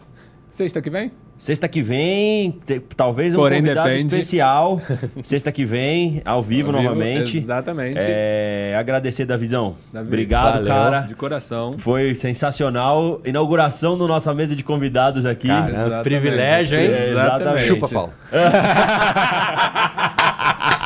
sexta 0.51 0.81
que 0.81 0.89
vem. 0.89 1.11
Sexta 1.37 1.69
que 1.69 1.81
vem, 1.81 2.51
te- 2.65 2.81
talvez 2.97 3.33
um 3.33 3.37
Porém, 3.37 3.61
convidado 3.61 3.87
depende. 3.89 4.07
especial. 4.13 4.81
Sexta 5.23 5.53
que 5.53 5.63
vem, 5.63 6.21
ao 6.25 6.43
vivo 6.43 6.69
Ao 6.71 6.77
vivo, 6.77 6.89
novamente. 6.89 7.37
Exatamente. 7.37 7.95
É, 7.97 8.75
agradecer, 8.77 9.23
Davizão. 9.25 9.77
Davi, 9.93 10.07
Obrigado, 10.09 10.55
valeu. 10.55 10.67
cara. 10.67 10.99
De 11.03 11.15
coração. 11.15 11.75
Foi 11.77 12.13
sensacional. 12.13 13.21
Inauguração 13.23 13.97
da 13.97 14.05
nossa 14.05 14.33
mesa 14.33 14.53
de 14.53 14.65
convidados 14.65 15.25
aqui. 15.25 15.47
Cara, 15.47 15.69
Exatamente. 15.69 16.03
privilégio, 16.03 16.77
hein? 16.77 16.91
É, 16.91 17.09
exatamente. 17.11 17.67
Chupa, 17.67 17.87
Paulo. 17.87 18.11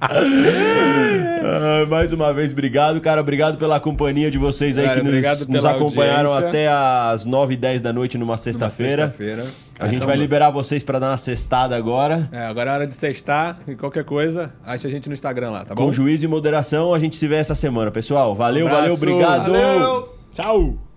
Ah, 0.00 1.86
mais 1.88 2.12
uma 2.12 2.32
vez, 2.32 2.52
obrigado, 2.52 3.00
cara. 3.00 3.20
Obrigado 3.20 3.58
pela 3.58 3.80
companhia 3.80 4.30
de 4.30 4.38
vocês 4.38 4.76
aí 4.78 4.84
Cara, 4.86 5.00
que 5.00 5.06
nos, 5.06 5.48
nos 5.48 5.64
acompanharam 5.64 6.30
audiência. 6.30 6.48
até 6.48 6.68
às 6.68 7.24
9 7.24 7.54
e 7.54 7.56
10 7.56 7.80
da 7.82 7.92
noite 7.92 8.16
numa 8.18 8.36
sexta-feira. 8.36 9.04
Sexta-feira. 9.06 9.46
A 9.80 9.86
gente 9.88 10.04
vai 10.04 10.16
liberar 10.16 10.50
vocês 10.50 10.82
pra 10.82 10.98
dar 10.98 11.10
uma 11.10 11.16
cestada 11.16 11.76
agora. 11.76 12.28
É, 12.32 12.46
agora 12.46 12.70
é 12.70 12.74
hora 12.74 12.86
de 12.86 12.94
sextar 12.94 13.58
e 13.66 13.74
qualquer 13.76 14.04
coisa, 14.04 14.52
acha 14.64 14.88
a 14.88 14.90
gente 14.90 15.08
no 15.08 15.14
Instagram 15.14 15.50
lá, 15.50 15.64
tá 15.64 15.74
Com 15.74 15.86
bom? 15.86 15.92
juízo 15.92 16.24
e 16.24 16.28
moderação, 16.28 16.92
a 16.92 16.98
gente 16.98 17.16
se 17.16 17.26
vê 17.28 17.36
essa 17.36 17.54
semana, 17.54 17.90
pessoal. 17.90 18.34
Valeu, 18.34 18.66
valeu, 18.68 18.94
Abraço. 18.94 19.04
obrigado. 19.04 19.52
Valeu. 19.52 20.14
Tchau! 20.32 20.87